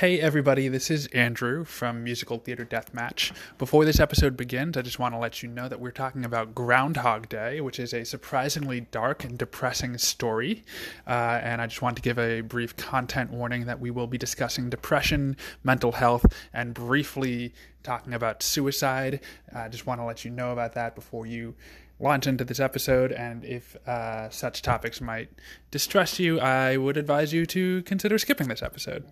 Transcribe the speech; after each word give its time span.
Hey 0.00 0.20
everybody, 0.20 0.68
this 0.68 0.90
is 0.90 1.06
Andrew 1.14 1.64
from 1.64 2.04
Musical 2.04 2.36
Theater 2.36 2.66
Deathmatch. 2.66 3.32
Before 3.56 3.86
this 3.86 3.98
episode 3.98 4.36
begins, 4.36 4.76
I 4.76 4.82
just 4.82 4.98
want 4.98 5.14
to 5.14 5.18
let 5.18 5.42
you 5.42 5.48
know 5.48 5.70
that 5.70 5.80
we're 5.80 5.90
talking 5.90 6.26
about 6.26 6.54
Groundhog 6.54 7.30
Day, 7.30 7.62
which 7.62 7.80
is 7.80 7.94
a 7.94 8.04
surprisingly 8.04 8.80
dark 8.80 9.24
and 9.24 9.38
depressing 9.38 9.96
story. 9.96 10.64
Uh, 11.06 11.40
and 11.42 11.62
I 11.62 11.66
just 11.66 11.80
want 11.80 11.96
to 11.96 12.02
give 12.02 12.18
a 12.18 12.42
brief 12.42 12.76
content 12.76 13.30
warning 13.30 13.64
that 13.64 13.80
we 13.80 13.90
will 13.90 14.06
be 14.06 14.18
discussing 14.18 14.68
depression, 14.68 15.34
mental 15.64 15.92
health, 15.92 16.26
and 16.52 16.74
briefly 16.74 17.54
talking 17.82 18.12
about 18.12 18.42
suicide. 18.42 19.20
I 19.54 19.68
just 19.68 19.86
want 19.86 20.02
to 20.02 20.04
let 20.04 20.26
you 20.26 20.30
know 20.30 20.52
about 20.52 20.74
that 20.74 20.94
before 20.94 21.24
you 21.24 21.54
launch 21.98 22.26
into 22.26 22.44
this 22.44 22.60
episode, 22.60 23.12
and 23.12 23.44
if 23.44 23.76
uh, 23.86 24.28
such 24.30 24.62
topics 24.62 25.00
might 25.00 25.30
distress 25.70 26.18
you, 26.18 26.38
I 26.40 26.76
would 26.76 26.96
advise 26.96 27.32
you 27.32 27.46
to 27.46 27.82
consider 27.82 28.18
skipping 28.18 28.48
this 28.48 28.62
episode. 28.62 29.04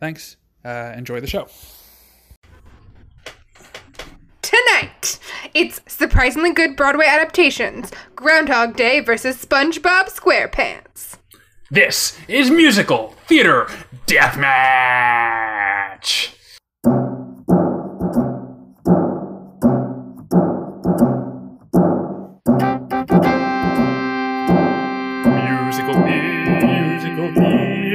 Thanks. 0.00 0.36
Uh, 0.64 0.92
enjoy 0.96 1.20
the 1.20 1.26
show. 1.26 1.48
Tonight, 4.42 5.18
it's 5.54 5.80
surprisingly 5.86 6.52
good 6.52 6.76
Broadway 6.76 7.06
adaptations 7.06 7.90
Groundhog 8.14 8.76
Day 8.76 9.00
versus 9.00 9.44
SpongeBob 9.44 10.08
SquarePants. 10.08 11.16
This 11.70 12.18
is 12.28 12.50
musical 12.50 13.14
theater 13.26 13.66
deathmatch. 14.06 14.42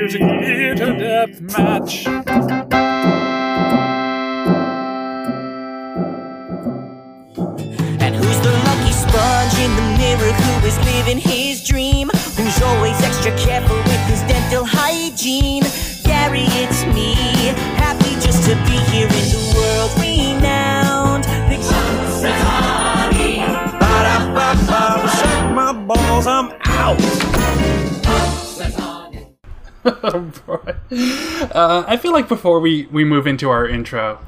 Musical 0.08 0.40
theater 0.40 0.86
deathmatch. 0.94 2.08
And 8.00 8.16
who's 8.16 8.40
the 8.40 8.54
lucky 8.68 8.94
sponge 8.94 9.58
in 9.60 9.76
the 9.76 9.98
mirror 9.98 10.32
who 10.32 10.68
is 10.68 10.78
living 10.86 11.18
his 11.18 11.62
dream? 11.62 12.10
Who's 12.38 12.62
always 12.62 13.02
extra 13.02 13.36
careful 13.38 13.76
with 13.76 14.08
his 14.08 14.22
dental 14.22 14.64
hygiene? 14.66 15.64
Uh, 30.90 31.84
I 31.88 31.98
feel 31.98 32.14
like 32.14 32.28
before 32.28 32.60
we, 32.60 32.88
we 32.88 33.04
move 33.04 33.28
into 33.28 33.50
our 33.50 33.68
intro, 33.68 34.20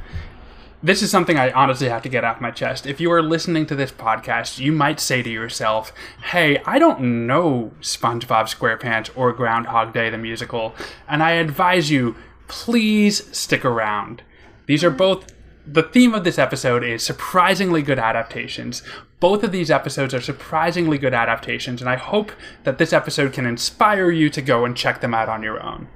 this 0.81 1.01
is 1.01 1.11
something 1.11 1.37
I 1.37 1.51
honestly 1.51 1.89
have 1.89 2.01
to 2.03 2.09
get 2.09 2.23
off 2.23 2.39
my 2.39 2.51
chest. 2.51 2.85
If 2.85 3.01
you 3.01 3.11
are 3.11 3.21
listening 3.21 3.65
to 3.67 3.75
this 3.75 3.91
podcast, 3.91 4.59
you 4.59 4.71
might 4.71 4.99
say 4.99 5.21
to 5.21 5.29
yourself, 5.29 5.91
hey, 6.23 6.61
I 6.65 6.79
don't 6.79 7.27
know 7.27 7.71
SpongeBob 7.81 8.53
SquarePants 8.53 9.09
or 9.15 9.33
Groundhog 9.33 9.93
Day 9.93 10.09
the 10.09 10.17
musical, 10.17 10.75
and 11.07 11.21
I 11.21 11.31
advise 11.31 11.89
you, 11.91 12.15
please 12.47 13.35
stick 13.37 13.65
around. 13.65 14.23
These 14.67 14.83
are 14.83 14.91
both. 14.91 15.33
The 15.67 15.83
theme 15.83 16.15
of 16.15 16.23
this 16.23 16.39
episode 16.39 16.83
is 16.83 17.03
surprisingly 17.03 17.81
good 17.81 17.99
adaptations. 17.99 18.81
Both 19.19 19.43
of 19.43 19.51
these 19.51 19.69
episodes 19.69 20.13
are 20.13 20.21
surprisingly 20.21 20.97
good 20.97 21.13
adaptations, 21.13 21.81
and 21.81 21.89
I 21.89 21.97
hope 21.97 22.31
that 22.63 22.77
this 22.77 22.93
episode 22.93 23.33
can 23.33 23.45
inspire 23.45 24.09
you 24.11 24.29
to 24.29 24.41
go 24.41 24.63
and 24.63 24.77
check 24.77 25.01
them 25.01 25.13
out 25.13 25.27
on 25.27 25.43
your 25.43 25.61
own. 25.61 25.89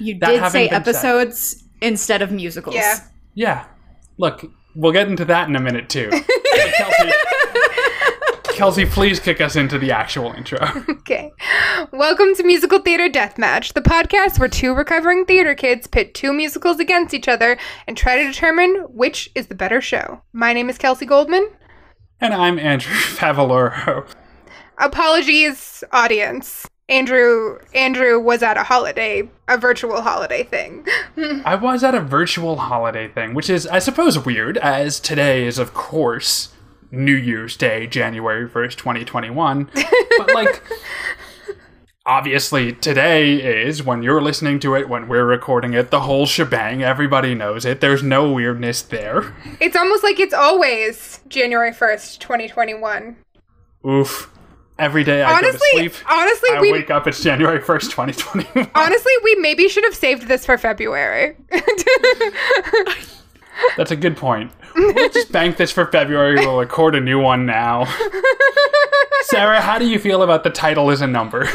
You 0.00 0.18
That 0.18 0.30
did 0.30 0.40
having 0.40 0.50
say 0.50 0.68
been 0.68 0.84
said- 0.84 0.88
episodes 0.88 1.64
instead 1.80 2.22
of 2.22 2.32
musicals. 2.32 2.74
Yeah. 2.74 2.98
Yeah. 3.34 3.64
Look, 4.18 4.44
we'll 4.74 4.92
get 4.92 5.06
into 5.08 5.24
that 5.26 5.48
in 5.48 5.54
a 5.54 5.60
minute 5.60 5.88
too. 5.88 6.10
Kelsey, 6.76 7.12
Kelsey, 8.54 8.86
please 8.86 9.20
kick 9.20 9.40
us 9.40 9.54
into 9.54 9.78
the 9.78 9.92
actual 9.92 10.32
intro. 10.32 10.58
Okay. 11.06 11.30
Welcome 11.92 12.34
to 12.34 12.42
Musical 12.42 12.80
Theater 12.80 13.08
Deathmatch, 13.08 13.74
the 13.74 13.80
podcast 13.80 14.40
where 14.40 14.48
two 14.48 14.74
recovering 14.74 15.24
theater 15.24 15.54
kids 15.54 15.86
pit 15.86 16.14
two 16.14 16.32
musicals 16.32 16.80
against 16.80 17.14
each 17.14 17.28
other 17.28 17.56
and 17.86 17.96
try 17.96 18.16
to 18.16 18.24
determine 18.24 18.74
which 18.88 19.30
is 19.36 19.46
the 19.46 19.54
better 19.54 19.80
show. 19.80 20.20
My 20.32 20.52
name 20.52 20.68
is 20.68 20.78
Kelsey 20.78 21.06
Goldman. 21.06 21.48
And 22.20 22.34
I'm 22.34 22.58
Andrew 22.58 22.94
Favaloro. 22.94 24.06
Apologies, 24.78 25.82
audience. 25.92 26.68
Andrew 26.88 27.58
Andrew 27.74 28.20
was 28.20 28.42
at 28.44 28.56
a 28.56 28.62
holiday, 28.62 29.28
a 29.48 29.58
virtual 29.58 30.02
holiday 30.02 30.44
thing. 30.44 30.86
I 31.44 31.56
was 31.56 31.82
at 31.82 31.96
a 31.96 32.00
virtual 32.00 32.56
holiday 32.56 33.08
thing, 33.08 33.34
which 33.34 33.50
is, 33.50 33.66
I 33.66 33.80
suppose, 33.80 34.24
weird, 34.24 34.56
as 34.58 35.00
today 35.00 35.46
is, 35.46 35.58
of 35.58 35.74
course, 35.74 36.50
New 36.92 37.16
Year's 37.16 37.56
Day, 37.56 37.88
January 37.88 38.48
1st, 38.48 38.76
2021. 38.76 39.68
But, 40.18 40.32
like, 40.32 40.62
obviously, 42.06 42.72
today 42.72 43.34
is 43.66 43.82
when 43.82 44.02
you're 44.02 44.22
listening 44.22 44.58
to 44.60 44.74
it, 44.74 44.88
when 44.88 45.08
we're 45.08 45.24
recording 45.26 45.74
it, 45.74 45.90
the 45.90 46.00
whole 46.00 46.24
shebang. 46.26 46.82
Everybody 46.82 47.34
knows 47.34 47.64
it. 47.64 47.80
There's 47.80 48.02
no 48.02 48.32
weirdness 48.32 48.80
there. 48.82 49.34
It's 49.60 49.76
almost 49.76 50.02
like 50.02 50.18
it's 50.20 50.34
always 50.34 51.20
January 51.28 51.72
1st, 51.72 52.18
2021. 52.20 53.16
Oof. 53.86 54.32
Every 54.78 55.04
day 55.04 55.22
I 55.22 55.32
Honestly, 55.38 55.58
go 55.72 55.82
to 55.88 55.90
sleep. 55.94 56.10
honestly, 56.10 56.50
I 56.52 56.60
we 56.60 56.72
wake 56.72 56.90
up, 56.90 57.06
it's 57.06 57.22
January 57.22 57.60
1st, 57.60 57.90
2021. 57.90 58.70
honestly 58.74 59.12
we 59.24 59.34
maybe 59.36 59.68
should 59.70 59.84
have 59.84 59.94
saved 59.94 60.28
this 60.28 60.44
for 60.44 60.58
February. 60.58 61.34
That's 63.76 63.90
a 63.90 63.96
good 63.96 64.16
point. 64.16 64.52
We'll 64.74 65.08
just 65.10 65.32
bank 65.32 65.56
this 65.56 65.70
for 65.72 65.86
February. 65.86 66.36
We'll 66.36 66.58
record 66.58 66.94
a 66.94 67.00
new 67.00 67.20
one 67.20 67.46
now. 67.46 67.86
Sarah, 69.22 69.60
how 69.60 69.78
do 69.78 69.86
you 69.86 69.98
feel 69.98 70.22
about 70.22 70.44
the 70.44 70.50
title 70.50 70.90
as 70.90 71.00
a 71.00 71.06
number? 71.06 71.48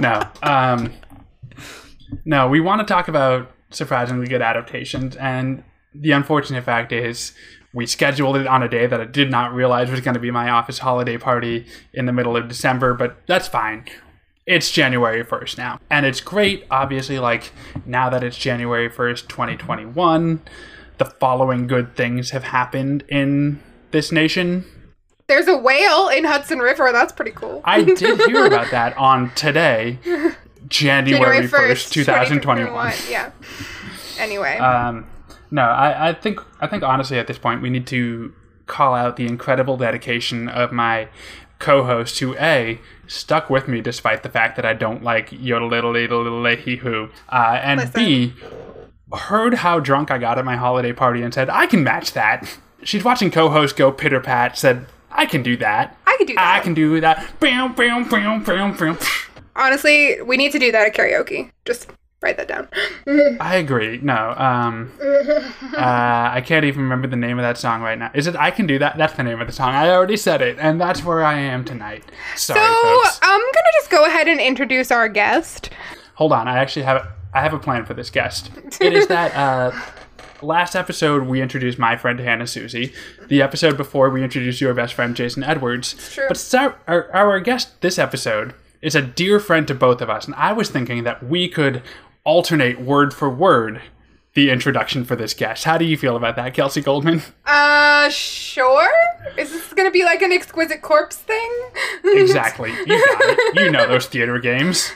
no. 0.00 0.22
Um, 0.42 0.92
no, 2.24 2.48
we 2.48 2.60
want 2.60 2.80
to 2.80 2.92
talk 2.92 3.08
about 3.08 3.50
surprisingly 3.70 4.26
good 4.26 4.42
adaptations, 4.42 5.16
and 5.16 5.62
the 5.94 6.12
unfortunate 6.12 6.64
fact 6.64 6.92
is 6.92 7.32
we 7.72 7.86
scheduled 7.86 8.36
it 8.36 8.46
on 8.46 8.62
a 8.62 8.68
day 8.68 8.86
that 8.86 9.00
I 9.00 9.04
did 9.04 9.30
not 9.30 9.52
realize 9.52 9.90
was 9.90 10.00
going 10.00 10.14
to 10.14 10.20
be 10.20 10.30
my 10.30 10.50
office 10.50 10.78
holiday 10.78 11.18
party 11.18 11.66
in 11.92 12.06
the 12.06 12.12
middle 12.12 12.36
of 12.36 12.48
December, 12.48 12.94
but 12.94 13.18
that's 13.26 13.48
fine. 13.48 13.84
It's 14.46 14.70
January 14.70 15.24
1st 15.24 15.58
now. 15.58 15.80
And 15.90 16.06
it's 16.06 16.20
great, 16.20 16.64
obviously, 16.70 17.18
like 17.18 17.52
now 17.84 18.08
that 18.10 18.22
it's 18.22 18.36
January 18.38 18.88
1st, 18.88 19.26
2021, 19.28 20.40
the 20.98 21.04
following 21.04 21.66
good 21.66 21.96
things 21.96 22.30
have 22.30 22.44
happened 22.44 23.04
in 23.08 23.60
this 23.90 24.12
nation. 24.12 24.64
There's 25.26 25.48
a 25.48 25.56
whale 25.56 26.08
in 26.08 26.24
Hudson 26.24 26.60
River. 26.60 26.92
That's 26.92 27.12
pretty 27.12 27.32
cool. 27.32 27.60
I 27.64 27.82
did 27.82 28.20
hear 28.28 28.46
about 28.46 28.70
that 28.70 28.96
on 28.96 29.34
today, 29.34 29.98
January, 30.68 31.48
1st, 31.48 31.90
2021. 31.90 32.92
Yeah. 33.10 33.32
Anyway, 34.20 34.56
Um, 34.58 35.06
no, 35.50 35.62
I, 35.62 36.10
I 36.10 36.12
think 36.14 36.40
I 36.60 36.66
think 36.68 36.82
honestly 36.82 37.18
at 37.18 37.26
this 37.26 37.38
point 37.38 37.62
we 37.62 37.70
need 37.70 37.86
to 37.88 38.32
call 38.66 38.94
out 38.94 39.16
the 39.16 39.26
incredible 39.26 39.76
dedication 39.76 40.48
of 40.48 40.72
my 40.72 41.08
co-host 41.58 42.18
who 42.18 42.36
a 42.36 42.78
stuck 43.06 43.48
with 43.48 43.68
me 43.68 43.80
despite 43.80 44.22
the 44.22 44.28
fact 44.28 44.56
that 44.56 44.64
I 44.64 44.74
don't 44.74 45.02
like 45.02 45.30
yodel 45.32 45.68
little 45.68 45.92
little 45.92 46.22
little 46.22 46.56
hee 46.56 46.76
hoo, 46.76 47.10
uh, 47.28 47.58
and 47.62 47.92
b 47.92 48.34
heard 49.12 49.54
how 49.54 49.78
drunk 49.78 50.10
I 50.10 50.18
got 50.18 50.38
at 50.38 50.44
my 50.44 50.56
holiday 50.56 50.92
party 50.92 51.22
and 51.22 51.32
said 51.32 51.48
I 51.48 51.66
can 51.66 51.84
match 51.84 52.12
that. 52.12 52.58
She's 52.82 53.04
watching 53.04 53.30
co-host 53.30 53.76
go 53.76 53.92
pitter 53.92 54.20
pat. 54.20 54.58
Said 54.58 54.86
I 55.10 55.26
can 55.26 55.42
do 55.42 55.56
that. 55.58 55.96
I 56.06 56.16
could 56.18 56.26
do 56.26 56.34
that. 56.34 56.56
I 56.56 56.60
can 56.60 56.74
do 56.74 57.00
that. 57.00 57.40
Bam, 57.40 57.74
bam, 57.74 58.08
bam, 58.08 58.42
bam, 58.42 58.76
bam. 58.76 58.98
Honestly, 59.54 60.20
we 60.22 60.36
need 60.36 60.52
to 60.52 60.58
do 60.58 60.70
that 60.72 60.86
at 60.86 60.94
karaoke. 60.94 61.50
Just 61.64 61.88
write 62.22 62.36
that 62.38 62.48
down. 62.48 62.68
I 63.40 63.56
agree. 63.56 63.98
No, 64.02 64.34
um, 64.36 64.92
uh, 65.00 65.76
I 65.76 66.42
can't 66.44 66.64
even 66.64 66.82
remember 66.82 67.08
the 67.08 67.16
name 67.16 67.38
of 67.38 67.42
that 67.42 67.58
song 67.58 67.82
right 67.82 67.98
now. 67.98 68.10
Is 68.14 68.26
it 68.26 68.36
"I 68.36 68.50
Can 68.50 68.66
Do 68.66 68.78
That"? 68.78 68.96
That's 68.96 69.14
the 69.14 69.22
name 69.22 69.40
of 69.40 69.46
the 69.46 69.52
song. 69.52 69.74
I 69.74 69.90
already 69.90 70.16
said 70.16 70.42
it, 70.42 70.56
and 70.58 70.80
that's 70.80 71.04
where 71.04 71.24
I 71.24 71.38
am 71.38 71.64
tonight. 71.64 72.04
Sorry, 72.36 72.60
So 72.60 72.82
folks. 72.82 73.18
I'm 73.22 73.40
gonna 73.40 73.72
just 73.78 73.90
go 73.90 74.04
ahead 74.06 74.28
and 74.28 74.40
introduce 74.40 74.90
our 74.90 75.08
guest. 75.08 75.70
Hold 76.14 76.32
on. 76.32 76.48
I 76.48 76.58
actually 76.58 76.84
have 76.84 77.08
I 77.34 77.42
have 77.42 77.52
a 77.52 77.58
plan 77.58 77.84
for 77.84 77.94
this 77.94 78.10
guest. 78.10 78.50
It 78.80 78.94
is 78.94 79.06
that 79.08 79.34
uh, 79.36 79.72
last 80.42 80.74
episode 80.74 81.26
we 81.26 81.42
introduced 81.42 81.78
my 81.78 81.96
friend 81.96 82.18
Hannah 82.18 82.46
Susie. 82.46 82.92
The 83.28 83.42
episode 83.42 83.76
before 83.76 84.08
we 84.10 84.22
introduced 84.24 84.60
your 84.60 84.72
best 84.74 84.94
friend 84.94 85.14
Jason 85.14 85.42
Edwards. 85.44 86.14
true. 86.14 86.26
But 86.28 86.54
our, 86.86 87.10
our 87.12 87.40
guest 87.40 87.80
this 87.82 87.98
episode 87.98 88.54
is 88.80 88.94
a 88.94 89.02
dear 89.02 89.40
friend 89.40 89.66
to 89.68 89.74
both 89.74 90.00
of 90.00 90.08
us, 90.08 90.26
and 90.26 90.34
I 90.36 90.52
was 90.52 90.70
thinking 90.70 91.04
that 91.04 91.22
we 91.22 91.48
could 91.48 91.82
alternate 92.26 92.80
word 92.80 93.14
for 93.14 93.30
word 93.30 93.80
the 94.34 94.50
introduction 94.50 95.02
for 95.04 95.16
this 95.16 95.32
guest. 95.32 95.64
How 95.64 95.78
do 95.78 95.86
you 95.86 95.96
feel 95.96 96.14
about 96.14 96.36
that, 96.36 96.52
Kelsey 96.52 96.82
Goldman? 96.82 97.22
Uh, 97.46 98.10
sure. 98.10 98.90
Is 99.38 99.50
this 99.50 99.72
gonna 99.72 99.90
be 99.90 100.04
like 100.04 100.20
an 100.20 100.30
exquisite 100.32 100.82
corpse 100.82 101.16
thing? 101.16 101.50
Exactly. 102.04 102.70
You 102.70 102.86
got 102.86 103.20
it. 103.22 103.54
You 103.60 103.70
know 103.70 103.86
those 103.86 104.06
theater 104.06 104.38
games. 104.38 104.90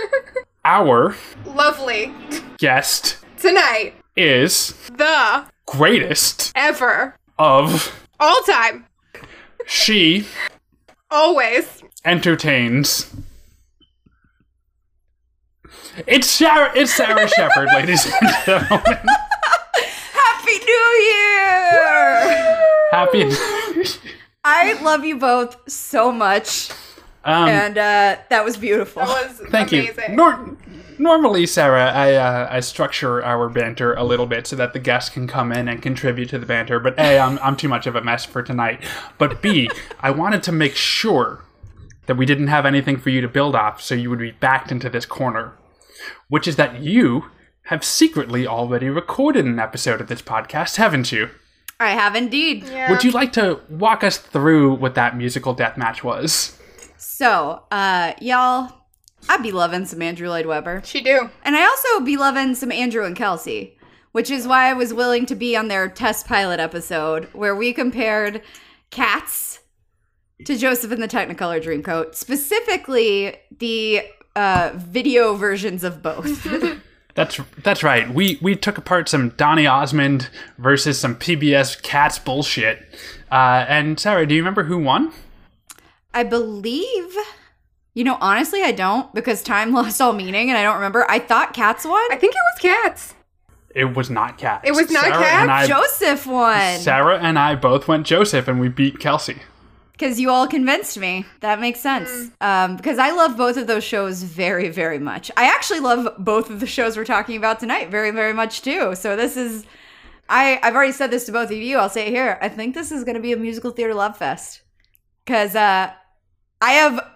Our 0.64 1.14
Lovely. 1.46 2.12
guest 2.58 3.18
Tonight, 3.38 3.94
is 4.16 4.72
the 4.96 5.44
greatest 5.66 6.52
ever, 6.54 7.16
of 7.38 8.04
all 8.18 8.40
time, 8.42 8.84
she 9.66 10.26
always. 11.10 11.82
entertains. 12.04 13.14
It's 16.06 16.28
Sarah. 16.28 16.72
It's 16.74 16.94
Sarah 16.94 17.28
Shepard, 17.28 17.68
ladies 17.74 18.04
and 18.06 18.30
gentlemen. 18.46 18.98
Happy 20.12 20.58
New 20.64 20.90
Year! 21.10 22.58
Happy. 22.90 23.98
I 24.44 24.80
love 24.82 25.04
you 25.04 25.18
both 25.18 25.70
so 25.70 26.10
much, 26.10 26.70
Um, 27.24 27.48
and 27.48 27.76
uh, 27.78 28.16
that 28.30 28.44
was 28.44 28.56
beautiful. 28.56 29.04
That 29.04 29.28
was 29.28 29.48
Thank 29.50 29.72
amazing. 29.72 30.10
you. 30.10 30.16
Nor- 30.16 30.56
normally, 30.98 31.46
Sarah, 31.46 31.90
I 31.92 32.14
uh, 32.14 32.48
I 32.50 32.60
structure 32.60 33.22
our 33.22 33.48
banter 33.50 33.92
a 33.94 34.02
little 34.04 34.26
bit 34.26 34.46
so 34.46 34.56
that 34.56 34.72
the 34.72 34.78
guests 34.78 35.10
can 35.10 35.26
come 35.26 35.52
in 35.52 35.68
and 35.68 35.82
contribute 35.82 36.30
to 36.30 36.38
the 36.38 36.46
banter. 36.46 36.80
But 36.80 36.98
a, 36.98 37.18
I'm 37.18 37.38
I'm 37.40 37.56
too 37.56 37.68
much 37.68 37.86
of 37.86 37.94
a 37.96 38.00
mess 38.02 38.24
for 38.24 38.42
tonight. 38.42 38.82
But 39.18 39.42
b, 39.42 39.68
I 40.00 40.10
wanted 40.10 40.42
to 40.44 40.52
make 40.52 40.74
sure 40.74 41.44
that 42.06 42.16
we 42.16 42.24
didn't 42.26 42.48
have 42.48 42.64
anything 42.64 42.96
for 42.96 43.10
you 43.10 43.20
to 43.20 43.28
build 43.28 43.54
off, 43.54 43.82
so 43.82 43.94
you 43.94 44.08
would 44.10 44.18
be 44.18 44.32
backed 44.32 44.72
into 44.72 44.88
this 44.88 45.04
corner, 45.06 45.52
which 46.30 46.48
is 46.48 46.56
that 46.56 46.80
you 46.80 47.26
have 47.64 47.84
secretly 47.84 48.46
already 48.46 48.88
recorded 48.88 49.44
an 49.44 49.58
episode 49.58 50.00
of 50.00 50.08
this 50.08 50.22
podcast, 50.22 50.76
haven't 50.76 51.12
you? 51.12 51.28
I 51.78 51.90
have 51.90 52.14
indeed. 52.14 52.64
Yeah. 52.64 52.90
Would 52.90 53.04
you 53.04 53.10
like 53.10 53.32
to 53.34 53.60
walk 53.68 54.02
us 54.02 54.16
through 54.16 54.74
what 54.74 54.94
that 54.94 55.16
musical 55.16 55.54
death 55.54 55.76
match 55.76 56.02
was? 56.02 56.58
So, 56.96 57.62
uh, 57.70 58.14
y'all, 58.20 58.72
I 59.28 59.38
be 59.38 59.52
loving 59.52 59.86
some 59.86 60.02
Andrew 60.02 60.28
Lloyd 60.28 60.46
Webber. 60.46 60.82
She 60.84 61.00
do. 61.00 61.30
And 61.42 61.56
I 61.56 61.64
also 61.64 62.00
be 62.00 62.16
loving 62.16 62.54
some 62.54 62.72
Andrew 62.72 63.04
and 63.04 63.16
Kelsey, 63.16 63.78
which 64.12 64.30
is 64.30 64.46
why 64.46 64.68
I 64.68 64.72
was 64.72 64.94
willing 64.94 65.26
to 65.26 65.34
be 65.34 65.56
on 65.56 65.68
their 65.68 65.88
test 65.88 66.26
pilot 66.26 66.60
episode 66.60 67.28
where 67.32 67.56
we 67.56 67.72
compared 67.72 68.42
Cats 68.90 69.60
to 70.44 70.56
Joseph 70.56 70.92
in 70.92 71.00
the 71.00 71.08
Technicolor 71.08 71.62
Dreamcoat, 71.62 72.14
specifically 72.14 73.36
the 73.58 74.02
uh, 74.36 74.72
video 74.74 75.34
versions 75.34 75.84
of 75.84 76.02
both. 76.02 76.46
That's 77.14 77.40
that's 77.64 77.82
right. 77.82 78.08
We 78.08 78.38
we 78.40 78.54
took 78.54 78.78
apart 78.78 79.08
some 79.08 79.30
Donny 79.30 79.66
Osmond 79.66 80.30
versus 80.58 80.98
some 80.98 81.16
PBS 81.16 81.82
Cats 81.82 82.20
bullshit. 82.20 82.86
Uh, 83.30 83.66
and 83.68 83.98
Sarah, 83.98 84.26
do 84.26 84.34
you 84.34 84.40
remember 84.40 84.62
who 84.62 84.78
won? 84.78 85.12
I 86.14 86.22
believe. 86.22 87.16
You 87.94 88.04
know, 88.04 88.16
honestly, 88.20 88.62
I 88.62 88.70
don't 88.72 89.12
because 89.12 89.42
time 89.42 89.72
lost 89.74 90.00
all 90.00 90.12
meaning 90.12 90.50
and 90.50 90.56
I 90.56 90.62
don't 90.62 90.76
remember. 90.76 91.04
I 91.10 91.18
thought 91.18 91.52
Cats 91.52 91.84
won. 91.84 92.00
I 92.12 92.16
think 92.16 92.32
it 92.34 92.40
was 92.54 92.60
cats. 92.60 93.14
It 93.74 93.96
was 93.96 94.08
not 94.08 94.38
Cats. 94.38 94.68
It 94.68 94.72
was 94.72 94.90
not 94.90 95.02
Sarah 95.02 95.18
Cats? 95.18 95.50
I, 95.50 95.66
Joseph 95.66 96.26
won 96.26 96.78
Sarah 96.78 97.18
and 97.18 97.38
I 97.38 97.54
both 97.56 97.88
went 97.88 98.06
Joseph, 98.06 98.48
and 98.48 98.60
we 98.60 98.68
beat 98.68 98.98
Kelsey. 98.98 99.42
Because 100.00 100.18
you 100.18 100.30
all 100.30 100.48
convinced 100.48 100.98
me. 100.98 101.26
That 101.40 101.60
makes 101.60 101.78
sense. 101.78 102.30
Um, 102.40 102.76
because 102.78 102.98
I 102.98 103.10
love 103.10 103.36
both 103.36 103.58
of 103.58 103.66
those 103.66 103.84
shows 103.84 104.22
very, 104.22 104.70
very 104.70 104.98
much. 104.98 105.30
I 105.36 105.44
actually 105.44 105.80
love 105.80 106.14
both 106.18 106.48
of 106.48 106.60
the 106.60 106.66
shows 106.66 106.96
we're 106.96 107.04
talking 107.04 107.36
about 107.36 107.60
tonight 107.60 107.90
very, 107.90 108.10
very 108.10 108.32
much 108.32 108.62
too. 108.62 108.94
So 108.94 109.14
this 109.14 109.36
is, 109.36 109.66
I 110.30 110.58
I've 110.62 110.74
already 110.74 110.92
said 110.92 111.10
this 111.10 111.26
to 111.26 111.32
both 111.32 111.50
of 111.50 111.58
you. 111.58 111.76
I'll 111.76 111.90
say 111.90 112.06
it 112.06 112.12
here. 112.12 112.38
I 112.40 112.48
think 112.48 112.74
this 112.74 112.90
is 112.90 113.04
going 113.04 113.16
to 113.16 113.20
be 113.20 113.34
a 113.34 113.36
musical 113.36 113.72
theater 113.72 113.92
love 113.92 114.16
fest 114.16 114.62
because 115.26 115.54
uh, 115.54 115.92
I 116.62 116.70
have 116.72 117.06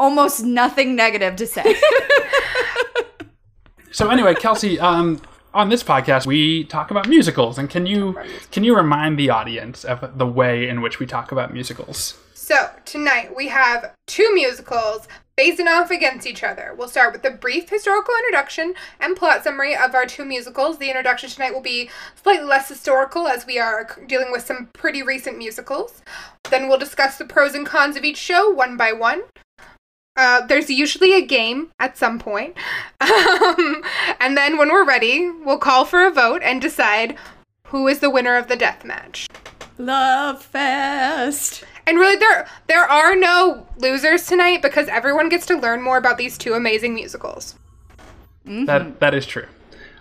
almost 0.00 0.42
nothing 0.42 0.96
negative 0.96 1.36
to 1.36 1.46
say. 1.46 1.76
So 3.92 4.08
anyway, 4.08 4.34
Kelsey, 4.34 4.80
um, 4.80 5.20
on 5.52 5.68
this 5.68 5.82
podcast 5.82 6.26
we 6.26 6.64
talk 6.64 6.90
about 6.90 7.08
musicals, 7.08 7.58
and 7.58 7.68
can 7.68 7.84
you 7.84 8.18
can 8.50 8.64
you 8.64 8.74
remind 8.74 9.18
the 9.18 9.28
audience 9.28 9.84
of 9.84 10.16
the 10.16 10.26
way 10.26 10.66
in 10.66 10.80
which 10.80 10.98
we 10.98 11.04
talk 11.04 11.30
about 11.30 11.52
musicals? 11.52 12.18
So, 12.44 12.70
tonight 12.84 13.36
we 13.36 13.46
have 13.48 13.94
two 14.08 14.34
musicals 14.34 15.06
facing 15.38 15.68
off 15.68 15.92
against 15.92 16.26
each 16.26 16.42
other. 16.42 16.74
We'll 16.76 16.88
start 16.88 17.12
with 17.12 17.24
a 17.24 17.30
brief 17.30 17.70
historical 17.70 18.12
introduction 18.16 18.74
and 18.98 19.16
plot 19.16 19.44
summary 19.44 19.76
of 19.76 19.94
our 19.94 20.06
two 20.06 20.24
musicals. 20.24 20.78
The 20.78 20.88
introduction 20.88 21.30
tonight 21.30 21.54
will 21.54 21.60
be 21.60 21.88
slightly 22.20 22.44
less 22.44 22.68
historical 22.68 23.28
as 23.28 23.46
we 23.46 23.60
are 23.60 23.88
dealing 24.08 24.32
with 24.32 24.44
some 24.44 24.70
pretty 24.72 25.04
recent 25.04 25.38
musicals. 25.38 26.02
Then 26.50 26.68
we'll 26.68 26.78
discuss 26.78 27.16
the 27.16 27.26
pros 27.26 27.54
and 27.54 27.64
cons 27.64 27.96
of 27.96 28.02
each 28.02 28.16
show 28.16 28.50
one 28.50 28.76
by 28.76 28.92
one. 28.92 29.22
Uh, 30.16 30.44
there's 30.44 30.68
usually 30.68 31.14
a 31.14 31.24
game 31.24 31.70
at 31.78 31.96
some 31.96 32.18
point. 32.18 32.56
Um, 33.02 33.84
and 34.18 34.36
then 34.36 34.58
when 34.58 34.70
we're 34.70 34.84
ready, 34.84 35.30
we'll 35.30 35.58
call 35.58 35.84
for 35.84 36.04
a 36.04 36.10
vote 36.10 36.42
and 36.42 36.60
decide 36.60 37.16
who 37.68 37.86
is 37.86 38.00
the 38.00 38.10
winner 38.10 38.36
of 38.36 38.48
the 38.48 38.56
death 38.56 38.84
match. 38.84 39.28
love 39.78 40.42
fest. 40.42 41.64
And 41.86 41.98
really, 41.98 42.16
there 42.16 42.46
there 42.66 42.84
are 42.84 43.16
no 43.16 43.66
losers 43.78 44.26
tonight 44.26 44.62
because 44.62 44.88
everyone 44.88 45.28
gets 45.28 45.46
to 45.46 45.56
learn 45.56 45.82
more 45.82 45.98
about 45.98 46.18
these 46.18 46.38
two 46.38 46.54
amazing 46.54 46.94
musicals. 46.94 47.56
That 48.44 49.00
that 49.00 49.14
is 49.14 49.26
true. 49.26 49.46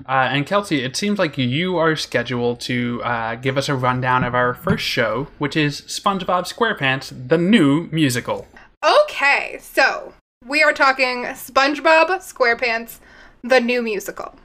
Uh, 0.08 0.30
and 0.32 0.48
Kelsey, 0.48 0.84
it 0.84 0.96
seems 0.96 1.20
like 1.20 1.38
you 1.38 1.78
are 1.78 1.96
scheduled 1.96 2.60
to 2.62 3.02
uh, 3.04 3.36
give 3.36 3.56
us 3.58 3.70
a 3.70 3.76
rundown 3.76 4.24
of 4.24 4.34
our 4.34 4.54
first 4.54 4.84
show, 4.84 5.28
which 5.38 5.56
is 5.56 5.82
SpongeBob 5.82 6.52
SquarePants: 6.52 7.28
The 7.28 7.38
New 7.38 7.88
Musical. 7.92 8.48
Okay, 8.84 9.60
so 9.62 10.14
we 10.46 10.64
are 10.64 10.74
talking 10.74 11.26
SpongeBob 11.26 12.08
SquarePants, 12.18 13.00
the 13.44 13.60
new 13.60 13.82
musical. 13.82 14.36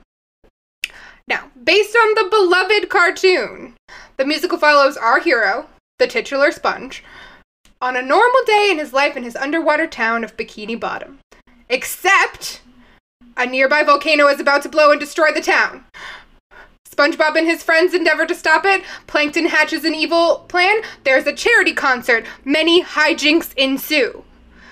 Now, 1.29 1.51
based 1.63 1.97
on 1.97 2.15
the 2.15 2.29
beloved 2.31 2.89
cartoon, 2.89 3.75
the 4.17 4.27
musical 4.27 4.59
follows 4.59 4.97
our 4.97 5.21
hero, 5.21 5.69
the 5.99 6.07
titular 6.07 6.53
sponge, 6.53 7.03
on 7.81 7.97
a 7.97 8.03
normal 8.03 8.41
day 8.47 8.69
in 8.71 8.79
his 8.79 8.93
life 8.93 9.17
in 9.17 9.23
his 9.23 9.37
underwater 9.37 9.87
town 9.87 10.25
of 10.25 10.37
Bikini 10.37 10.79
Bottom. 10.79 11.19
Except 11.69 12.61
a 13.37 13.47
nearby 13.47 13.83
volcano 13.83 14.29
is 14.29 14.41
about 14.41 14.63
to 14.63 14.69
blow 14.69 14.91
and 14.91 15.01
destroy 15.01 15.33
the 15.33 15.41
town. 15.41 15.85
SpongeBob 16.91 17.37
and 17.37 17.47
his 17.47 17.63
friends 17.63 17.93
endeavor 17.93 18.25
to 18.27 18.35
stop 18.35 18.65
it. 18.65 18.83
Plankton 19.07 19.47
hatches 19.47 19.85
an 19.85 19.95
evil 19.95 20.47
plan. 20.49 20.81
There's 21.05 21.27
a 21.27 21.35
charity 21.35 21.75
concert. 21.75 22.25
Many 22.45 22.83
hijinks 22.83 23.53
ensue. 23.55 24.25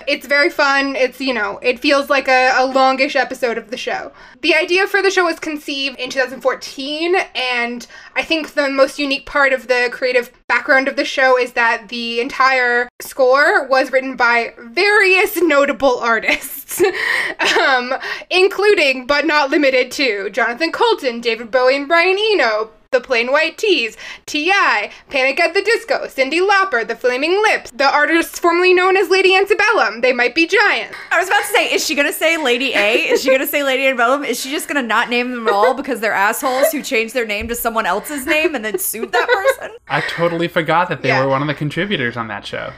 It's 0.06 0.26
very 0.26 0.50
fun. 0.50 0.96
It's, 0.96 1.20
you 1.20 1.34
know, 1.34 1.58
it 1.62 1.78
feels 1.78 2.10
like 2.10 2.28
a, 2.28 2.52
a 2.56 2.66
longish 2.66 3.16
episode 3.16 3.58
of 3.58 3.70
the 3.70 3.76
show. 3.76 4.12
The 4.42 4.54
idea 4.54 4.86
for 4.86 5.02
the 5.02 5.10
show 5.10 5.24
was 5.24 5.38
conceived 5.38 5.98
in 5.98 6.10
2014, 6.10 7.16
and 7.34 7.86
I 8.14 8.22
think 8.22 8.54
the 8.54 8.68
most 8.68 8.98
unique 8.98 9.26
part 9.26 9.52
of 9.52 9.68
the 9.68 9.88
creative 9.92 10.30
background 10.48 10.88
of 10.88 10.96
the 10.96 11.04
show 11.04 11.38
is 11.38 11.52
that 11.52 11.88
the 11.88 12.20
entire 12.20 12.88
score 13.00 13.66
was 13.66 13.92
written 13.92 14.16
by 14.16 14.54
various 14.58 15.40
notable 15.40 15.98
artists, 15.98 16.82
um, 17.58 17.94
including 18.30 19.06
but 19.06 19.26
not 19.26 19.50
limited 19.50 19.90
to 19.92 20.30
Jonathan 20.30 20.72
Coulton, 20.72 21.20
David 21.20 21.50
Bowie, 21.50 21.76
and 21.76 21.88
Brian 21.88 22.16
Eno. 22.18 22.70
The 22.94 23.00
Plain 23.00 23.32
White 23.32 23.58
T's, 23.58 23.96
T.I., 24.24 24.88
Panic 25.10 25.40
at 25.40 25.52
the 25.52 25.62
Disco, 25.62 26.06
Cyndi 26.06 26.38
Lauper, 26.40 26.86
The 26.86 26.94
Flaming 26.94 27.42
Lips, 27.42 27.72
the 27.72 27.92
artists 27.92 28.38
formerly 28.38 28.72
known 28.72 28.96
as 28.96 29.10
Lady 29.10 29.34
Antebellum. 29.34 30.00
They 30.00 30.12
might 30.12 30.32
be 30.32 30.46
giants. 30.46 30.96
I 31.10 31.18
was 31.18 31.26
about 31.26 31.40
to 31.40 31.48
say, 31.48 31.72
is 31.74 31.84
she 31.84 31.96
gonna 31.96 32.12
say 32.12 32.36
Lady 32.36 32.72
A? 32.72 33.08
Is 33.10 33.24
she 33.24 33.32
gonna 33.32 33.48
say 33.48 33.64
Lady 33.64 33.84
Antebellum? 33.86 34.22
Is 34.22 34.38
she 34.38 34.52
just 34.52 34.68
gonna 34.68 34.80
not 34.80 35.10
name 35.10 35.32
them 35.32 35.48
all 35.52 35.74
because 35.74 35.98
they're 35.98 36.12
assholes 36.12 36.70
who 36.70 36.82
changed 36.82 37.14
their 37.14 37.26
name 37.26 37.48
to 37.48 37.56
someone 37.56 37.84
else's 37.84 38.26
name 38.26 38.54
and 38.54 38.64
then 38.64 38.78
sued 38.78 39.10
that 39.10 39.28
person? 39.28 39.72
I 39.88 40.00
totally 40.02 40.46
forgot 40.46 40.88
that 40.88 41.02
they 41.02 41.08
Yeah. 41.08 41.24
were 41.24 41.28
one 41.28 41.42
of 41.42 41.48
the 41.48 41.54
contributors 41.54 42.16
on 42.16 42.28
that 42.28 42.46
show. 42.46 42.70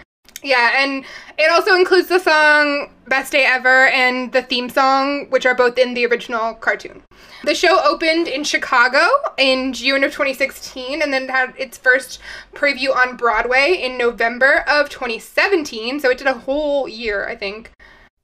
Yeah, 0.46 0.80
and 0.80 1.04
it 1.36 1.50
also 1.50 1.74
includes 1.74 2.06
the 2.06 2.20
song 2.20 2.90
Best 3.08 3.32
Day 3.32 3.44
Ever 3.44 3.88
and 3.88 4.30
the 4.32 4.42
theme 4.42 4.70
song, 4.70 5.28
which 5.28 5.44
are 5.44 5.56
both 5.56 5.76
in 5.76 5.94
the 5.94 6.06
original 6.06 6.54
cartoon. 6.54 7.02
The 7.42 7.54
show 7.54 7.80
opened 7.84 8.28
in 8.28 8.44
Chicago 8.44 9.04
in 9.36 9.72
June 9.72 10.04
of 10.04 10.12
2016 10.12 11.02
and 11.02 11.12
then 11.12 11.28
had 11.28 11.52
its 11.58 11.76
first 11.76 12.20
preview 12.54 12.94
on 12.94 13.16
Broadway 13.16 13.74
in 13.74 13.98
November 13.98 14.64
of 14.68 14.88
2017. 14.88 15.98
So 15.98 16.10
it 16.10 16.18
did 16.18 16.28
a 16.28 16.34
whole 16.34 16.86
year, 16.86 17.26
I 17.28 17.34
think, 17.34 17.72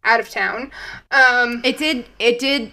out 0.05 0.21
of 0.21 0.31
town. 0.31 0.71
Um, 1.11 1.61
It 1.64 1.76
did. 1.76 2.07
It 2.21 2.38
did. 2.38 2.73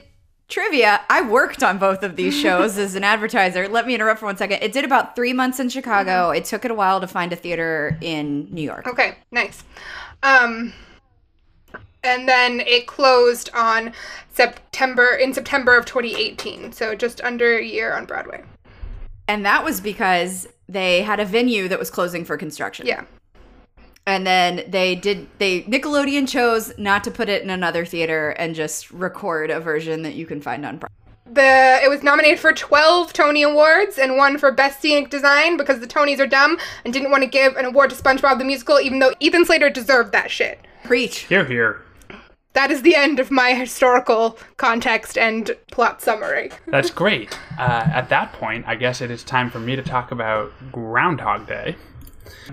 Trivia. 0.49 1.01
I 1.09 1.21
worked 1.21 1.61
on 1.61 1.77
both 1.77 2.01
of 2.01 2.15
these 2.15 2.35
shows 2.35 2.77
as 2.77 2.95
an 2.95 3.03
advertiser. 3.03 3.67
Let 3.67 3.85
me 3.85 3.93
interrupt 3.93 4.19
for 4.19 4.25
one 4.25 4.35
second. 4.35 4.63
It 4.63 4.73
did 4.73 4.83
about 4.83 5.15
three 5.15 5.31
months 5.31 5.59
in 5.59 5.69
Chicago. 5.69 6.31
It 6.31 6.45
took 6.45 6.65
it 6.65 6.71
a 6.71 6.73
while 6.73 6.99
to 6.99 7.07
find 7.07 7.31
a 7.31 7.35
theater 7.35 7.97
in 8.01 8.47
New 8.51 8.63
York. 8.63 8.87
Okay, 8.87 9.15
nice. 9.31 9.63
Um, 10.23 10.73
and 12.03 12.27
then 12.27 12.61
it 12.61 12.87
closed 12.87 13.51
on 13.53 13.93
September 14.31 15.11
in 15.11 15.33
September 15.33 15.77
of 15.77 15.85
2018, 15.85 16.71
so 16.71 16.95
just 16.95 17.21
under 17.21 17.57
a 17.57 17.63
year 17.63 17.93
on 17.93 18.05
Broadway. 18.05 18.43
And 19.27 19.45
that 19.45 19.63
was 19.63 19.79
because 19.79 20.47
they 20.67 21.03
had 21.03 21.19
a 21.19 21.25
venue 21.25 21.67
that 21.67 21.77
was 21.77 21.91
closing 21.91 22.25
for 22.25 22.37
construction. 22.37 22.87
Yeah. 22.87 23.03
And 24.09 24.25
then 24.25 24.63
they 24.67 24.95
did 24.95 25.27
they 25.37 25.61
Nickelodeon 25.61 26.27
chose 26.27 26.73
not 26.79 27.03
to 27.03 27.11
put 27.11 27.29
it 27.29 27.43
in 27.43 27.51
another 27.51 27.85
theater 27.85 28.31
and 28.31 28.55
just 28.55 28.89
record 28.89 29.51
a 29.51 29.59
version 29.59 30.01
that 30.01 30.15
you 30.15 30.25
can 30.25 30.41
find 30.41 30.65
on 30.65 30.77
Broadway. 30.77 30.95
The 31.31 31.79
it 31.83 31.91
was 31.91 32.01
nominated 32.01 32.39
for 32.39 32.51
12 32.51 33.13
Tony 33.13 33.43
Awards 33.43 33.99
and 33.99 34.17
won 34.17 34.39
for 34.39 34.51
Best 34.51 34.81
Scenic 34.81 35.11
Design 35.11 35.57
because 35.57 35.79
the 35.79 35.85
Tonys 35.85 36.17
are 36.17 36.25
dumb 36.25 36.57
and 36.83 36.91
didn't 36.91 37.11
want 37.11 37.21
to 37.21 37.29
give 37.29 37.55
an 37.55 37.65
award 37.65 37.91
to 37.91 37.95
SpongeBob 37.95 38.39
the 38.39 38.45
Musical, 38.45 38.79
even 38.79 38.97
though 38.97 39.13
Ethan 39.19 39.45
Slater 39.45 39.69
deserved 39.69 40.11
that 40.11 40.31
shit. 40.31 40.59
Preach. 40.83 41.19
Hear, 41.19 41.45
hear. 41.45 41.83
That 42.53 42.71
is 42.71 42.81
the 42.81 42.95
end 42.95 43.19
of 43.19 43.29
my 43.29 43.53
historical 43.53 44.39
context 44.57 45.19
and 45.19 45.55
plot 45.69 46.01
summary. 46.01 46.49
That's 46.65 46.89
great. 46.89 47.37
Uh, 47.59 47.87
at 47.93 48.09
that 48.09 48.33
point, 48.33 48.65
I 48.67 48.73
guess 48.73 49.01
it 49.01 49.11
is 49.11 49.23
time 49.23 49.51
for 49.51 49.59
me 49.59 49.75
to 49.75 49.83
talk 49.83 50.09
about 50.09 50.51
Groundhog 50.71 51.45
Day. 51.45 51.75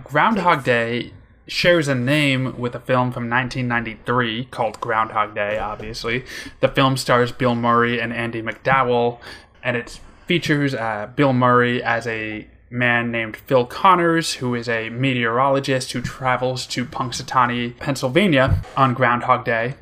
Groundhog 0.04 0.62
Day 0.62 1.12
shares 1.46 1.88
a 1.88 1.94
name 1.94 2.58
with 2.58 2.74
a 2.74 2.80
film 2.80 3.12
from 3.12 3.30
1993 3.30 4.46
called 4.46 4.80
Groundhog 4.80 5.34
Day, 5.34 5.58
obviously. 5.58 6.24
The 6.60 6.68
film 6.68 6.96
stars 6.96 7.32
Bill 7.32 7.54
Murray 7.54 8.00
and 8.00 8.12
Andie 8.12 8.42
MacDowell, 8.42 9.18
and 9.62 9.76
it 9.76 10.00
features 10.26 10.74
uh, 10.74 11.08
Bill 11.14 11.32
Murray 11.32 11.82
as 11.82 12.06
a 12.06 12.46
man 12.68 13.12
named 13.12 13.36
Phil 13.36 13.64
Connors, 13.64 14.34
who 14.34 14.54
is 14.54 14.68
a 14.68 14.90
meteorologist 14.90 15.92
who 15.92 16.00
travels 16.00 16.66
to 16.66 16.84
Punxsutawney, 16.84 17.76
Pennsylvania 17.78 18.62
on 18.76 18.92
Groundhog 18.92 19.44
Day 19.44 19.74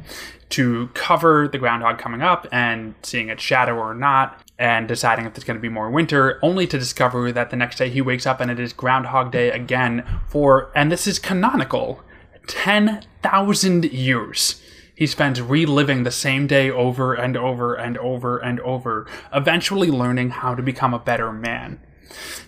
to 0.50 0.88
cover 0.94 1.49
the 1.49 1.59
groundhog 1.59 1.99
coming 1.99 2.23
up 2.23 2.47
and 2.52 2.94
seeing 3.02 3.28
its 3.28 3.42
shadow 3.42 3.76
or 3.76 3.92
not 3.92 4.40
and 4.58 4.87
deciding 4.87 5.26
if 5.26 5.34
there's 5.34 5.44
going 5.44 5.56
to 5.56 5.62
be 5.62 5.68
more 5.68 5.90
winter, 5.90 6.38
only 6.42 6.66
to 6.66 6.78
discover 6.78 7.32
that 7.32 7.50
the 7.50 7.56
next 7.56 7.76
day 7.76 7.90
he 7.90 8.00
wakes 8.00 8.26
up 8.26 8.40
and 8.40 8.50
it 8.50 8.61
is 8.61 8.73
Groundhog 8.73 9.32
Day 9.32 9.50
again 9.50 10.04
for, 10.28 10.70
and 10.76 10.92
this 10.92 11.06
is 11.06 11.18
canonical, 11.18 12.02
10,000 12.46 13.84
years. 13.87 14.62
He 14.94 15.06
spends 15.08 15.42
reliving 15.42 16.04
the 16.04 16.12
same 16.12 16.46
day 16.46 16.70
over 16.70 17.14
and 17.14 17.37
over 17.37 17.75
and 17.75 17.99
over 17.99 18.38
and 18.38 18.61
over, 18.61 19.08
eventually 19.32 19.90
learning 19.90 20.30
how 20.30 20.54
to 20.54 20.62
become 20.62 20.94
a 20.94 21.00
better 21.00 21.32
man. 21.32 21.80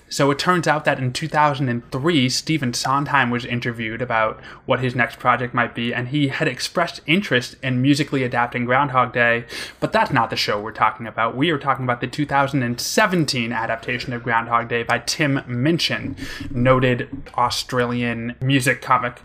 So 0.08 0.30
it 0.30 0.38
turns 0.38 0.68
out 0.68 0.84
that 0.84 1.00
in 1.00 1.12
2003, 1.12 2.28
Stephen 2.28 2.72
Sondheim 2.72 3.30
was 3.30 3.44
interviewed 3.44 4.00
about 4.00 4.40
what 4.64 4.80
his 4.80 4.94
next 4.94 5.18
project 5.18 5.52
might 5.52 5.74
be, 5.74 5.92
and 5.92 6.08
he 6.08 6.28
had 6.28 6.46
expressed 6.46 7.00
interest 7.06 7.56
in 7.62 7.82
musically 7.82 8.22
adapting 8.22 8.66
Groundhog 8.66 9.12
Day, 9.12 9.46
but 9.80 9.92
that's 9.92 10.12
not 10.12 10.30
the 10.30 10.36
show 10.36 10.60
we're 10.60 10.70
talking 10.70 11.06
about. 11.06 11.36
We 11.36 11.50
are 11.50 11.58
talking 11.58 11.84
about 11.84 12.00
the 12.00 12.06
2017 12.06 13.52
adaptation 13.52 14.12
of 14.12 14.22
Groundhog 14.22 14.68
Day 14.68 14.84
by 14.84 15.00
Tim 15.00 15.42
Minchin, 15.46 16.16
noted 16.50 17.08
Australian 17.36 18.36
music 18.40 18.80
comic. 18.80 19.20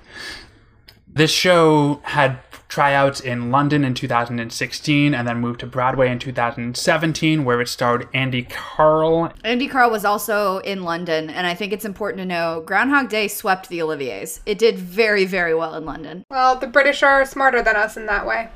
This 1.07 1.31
show 1.31 2.01
had 2.03 2.39
tryouts 2.71 3.19
in 3.19 3.51
London 3.51 3.83
in 3.83 3.93
2016 3.93 5.13
and 5.13 5.27
then 5.27 5.37
moved 5.39 5.59
to 5.59 5.67
Broadway 5.67 6.09
in 6.09 6.17
2017, 6.17 7.43
where 7.43 7.59
it 7.59 7.67
starred 7.67 8.07
Andy 8.13 8.43
Karl. 8.43 9.31
Andy 9.43 9.67
Karl 9.67 9.91
was 9.91 10.05
also 10.05 10.59
in 10.59 10.83
London, 10.83 11.29
and 11.29 11.45
I 11.45 11.53
think 11.53 11.73
it's 11.73 11.83
important 11.83 12.21
to 12.21 12.25
know 12.25 12.63
Groundhog 12.65 13.09
Day 13.09 13.27
swept 13.27 13.67
the 13.67 13.81
Olivier's. 13.81 14.39
It 14.45 14.57
did 14.57 14.79
very, 14.79 15.25
very 15.25 15.53
well 15.53 15.75
in 15.75 15.85
London. 15.85 16.23
Well, 16.31 16.55
the 16.55 16.67
British 16.67 17.03
are 17.03 17.25
smarter 17.25 17.61
than 17.61 17.75
us 17.75 17.97
in 17.97 18.05
that 18.05 18.25
way. 18.25 18.49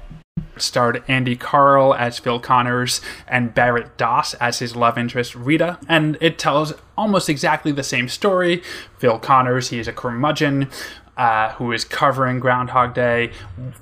starred 0.55 1.03
Andy 1.09 1.35
Karl 1.35 1.93
as 1.93 2.17
Phil 2.17 2.39
Connors 2.39 3.01
and 3.27 3.53
Barrett 3.53 3.97
Doss 3.97 4.33
as 4.35 4.59
his 4.59 4.77
love 4.77 4.97
interest 4.97 5.35
Rita, 5.35 5.77
and 5.89 6.17
it 6.21 6.39
tells 6.39 6.73
almost 6.97 7.27
exactly 7.27 7.73
the 7.73 7.83
same 7.83 8.07
story. 8.07 8.63
Phil 8.97 9.19
Connors, 9.19 9.71
he 9.71 9.79
is 9.79 9.89
a 9.89 9.93
curmudgeon 9.93 10.69
uh, 11.17 11.53
who 11.53 11.71
is 11.71 11.85
covering 11.85 12.39
Groundhog 12.39 12.93
Day, 12.93 13.31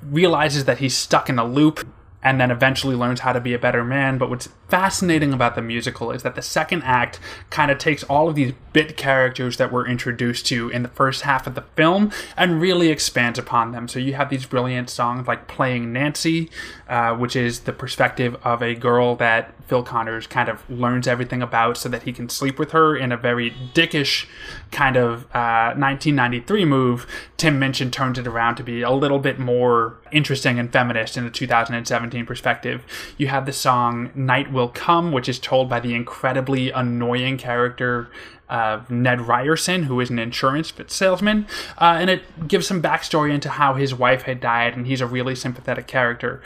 realizes 0.04 0.66
that 0.66 0.78
he's 0.80 0.96
stuck 0.96 1.30
in 1.30 1.40
a 1.40 1.46
loop. 1.46 1.88
And 2.26 2.40
then 2.40 2.52
eventually 2.52 2.96
learns 2.96 3.20
how 3.20 3.34
to 3.34 3.42
be 3.42 3.54
a 3.54 3.60
better 3.60 3.84
man. 3.84 4.18
But 4.18 4.30
what's 4.30 4.48
fascinating 4.74 5.34
about 5.34 5.54
the 5.54 5.62
musical 5.62 6.10
is 6.10 6.24
that 6.24 6.34
the 6.34 6.42
second 6.42 6.82
act 6.82 7.20
kind 7.52 7.70
of 7.70 7.78
takes 7.78 8.04
all 8.06 8.28
of 8.28 8.34
these 8.34 8.54
bit 8.74 8.98
characters 8.98 9.58
that 9.58 9.72
we're 9.72 9.86
introduced 9.86 10.48
to 10.48 10.68
in 10.70 10.82
the 10.82 10.90
first 10.90 11.22
half 11.22 11.46
of 11.46 11.54
the 11.54 11.62
film 11.76 12.12
and 12.36 12.60
really 12.60 12.90
expands 12.90 13.38
upon 13.38 13.72
them. 13.72 13.88
So 13.88 14.00
you 14.00 14.16
have 14.16 14.32
these 14.32 14.48
brilliant 14.48 14.90
songs 14.90 15.28
like 15.28 15.48
Playing 15.48 15.94
Nancy, 15.94 16.50
uh, 16.90 17.16
which 17.16 17.36
is 17.36 17.62
the 17.62 17.72
perspective 17.72 18.36
of 18.44 18.64
a 18.64 18.74
girl 18.74 19.16
that 19.18 19.54
Phil 19.68 19.84
Connors 19.84 20.28
kind 20.28 20.50
of 20.50 20.68
learns 20.70 21.08
everything 21.08 21.42
about 21.42 21.78
so 21.78 21.88
that 21.90 22.04
he 22.04 22.12
can 22.12 22.28
sleep 22.28 22.60
with 22.60 22.72
her 22.72 22.96
in 22.96 23.12
a 23.12 23.18
very 23.18 23.52
dickish 23.74 24.26
kind 24.72 24.98
of 24.98 25.24
uh, 25.36 25.74
1993 25.78 26.66
move. 26.66 27.08
Tim 27.38 27.60
Minchin 27.60 27.92
turns 27.92 28.18
it 28.18 28.28
around 28.28 28.56
to 28.56 28.64
be 28.64 28.82
a 28.82 28.92
little 28.92 29.20
bit 29.20 29.40
more 29.40 29.98
interesting 30.12 30.60
and 30.60 30.72
feminist 30.72 31.18
in 31.18 31.24
the 31.24 31.30
2017 31.30 32.26
perspective. 32.26 32.86
You 33.18 33.28
have 33.28 33.46
the 33.46 33.54
song 33.54 34.12
Night 34.16 34.52
Will 34.52 34.63
Come, 34.70 35.12
which 35.12 35.30
is 35.30 35.40
told 35.40 35.70
by 35.70 35.80
the 35.80 35.94
incredibly 35.94 36.72
annoying 36.72 37.38
character 37.38 38.10
of 38.50 38.92
Ned 38.92 39.22
Ryerson, 39.22 39.84
who 39.84 40.00
is 40.00 40.10
an 40.10 40.20
insurance 40.20 40.72
salesman, 40.88 41.48
uh, 41.80 41.98
and 42.00 42.10
it 42.10 42.48
gives 42.48 42.68
some 42.68 42.82
backstory 42.82 43.34
into 43.34 43.50
how 43.50 43.74
his 43.74 43.96
wife 43.96 44.24
had 44.24 44.40
died, 44.40 44.76
and 44.78 44.86
he's 44.86 45.02
a 45.02 45.08
really 45.08 45.36
sympathetic 45.36 45.88
character. 45.88 46.42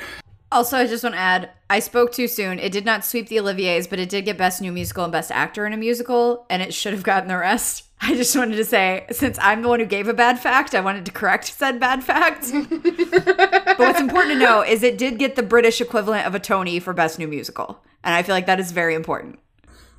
Also, 0.49 0.77
I 0.77 0.87
just 0.87 1.03
want 1.03 1.15
to 1.15 1.19
add, 1.19 1.49
I 1.69 1.79
spoke 1.79 2.13
too 2.13 2.27
soon. 2.27 2.57
It 2.59 2.71
did 2.71 2.85
not 2.85 3.03
sweep 3.03 3.27
the 3.27 3.39
Olivier's, 3.39 3.85
but 3.85 3.99
it 3.99 4.07
did 4.07 4.23
get 4.23 4.37
Best 4.37 4.61
New 4.61 4.71
Musical 4.71 5.03
and 5.03 5.11
Best 5.11 5.29
Actor 5.29 5.65
in 5.65 5.73
a 5.73 5.77
Musical, 5.77 6.45
and 6.49 6.61
it 6.61 6.73
should 6.73 6.93
have 6.93 7.03
gotten 7.03 7.27
the 7.27 7.37
rest. 7.37 7.83
I 8.01 8.15
just 8.15 8.35
wanted 8.35 8.55
to 8.55 8.63
say, 8.63 9.05
since 9.11 9.37
I'm 9.41 9.61
the 9.61 9.67
one 9.67 9.81
who 9.81 9.85
gave 9.85 10.07
a 10.07 10.13
bad 10.13 10.39
fact, 10.39 10.73
I 10.73 10.79
wanted 10.79 11.05
to 11.07 11.11
correct 11.11 11.47
said 11.47 11.79
bad 11.79 12.03
fact. 12.03 12.49
but 12.69 13.79
what's 13.79 13.99
important 13.99 14.33
to 14.33 14.39
know 14.39 14.61
is 14.61 14.83
it 14.83 14.97
did 14.97 15.19
get 15.19 15.35
the 15.35 15.43
British 15.43 15.81
equivalent 15.81 16.25
of 16.25 16.33
a 16.33 16.39
Tony 16.39 16.79
for 16.79 16.93
Best 16.93 17.19
New 17.19 17.27
Musical. 17.27 17.81
And 18.03 18.13
I 18.13 18.23
feel 18.23 18.35
like 18.35 18.45
that 18.45 18.59
is 18.59 18.71
very 18.71 18.95
important. 18.95 19.39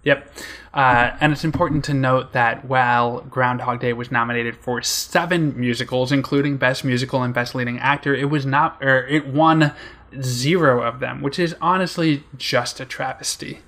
Yep. 0.04 0.32
Uh, 0.72 1.16
and 1.20 1.32
it's 1.32 1.44
important 1.44 1.84
to 1.86 1.94
note 1.94 2.32
that 2.32 2.64
while 2.64 3.20
Groundhog 3.22 3.80
Day 3.80 3.92
was 3.92 4.10
nominated 4.10 4.56
for 4.56 4.80
seven 4.80 5.58
musicals, 5.58 6.12
including 6.12 6.56
Best 6.56 6.84
Musical 6.84 7.22
and 7.22 7.34
Best 7.34 7.54
Leading 7.54 7.78
Actor, 7.78 8.14
it 8.14 8.26
was 8.26 8.46
not, 8.46 8.82
or 8.82 9.06
it 9.06 9.26
won 9.26 9.72
zero 10.20 10.82
of 10.82 11.00
them, 11.00 11.20
which 11.20 11.38
is 11.38 11.54
honestly 11.60 12.24
just 12.36 12.80
a 12.80 12.84
travesty. 12.84 13.58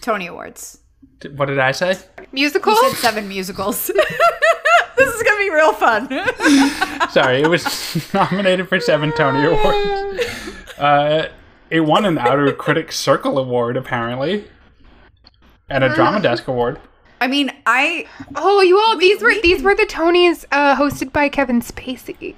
Tony 0.00 0.26
Awards. 0.26 0.78
What 1.34 1.46
did 1.46 1.58
I 1.58 1.72
say? 1.72 1.98
Musical? 2.32 2.72
You 2.72 2.90
said 2.90 2.98
seven 2.98 3.28
musicals. 3.28 3.86
this 4.96 5.14
is 5.14 5.22
going 5.22 5.36
to 5.36 5.38
be 5.38 5.50
real 5.50 5.72
fun. 5.72 6.08
Sorry, 7.10 7.42
it 7.42 7.48
was 7.48 7.64
nominated 8.14 8.68
for 8.68 8.78
seven 8.80 9.12
Tony 9.12 9.44
Awards. 9.46 10.24
Uh, 10.78 11.28
it 11.70 11.80
won 11.80 12.04
an 12.04 12.18
Outer 12.18 12.52
Critics 12.64 12.98
Circle 12.98 13.38
Award, 13.38 13.76
apparently, 13.76 14.44
and 15.68 15.84
a 15.84 15.94
Drama 15.94 16.20
Desk 16.20 16.46
Award. 16.48 16.80
I 17.20 17.26
mean, 17.26 17.50
I 17.66 18.06
Oh, 18.36 18.60
you 18.60 18.78
all 18.78 18.96
these 18.96 19.20
were 19.20 19.28
we 19.28 19.40
these 19.40 19.62
were 19.62 19.74
the 19.74 19.86
Tonys 19.86 20.44
uh, 20.52 20.76
hosted 20.76 21.12
by 21.12 21.28
Kevin 21.28 21.60
Spacey. 21.60 22.34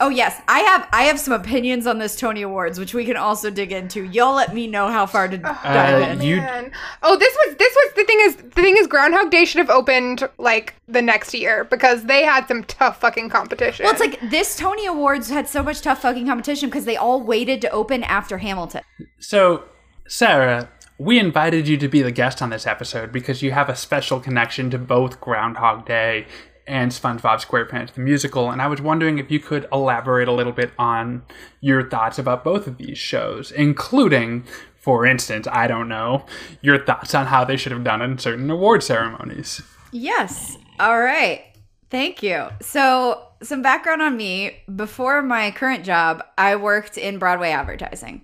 Oh 0.00 0.08
yes, 0.08 0.40
I 0.48 0.60
have 0.60 0.88
I 0.92 1.04
have 1.04 1.20
some 1.20 1.32
opinions 1.34 1.86
on 1.86 1.98
this 1.98 2.16
Tony 2.16 2.42
Awards, 2.42 2.78
which 2.78 2.94
we 2.94 3.04
can 3.04 3.16
also 3.16 3.48
dig 3.50 3.70
into. 3.72 4.04
Y'all 4.04 4.34
let 4.34 4.52
me 4.54 4.66
know 4.66 4.88
how 4.88 5.06
far 5.06 5.28
to 5.28 5.38
dive 5.38 6.02
Uh, 6.02 6.12
in. 6.12 6.22
you 6.22 6.36
Man. 6.36 6.72
Oh, 7.02 7.16
this 7.16 7.34
was 7.46 7.56
this 7.56 7.74
was 7.74 7.92
the 7.94 8.04
thing 8.04 8.18
is 8.22 8.36
the 8.36 8.62
thing 8.62 8.76
is 8.76 8.86
Groundhog 8.86 9.30
Day 9.30 9.44
should 9.44 9.58
have 9.60 9.70
opened 9.70 10.28
like 10.38 10.74
the 10.88 11.00
next 11.02 11.32
year 11.34 11.64
because 11.64 12.04
they 12.04 12.24
had 12.24 12.46
some 12.48 12.64
tough 12.64 13.00
fucking 13.00 13.28
competition. 13.28 13.84
Well, 13.84 13.92
it's 13.92 14.00
like 14.00 14.18
this 14.30 14.56
Tony 14.56 14.86
Awards 14.86 15.30
had 15.30 15.48
so 15.48 15.62
much 15.62 15.80
tough 15.80 16.02
fucking 16.02 16.26
competition 16.26 16.68
because 16.68 16.84
they 16.84 16.96
all 16.96 17.22
waited 17.22 17.60
to 17.62 17.70
open 17.70 18.02
after 18.04 18.38
Hamilton. 18.38 18.82
So, 19.20 19.64
Sarah, 20.08 20.68
we 20.98 21.18
invited 21.18 21.66
you 21.68 21.76
to 21.78 21.88
be 21.88 22.02
the 22.02 22.12
guest 22.12 22.42
on 22.42 22.50
this 22.50 22.66
episode 22.66 23.10
because 23.12 23.42
you 23.42 23.52
have 23.52 23.68
a 23.68 23.76
special 23.76 24.20
connection 24.20 24.70
to 24.70 24.78
both 24.78 25.20
Groundhog 25.20 25.86
Day 25.86 26.26
and 26.66 26.90
SpongeBob 26.90 27.44
SquarePants 27.44 27.92
the 27.94 28.00
musical, 28.00 28.50
and 28.50 28.62
I 28.62 28.66
was 28.66 28.80
wondering 28.80 29.18
if 29.18 29.30
you 29.30 29.40
could 29.40 29.66
elaborate 29.72 30.28
a 30.28 30.32
little 30.32 30.52
bit 30.52 30.72
on 30.78 31.22
your 31.60 31.88
thoughts 31.88 32.18
about 32.18 32.44
both 32.44 32.66
of 32.66 32.78
these 32.78 32.98
shows, 32.98 33.50
including, 33.52 34.44
for 34.76 35.04
instance, 35.06 35.46
I 35.50 35.66
don't 35.66 35.88
know, 35.88 36.24
your 36.62 36.84
thoughts 36.84 37.14
on 37.14 37.26
how 37.26 37.44
they 37.44 37.56
should 37.56 37.72
have 37.72 37.84
done 37.84 38.02
in 38.02 38.18
certain 38.18 38.50
award 38.50 38.82
ceremonies. 38.82 39.62
Yes. 39.92 40.56
All 40.80 40.98
right. 41.00 41.44
Thank 41.90 42.22
you. 42.22 42.48
So, 42.60 43.28
some 43.42 43.62
background 43.62 44.02
on 44.02 44.16
me. 44.16 44.62
Before 44.74 45.22
my 45.22 45.50
current 45.50 45.84
job, 45.84 46.24
I 46.36 46.56
worked 46.56 46.96
in 46.98 47.18
Broadway 47.18 47.50
advertising. 47.50 48.22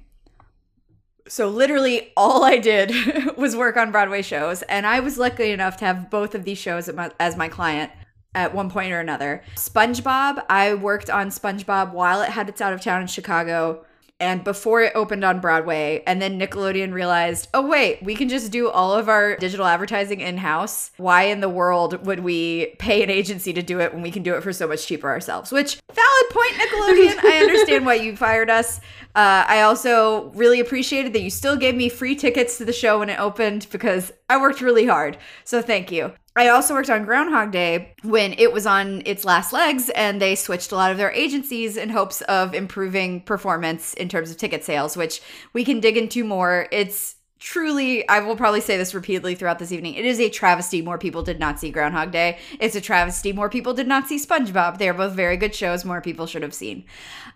So, 1.28 1.49
literally, 1.49 2.12
all 2.16 2.42
I 2.42 2.59
did 2.59 2.92
was 3.37 3.54
work 3.54 3.76
on 3.76 3.92
Broadway 3.92 4.23
shows. 4.23 4.62
And 4.62 4.87
I 4.87 4.99
was 4.99 5.18
lucky 5.18 5.50
enough 5.52 5.76
to 5.76 5.85
have 5.85 6.11
both 6.11 6.35
of 6.35 6.44
these 6.44 6.59
shows 6.59 6.88
at 6.88 6.97
my- 6.97 7.12
as 7.20 7.37
my 7.37 7.49
client 7.49 7.92
at 8.34 8.54
one 8.54 8.70
point 8.70 8.92
or 8.92 9.00
another. 9.00 9.42
SpongeBob, 9.56 10.44
I 10.49 10.75
worked 10.75 11.10
on 11.10 11.30
SpongeBob 11.30 11.92
while 11.92 12.22
it 12.22 12.30
had 12.30 12.49
its 12.49 12.60
out 12.60 12.72
of 12.72 12.80
town 12.80 13.02
in 13.02 13.06
Chicago. 13.08 13.84
and 14.20 14.44
before 14.44 14.82
it 14.82 14.92
opened 14.94 15.25
on 15.25 15.40
Broadway. 15.40 16.02
And 16.06 16.20
then 16.20 16.38
Nickelodeon 16.38 16.92
realized, 16.92 17.49
oh, 17.54 17.66
wait, 17.66 18.02
we 18.02 18.14
can 18.14 18.28
just 18.28 18.52
do 18.52 18.68
all 18.68 18.92
of 18.92 19.08
our 19.08 19.37
digital 19.37 19.64
advertising 19.64 20.20
in 20.20 20.37
house. 20.37 20.90
Why 20.99 21.22
in 21.25 21.40
the 21.40 21.49
world 21.49 22.06
would 22.06 22.20
we 22.20 22.75
pay 22.78 23.02
an 23.02 23.08
agency 23.08 23.52
to 23.54 23.62
do 23.62 23.80
it 23.80 23.94
when 23.94 24.02
we 24.02 24.10
can 24.10 24.22
do 24.22 24.34
it 24.34 24.42
for 24.42 24.52
so 24.52 24.68
much 24.68 24.87
cheaper 24.87 25.08
ourselves? 25.08 25.50
Which, 25.50 25.78
valid 25.92 26.30
point, 26.30 26.52
Nickelodeon. 26.52 27.25
I 27.25 27.38
understand 27.38 27.87
why 27.87 27.94
you 27.94 28.14
fired 28.14 28.50
us. 28.50 28.78
Uh, 29.14 29.44
I 29.49 29.62
also 29.62 30.30
really 30.34 30.60
appreciated 30.60 31.14
that 31.14 31.22
you 31.22 31.30
still 31.30 31.56
gave 31.56 31.75
me 31.75 31.88
free 31.88 32.14
tickets 32.14 32.58
to 32.58 32.64
the 32.64 32.72
show 32.72 32.99
when 32.99 33.08
it 33.08 33.18
opened 33.18 33.66
because 33.72 34.12
I 34.28 34.38
worked 34.40 34.60
really 34.60 34.87
hard. 34.87 35.16
So 35.44 35.62
thank 35.62 35.90
you. 35.90 36.12
I 36.37 36.49
also 36.49 36.75
worked 36.75 36.90
on 36.90 37.04
Groundhog 37.04 37.50
Day 37.50 37.94
when 38.02 38.34
it 38.34 38.52
was 38.52 38.64
on 38.64 39.02
its 39.04 39.25
last 39.25 39.52
legs, 39.52 39.90
and 39.90 40.22
they 40.22 40.37
switched 40.37 40.70
a 40.70 40.76
lot 40.76 40.92
of 40.92 40.96
their 40.96 41.10
agencies 41.10 41.76
in 41.76 41.90
hopes 41.90 42.20
of 42.22 42.54
improving 42.54 43.22
performance 43.22 43.94
in 43.94 44.08
terms 44.08 44.30
of 44.30 44.37
ticket 44.37 44.64
sales, 44.64 44.96
which 44.96 45.20
we 45.52 45.64
can 45.64 45.80
dig 45.80 45.96
into 45.96 46.22
more. 46.22 46.68
It's 46.70 47.16
truly, 47.40 48.06
I 48.08 48.20
will 48.20 48.37
probably 48.37 48.60
say 48.60 48.76
this 48.76 48.94
repeatedly 48.94 49.34
throughout 49.34 49.58
this 49.58 49.72
evening. 49.72 49.94
It 49.94 50.04
is 50.04 50.20
a 50.20 50.28
travesty 50.28 50.82
more 50.82 50.99
people 50.99 51.22
did 51.22 51.40
not 51.40 51.58
see 51.58 51.70
Groundhog 51.70 52.12
Day. 52.12 52.38
It's 52.60 52.76
a 52.76 52.80
travesty 52.80 53.32
more 53.32 53.49
people 53.49 53.75
did 53.75 53.88
not 53.88 54.06
see 54.06 54.18
SpongeBob. 54.18 54.78
They 54.78 54.88
are 54.88 54.94
both 54.94 55.14
very 55.14 55.37
good 55.37 55.54
shows, 55.54 55.84
more 55.84 56.00
people 56.00 56.26
should 56.26 56.42
have 56.42 56.54
seen. 56.54 56.84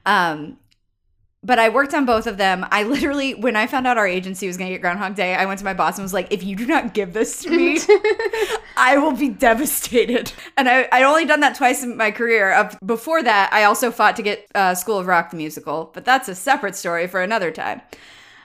Um, 0.07 0.59
but 1.45 1.59
I 1.59 1.69
worked 1.69 1.93
on 1.93 2.07
both 2.07 2.27
of 2.27 2.39
them. 2.39 2.67
I 2.71 2.83
literally, 2.85 3.35
when 3.35 3.55
I 3.55 3.67
found 3.67 3.87
out 3.87 3.99
our 3.99 4.07
agency 4.07 4.47
was 4.47 4.57
going 4.57 4.71
to 4.71 4.75
get 4.75 4.81
Groundhog 4.81 5.15
Day, 5.15 5.35
I 5.35 5.45
went 5.45 5.59
to 5.59 5.65
my 5.65 5.75
boss 5.75 5.99
and 5.99 6.03
was 6.03 6.15
like, 6.15 6.33
if 6.33 6.43
you 6.43 6.57
do 6.57 6.67
not 6.67 6.95
give 6.95 7.13
this 7.13 7.43
to 7.43 7.51
me, 7.51 7.79
I 8.77 8.97
will 8.97 9.13
be 9.13 9.29
devastated. 9.29 10.33
And 10.57 10.69
I, 10.69 10.89
I'd 10.91 11.05
only 11.05 11.27
done 11.27 11.41
that 11.41 11.57
twice 11.57 11.85
in 11.85 11.97
my 11.99 12.11
career. 12.11 12.71
Before 12.85 13.23
that, 13.23 13.53
I 13.53 13.65
also 13.65 13.91
fought 13.91 14.17
to 14.17 14.23
get 14.23 14.49
uh, 14.55 14.75
School 14.75 14.99
of 14.99 15.07
Rock 15.07 15.31
the 15.31 15.37
musical, 15.37 15.91
but 15.93 16.07
that's 16.07 16.29
a 16.29 16.35
separate 16.35 16.77
story 16.77 17.07
for 17.07 17.23
another 17.23 17.51
time. 17.51 17.83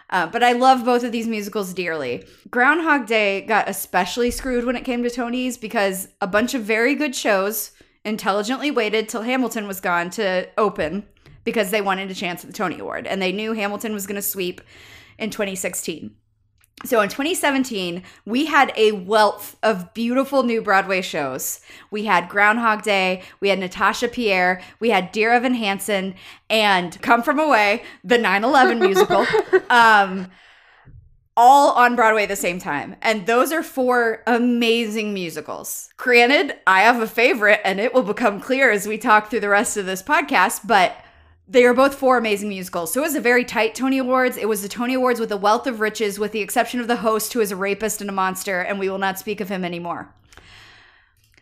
Uh, 0.10 0.26
but 0.26 0.44
I 0.44 0.54
love 0.54 0.84
both 0.84 1.04
of 1.04 1.12
these 1.12 1.28
musicals 1.28 1.74
dearly. 1.74 2.26
Groundhog 2.50 3.06
Day 3.06 3.42
got 3.42 3.70
especially 3.70 4.32
screwed 4.32 4.66
when 4.66 4.76
it 4.76 4.84
came 4.84 5.04
to 5.04 5.10
Tony's 5.10 5.56
because 5.56 6.10
a 6.20 6.28
bunch 6.28 6.54
of 6.54 6.64
very 6.64 6.96
good 6.96 7.16
shows 7.16 7.72
intelligently 8.04 8.72
waited 8.72 9.08
till 9.08 9.22
Hamilton 9.22 9.68
was 9.68 9.80
gone 9.80 10.10
to 10.12 10.50
open 10.58 11.06
because 11.50 11.72
they 11.72 11.82
wanted 11.82 12.12
a 12.12 12.16
chance 12.16 12.44
at 12.44 12.48
the 12.48 12.56
Tony 12.56 12.78
Award 12.78 13.08
and 13.08 13.20
they 13.20 13.32
knew 13.32 13.54
Hamilton 13.54 13.94
was 13.94 14.06
going 14.06 14.16
to 14.16 14.22
sweep 14.22 14.62
in 15.18 15.32
2016. 15.32 16.16
So 16.86 17.02
in 17.02 17.10
2017, 17.10 18.04
we 18.26 18.46
had 18.46 18.72
a 18.78 18.94
wealth 18.94 19.58
of 19.62 19.94
beautiful 19.94 20.44
new 20.44 20.62
Broadway 20.62 21.02
shows. 21.02 21.60
We 21.92 22.06
had 22.06 22.30
Groundhog 22.30 22.84
Day, 22.84 23.24
we 23.42 23.50
had 23.50 23.60
Natasha 23.60 24.08
Pierre, 24.08 24.62
we 24.80 24.92
had 24.92 25.12
Dear 25.12 25.34
Evan 25.34 25.56
Hansen, 25.56 26.16
and 26.50 27.02
Come 27.02 27.22
From 27.22 27.38
Away, 27.38 27.84
the 28.04 28.18
9 28.18 28.44
11 28.46 28.80
musical. 28.88 29.26
Um, 29.70 30.28
all 31.36 31.72
on 31.72 31.96
Broadway 31.96 32.24
at 32.24 32.30
the 32.30 32.36
same 32.36 32.60
time. 32.60 32.96
And 33.02 33.26
those 33.26 33.54
are 33.54 33.64
four 33.64 34.24
amazing 34.28 35.14
musicals. 35.14 35.90
Granted, 35.96 36.56
I 36.68 36.82
have 36.82 37.02
a 37.02 37.08
favorite, 37.08 37.62
and 37.64 37.80
it 37.80 37.94
will 37.94 38.04
become 38.04 38.42
clear 38.42 38.72
as 38.72 38.88
we 38.88 38.98
talk 38.98 39.30
through 39.30 39.40
the 39.40 39.50
rest 39.50 39.78
of 39.78 39.86
this 39.86 40.04
podcast, 40.04 40.68
but 40.68 40.96
they 41.50 41.66
are 41.66 41.74
both 41.74 41.96
four 41.96 42.18
amazing 42.18 42.48
musicals. 42.48 42.94
So 42.94 43.02
it 43.02 43.04
was 43.04 43.16
a 43.16 43.22
very 43.22 43.44
tight 43.44 43.74
Tony 43.74 43.98
Awards. 43.98 44.38
It 44.38 44.48
was 44.48 44.62
the 44.62 44.70
Tony 44.70 44.94
Awards 44.94 45.20
with 45.20 45.32
a 45.32 45.38
wealth 45.38 45.66
of 45.66 45.80
riches, 45.80 46.20
with 46.20 46.32
the 46.32 46.42
exception 46.42 46.80
of 46.80 46.88
the 46.88 46.98
host, 46.98 47.34
who 47.34 47.42
is 47.42 47.52
a 47.52 47.56
rapist 47.56 48.02
and 48.02 48.10
a 48.10 48.14
monster, 48.14 48.62
and 48.62 48.78
we 48.78 48.88
will 48.88 49.00
not 49.00 49.18
speak 49.18 49.42
of 49.42 49.50
him 49.50 49.66
anymore. 49.66 50.14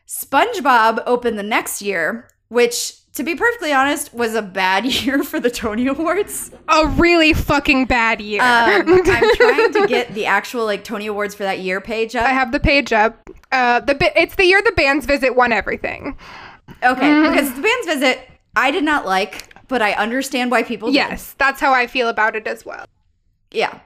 SpongeBob 0.08 1.04
opened 1.06 1.38
the 1.38 1.44
next 1.44 1.82
year, 1.82 2.30
which, 2.48 2.94
to 3.16 3.24
be 3.24 3.36
perfectly 3.36 3.74
honest, 3.74 4.14
was 4.14 4.34
a 4.34 4.42
bad 4.42 4.86
year 5.04 5.24
for 5.24 5.42
the 5.42 5.52
Tony 5.52 5.88
Awards. 5.88 6.52
A 6.70 6.88
really 6.88 7.34
fucking 7.34 7.86
bad 7.86 8.22
year. 8.22 8.42
Um, 8.42 8.88
I'm 8.88 9.06
trying 9.36 9.74
to 9.74 9.88
get 9.90 10.14
the 10.14 10.26
actual 10.26 10.64
like 10.64 10.86
Tony 10.86 11.08
Awards 11.08 11.36
for 11.36 11.44
that 11.44 11.60
year 11.60 11.82
page 11.82 12.16
up. 12.16 12.26
I 12.26 12.30
have 12.30 12.54
the 12.54 12.62
page 12.62 12.94
up. 12.94 13.30
Uh, 13.52 13.82
the 13.82 13.96
bi- 13.96 14.14
it's 14.16 14.36
the 14.36 14.46
year 14.46 14.62
the 14.62 14.72
band's 14.72 15.06
visit 15.06 15.36
won 15.36 15.52
everything. 15.52 16.18
Okay, 16.82 17.30
because 17.30 17.54
the 17.54 17.62
band's 17.62 17.88
visit 17.88 18.30
I 18.58 18.72
did 18.72 18.84
not 18.84 19.06
like, 19.06 19.47
but 19.68 19.82
I 19.82 19.94
understand 19.94 20.52
why 20.52 20.64
people 20.64 20.90
did. 20.90 20.96
Yes, 20.96 21.36
that's 21.38 21.60
how 21.60 21.74
I 21.74 21.88
feel 21.88 22.10
about 22.10 22.36
it 22.36 22.48
as 22.48 22.66
well. 22.66 22.86
Yeah. 23.52 23.80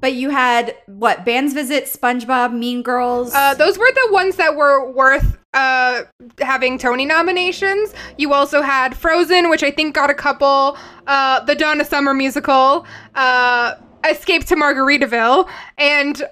But 0.00 0.14
you 0.14 0.30
had 0.30 0.76
what? 0.86 1.24
Band's 1.24 1.54
Visit, 1.54 1.84
SpongeBob, 1.84 2.52
Mean 2.52 2.82
Girls. 2.82 3.32
Uh, 3.34 3.54
those 3.54 3.78
were 3.78 3.90
the 3.90 4.08
ones 4.12 4.36
that 4.36 4.54
were 4.54 4.90
worth 4.90 5.38
uh, 5.54 6.02
having 6.40 6.78
Tony 6.78 7.06
nominations. 7.06 7.94
You 8.18 8.34
also 8.34 8.60
had 8.60 8.96
Frozen, 8.96 9.48
which 9.48 9.62
I 9.62 9.70
think 9.70 9.94
got 9.94 10.10
a 10.10 10.14
couple. 10.14 10.76
Uh, 11.06 11.40
the 11.40 11.54
Donna 11.54 11.84
Summer 11.84 12.12
musical, 12.12 12.86
uh, 13.14 13.76
Escape 14.08 14.44
to 14.46 14.56
Margaritaville, 14.56 15.48
and 15.78 16.22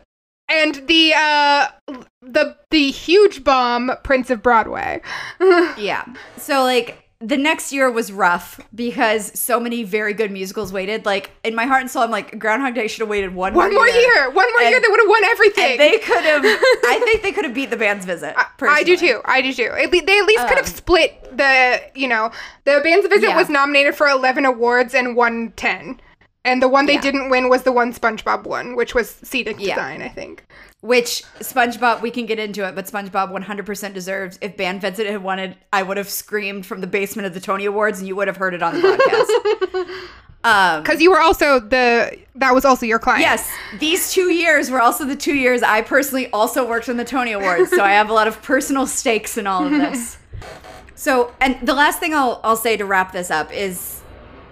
and 0.49 0.87
the 0.87 1.15
uh, 1.17 1.69
the 2.21 2.57
the 2.71 2.91
huge 2.91 3.45
bomb 3.45 3.93
Prince 4.03 4.29
of 4.29 4.43
Broadway. 4.43 5.01
yeah. 5.79 6.05
So 6.37 6.63
like 6.63 7.03
the 7.25 7.37
next 7.37 7.73
year 7.73 7.89
was 7.91 8.11
rough 8.11 8.61
because 8.75 9.39
so 9.39 9.61
many 9.61 9.85
very 9.85 10.13
good 10.13 10.31
musicals 10.33 10.73
waited. 10.73 11.07
Like 11.07 11.31
in 11.45 11.55
my 11.55 11.67
heart 11.67 11.83
and 11.83 11.91
soul, 11.91 12.03
I'm 12.03 12.11
like 12.11 12.39
Groundhog 12.39 12.75
Day 12.75 12.89
should 12.89 13.01
have 13.01 13.09
waited 13.09 13.33
one, 13.35 13.55
one 13.55 13.73
more 13.73 13.89
year. 13.89 14.25
One 14.31 14.51
more 14.53 14.61
And- 14.63 14.71
year, 14.71 14.81
they 14.81 14.89
would 14.89 15.01
have 15.01 15.09
won 15.09 15.25
everything. 15.25 15.71
And 15.73 15.81
they 15.81 15.99
could 15.99 16.25
have. 16.25 16.43
I 16.45 17.01
think 17.05 17.23
they 17.23 17.31
could 17.33 17.45
have 17.45 17.55
beat 17.55 17.71
the 17.71 17.77
band's 17.77 18.05
visit. 18.05 18.35
I 18.61 18.83
do 18.83 18.97
too. 18.97 19.21
I 19.25 19.41
do 19.41 19.53
too. 19.53 19.71
At 19.73 19.93
le- 19.93 20.03
they 20.03 20.19
at 20.19 20.27
least 20.27 20.49
could 20.49 20.59
have 20.59 20.67
Um, 20.67 20.73
split 20.73 21.37
the, 21.37 21.81
you 21.95 22.09
know, 22.09 22.31
the 22.65 22.81
band's 22.83 23.07
visit 23.07 23.29
Yeah. 23.29 23.37
was 23.37 23.49
nominated 23.49 23.95
for 23.95 24.09
11 24.09 24.45
awards 24.45 24.95
and 24.95 25.15
won 25.15 25.53
10. 25.57 26.01
And 26.45 26.61
the 26.61 26.69
one 26.69 26.87
they 26.87 26.95
Yeah. 26.95 27.01
didn't 27.01 27.31
win 27.31 27.49
was 27.49 27.63
the 27.63 27.71
one 27.73 27.93
SpongeBob 27.93 28.45
won, 28.45 28.75
which 28.75 28.95
was 28.95 29.15
scenic 29.23 29.57
Yeah. 29.61 29.77
design, 29.77 30.03
I 30.03 30.09
think. 30.09 30.45
Which 30.81 31.23
SpongeBob, 31.39 32.01
we 32.03 32.11
can 32.11 32.27
get 32.27 32.41
into 32.41 32.67
it, 32.67 32.75
but 32.75 32.87
SpongeBob 32.87 33.31
100% 33.31 33.95
deserves. 33.95 34.39
If 34.41 34.57
Band 34.57 34.81
Visit 34.81 35.07
had 35.07 35.23
wanted, 35.23 35.57
I 35.73 35.85
would 35.85 35.97
have 35.97 36.11
screamed 36.11 36.67
from 36.67 36.81
the 36.81 36.89
basement 36.89 37.27
of 37.27 37.35
the 37.35 37.41
Tony 37.41 37.65
Awards, 37.67 38.01
and 38.01 38.09
you 38.09 38.17
would 38.17 38.27
have 38.27 38.39
heard 38.39 38.55
it 38.55 38.63
on 38.63 38.75
the 38.75 38.81
broadcast. 38.81 39.89
um, 40.45 40.83
Because 40.83 41.01
you 41.01 41.11
were 41.13 41.21
also 41.21 41.61
the, 41.61 42.19
that 42.35 42.53
was 42.53 42.65
also 42.65 42.87
your 42.87 42.99
client. 42.99 43.21
yes, 43.21 43.49
these 43.79 44.13
two 44.13 44.33
years 44.33 44.69
were 44.69 44.81
also 44.81 45.05
the 45.05 45.15
two 45.15 45.35
years 45.35 45.63
I 45.63 45.83
personally 45.83 46.29
also 46.33 46.67
worked 46.69 46.89
on 46.89 46.97
the 46.97 47.05
Tony 47.05 47.31
Awards, 47.31 47.71
so 47.71 47.85
I 47.85 47.93
have 47.93 48.11
a 48.11 48.13
lot 48.13 48.27
of 48.27 48.43
personal 48.43 48.89
stakes 48.89 49.39
in 49.39 49.47
all 49.47 49.65
of 49.65 49.71
this. 49.71 50.19
So, 50.95 51.33
and 51.41 51.59
the 51.67 51.75
last 51.75 51.99
thing 51.99 52.15
I'll 52.15 52.41
I'll 52.45 52.55
say 52.55 52.77
to 52.77 52.85
wrap 52.85 53.11
this 53.11 53.29
up 53.29 53.53
is 53.53 54.02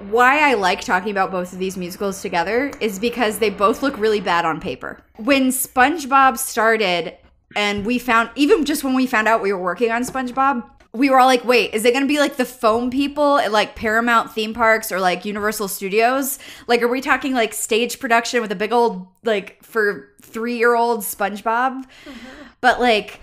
why 0.09 0.51
I 0.51 0.55
like 0.55 0.81
talking 0.81 1.11
about 1.11 1.31
both 1.31 1.53
of 1.53 1.59
these 1.59 1.77
musicals 1.77 2.23
together 2.23 2.73
is 2.81 2.99
because 2.99 3.39
they 3.39 3.51
both 3.51 3.83
look 3.83 3.99
really 3.99 4.21
bad 4.21 4.45
on 4.45 4.61
paper. 4.61 5.03
When 5.17 5.49
SpongeBob 5.49 6.39
started 6.39 7.17
and 7.57 7.85
we 7.85 7.99
found 7.99 8.31
even 8.37 8.65
just 8.65 8.85
when 8.85 8.95
we 8.95 9.07
found 9.07 9.29
out 9.29 9.43
we 9.43 9.53
were 9.53 9.63
working 9.63 9.91
on 9.91 10.03
SpongeBob, 10.03 10.69
we 10.93 11.11
were 11.11 11.19
all 11.19 11.27
like, 11.27 11.45
"Wait, 11.45 11.73
is 11.75 11.85
it 11.85 11.93
going 11.93 12.03
to 12.03 12.09
be 12.09 12.19
like 12.19 12.37
the 12.37 12.45
foam 12.45 12.91
people 12.91 13.39
at 13.39 13.53
like 13.53 13.77
Paramount 13.77 14.33
theme 14.33 14.55
parks 14.55 14.91
or 14.91 15.01
like 15.01 15.25
Universal 15.25 15.69
Studios? 15.69 16.39
Like 16.67 16.83
are 16.83 16.89
we 16.89 17.01
talking 17.01 17.35
like 17.35 17.53
stage 17.53 18.01
production 18.01 18.41
with 18.41 18.51
a 18.53 18.57
big 18.57 18.73
old 18.73 19.07
like 19.25 19.63
for 19.63 20.09
3-year-old 20.23 21.01
SpongeBob?" 21.01 21.85
Mm-hmm. 21.85 22.13
But 22.61 22.81
like 22.81 23.21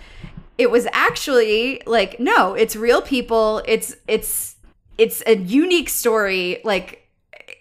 it 0.58 0.72
was 0.72 0.88
actually 0.92 1.82
like 1.86 2.20
no, 2.20 2.54
it's 2.54 2.76
real 2.76 3.02
people. 3.02 3.62
It's 3.66 3.96
it's 4.08 4.57
it's 4.98 5.22
a 5.26 5.38
unique 5.38 5.90
story 5.90 6.60
like 6.64 7.08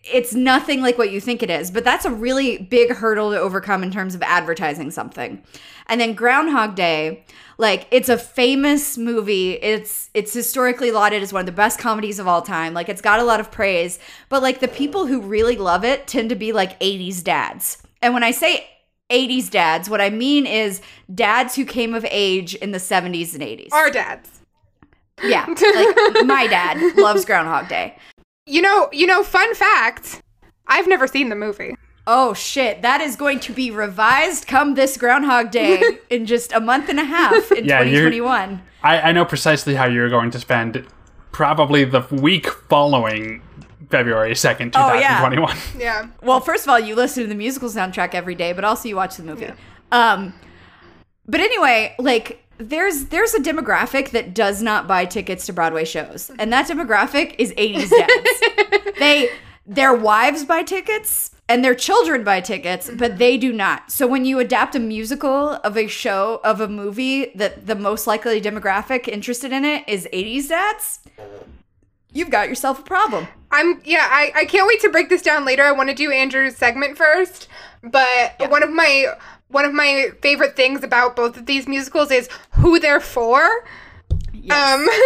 it's 0.03 0.35
nothing 0.35 0.81
like 0.81 0.99
what 0.99 1.11
you 1.11 1.21
think 1.21 1.43
it 1.43 1.51
is 1.51 1.71
but 1.71 1.85
that's 1.85 2.05
a 2.05 2.11
really 2.11 2.59
big 2.59 2.93
hurdle 2.93 3.31
to 3.31 3.39
overcome 3.39 3.83
in 3.83 3.91
terms 3.91 4.15
of 4.15 4.23
advertising 4.23 4.91
something. 4.91 5.43
And 5.89 6.01
then 6.01 6.15
groundhog 6.15 6.75
day 6.75 7.25
like 7.59 7.87
it's 7.91 8.09
a 8.09 8.19
famous 8.19 8.99
movie. 8.99 9.53
It's 9.53 10.11
it's 10.15 10.33
historically 10.33 10.91
lauded 10.93 11.23
as 11.23 11.33
one 11.33 11.41
of 11.41 11.47
the 11.47 11.53
best 11.53 11.79
comedies 11.79 12.19
of 12.19 12.29
all 12.29 12.43
time. 12.43 12.75
Like 12.75 12.89
it's 12.89 13.01
got 13.01 13.21
a 13.21 13.25
lot 13.25 13.41
of 13.41 13.51
praise 13.51 13.99
but 14.29 14.43
like 14.43 14.61
the 14.61 14.69
people 14.69 15.07
who 15.07 15.21
really 15.21 15.57
love 15.57 15.85
it 15.85 16.07
tend 16.07 16.31
to 16.31 16.37
be 16.37 16.53
like 16.53 16.79
80s 16.81 17.23
dads. 17.23 17.83
And 18.03 18.15
when 18.15 18.23
i 18.23 18.31
say 18.31 18.69
80s 19.11 19.51
dads 19.51 19.89
what 19.89 20.01
i 20.01 20.11
mean 20.11 20.47
is 20.47 20.81
dads 21.13 21.55
who 21.55 21.65
came 21.65 21.95
of 21.95 22.05
age 22.11 22.55
in 22.57 22.73
the 22.73 22.79
70s 22.79 23.35
and 23.35 23.43
80s 23.43 23.73
Our 23.73 23.91
dads. 23.91 24.36
Yeah 25.25 25.47
like 25.47 26.27
my 26.27 26.47
dad 26.47 26.97
loves 26.99 27.25
groundhog 27.25 27.69
day 27.69 27.97
You 28.47 28.63
know, 28.63 28.89
you 28.93 29.07
know, 29.09 29.23
fun 29.25 29.55
fact, 29.57 30.23
I've 30.69 30.87
never 30.87 31.07
seen 31.09 31.31
the 31.31 31.35
movie. 31.35 31.75
Oh 32.07 32.33
shit, 32.35 32.83
that 32.83 33.01
is 33.01 33.17
going 33.17 33.41
to 33.41 33.53
be 33.53 33.73
revised 33.73 34.47
come 34.47 34.75
this 34.75 34.97
Groundhog 34.97 35.51
Day 35.51 35.83
in 36.11 36.25
just 36.27 36.53
a 36.53 36.61
month 36.61 36.89
and 36.89 37.01
a 37.01 37.05
half 37.05 37.51
in 37.51 37.65
Yeah, 37.65 37.83
2021. 37.83 38.63
I, 38.85 39.01
I 39.01 39.13
know 39.13 39.25
precisely 39.25 39.75
how 39.75 39.87
you're 39.87 40.09
going 40.09 40.31
to 40.31 40.39
spend 40.39 40.87
probably 41.33 41.85
the 41.85 42.03
week 42.13 42.47
following 42.47 43.43
February 43.91 44.35
2nd, 44.35 44.71
Oh, 44.77 44.95
yeah. 44.95 45.19
2021. 45.19 45.57
Yeah. 45.81 46.07
Well, 46.23 46.39
first 46.39 46.63
of 46.65 46.69
all, 46.71 46.79
you 46.79 46.95
listen 46.95 47.25
to 47.25 47.29
the 47.29 47.35
musical 47.35 47.69
soundtrack 47.69 48.15
every 48.15 48.37
day, 48.37 48.53
but 48.53 48.63
also 48.63 48.89
you 48.89 48.95
watch 48.95 49.17
the 49.17 49.25
movie. 49.25 49.51
Um 49.91 50.33
but 51.27 51.41
anyway, 51.41 51.97
like 51.99 52.46
there's 52.59 53.07
there's 53.07 53.35
a 53.35 53.41
demographic 53.41 54.11
that 54.11 54.35
does 54.35 54.63
not 54.63 54.87
buy 54.87 55.05
tickets 55.05 55.47
to 55.47 55.53
Broadway 55.53 55.85
shows. 55.85 56.31
And 56.39 56.53
that 56.53 56.69
demographic 56.69 57.35
is 57.39 57.53
80s 57.53 57.91
dads. 57.91 58.95
they 58.99 59.31
their 59.67 59.95
wives 59.95 60.45
buy 60.45 60.63
tickets 60.63 61.33
and 61.49 61.65
their 61.65 61.75
children 61.75 62.25
buy 62.25 62.41
tickets, 62.41 62.91
but 62.93 63.19
they 63.19 63.37
do 63.37 63.53
not. 63.53 63.91
So 63.91 64.07
when 64.07 64.25
you 64.25 64.39
adapt 64.39 64.75
a 64.75 64.81
musical 64.81 65.53
of 65.53 65.77
a 65.77 65.87
show 65.87 66.41
of 66.45 66.61
a 66.61 66.69
movie 66.69 67.31
that 67.35 67.67
the 67.67 67.75
most 67.75 68.07
likely 68.07 68.41
demographic 68.41 69.09
interested 69.09 69.53
in 69.53 69.65
it 69.65 69.85
is 69.89 70.09
80s 70.13 70.49
dads, 70.49 71.01
you've 72.13 72.31
got 72.31 72.49
yourself 72.49 72.81
a 72.81 72.83
problem. 72.83 73.29
I'm 73.51 73.81
yeah, 73.85 74.09
I, 74.11 74.33
I 74.35 74.45
can't 74.45 74.67
wait 74.67 74.81
to 74.81 74.91
break 74.91 75.09
this 75.09 75.23
down 75.23 75.45
later. 75.45 75.63
I 75.63 75.73
want 75.73 75.89
to 75.89 75.95
do 75.95 76.11
Andrew's 76.11 76.57
segment 76.57 76.97
first, 76.97 77.49
but 77.83 78.51
one 78.51 78.63
of 78.63 78.71
my 78.71 79.07
one 79.49 79.65
of 79.65 79.73
my 79.73 80.11
favorite 80.23 80.57
things 80.57 80.83
about 80.83 81.17
both 81.17 81.37
of 81.37 81.47
these 81.47 81.67
musicals 81.67 82.11
is 82.11 82.29
who 82.53 82.79
they're 82.79 83.01
for. 83.01 83.65
Um 84.51 84.89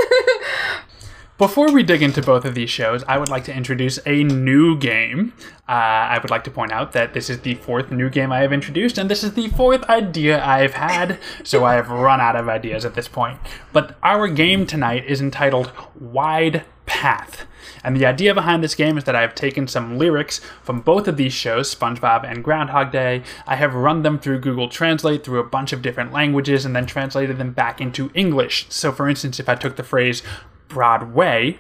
Before 1.41 1.73
we 1.73 1.83
dig 1.83 2.03
into 2.03 2.21
both 2.21 2.45
of 2.45 2.55
these 2.55 2.69
shows, 2.69 3.03
I 3.05 3.17
would 3.17 3.31
like 3.31 3.45
to 3.45 3.55
introduce 3.55 3.99
a 4.05 4.25
new 4.25 4.77
game. 4.77 5.33
Uh, 5.67 5.73
I 5.73 6.19
would 6.21 6.31
like 6.31 6.45
to 6.45 6.51
point 6.51 6.71
out 6.71 6.93
that 6.93 7.15
this 7.15 7.31
is 7.31 7.41
the 7.41 7.55
fourth 7.55 7.91
new 7.91 8.11
game 8.11 8.31
I 8.31 8.41
have 8.41 8.53
introduced, 8.53 8.99
and 8.99 9.11
this 9.11 9.25
is 9.25 9.33
the 9.33 9.49
fourth 9.49 9.83
idea 9.85 10.45
I've 10.45 10.75
had, 10.75 11.19
so 11.43 11.65
I 11.65 11.77
have 11.77 11.89
run 11.89 12.21
out 12.21 12.37
of 12.37 12.51
ideas 12.51 12.85
at 12.85 12.93
this 12.93 13.09
point. 13.09 13.39
But 13.73 13.97
our 14.03 14.29
game 14.29 14.67
tonight 14.67 15.07
is 15.07 15.23
entitled 15.23 15.73
Wide 15.99 16.67
Path. 16.91 17.47
And 17.85 17.97
the 17.97 18.05
idea 18.05 18.35
behind 18.35 18.65
this 18.65 18.75
game 18.75 18.99
is 18.99 19.05
that 19.05 19.15
I 19.15 19.21
have 19.21 19.37
taken 19.37 19.69
some 19.69 19.97
lyrics 19.97 20.41
from 20.61 20.81
both 20.81 21.07
of 21.07 21.17
these 21.17 21.33
shows, 21.33 21.73
SpongeBob 21.73 22.29
and 22.29 22.43
Groundhog 22.43 22.91
Day. 22.91 23.23
I 23.47 23.55
have 23.55 23.77
run 23.77 24.03
them 24.03 24.19
through 24.19 24.41
Google 24.41 24.69
Translate 24.69 25.23
through 25.23 25.39
a 25.39 25.49
bunch 25.49 25.73
of 25.73 25.83
different 25.83 26.13
languages 26.13 26.65
and 26.65 26.75
then 26.75 26.87
translated 26.87 27.39
them 27.39 27.53
back 27.53 27.81
into 27.81 28.11
English. 28.13 28.67
So, 28.71 28.91
for 28.91 29.09
instance, 29.09 29.39
if 29.39 29.49
I 29.49 29.55
took 29.55 29.77
the 29.77 29.85
phrase 29.85 30.25
Broadway 30.67 31.59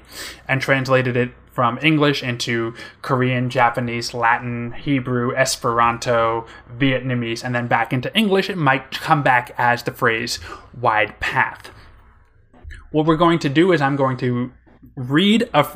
and 0.48 0.60
translated 0.60 1.16
it 1.16 1.30
from 1.52 1.78
English 1.80 2.24
into 2.24 2.74
Korean, 3.02 3.48
Japanese, 3.48 4.12
Latin, 4.12 4.72
Hebrew, 4.72 5.34
Esperanto, 5.36 6.44
Vietnamese, 6.76 7.44
and 7.44 7.54
then 7.54 7.68
back 7.68 7.92
into 7.92 8.14
English, 8.16 8.50
it 8.50 8.58
might 8.58 8.90
come 8.90 9.22
back 9.22 9.54
as 9.56 9.84
the 9.84 9.92
phrase 9.92 10.40
wide 10.78 11.20
path. 11.20 11.70
What 12.90 13.06
we're 13.06 13.16
going 13.16 13.38
to 13.40 13.48
do 13.48 13.70
is 13.70 13.80
I'm 13.80 13.94
going 13.94 14.16
to 14.16 14.52
read 14.96 15.48
a 15.54 15.66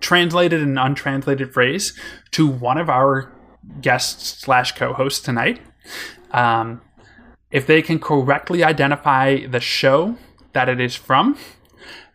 translated 0.00 0.62
and 0.62 0.78
untranslated 0.78 1.52
phrase 1.52 1.98
to 2.30 2.46
one 2.46 2.78
of 2.78 2.88
our 2.88 3.32
guests 3.80 4.40
slash 4.42 4.72
co-hosts 4.72 5.20
tonight. 5.20 5.60
Um, 6.30 6.80
if 7.50 7.66
they 7.66 7.82
can 7.82 7.98
correctly 7.98 8.62
identify 8.64 9.46
the 9.46 9.60
show 9.60 10.16
that 10.52 10.68
it 10.68 10.80
is 10.80 10.94
from, 10.96 11.36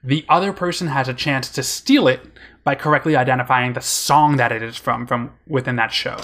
the 0.03 0.25
other 0.29 0.53
person 0.53 0.88
has 0.88 1.07
a 1.07 1.13
chance 1.13 1.49
to 1.49 1.63
steal 1.63 2.07
it 2.07 2.21
by 2.63 2.75
correctly 2.75 3.15
identifying 3.15 3.73
the 3.73 3.81
song 3.81 4.38
that 4.38 4.51
it 4.51 4.63
is 4.63 4.77
from 4.77 5.05
from 5.05 5.31
within 5.47 5.75
that 5.75 5.91
show. 5.91 6.17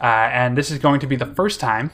Uh, 0.00 0.28
and 0.32 0.56
this 0.56 0.70
is 0.70 0.78
going 0.78 1.00
to 1.00 1.06
be 1.06 1.16
the 1.16 1.26
first 1.26 1.60
time 1.60 1.90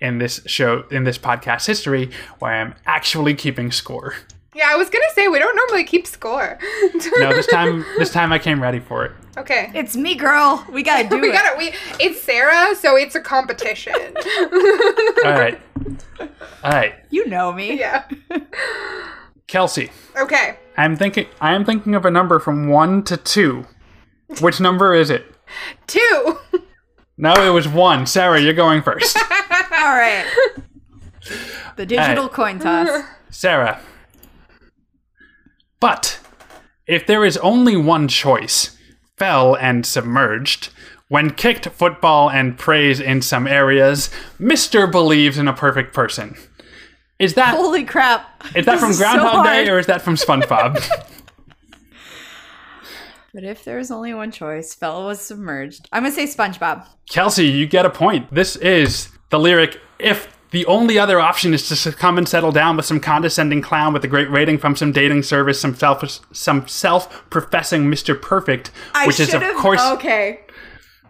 in 0.00 0.18
this 0.18 0.40
show 0.46 0.84
in 0.90 1.04
this 1.04 1.18
podcast 1.18 1.66
history 1.66 2.10
where 2.38 2.52
I'm 2.52 2.74
actually 2.86 3.34
keeping 3.34 3.70
score. 3.70 4.14
Yeah, 4.54 4.68
I 4.70 4.76
was 4.76 4.90
gonna 4.90 5.04
say 5.14 5.28
we 5.28 5.38
don't 5.38 5.54
normally 5.56 5.84
keep 5.84 6.06
score. 6.06 6.58
No, 7.18 7.32
this 7.32 7.46
time 7.50 7.84
this 7.98 8.10
time 8.12 8.32
I 8.32 8.38
came 8.38 8.62
ready 8.62 8.80
for 8.80 9.04
it. 9.04 9.12
okay. 9.38 9.70
It's 9.74 9.96
me, 9.96 10.14
girl. 10.14 10.64
We 10.70 10.82
gotta 10.82 11.08
do 11.08 11.18
we 11.20 11.28
it. 11.30 11.32
got 11.32 11.52
it. 11.52 11.58
We 11.58 11.72
it's 12.04 12.20
Sarah, 12.20 12.74
so 12.74 12.96
it's 12.96 13.14
a 13.14 13.20
competition. 13.20 13.94
All 15.24 15.32
right, 15.32 15.60
all 16.64 16.70
right, 16.72 16.94
You 17.10 17.26
know 17.28 17.52
me. 17.52 17.78
yeah. 17.78 18.04
Kelsey. 19.46 19.90
Okay. 20.16 20.56
I'm 20.76 20.96
thinking 20.96 21.26
I 21.40 21.54
am 21.54 21.64
thinking 21.64 21.94
of 21.94 22.04
a 22.04 22.10
number 22.10 22.38
from 22.38 22.68
one 22.68 23.02
to 23.04 23.16
two. 23.16 23.66
Which 24.40 24.60
number 24.60 24.94
is 24.94 25.10
it? 25.10 25.26
Two. 25.86 26.38
No, 27.16 27.32
it 27.34 27.50
was 27.50 27.66
one. 27.66 28.06
Sarah, 28.06 28.40
you're 28.40 28.54
going 28.54 28.80
first. 28.82 29.16
All 29.16 29.94
right. 29.96 30.24
The 31.76 31.84
digital 31.84 32.24
Alright. 32.24 32.32
coin 32.32 32.58
toss. 32.60 33.04
Sarah. 33.30 33.80
But 35.80 36.20
if 36.86 37.06
there 37.06 37.24
is 37.24 37.36
only 37.38 37.76
one 37.76 38.08
choice, 38.08 38.76
fell 39.16 39.54
and 39.54 39.84
submerged, 39.84 40.70
when 41.08 41.30
kicked 41.30 41.66
football 41.70 42.30
and 42.30 42.56
praise 42.58 43.00
in 43.00 43.22
some 43.22 43.46
areas, 43.46 44.10
Mr. 44.38 44.90
believes 44.90 45.38
in 45.38 45.48
a 45.48 45.52
perfect 45.52 45.92
person. 45.92 46.36
Is 47.18 47.34
that 47.34 47.54
Holy 47.54 47.84
crap. 47.84 48.44
is 48.54 48.64
that 48.66 48.78
from 48.78 48.90
is 48.90 48.98
so 48.98 49.04
Groundhog 49.04 49.44
Day 49.44 49.68
or 49.68 49.78
is 49.78 49.86
that 49.86 50.02
from 50.02 50.16
SpongeBob? 50.16 50.80
But 53.32 53.44
if 53.44 53.64
there 53.64 53.76
was 53.78 53.92
only 53.92 54.12
one 54.12 54.32
choice, 54.32 54.74
fell 54.74 55.06
was 55.06 55.20
submerged. 55.20 55.88
I'm 55.92 56.02
gonna 56.02 56.12
say 56.12 56.24
SpongeBob. 56.24 56.84
Kelsey, 57.08 57.46
you 57.46 57.66
get 57.66 57.86
a 57.86 57.90
point. 57.90 58.32
This 58.34 58.56
is 58.56 59.08
the 59.28 59.38
lyric 59.38 59.80
if 60.00 60.36
the 60.50 60.66
only 60.66 60.98
other 60.98 61.20
option 61.20 61.54
is 61.54 61.68
to 61.68 61.76
succumb 61.76 62.18
and 62.18 62.28
settle 62.28 62.52
down 62.52 62.76
with 62.76 62.84
some 62.86 63.00
condescending 63.00 63.62
clown 63.62 63.92
with 63.92 64.04
a 64.04 64.08
great 64.08 64.30
rating 64.30 64.58
from 64.58 64.74
some 64.76 64.92
dating 64.92 65.22
service, 65.22 65.60
some 65.60 65.74
self 65.74 66.04
some 66.32 66.66
self-professing 66.66 67.84
Mr. 67.84 68.20
Perfect, 68.20 68.70
which 69.06 69.20
is 69.20 69.32
of 69.34 69.42
course 69.56 69.80
okay. 69.92 70.40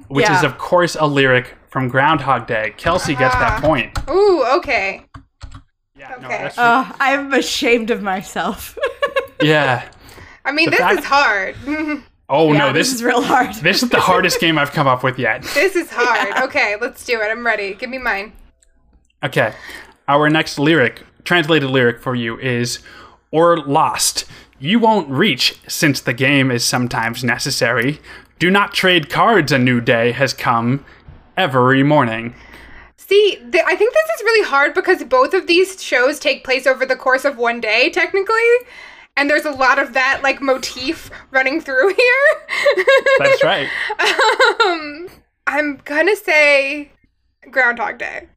which 0.08 0.28
is 0.28 0.42
of 0.42 0.58
course 0.58 0.94
a 0.94 1.06
lyric 1.06 1.56
from 1.70 1.88
Groundhog 1.88 2.46
Day. 2.46 2.74
Kelsey 2.76 3.14
gets 3.14 3.34
that 3.36 3.58
ah. 3.58 3.66
point. 3.66 3.96
Ooh, 4.10 4.44
okay. 4.58 5.02
Yeah, 5.96 6.08
no, 6.20 6.26
Okay. 6.26 6.28
that's- 6.28 6.54
Oh, 6.58 6.90
I'm 6.98 7.32
ashamed 7.32 7.90
of 7.90 8.02
myself. 8.02 8.76
yeah. 9.42 9.88
I 10.44 10.52
mean, 10.52 10.66
The 10.66 10.70
this 10.72 10.80
fact- 10.80 10.98
is 11.00 11.04
hard. 11.04 11.56
Oh 12.32 12.52
yeah, 12.52 12.58
no, 12.58 12.72
this, 12.72 12.90
this 12.90 12.94
is 12.94 13.02
real 13.02 13.22
hard. 13.22 13.56
this 13.56 13.82
is 13.82 13.88
the 13.88 13.98
hardest 13.98 14.38
game 14.40 14.56
I've 14.56 14.70
come 14.70 14.86
up 14.86 15.02
with 15.02 15.18
yet. 15.18 15.42
this 15.52 15.74
is 15.74 15.90
hard. 15.90 16.44
Okay, 16.44 16.76
let's 16.80 17.04
do 17.04 17.20
it. 17.20 17.24
I'm 17.24 17.44
ready. 17.44 17.74
Give 17.74 17.90
me 17.90 17.98
mine. 17.98 18.32
Okay. 19.22 19.54
Our 20.08 20.28
next 20.28 20.58
lyric, 20.58 21.02
translated 21.24 21.70
lyric 21.70 22.00
for 22.00 22.14
you 22.14 22.38
is 22.38 22.80
or 23.30 23.58
lost. 23.58 24.24
You 24.58 24.78
won't 24.78 25.08
reach 25.08 25.58
since 25.68 26.00
the 26.00 26.12
game 26.12 26.50
is 26.50 26.64
sometimes 26.64 27.22
necessary. 27.24 28.00
Do 28.38 28.50
not 28.50 28.74
trade 28.74 29.08
cards 29.10 29.52
a 29.52 29.58
new 29.58 29.80
day 29.80 30.12
has 30.12 30.34
come 30.34 30.84
every 31.36 31.82
morning. 31.82 32.34
See, 32.96 33.36
th- 33.36 33.64
I 33.66 33.76
think 33.76 33.92
this 33.92 34.08
is 34.16 34.22
really 34.22 34.48
hard 34.48 34.74
because 34.74 35.02
both 35.04 35.34
of 35.34 35.46
these 35.46 35.82
shows 35.82 36.18
take 36.18 36.44
place 36.44 36.66
over 36.66 36.86
the 36.86 36.96
course 36.96 37.24
of 37.24 37.38
one 37.38 37.60
day, 37.60 37.90
technically. 37.90 38.36
And 39.16 39.28
there's 39.28 39.44
a 39.44 39.50
lot 39.50 39.78
of 39.78 39.94
that, 39.94 40.20
like, 40.22 40.40
motif 40.40 41.10
running 41.30 41.60
through 41.60 41.94
here. 41.94 42.84
That's 43.18 43.42
right. 43.42 43.68
um, 44.64 45.08
I'm 45.46 45.80
gonna 45.84 46.16
say 46.16 46.92
Groundhog 47.50 47.98
Day. 47.98 48.28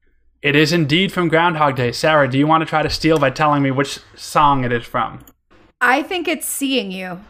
It 0.44 0.56
is 0.58 0.74
indeed 0.74 1.12
from 1.14 1.30
Groundhog 1.30 1.78
Day. 1.78 1.94
Sarah, 1.94 2.30
do 2.30 2.38
you 2.38 2.46
want 2.46 2.62
to 2.62 2.66
try 2.66 2.84
to 2.84 2.90
steal 2.90 3.18
by 3.18 3.30
telling 3.30 3.64
me 3.64 3.72
which 3.72 4.00
song 4.16 4.66
it 4.66 4.74
is 4.74 4.84
from? 4.84 5.20
I 5.80 6.04
think 6.04 6.28
it's 6.28 6.46
seeing 6.46 6.92
you. 6.92 7.22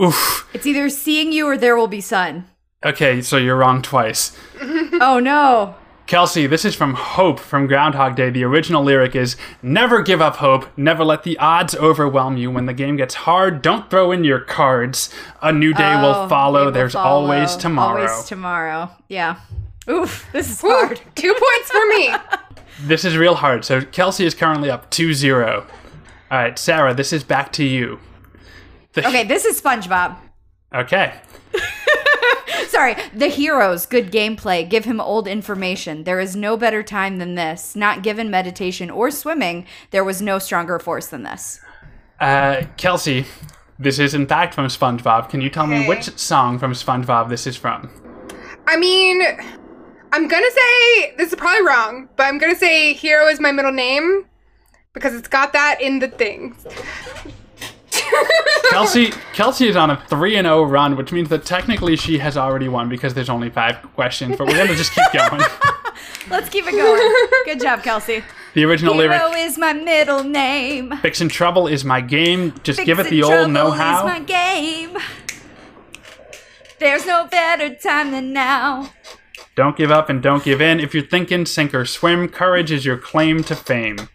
Oof. 0.00 0.46
It's 0.52 0.66
either 0.66 0.88
seeing 0.90 1.32
you 1.32 1.46
or 1.46 1.56
there 1.56 1.76
will 1.76 1.88
be 1.88 2.00
sun. 2.02 2.44
Okay, 2.84 3.22
so 3.22 3.36
you're 3.38 3.56
wrong 3.56 3.82
twice. 3.82 4.36
Oh 5.02 5.18
no. 5.18 5.76
Kelsey, 6.06 6.46
this 6.46 6.64
is 6.66 6.74
from 6.74 6.92
Hope 6.92 7.38
from 7.40 7.66
Groundhog 7.66 8.16
Day. 8.16 8.28
The 8.28 8.44
original 8.44 8.82
lyric 8.82 9.16
is 9.16 9.36
Never 9.62 10.02
give 10.02 10.20
up 10.20 10.36
hope, 10.36 10.66
never 10.76 11.04
let 11.04 11.22
the 11.22 11.38
odds 11.38 11.74
overwhelm 11.74 12.36
you. 12.36 12.50
When 12.50 12.66
the 12.66 12.74
game 12.74 12.96
gets 12.96 13.14
hard, 13.14 13.62
don't 13.62 13.88
throw 13.88 14.12
in 14.12 14.24
your 14.24 14.40
cards. 14.40 15.08
A 15.40 15.52
new 15.52 15.72
day 15.72 15.94
Oh, 15.94 16.02
will 16.02 16.28
follow. 16.28 16.66
will 16.66 16.72
There's 16.72 16.92
follow. 16.92 17.22
always 17.24 17.56
tomorrow. 17.56 18.10
Always 18.10 18.24
tomorrow. 18.28 18.90
Yeah. 19.08 19.36
Oof, 19.88 20.28
this 20.32 20.50
is 20.50 20.62
Woo, 20.62 20.70
hard. 20.70 21.00
two 21.14 21.32
points 21.34 21.70
for 21.70 21.86
me. 21.88 22.14
this 22.82 23.04
is 23.04 23.16
real 23.16 23.34
hard. 23.34 23.64
So 23.64 23.80
Kelsey 23.82 24.26
is 24.26 24.34
currently 24.34 24.70
up 24.70 24.90
2 24.90 25.14
0. 25.14 25.66
All 26.30 26.38
right, 26.38 26.58
Sarah, 26.58 26.94
this 26.94 27.12
is 27.12 27.24
back 27.24 27.52
to 27.54 27.64
you. 27.64 27.98
The- 28.92 29.06
Okay, 29.06 29.24
this 29.24 29.44
is 29.44 29.60
SpongeBob. 29.60 30.16
Okay. 30.74 31.14
Sorry, 32.68 32.94
the 33.12 33.26
heroes, 33.26 33.84
good 33.86 34.12
gameplay, 34.12 34.68
give 34.68 34.84
him 34.84 35.00
old 35.00 35.26
information. 35.26 36.04
There 36.04 36.20
is 36.20 36.36
no 36.36 36.56
better 36.56 36.82
time 36.84 37.18
than 37.18 37.34
this. 37.34 37.74
Not 37.74 38.02
given 38.04 38.30
meditation 38.30 38.90
or 38.90 39.10
swimming, 39.10 39.66
there 39.90 40.04
was 40.04 40.22
no 40.22 40.38
stronger 40.38 40.78
force 40.78 41.08
than 41.08 41.24
this. 41.24 41.60
Uh, 42.20 42.62
Kelsey, 42.76 43.24
this 43.78 43.98
is 43.98 44.14
in 44.14 44.26
fact 44.26 44.54
from 44.54 44.66
SpongeBob. 44.66 45.28
Can 45.30 45.40
you 45.40 45.50
tell 45.50 45.66
me 45.66 45.88
which 45.88 46.16
song 46.16 46.58
from 46.60 46.72
SpongeBob 46.72 47.28
this 47.28 47.46
is 47.46 47.56
from? 47.56 47.90
I 48.68 48.76
mean, 48.76 49.20
I'm 50.12 50.26
gonna 50.28 50.50
say 50.50 51.14
this 51.16 51.28
is 51.28 51.34
probably 51.36 51.66
wrong, 51.66 52.08
but 52.16 52.24
I'm 52.24 52.38
gonna 52.38 52.56
say 52.56 52.92
Hero 52.94 53.28
is 53.28 53.40
my 53.40 53.52
middle 53.52 53.72
name 53.72 54.26
because 54.92 55.14
it's 55.14 55.28
got 55.28 55.52
that 55.52 55.80
in 55.80 56.00
the 56.00 56.08
thing. 56.08 56.56
Kelsey 58.70 59.12
Kelsey 59.32 59.68
is 59.68 59.76
on 59.76 59.90
a 59.90 60.04
3 60.08 60.36
and 60.36 60.46
0 60.46 60.64
run, 60.64 60.96
which 60.96 61.12
means 61.12 61.28
that 61.28 61.44
technically 61.44 61.96
she 61.96 62.18
has 62.18 62.36
already 62.36 62.68
won 62.68 62.88
because 62.88 63.14
there's 63.14 63.28
only 63.28 63.50
5 63.50 63.94
questions, 63.94 64.36
but 64.36 64.46
we're 64.46 64.56
going 64.56 64.68
to 64.68 64.74
just 64.74 64.92
keep 64.92 65.12
going. 65.12 65.42
Let's 66.30 66.48
keep 66.48 66.66
it 66.66 66.72
going. 66.72 67.42
Good 67.44 67.60
job, 67.60 67.82
Kelsey. 67.82 68.24
The 68.54 68.64
original 68.64 68.94
Hero 68.94 69.28
lyric 69.28 69.38
is 69.38 69.58
my 69.58 69.72
middle 69.72 70.24
name. 70.24 70.96
Fixin' 70.98 71.28
trouble 71.28 71.66
is 71.66 71.84
my 71.84 72.00
game. 72.00 72.54
Just 72.62 72.84
give 72.84 72.98
it 72.98 73.08
the 73.10 73.22
old 73.22 73.32
trouble 73.32 73.52
know 73.52 73.72
is 73.72 73.78
how. 73.78 74.04
my 74.04 74.20
game. 74.20 74.96
There's 76.78 77.06
no 77.06 77.26
better 77.26 77.74
time 77.74 78.10
than 78.12 78.32
now. 78.32 78.90
Don't 79.60 79.76
give 79.76 79.90
up 79.90 80.08
and 80.08 80.22
don't 80.22 80.42
give 80.42 80.62
in. 80.62 80.80
If 80.80 80.94
you're 80.94 81.04
thinking 81.04 81.44
sink 81.44 81.74
or 81.74 81.84
swim, 81.84 82.30
courage 82.30 82.72
is 82.72 82.86
your 82.86 82.96
claim 82.96 83.44
to 83.44 83.54
fame. 83.54 84.08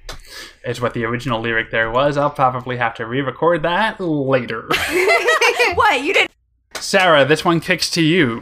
Is 0.65 0.81
what 0.81 0.95
the 0.95 1.05
original 1.05 1.39
lyric 1.39 1.69
there 1.69 1.91
was. 1.91 2.17
I'll 2.17 2.31
probably 2.31 2.77
have 2.77 2.95
to 2.95 3.05
re 3.05 3.21
record 3.21 3.61
that 3.61 3.99
later. 3.99 4.67
What? 5.75 6.01
You 6.01 6.15
didn't. 6.15 6.31
Sarah, 6.79 7.25
this 7.25 7.45
one 7.45 7.59
kicks 7.59 7.91
to 7.91 8.01
you. 8.01 8.41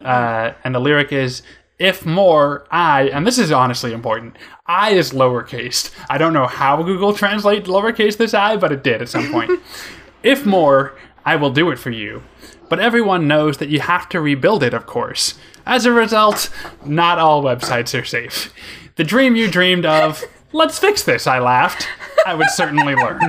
Uh, 0.00 0.52
and 0.62 0.72
the 0.72 0.78
lyric 0.78 1.12
is 1.12 1.42
If 1.80 2.06
more, 2.06 2.64
I, 2.70 3.08
and 3.08 3.26
this 3.26 3.36
is 3.36 3.50
honestly 3.50 3.92
important, 3.92 4.36
I 4.66 4.90
is 4.90 5.10
lowercase. 5.10 5.90
I 6.08 6.16
don't 6.16 6.32
know 6.32 6.46
how 6.46 6.80
Google 6.84 7.12
Translate 7.12 7.64
lowercase 7.64 8.16
this 8.16 8.34
I, 8.34 8.56
but 8.56 8.70
it 8.70 8.84
did 8.84 9.02
at 9.02 9.08
some 9.08 9.32
point. 9.32 9.50
if 10.22 10.46
more, 10.46 10.96
I 11.24 11.34
will 11.34 11.50
do 11.50 11.72
it 11.72 11.78
for 11.80 11.90
you. 11.90 12.22
But 12.70 12.80
everyone 12.80 13.28
knows 13.28 13.58
that 13.58 13.68
you 13.68 13.80
have 13.80 14.08
to 14.10 14.20
rebuild 14.20 14.62
it, 14.62 14.72
of 14.72 14.86
course. 14.86 15.34
As 15.66 15.84
a 15.84 15.92
result, 15.92 16.48
not 16.86 17.18
all 17.18 17.42
websites 17.42 18.00
are 18.00 18.04
safe. 18.04 18.50
The 18.94 19.04
dream 19.04 19.36
you 19.36 19.50
dreamed 19.50 19.84
of, 19.84 20.24
let's 20.52 20.78
fix 20.78 21.02
this, 21.02 21.26
I 21.26 21.40
laughed. 21.40 21.86
I 22.26 22.34
would 22.34 22.48
certainly 22.48 22.94
learn. 22.94 23.20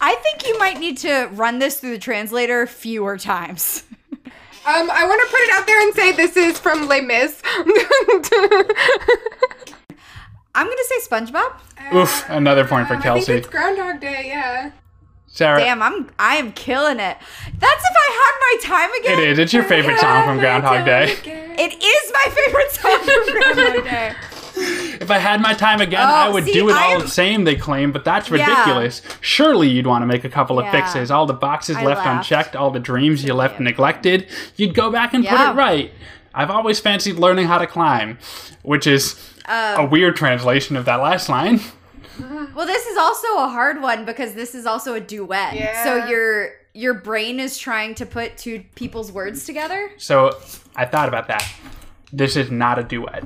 I 0.00 0.14
think 0.22 0.46
you 0.46 0.58
might 0.58 0.78
need 0.78 0.96
to 0.98 1.28
run 1.32 1.58
this 1.58 1.80
through 1.80 1.90
the 1.90 1.98
translator 1.98 2.66
fewer 2.66 3.18
times. 3.18 3.84
Um, 4.66 4.90
I 4.90 5.06
want 5.06 5.22
to 5.22 5.28
put 5.30 5.40
it 5.40 5.50
out 5.54 5.66
there 5.66 5.80
and 5.80 5.94
say 5.94 6.12
this 6.12 6.36
is 6.36 6.58
from 6.58 6.88
Les 6.88 7.00
Mis. 7.00 7.40
I'm 10.54 10.66
gonna 10.66 10.76
say 10.84 11.08
SpongeBob. 11.08 11.94
Oof, 11.94 12.28
another 12.28 12.66
point 12.66 12.86
for 12.86 12.94
I 12.94 12.96
think 12.96 13.02
Kelsey. 13.02 13.32
it's 13.34 13.48
Groundhog 13.48 13.98
Day, 14.00 14.24
yeah. 14.26 14.72
Sarah, 15.38 15.60
Damn, 15.60 15.80
I'm 15.82 16.10
I 16.18 16.34
am 16.34 16.50
killing 16.50 16.98
it. 16.98 17.16
That's 17.58 17.84
if 17.84 17.96
I 17.96 18.10
had 18.18 18.34
my 18.40 18.76
time 18.76 18.90
again. 19.00 19.18
it 19.20 19.28
is. 19.30 19.38
It's 19.38 19.52
your 19.52 19.62
favorite 19.62 19.98
song 20.00 20.24
from 20.24 20.38
Groundhog 20.40 20.84
Day. 20.84 21.12
It 21.24 21.80
is 21.80 22.12
my 22.12 22.30
favorite 22.34 22.70
song 22.72 22.98
from 23.04 23.32
Groundhog 23.54 23.84
Day. 23.84 24.14
If 25.00 25.12
I 25.12 25.18
had 25.18 25.40
my 25.40 25.54
time 25.54 25.80
again, 25.80 26.00
Oh, 26.02 26.12
I 26.12 26.28
would 26.28 26.42
see, 26.44 26.52
do 26.54 26.68
it 26.68 26.72
all 26.72 26.94
am- 26.94 27.00
the 27.02 27.06
same, 27.08 27.44
they 27.44 27.54
claim, 27.54 27.92
but 27.92 28.04
that's 28.04 28.28
Yeah. 28.28 28.48
ridiculous. 28.48 29.00
Surely 29.20 29.68
you'd 29.68 29.86
want 29.86 30.02
to 30.02 30.06
make 30.06 30.24
a 30.24 30.28
couple 30.28 30.58
of 30.58 30.64
Yeah. 30.64 30.72
fixes. 30.72 31.08
All 31.12 31.24
the 31.26 31.34
boxes 31.34 31.76
I 31.76 31.84
left 31.84 32.04
laughed. 32.04 32.16
unchecked, 32.28 32.56
all 32.56 32.72
the 32.72 32.80
dreams 32.80 33.22
you 33.22 33.32
left 33.32 33.60
neglected. 33.60 34.26
You'd 34.56 34.74
go 34.74 34.90
back 34.90 35.14
and 35.14 35.24
put 35.24 35.38
it 35.38 35.54
right. 35.54 35.92
I've 36.34 36.50
always 36.50 36.80
fancied 36.80 37.14
learning 37.16 37.46
how 37.46 37.58
to 37.58 37.66
climb, 37.68 38.18
which 38.62 38.88
is 38.88 39.14
Um, 39.46 39.78
a 39.78 39.84
weird 39.84 40.16
translation 40.16 40.76
of 40.76 40.84
that 40.86 40.96
last 40.96 41.28
line. 41.28 41.60
Well, 42.54 42.66
this 42.66 42.86
is 42.86 42.96
also 42.98 43.26
a 43.38 43.48
hard 43.48 43.80
one 43.82 44.04
because 44.04 44.34
this 44.34 44.54
is 44.54 44.66
also 44.66 44.94
a 44.94 45.00
duet. 45.00 45.54
Yeah. 45.54 45.84
So 45.84 46.06
your 46.06 46.50
your 46.74 46.94
brain 46.94 47.40
is 47.40 47.58
trying 47.58 47.94
to 47.96 48.06
put 48.06 48.36
two 48.36 48.64
people's 48.74 49.10
words 49.12 49.44
together. 49.44 49.90
So 49.96 50.36
I 50.76 50.84
thought 50.84 51.08
about 51.08 51.28
that. 51.28 51.48
This 52.12 52.36
is 52.36 52.50
not 52.50 52.78
a 52.78 52.82
duet. 52.82 53.24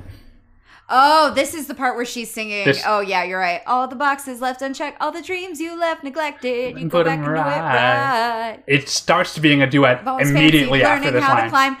Oh, 0.89 1.31
this 1.33 1.53
is 1.53 1.67
the 1.67 1.73
part 1.73 1.95
where 1.95 2.05
she's 2.05 2.29
singing. 2.29 2.65
This- 2.65 2.83
oh 2.85 2.99
yeah, 2.99 3.23
you're 3.23 3.39
right. 3.39 3.61
All 3.65 3.87
the 3.87 3.95
boxes 3.95 4.41
left 4.41 4.61
unchecked, 4.61 5.01
all 5.01 5.11
the 5.11 5.21
dreams 5.21 5.59
you 5.59 5.79
left 5.79 6.03
neglected. 6.03 6.71
You 6.71 6.77
And 6.77 6.91
go 6.91 6.99
put 6.99 7.05
back 7.05 7.19
'em 7.19 7.25
and 7.25 7.35
do 7.35 7.39
it 7.41 7.43
right. 7.43 8.49
right. 8.51 8.63
It 8.67 8.89
starts 8.89 9.33
to 9.35 9.39
being 9.41 9.61
a 9.61 9.69
duet 9.69 10.05
I've 10.07 10.27
immediately 10.29 10.81
fancied 10.81 10.83
after 10.83 11.05
learning 11.05 11.13
this 11.13 11.23
how 11.23 11.33
line. 11.35 11.43
to 11.45 11.49
climb. 11.49 11.77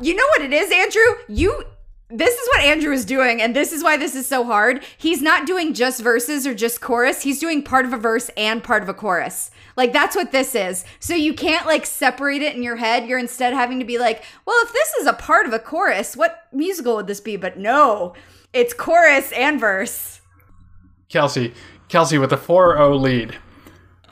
You 0.00 0.14
know 0.16 0.26
what 0.36 0.42
it 0.42 0.52
is, 0.52 0.70
Andrew? 0.72 1.02
You 1.28 1.64
this 2.16 2.34
is 2.34 2.48
what 2.48 2.62
Andrew 2.62 2.92
is 2.92 3.04
doing, 3.04 3.42
and 3.42 3.56
this 3.56 3.72
is 3.72 3.82
why 3.82 3.96
this 3.96 4.14
is 4.14 4.26
so 4.26 4.44
hard. 4.44 4.84
He's 4.96 5.20
not 5.20 5.46
doing 5.46 5.74
just 5.74 6.00
verses 6.00 6.46
or 6.46 6.54
just 6.54 6.80
chorus. 6.80 7.22
He's 7.22 7.40
doing 7.40 7.62
part 7.62 7.84
of 7.84 7.92
a 7.92 7.96
verse 7.96 8.30
and 8.36 8.62
part 8.62 8.82
of 8.82 8.88
a 8.88 8.94
chorus. 8.94 9.50
Like 9.76 9.92
that's 9.92 10.14
what 10.14 10.30
this 10.30 10.54
is. 10.54 10.84
So 11.00 11.14
you 11.14 11.34
can't 11.34 11.66
like 11.66 11.84
separate 11.84 12.42
it 12.42 12.54
in 12.54 12.62
your 12.62 12.76
head. 12.76 13.08
You're 13.08 13.18
instead 13.18 13.52
having 13.52 13.80
to 13.80 13.84
be 13.84 13.98
like, 13.98 14.22
well, 14.46 14.56
if 14.64 14.72
this 14.72 14.94
is 15.00 15.06
a 15.06 15.12
part 15.12 15.46
of 15.46 15.52
a 15.52 15.58
chorus, 15.58 16.16
what 16.16 16.46
musical 16.52 16.96
would 16.96 17.08
this 17.08 17.20
be? 17.20 17.36
But 17.36 17.58
no, 17.58 18.14
it's 18.52 18.74
chorus 18.74 19.32
and 19.32 19.58
verse. 19.58 20.20
Kelsey, 21.08 21.52
Kelsey 21.88 22.18
with 22.18 22.32
a 22.32 22.36
4-0 22.36 23.00
lead. 23.00 23.38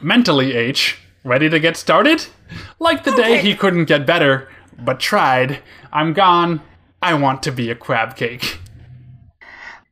Mentally, 0.01 0.55
H, 0.55 0.99
ready 1.25 1.49
to 1.49 1.61
get 1.61 1.77
started? 1.77 2.27
Like 2.81 3.05
the 3.05 3.13
day 3.13 3.39
he 3.39 3.55
couldn't 3.55 3.85
get 3.85 4.05
better, 4.05 4.49
but 4.79 4.99
tried. 4.99 5.63
I'm 5.93 6.13
gone. 6.13 6.61
I 7.03 7.15
want 7.15 7.43
to 7.45 7.53
be 7.53 7.71
a 7.71 7.75
crab 7.75 8.17
cake. 8.17 8.59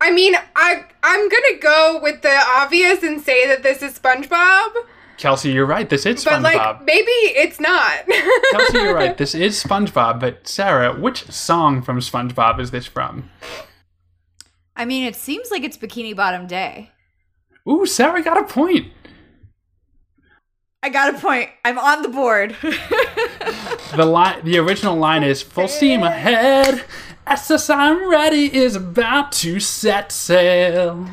I 0.00 0.10
mean, 0.10 0.34
I 0.56 0.84
I'm 1.02 1.28
gonna 1.28 1.58
go 1.60 2.00
with 2.02 2.22
the 2.22 2.34
obvious 2.56 3.02
and 3.02 3.20
say 3.20 3.46
that 3.46 3.62
this 3.62 3.82
is 3.82 3.98
SpongeBob, 3.98 4.70
Kelsey, 5.20 5.52
you're 5.52 5.66
right. 5.66 5.90
This 5.90 6.06
is 6.06 6.24
SpongeBob. 6.24 6.42
but 6.42 6.54
SpongeBob. 6.54 6.76
like 6.76 6.84
maybe 6.84 7.10
it's 7.10 7.60
not. 7.60 8.06
Kelsey, 8.52 8.78
you're 8.78 8.94
right. 8.94 9.18
This 9.18 9.34
is 9.34 9.62
SpongeBob. 9.62 10.18
But 10.18 10.48
Sarah, 10.48 10.98
which 10.98 11.30
song 11.30 11.82
from 11.82 11.98
SpongeBob 11.98 12.58
is 12.58 12.70
this 12.70 12.86
from? 12.86 13.28
I 14.74 14.86
mean, 14.86 15.04
it 15.04 15.14
seems 15.14 15.50
like 15.50 15.62
it's 15.62 15.76
Bikini 15.76 16.16
Bottom 16.16 16.46
Day. 16.46 16.92
Ooh, 17.68 17.84
Sarah 17.84 18.22
got 18.22 18.38
a 18.38 18.44
point. 18.44 18.92
I 20.82 20.88
got 20.88 21.14
a 21.14 21.18
point. 21.18 21.50
I'm 21.64 21.78
on 21.78 22.02
the 22.02 22.08
board. 22.08 22.56
The 23.96 24.04
line, 24.04 24.44
the 24.44 24.56
original 24.58 24.96
line 24.96 25.24
is 25.24 25.42
"Full 25.42 25.66
steam 25.66 26.04
ahead." 26.04 26.84
SS 27.26 27.68
I'm 27.68 28.08
ready 28.08 28.54
is 28.54 28.76
about 28.76 29.32
to 29.32 29.58
set 29.58 30.12
sail. 30.12 31.08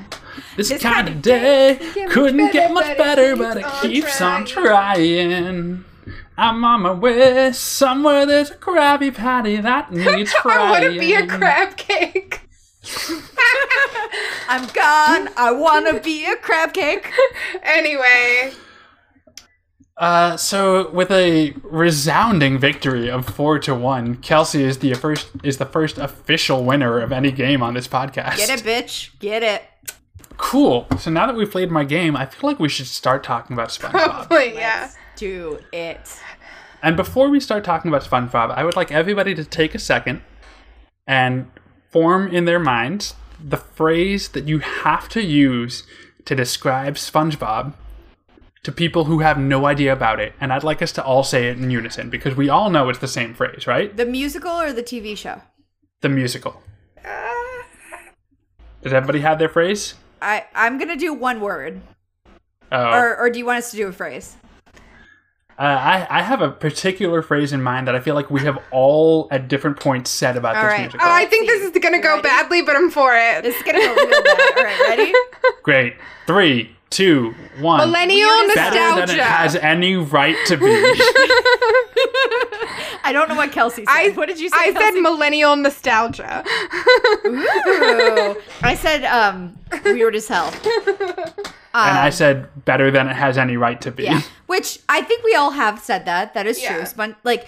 This, 0.56 0.70
This 0.70 0.82
kind 0.84 0.94
kind 0.96 1.10
of 1.10 1.16
of 1.16 1.22
day 1.24 1.80
couldn't 2.10 2.38
better, 2.38 2.54
get 2.54 2.72
much 2.72 2.96
better, 2.98 3.36
but 3.36 3.58
it 3.58 3.66
keeps 3.82 3.82
on 3.82 3.90
keeps 3.90 4.22
on 4.22 4.46
trying. 4.46 5.30
trying. 5.32 5.86
I'm 6.38 6.64
on 6.64 6.82
my 6.84 6.92
way 6.94 7.52
somewhere. 7.52 8.28
There's 8.28 8.52
a 8.52 8.56
Krabby 8.56 9.14
Patty 9.14 9.58
that 9.58 9.92
needs 9.92 10.32
frying. 10.34 10.60
I 10.68 10.72
want 10.72 10.84
to 10.94 11.00
be 11.00 11.16
a 11.16 11.26
crab 11.26 11.78
cake. 11.78 12.42
I'm 14.48 14.68
gone. 14.68 15.30
I 15.36 15.52
want 15.52 15.88
to 15.88 16.00
be 16.00 16.26
a 16.26 16.36
crab 16.36 16.74
cake. 16.74 17.12
anyway, 17.64 18.54
Uh, 19.98 20.38
so 20.38 20.92
with 20.92 21.10
a 21.10 21.54
resounding 21.64 22.60
victory 22.60 23.10
of 23.10 23.26
four 23.26 23.58
to 23.58 23.74
one, 23.74 24.16
Kelsey 24.18 24.64
is 24.64 24.78
the 24.78 24.94
first 24.94 25.30
is 25.44 25.58
the 25.58 25.66
first 25.66 25.98
official 25.98 26.64
winner 26.64 27.00
of 27.00 27.12
any 27.12 27.32
game 27.32 27.64
on 27.64 27.74
this 27.74 27.88
podcast. 27.88 28.38
Get 28.38 28.50
it, 28.50 28.64
bitch. 28.64 29.18
Get 29.20 29.42
it. 29.42 29.64
Cool. 30.38 30.86
So 31.00 31.10
now 31.10 31.26
that 31.26 31.36
we've 31.36 31.50
played 31.50 31.72
my 31.72 31.84
game, 31.84 32.16
I 32.16 32.28
feel 32.28 32.48
like 32.48 32.60
we 32.60 32.70
should 32.70 32.86
start 32.86 33.24
talking 33.24 33.56
about 33.56 33.70
SpongeBob. 33.70 34.28
probably 34.28 34.54
yeah. 34.54 34.92
Do 35.16 35.60
it. 35.74 36.20
and 36.84 36.96
before 36.96 37.30
we 37.30 37.40
start 37.40 37.64
talking 37.64 37.90
about 37.90 38.04
SpongeBob, 38.04 38.52
I 38.52 38.64
would 38.64 38.76
like 38.76 38.92
everybody 38.92 39.34
to 39.34 39.44
take 39.44 39.74
a 39.74 39.80
second 39.80 40.22
and 41.08 41.50
form 41.90 42.28
in 42.28 42.46
their 42.46 42.60
minds 42.60 43.16
the 43.44 43.58
phrase 43.58 44.30
that 44.30 44.48
you 44.48 44.60
have 44.60 45.10
to 45.10 45.24
use 45.24 45.84
to 46.26 46.36
describe 46.36 46.96
SpongeBob 46.96 47.74
to 48.68 48.72
people 48.74 49.06
who 49.06 49.20
have 49.20 49.38
no 49.40 49.66
idea 49.66 49.94
about 49.94 50.20
it. 50.20 50.34
And 50.42 50.52
I'd 50.52 50.66
like 50.66 50.82
us 50.82 50.92
to 50.92 51.02
all 51.02 51.24
say 51.24 51.48
it 51.48 51.58
in 51.58 51.72
unison 51.72 52.10
because 52.10 52.36
we 52.36 52.50
all 52.50 52.70
know 52.70 52.90
it's 52.90 53.00
the 53.00 53.08
same 53.08 53.34
phrase, 53.34 53.66
right? 53.66 53.96
The 53.96 54.06
musical 54.06 54.52
or 54.52 54.74
the 54.74 54.84
TV 54.84 55.18
show? 55.18 55.42
The 56.02 56.10
musical. 56.10 56.62
Does 58.82 58.92
everybody 58.92 59.22
have 59.22 59.40
their 59.40 59.48
phrase? 59.48 59.94
I 60.22 60.44
I'm 60.54 60.78
gonna 60.78 60.98
do 60.98 61.14
one 61.14 61.40
word, 61.40 61.80
Oh. 62.70 62.92
or 62.92 63.18
or 63.18 63.30
do 63.30 63.40
you 63.40 63.46
want 63.46 63.60
us 63.60 63.72
to 63.72 63.78
do 63.78 63.88
a 63.88 63.94
phrase? 63.94 64.36
Uh, 65.58 65.64
I, 65.64 66.08
I 66.20 66.22
have 66.24 66.42
a 66.42 66.52
particular 66.52 67.22
phrase 67.22 67.54
in 67.54 67.64
mind 67.64 67.88
that 67.88 67.96
I 67.96 68.00
feel 68.02 68.16
like 68.16 68.30
we 68.30 68.42
have 68.42 68.60
all 68.72 69.30
at 69.32 69.48
different 69.48 69.80
points 69.80 70.12
said 70.12 70.36
about 70.36 70.56
All 70.58 70.64
this 70.64 70.72
right. 70.74 70.82
musical. 70.82 71.08
Oh, 71.08 71.12
I 71.12 71.26
think 71.26 71.48
this 71.48 71.64
is 71.64 71.82
gonna 71.82 72.02
go 72.02 72.10
ready? 72.18 72.22
badly, 72.24 72.62
but 72.64 72.76
I'm 72.76 72.92
for 72.92 73.16
it. 73.16 73.44
This 73.44 73.56
is 73.56 73.64
gonna 73.64 73.80
go 73.80 73.96
real 73.96 74.24
bad. 74.24 74.40
All 74.58 74.64
right, 74.66 74.80
ready? 74.90 75.14
Great. 75.64 75.96
Three, 76.28 76.76
two, 76.89 77.34
one. 77.60 77.80
Millennial 77.80 78.28
Weird 78.30 78.56
Better 78.56 78.76
nostalgia. 78.80 79.06
than 79.08 79.19
it 79.19 79.23
has 79.23 79.56
any 79.56 79.95
right 79.95 80.38
to 80.47 80.58
be. 80.58 80.65
I 83.04 83.12
don't 83.13 83.30
know 83.30 83.36
what 83.36 83.52
Kelsey 83.52 83.86
said. 83.86 83.91
I, 83.93 84.10
what 84.10 84.28
did 84.28 84.39
you 84.39 84.50
say? 84.50 84.56
I 84.58 84.71
Kelsey? 84.71 84.80
said 84.95 85.02
millennial 85.02 85.56
nostalgia. 85.56 86.43
Ooh. 87.26 88.41
I 88.62 88.76
said 88.76 89.04
um 89.06 89.58
weird 89.86 90.15
as 90.15 90.28
hell. 90.28 90.52
and 90.65 91.45
I 91.73 92.10
said 92.10 92.65
better 92.65 92.91
than 92.91 93.08
it 93.08 93.15
has 93.15 93.38
any 93.38 93.58
right 93.58 93.80
to 93.82 93.91
be. 93.91 94.04
Yeah. 94.04 94.21
Which 94.47 94.80
I 94.89 95.02
think 95.02 95.23
we 95.23 95.36
all 95.36 95.52
have 95.52 95.80
said 95.80 96.06
that. 96.06 96.34
That 96.34 96.47
is 96.47 96.58
true. 96.58 96.78
Yeah. 96.78 96.84
Spon- 96.86 97.15
like 97.23 97.47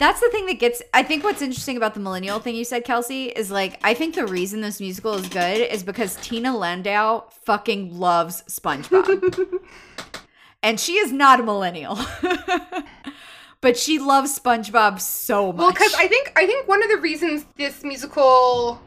that's 0.00 0.20
the 0.20 0.30
thing 0.30 0.46
that 0.46 0.58
gets 0.58 0.80
I 0.94 1.02
think 1.02 1.22
what's 1.22 1.42
interesting 1.42 1.76
about 1.76 1.92
the 1.92 2.00
millennial 2.00 2.40
thing 2.40 2.56
you 2.56 2.64
said, 2.64 2.84
Kelsey, 2.84 3.26
is 3.26 3.50
like 3.50 3.78
I 3.84 3.92
think 3.92 4.14
the 4.14 4.26
reason 4.26 4.62
this 4.62 4.80
musical 4.80 5.12
is 5.12 5.28
good 5.28 5.60
is 5.60 5.82
because 5.82 6.16
Tina 6.16 6.56
Landau 6.56 7.24
fucking 7.44 7.96
loves 7.96 8.42
SpongeBob. 8.48 9.60
and 10.62 10.80
she 10.80 10.94
is 10.94 11.12
not 11.12 11.38
a 11.38 11.42
millennial. 11.42 11.98
but 13.60 13.76
she 13.76 13.98
loves 13.98 14.36
SpongeBob 14.36 14.98
so 15.00 15.52
much. 15.52 15.58
Well, 15.58 15.72
because 15.72 15.94
I 15.94 16.08
think 16.08 16.32
I 16.34 16.46
think 16.46 16.66
one 16.66 16.82
of 16.82 16.88
the 16.88 16.96
reasons 16.96 17.44
this 17.58 17.84
musical 17.84 18.80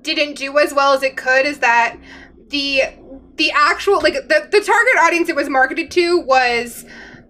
didn't 0.00 0.38
do 0.38 0.58
as 0.58 0.72
well 0.72 0.94
as 0.94 1.02
it 1.02 1.14
could 1.14 1.44
is 1.44 1.58
that 1.58 1.98
the 2.48 2.84
the 3.36 3.52
actual 3.54 4.00
like 4.00 4.14
the 4.14 4.48
the 4.50 4.60
target 4.60 4.96
audience 5.02 5.28
it 5.28 5.36
was 5.36 5.50
marketed 5.50 5.90
to 5.90 6.20
was 6.20 6.86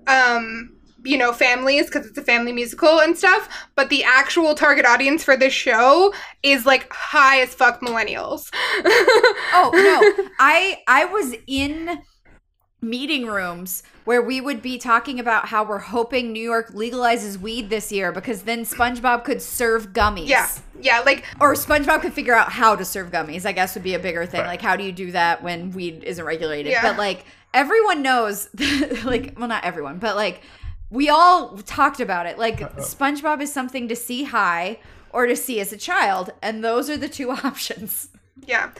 um 0.06 0.71
you 1.04 1.18
know, 1.18 1.32
families 1.32 1.86
because 1.86 2.06
it's 2.06 2.18
a 2.18 2.22
family 2.22 2.52
musical 2.52 3.00
and 3.00 3.16
stuff. 3.16 3.48
But 3.76 3.88
the 3.90 4.04
actual 4.04 4.54
target 4.54 4.84
audience 4.86 5.24
for 5.24 5.36
this 5.36 5.52
show 5.52 6.12
is 6.42 6.66
like 6.66 6.92
high 6.92 7.40
as 7.40 7.54
fuck 7.54 7.80
millennials. 7.80 8.50
Oh 9.54 9.70
no, 9.74 10.24
I 10.38 10.82
I 10.88 11.04
was 11.04 11.34
in 11.46 12.00
meeting 12.80 13.26
rooms 13.26 13.82
where 14.04 14.20
we 14.20 14.40
would 14.40 14.60
be 14.60 14.76
talking 14.78 15.20
about 15.20 15.46
how 15.46 15.62
we're 15.62 15.78
hoping 15.78 16.32
New 16.32 16.42
York 16.42 16.70
legalizes 16.72 17.38
weed 17.38 17.70
this 17.70 17.92
year 17.92 18.10
because 18.10 18.42
then 18.42 18.62
SpongeBob 18.64 19.22
could 19.24 19.40
serve 19.40 19.92
gummies. 19.92 20.26
yeah, 20.28 20.48
yeah, 20.80 21.00
like 21.00 21.24
Or 21.38 21.54
SpongeBob 21.54 22.00
could 22.00 22.12
figure 22.12 22.34
out 22.34 22.50
how 22.50 22.74
to 22.74 22.84
serve 22.84 23.12
gummies, 23.12 23.46
I 23.46 23.52
guess 23.52 23.74
would 23.74 23.84
be 23.84 23.94
a 23.94 24.00
bigger 24.00 24.26
thing. 24.26 24.40
Right. 24.40 24.48
Like, 24.48 24.62
how 24.62 24.74
do 24.74 24.82
you 24.82 24.90
do 24.90 25.12
that 25.12 25.42
when 25.44 25.70
weed 25.70 26.02
isn't 26.02 26.24
regulated? 26.24 26.72
Yeah. 26.72 26.82
But, 26.82 26.98
like, 26.98 27.24
everyone 27.54 28.02
knows, 28.02 28.48
like, 29.04 29.34
well, 29.38 29.46
not 29.48 29.64
everyone, 29.64 29.98
but, 29.98 30.16
like, 30.16 30.40
we 30.92 31.08
all 31.08 31.56
talked 31.64 31.98
about 32.00 32.26
it. 32.26 32.38
Like, 32.38 32.60
SpongeBob 32.76 33.40
is 33.40 33.52
something 33.52 33.88
to 33.88 33.96
see 33.96 34.24
high 34.24 34.78
or 35.10 35.26
to 35.26 35.34
see 35.34 35.58
as 35.58 35.72
a 35.72 35.76
child, 35.76 36.32
and 36.42 36.62
those 36.62 36.88
are 36.90 36.96
the 36.96 37.08
two 37.08 37.30
options. 37.44 38.08
yeah. 38.46 38.70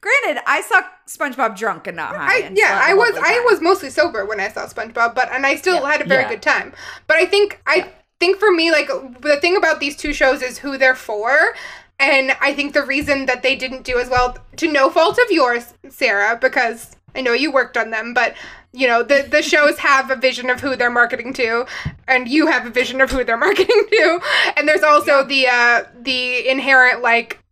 Granted, 0.00 0.40
I 0.46 0.60
saw 0.62 0.82
SpongeBob 1.08 1.56
drunk 1.58 1.88
and 1.88 1.96
not 1.96 2.14
high. 2.14 2.36
I, 2.36 2.38
and 2.46 2.56
yeah, 2.56 2.66
still 2.66 2.78
had 2.78 2.88
I 2.88 2.92
a 2.92 2.96
was 2.96 3.14
lovely 3.14 3.30
I 3.30 3.46
was 3.50 3.60
mostly 3.60 3.90
sober 3.90 4.24
when 4.24 4.38
I 4.38 4.48
saw 4.48 4.66
SpongeBob, 4.66 5.14
but 5.16 5.28
and 5.32 5.44
I 5.44 5.56
still 5.56 5.80
Yeah. 5.82 5.90
had 5.90 6.00
a 6.00 6.04
very 6.04 6.22
Yeah. 6.22 6.28
good 6.28 6.42
time. 6.42 6.72
But 7.08 7.16
I 7.16 7.26
think 7.26 7.60
I 7.66 7.90
think 8.20 8.38
for 8.38 8.52
me, 8.52 8.70
like 8.70 8.86
the 9.20 9.38
thing 9.40 9.56
about 9.56 9.80
these 9.80 9.96
two 9.96 10.12
shows 10.12 10.40
is 10.40 10.58
who 10.58 10.78
they're 10.78 10.94
for. 10.94 11.52
And 11.98 12.36
I 12.40 12.54
think 12.54 12.74
the 12.74 12.84
reason 12.84 13.26
that 13.26 13.42
they 13.42 13.56
didn't 13.56 13.82
do 13.82 13.98
as 13.98 14.08
well, 14.08 14.38
to 14.58 14.70
no 14.70 14.88
fault 14.88 15.18
of 15.18 15.32
yours, 15.32 15.74
Sarah, 15.88 16.38
because 16.40 16.94
I 17.18 17.20
know 17.20 17.32
you 17.32 17.50
worked 17.50 17.76
on 17.76 17.90
them, 17.90 18.14
but 18.14 18.34
you 18.72 18.86
know 18.86 19.02
the 19.02 19.26
the 19.28 19.42
shows 19.42 19.78
have 19.90 20.10
a 20.10 20.16
vision 20.16 20.48
of 20.48 20.60
who 20.60 20.76
they're 20.76 20.90
marketing 20.90 21.32
to, 21.34 21.66
and 22.06 22.28
you 22.28 22.46
have 22.46 22.64
a 22.64 22.70
vision 22.70 23.00
of 23.00 23.10
who 23.10 23.24
they're 23.24 23.36
marketing 23.48 23.84
to, 23.90 24.20
and 24.56 24.68
there's 24.68 24.84
also 24.84 25.24
the 25.24 25.48
uh, 25.48 25.84
the 26.00 26.48
inherent 26.48 27.02
like 27.02 27.42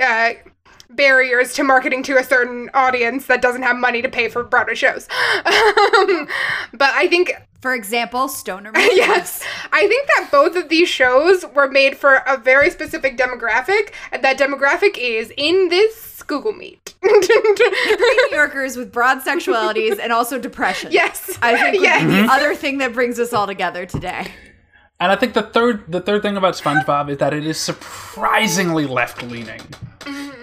uh, 0.00 0.32
barriers 0.90 1.52
to 1.54 1.62
marketing 1.64 2.02
to 2.04 2.16
a 2.16 2.24
certain 2.24 2.70
audience 2.74 3.26
that 3.26 3.42
doesn't 3.42 3.62
have 3.62 3.76
money 3.76 4.02
to 4.02 4.08
pay 4.08 4.28
for 4.28 4.42
Broadway 4.42 4.74
shows. 4.74 5.06
Um, 5.44 6.28
but 6.72 6.90
I 6.94 7.06
think 7.08 7.32
For 7.60 7.74
example, 7.74 8.28
Stoner. 8.28 8.70
yes, 8.76 9.44
I 9.72 9.86
think 9.88 10.06
that 10.16 10.28
both 10.30 10.54
of 10.56 10.68
these 10.68 10.88
shows 10.88 11.44
were 11.54 11.68
made 11.68 11.96
for 11.96 12.16
a 12.26 12.36
very 12.36 12.70
specific 12.70 13.16
demographic, 13.18 13.92
and 14.12 14.22
that 14.22 14.38
demographic 14.38 14.96
is 14.96 15.32
in 15.36 15.68
this 15.68 16.22
Google 16.22 16.52
Meet. 16.52 16.94
New 17.02 18.28
Yorkers 18.32 18.76
with 18.76 18.92
broad 18.92 19.22
sexualities 19.22 19.98
and 19.98 20.12
also 20.12 20.38
depression. 20.38 20.92
yes, 20.92 21.38
I 21.42 21.56
think 21.70 21.82
yes. 21.82 22.02
the 22.04 22.32
other 22.32 22.54
thing 22.54 22.78
that 22.78 22.92
brings 22.92 23.18
us 23.18 23.32
all 23.32 23.46
together 23.46 23.86
today. 23.86 24.26
And 25.00 25.12
I 25.12 25.16
think 25.16 25.34
the 25.34 25.42
third 25.42 25.84
the 25.90 26.00
third 26.00 26.22
thing 26.22 26.36
about 26.36 26.54
SpongeBob 26.54 27.08
is 27.08 27.18
that 27.18 27.32
it 27.32 27.46
is 27.46 27.58
surprisingly 27.58 28.84
left 28.86 29.22
leaning. 29.22 29.60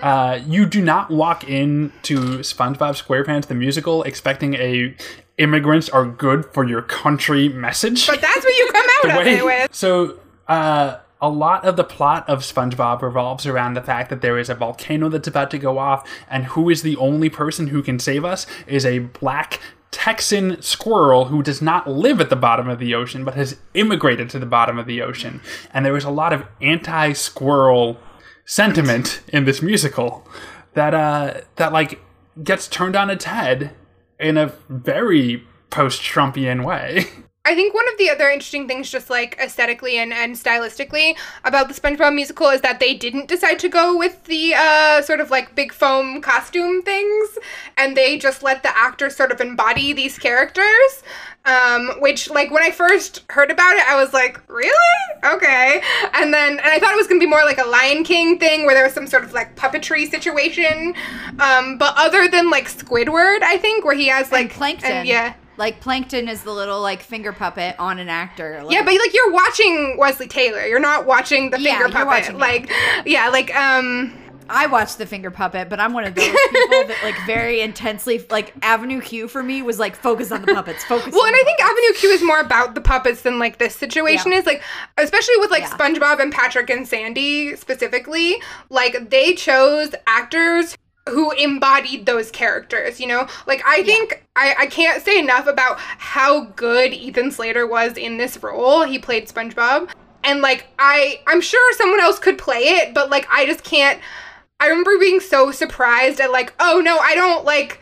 Uh, 0.02 0.40
you 0.46 0.66
do 0.66 0.82
not 0.82 1.10
walk 1.10 1.44
into 1.50 2.40
SpongeBob 2.40 3.02
SquarePants 3.02 3.48
the 3.48 3.56
musical 3.56 4.04
expecting 4.04 4.54
a 4.56 4.96
immigrants 5.38 5.90
are 5.90 6.06
good 6.06 6.46
for 6.54 6.64
your 6.64 6.82
country 6.82 7.50
message. 7.50 8.08
But 8.08 8.22
that's 8.22 8.46
what 8.46 8.58
you 8.58 8.70
come 8.72 8.88
out 9.12 9.22
of 9.22 9.28
it 9.28 9.44
with. 9.44 9.76
So, 9.76 10.20
uh, 10.48 11.00
a 11.22 11.30
lot 11.30 11.66
of 11.66 11.76
the 11.76 11.84
plot 11.84 12.28
of 12.30 12.42
SpongeBob 12.42 13.02
revolves 13.02 13.48
around 13.48 13.74
the 13.74 13.82
fact 13.82 14.10
that 14.10 14.22
there 14.22 14.38
is 14.38 14.50
a 14.50 14.56
volcano 14.56 15.10
that's 15.10 15.28
about 15.28 15.50
to 15.52 15.58
go 15.58 15.80
off, 15.80 16.08
and 16.30 16.46
who 16.46 16.70
is 16.70 16.82
the 16.82 16.96
only 16.98 17.30
person 17.30 17.68
who 17.68 17.82
can 17.82 18.00
save 18.00 18.24
us 18.24 18.46
is 18.68 18.86
a 18.86 19.00
black 19.00 19.60
Texan 19.96 20.62
squirrel 20.62 21.26
who 21.26 21.42
does 21.42 21.62
not 21.62 21.90
live 21.90 22.20
at 22.20 22.30
the 22.30 22.36
bottom 22.36 22.68
of 22.68 22.80
the 22.80 22.94
ocean 22.94 23.24
but 23.24 23.36
has 23.36 23.58
immigrated 23.74 24.30
to 24.30 24.38
the 24.38 24.46
bottom 24.46 24.78
of 24.78 24.88
the 24.88 25.02
ocean. 25.02 25.40
And 25.74 25.86
there 25.86 25.96
is 25.96 26.04
a 26.04 26.10
lot 26.10 26.34
of 26.34 26.44
anti 26.62 27.14
squirrel 27.14 27.98
sentiment 28.44 29.22
in 29.30 29.46
this 29.46 29.62
musical 29.62 30.28
that 30.74 30.94
uh 30.94 31.36
that 31.56 31.72
like 31.72 32.02
gets 32.44 32.68
turned 32.68 32.98
on 32.98 33.10
its 33.10 33.24
head 33.24 33.72
in 34.20 34.38
a 34.38 34.52
very 34.68 35.46
post-Trumpian 35.70 36.66
way. 36.66 37.06
I 37.46 37.56
think 37.56 37.74
one 37.74 37.88
of 37.88 37.98
the 37.98 38.10
other 38.10 38.28
interesting 38.30 38.68
things, 38.68 38.90
just 38.90 39.10
like 39.10 39.38
aesthetically 39.40 39.98
and, 39.98 40.12
and 40.12 40.36
stylistically, 40.36 41.16
about 41.44 41.68
the 41.68 41.74
SpongeBob 41.80 42.14
musical 42.14 42.50
is 42.50 42.62
that 42.62 42.80
they 42.80 42.96
didn't 42.96 43.28
decide 43.28 43.60
to 43.60 43.70
go 43.70 43.96
with 43.98 44.24
the 44.26 44.54
uh, 44.56 45.02
sort 45.04 45.20
of 45.20 45.30
like 45.30 45.54
big 45.56 45.72
foam 45.72 46.22
costume 46.22 46.82
things, 46.82 47.38
and 47.78 47.96
they 47.96 48.18
just 48.18 48.42
let 48.44 48.64
the 48.64 48.76
actors 48.78 49.16
sort 49.16 49.32
of 49.32 49.40
embody 49.40 49.94
these 49.94 50.18
characters. 50.18 51.04
Um, 51.46 51.92
which, 52.00 52.28
like, 52.32 52.50
when 52.50 52.64
I 52.64 52.72
first 52.72 53.24
heard 53.30 53.52
about 53.52 53.76
it, 53.76 53.88
I 53.88 53.96
was 54.02 54.14
like, 54.14 54.42
really? 54.50 54.74
Okay. 55.24 55.80
And 56.16 56.34
then, 56.34 56.54
and 56.54 56.60
I 56.66 56.80
thought 56.80 56.92
it 56.92 56.98
was 56.98 57.06
gonna 57.06 57.20
be 57.20 57.28
more 57.28 57.44
like 57.46 57.60
a 57.60 57.68
Lion 57.68 58.04
King 58.04 58.40
thing 58.40 58.66
where 58.66 58.74
there 58.74 58.84
was 58.84 58.94
some 58.96 59.06
sort 59.06 59.24
of 59.24 59.32
like 59.34 59.56
puppetry 59.56 60.10
situation. 60.10 60.96
Um, 61.40 61.78
but 61.78 61.94
other 61.98 62.28
than 62.28 62.50
like 62.50 62.68
Squidward, 62.68 63.44
I 63.44 63.60
think, 63.60 63.86
where 63.86 63.94
he 63.94 64.08
has 64.08 64.32
like 64.32 64.48
Like 64.48 64.54
Plankton. 64.54 64.92
and 64.92 65.08
yeah. 65.08 65.36
Like 65.58 65.80
Plankton 65.80 66.28
is 66.28 66.44
the 66.44 66.52
little 66.52 66.82
like 66.82 67.02
finger 67.02 67.32
puppet 67.32 67.76
on 67.80 68.00
an 68.00 68.10
actor. 68.10 68.62
Like, 68.64 68.74
Yeah, 68.74 68.84
but 68.84 68.94
like 68.94 69.14
you're 69.14 69.32
watching 69.32 69.96
Wesley 69.98 70.28
Taylor. 70.28 70.66
You're 70.66 70.80
not 70.80 71.06
watching 71.06 71.50
the 71.52 71.60
Yeah, 71.60 71.78
finger 71.80 71.90
puppet. 71.94 72.08
watching 72.08 72.32
him. 72.36 72.40
like 72.40 72.72
yeah, 73.06 73.30
like 73.30 73.56
um 73.56 74.14
I 74.48 74.68
watched 74.68 75.00
the 75.00 75.08
finger 75.08 75.32
puppet, 75.32 75.70
but 75.70 75.80
I'm 75.80 75.92
one 75.94 76.04
of 76.04 76.14
those 76.14 76.24
people 76.26 76.38
that 76.88 77.00
like 77.04 77.16
very 77.26 77.62
intensely 77.62 78.24
like 78.30 78.54
Avenue 78.62 79.02
Q 79.02 79.28
for 79.28 79.42
me 79.42 79.64
was 79.64 79.80
like 79.80 79.96
focus 79.96 80.32
on 80.32 80.42
the 80.44 80.54
puppets. 80.54 80.84
Focus. 80.84 81.14
well, 81.16 81.26
and 81.26 81.36
I 81.36 81.42
think 81.44 81.60
Avenue 81.60 81.94
Q 82.00 82.10
is 82.12 82.22
more 82.22 82.40
about 82.42 82.76
the 82.76 82.82
puppets 82.82 83.24
than 83.24 83.40
like 83.40 83.58
this 83.58 83.76
situation 83.76 84.34
Yeah. 84.34 84.38
is 84.40 84.46
like 84.46 84.62
especially 85.00 85.38
with 85.38 85.50
like 85.50 85.64
Yeah. 85.64 85.70
SpongeBob 85.78 86.20
and 86.22 86.32
Patrick 86.32 86.70
and 86.70 86.88
Sandy 86.88 87.56
specifically, 87.56 88.40
like 88.70 89.10
they 89.10 89.34
chose 89.34 89.96
actors 90.06 90.78
who 91.10 91.32
embodied 91.32 92.06
those 92.06 92.32
characters, 92.32 93.00
you 93.00 93.08
know? 93.08 93.28
Like 93.46 93.62
I 93.66 93.84
think 93.84 94.26
I, 94.36 94.56
I 94.60 94.66
can't 94.68 95.04
say 95.04 95.20
enough 95.20 95.48
about 95.48 95.80
how 95.80 96.46
good 96.56 96.94
Ethan 96.94 97.32
Slater 97.32 97.68
was 97.68 97.98
in 97.98 98.18
this 98.18 98.42
role. 98.42 98.84
He 98.84 99.00
played 99.00 99.28
SpongeBob. 99.28 99.90
And 100.24 100.42
like 100.42 100.68
I 100.80 101.22
I'm 101.28 101.42
sure 101.42 101.74
someone 101.74 102.00
else 102.00 102.18
could 102.18 102.38
play 102.38 102.60
it, 102.60 102.94
but 102.94 103.10
like 103.10 103.28
I 103.30 103.46
just 103.46 103.64
can't 103.64 104.02
I 104.60 104.68
remember 104.68 104.98
being 105.00 105.20
so 105.20 105.52
surprised 105.52 106.20
at 106.20 106.32
like, 106.32 106.54
oh 106.60 106.82
no, 106.84 106.98
I 106.98 107.14
don't 107.14 107.46
like 107.46 107.80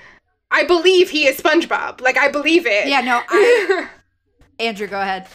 I 0.51 0.65
believe 0.65 1.09
he 1.09 1.25
is 1.25 1.37
SpongeBob. 1.37 2.01
Like 2.01 2.17
I 2.17 2.29
believe 2.29 2.65
it. 2.65 2.87
Yeah, 2.87 3.01
no, 3.01 3.21
I 3.29 3.89
Andrew, 4.59 4.87
go 4.87 4.99
ahead. 4.99 5.27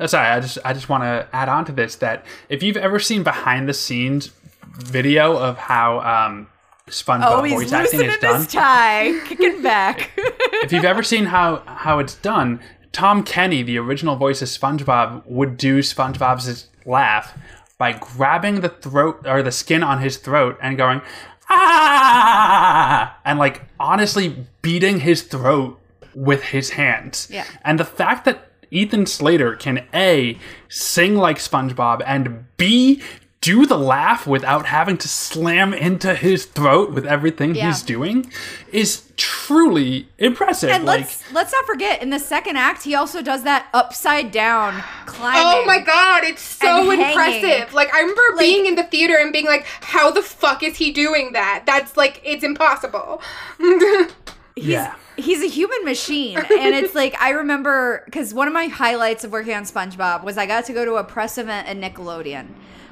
Uh, 0.00 0.06
Sorry, 0.06 0.26
I 0.26 0.40
just 0.40 0.58
I 0.64 0.72
just 0.72 0.88
want 0.88 1.04
to 1.04 1.28
add 1.32 1.48
on 1.48 1.64
to 1.66 1.72
this 1.72 1.94
that 1.96 2.26
if 2.48 2.62
you've 2.62 2.76
ever 2.76 2.98
seen 2.98 3.22
behind 3.22 3.68
the 3.68 3.74
scenes 3.74 4.32
video 4.78 5.36
of 5.36 5.58
how 5.58 6.00
um, 6.00 6.48
SpongeBob 6.90 7.22
Oh, 7.22 7.48
voice 7.48 7.72
acting 7.72 8.02
is 8.02 8.16
done, 8.18 8.40
his 8.40 8.52
tie, 8.52 9.20
kicking 9.26 9.62
back. 9.62 10.10
if 10.16 10.72
you've 10.72 10.84
ever 10.84 11.02
seen 11.02 11.26
how 11.26 11.62
how 11.66 11.98
it's 11.98 12.14
done, 12.14 12.60
Tom 12.92 13.22
Kenny, 13.22 13.62
the 13.62 13.78
original 13.78 14.16
voice 14.16 14.42
of 14.42 14.48
SpongeBob, 14.48 15.24
would 15.26 15.56
do 15.56 15.78
SpongeBob's 15.80 16.68
laugh 16.84 17.38
by 17.78 17.92
grabbing 17.92 18.60
the 18.60 18.68
throat 18.68 19.24
or 19.26 19.42
the 19.42 19.52
skin 19.52 19.82
on 19.82 20.00
his 20.00 20.16
throat 20.18 20.58
and 20.60 20.76
going 20.76 21.00
ah, 21.48 23.18
and 23.24 23.38
like 23.38 23.62
honestly 23.78 24.46
beating 24.62 25.00
his 25.00 25.22
throat 25.22 25.80
with 26.14 26.42
his 26.42 26.70
hands. 26.70 27.28
Yeah. 27.30 27.44
And 27.64 27.78
the 27.78 27.84
fact 27.84 28.24
that 28.24 28.50
Ethan 28.70 29.06
Slater 29.06 29.56
can 29.56 29.86
A, 29.92 30.38
sing 30.68 31.16
like 31.16 31.38
SpongeBob, 31.38 32.02
and 32.06 32.44
B, 32.56 33.02
do 33.40 33.64
the 33.64 33.78
laugh 33.78 34.26
without 34.26 34.66
having 34.66 34.98
to 34.98 35.08
slam 35.08 35.72
into 35.72 36.14
his 36.14 36.44
throat 36.44 36.92
with 36.92 37.06
everything 37.06 37.54
Yeah. 37.54 37.68
he's 37.68 37.80
doing 37.80 38.30
is 38.70 39.04
truly 39.16 40.08
impressive. 40.18 40.68
And 40.68 40.84
like, 40.84 41.00
let's 41.00 41.32
let's 41.32 41.52
not 41.52 41.64
forget 41.64 42.02
in 42.02 42.10
the 42.10 42.18
second 42.18 42.56
act 42.56 42.82
he 42.82 42.94
also 42.94 43.22
does 43.22 43.44
that 43.44 43.68
upside 43.72 44.30
down 44.30 44.82
climbing. 45.06 45.40
Oh 45.42 45.64
my 45.64 45.78
god, 45.78 46.24
it's 46.24 46.42
so 46.42 46.90
And 46.90 47.00
hanging. 47.00 47.16
impressive. 47.40 47.72
Like 47.72 47.92
I 47.94 48.00
remember 48.00 48.22
being 48.38 48.66
in 48.66 48.74
the 48.74 48.84
theater 48.84 49.16
and 49.18 49.32
being 49.32 49.46
like, 49.46 49.64
how 49.80 50.10
the 50.10 50.22
fuck 50.22 50.62
is 50.62 50.76
he 50.76 50.92
doing 50.92 51.32
that? 51.32 51.62
That's 51.64 51.96
like 51.96 52.20
it's 52.22 52.44
impossible. 52.44 53.22
yeah. 54.56 54.94
He's 55.16 55.42
a 55.42 55.48
human 55.48 55.84
machine. 55.84 56.38
And 56.38 56.74
it's 56.74 56.94
like, 56.94 57.14
I 57.20 57.30
remember, 57.30 58.02
because 58.06 58.32
one 58.32 58.48
of 58.48 58.54
my 58.54 58.66
highlights 58.68 59.22
of 59.22 59.32
working 59.32 59.52
on 59.54 59.64
SpongeBob 59.64 60.24
was 60.24 60.38
I 60.38 60.46
got 60.46 60.64
to 60.66 60.72
go 60.72 60.84
to 60.86 60.94
a 60.94 61.04
press 61.04 61.36
event 61.36 61.68
at 61.68 61.76
Nickelodeon 61.76 62.48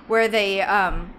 where 0.09 0.29
they, 0.29 0.63
um, 0.63 1.15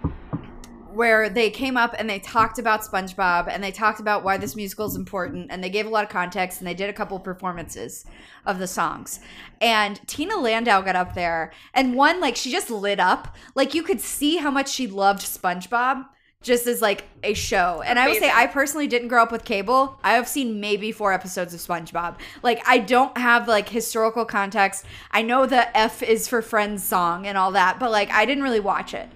where 0.92 1.28
they 1.28 1.50
came 1.50 1.76
up 1.76 1.94
and 1.98 2.10
they 2.10 2.18
talked 2.18 2.58
about 2.58 2.82
SpongeBob 2.82 3.48
and 3.48 3.62
they 3.62 3.70
talked 3.70 4.00
about 4.00 4.24
why 4.24 4.36
this 4.36 4.56
musical 4.56 4.86
is 4.86 4.96
important 4.96 5.46
and 5.50 5.62
they 5.62 5.70
gave 5.70 5.86
a 5.86 5.88
lot 5.88 6.04
of 6.04 6.10
context 6.10 6.60
and 6.60 6.66
they 6.66 6.74
did 6.74 6.90
a 6.90 6.92
couple 6.92 7.18
performances 7.20 8.04
of 8.44 8.58
the 8.58 8.66
songs. 8.66 9.20
And 9.60 10.00
Tina 10.08 10.36
Landau 10.36 10.82
got 10.82 10.96
up 10.96 11.14
there 11.14 11.52
and 11.74 11.94
one 11.94 12.20
like 12.20 12.36
she 12.36 12.50
just 12.50 12.70
lit 12.70 13.00
up. 13.00 13.36
Like 13.54 13.74
you 13.74 13.82
could 13.82 14.00
see 14.00 14.36
how 14.38 14.50
much 14.50 14.68
she 14.68 14.86
loved 14.86 15.22
SpongeBob 15.22 16.06
just 16.42 16.66
as 16.66 16.80
like 16.80 17.04
a 17.22 17.34
show. 17.34 17.82
And 17.84 17.98
I 17.98 18.08
would 18.08 18.18
say 18.18 18.30
I 18.32 18.46
personally 18.46 18.86
didn't 18.86 19.08
grow 19.08 19.22
up 19.22 19.30
with 19.30 19.44
cable. 19.44 19.98
I 20.02 20.14
have 20.14 20.26
seen 20.26 20.58
maybe 20.58 20.90
four 20.90 21.12
episodes 21.12 21.52
of 21.52 21.60
SpongeBob. 21.60 22.16
Like 22.42 22.66
I 22.66 22.78
don't 22.78 23.16
have 23.18 23.46
like 23.46 23.68
historical 23.68 24.24
context. 24.24 24.86
I 25.10 25.20
know 25.20 25.44
the 25.44 25.76
F 25.76 26.02
is 26.02 26.28
for 26.28 26.40
Friends 26.40 26.82
song 26.82 27.26
and 27.26 27.36
all 27.36 27.52
that, 27.52 27.78
but 27.78 27.90
like 27.90 28.10
I 28.10 28.24
didn't 28.24 28.42
really 28.42 28.60
watch 28.60 28.94
it. 28.94 29.10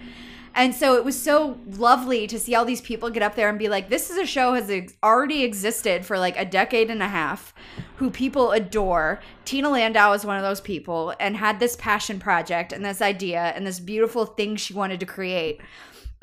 And 0.55 0.75
so 0.75 0.97
it 0.97 1.05
was 1.05 1.20
so 1.20 1.59
lovely 1.66 2.27
to 2.27 2.39
see 2.39 2.55
all 2.55 2.66
these 2.66 2.83
people 2.83 3.09
get 3.09 3.22
up 3.22 3.35
there 3.37 3.49
and 3.49 3.59
be 3.59 3.68
like, 3.68 3.89
this 3.89 4.11
is 4.11 4.18
a 4.18 4.27
show 4.27 4.53
has 4.53 4.70
ex- 4.70 4.95
already 5.03 5.43
existed 5.43 6.05
for 6.05 6.18
like 6.18 6.39
a 6.39 6.45
decade 6.45 6.91
and 6.91 7.03
a 7.03 7.09
half, 7.09 7.53
who 7.97 8.11
people 8.11 8.53
adore. 8.53 9.20
Tina 9.47 9.70
Landau 9.70 10.12
is 10.12 10.25
one 10.25 10.37
of 10.37 10.43
those 10.43 10.61
people 10.61 11.14
and 11.18 11.37
had 11.39 11.59
this 11.59 11.75
passion 11.75 12.20
project 12.20 12.72
and 12.72 12.85
this 12.85 13.03
idea 13.03 13.53
and 13.57 13.66
this 13.66 13.81
beautiful 13.81 14.27
thing 14.27 14.55
she 14.55 14.75
wanted 14.75 15.01
to 15.01 15.07
create. 15.07 15.61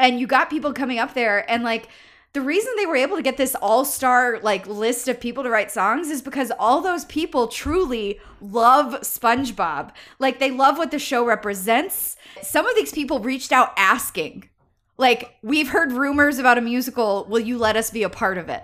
And 0.01 0.19
you 0.19 0.25
got 0.25 0.49
people 0.49 0.73
coming 0.73 0.97
up 0.97 1.13
there 1.13 1.49
and 1.49 1.63
like, 1.63 1.87
the 2.33 2.41
reason 2.41 2.71
they 2.77 2.85
were 2.85 2.95
able 2.95 3.17
to 3.17 3.21
get 3.21 3.35
this 3.35 3.55
all-star 3.55 4.39
like 4.41 4.65
list 4.65 5.07
of 5.07 5.19
people 5.19 5.43
to 5.43 5.49
write 5.49 5.69
songs 5.69 6.09
is 6.09 6.21
because 6.21 6.49
all 6.57 6.81
those 6.81 7.05
people 7.05 7.47
truly 7.47 8.19
love 8.39 9.01
SpongeBob. 9.01 9.91
Like 10.17 10.39
they 10.39 10.49
love 10.49 10.77
what 10.77 10.91
the 10.91 10.97
show 10.97 11.25
represents. 11.25 12.15
Some 12.41 12.65
of 12.65 12.75
these 12.75 12.93
people 12.93 13.19
reached 13.19 13.51
out 13.51 13.73
asking, 13.77 14.49
like, 14.97 15.35
we've 15.43 15.69
heard 15.69 15.91
rumors 15.91 16.39
about 16.39 16.57
a 16.57 16.61
musical. 16.61 17.25
Will 17.29 17.39
you 17.39 17.57
let 17.57 17.75
us 17.75 17.91
be 17.91 18.03
a 18.03 18.09
part 18.09 18.37
of 18.37 18.49
it? 18.49 18.63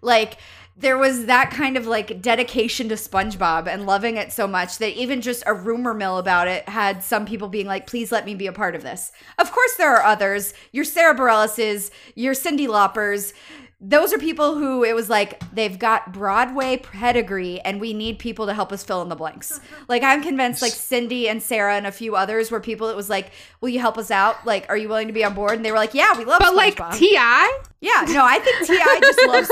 Like, 0.00 0.38
there 0.80 0.96
was 0.96 1.26
that 1.26 1.50
kind 1.50 1.76
of 1.76 1.86
like 1.86 2.22
dedication 2.22 2.88
to 2.88 2.94
SpongeBob 2.94 3.66
and 3.66 3.84
loving 3.84 4.16
it 4.16 4.32
so 4.32 4.46
much 4.46 4.78
that 4.78 4.96
even 4.96 5.20
just 5.20 5.42
a 5.46 5.52
rumor 5.52 5.92
mill 5.92 6.18
about 6.18 6.46
it 6.46 6.68
had 6.68 7.02
some 7.02 7.26
people 7.26 7.48
being 7.48 7.66
like, 7.66 7.86
please 7.86 8.12
let 8.12 8.24
me 8.24 8.34
be 8.34 8.46
a 8.46 8.52
part 8.52 8.76
of 8.76 8.82
this. 8.82 9.10
Of 9.38 9.50
course, 9.50 9.74
there 9.74 9.94
are 9.96 10.04
others. 10.04 10.54
Your 10.70 10.84
Sarah 10.84 11.16
Bareilles, 11.16 11.90
your 12.14 12.34
Cyndi 12.34 12.68
Laupers. 12.68 13.32
Those 13.80 14.12
are 14.12 14.18
people 14.18 14.56
who 14.56 14.82
it 14.82 14.92
was 14.96 15.08
like 15.08 15.40
they've 15.54 15.78
got 15.78 16.12
Broadway 16.12 16.78
pedigree 16.78 17.60
and 17.60 17.80
we 17.80 17.94
need 17.94 18.18
people 18.18 18.46
to 18.46 18.52
help 18.54 18.72
us 18.72 18.82
fill 18.82 19.02
in 19.02 19.08
the 19.08 19.14
blanks. 19.14 19.60
Like 19.88 20.02
I'm 20.02 20.22
convinced 20.22 20.60
like 20.60 20.72
Cyndi 20.72 21.26
and 21.30 21.40
Sarah 21.42 21.76
and 21.76 21.86
a 21.86 21.92
few 21.92 22.14
others 22.16 22.50
were 22.50 22.60
people 22.60 22.88
it 22.88 22.96
was 22.96 23.08
like, 23.08 23.30
Will 23.60 23.68
you 23.70 23.78
help 23.80 23.96
us 23.96 24.10
out? 24.10 24.44
Like, 24.44 24.66
are 24.68 24.76
you 24.76 24.88
willing 24.88 25.06
to 25.06 25.12
be 25.14 25.24
on 25.24 25.32
board? 25.34 25.52
And 25.54 25.64
they 25.64 25.70
were 25.70 25.78
like, 25.78 25.94
Yeah, 25.94 26.18
we 26.18 26.24
love 26.24 26.40
But 26.40 26.54
like 26.56 26.76
T.I., 26.94 27.60
Yeah, 27.80 28.04
no, 28.08 28.24
I 28.24 28.38
think 28.40 28.66
T.I. 28.66 29.00
just 29.00 29.26
loves 29.28 29.48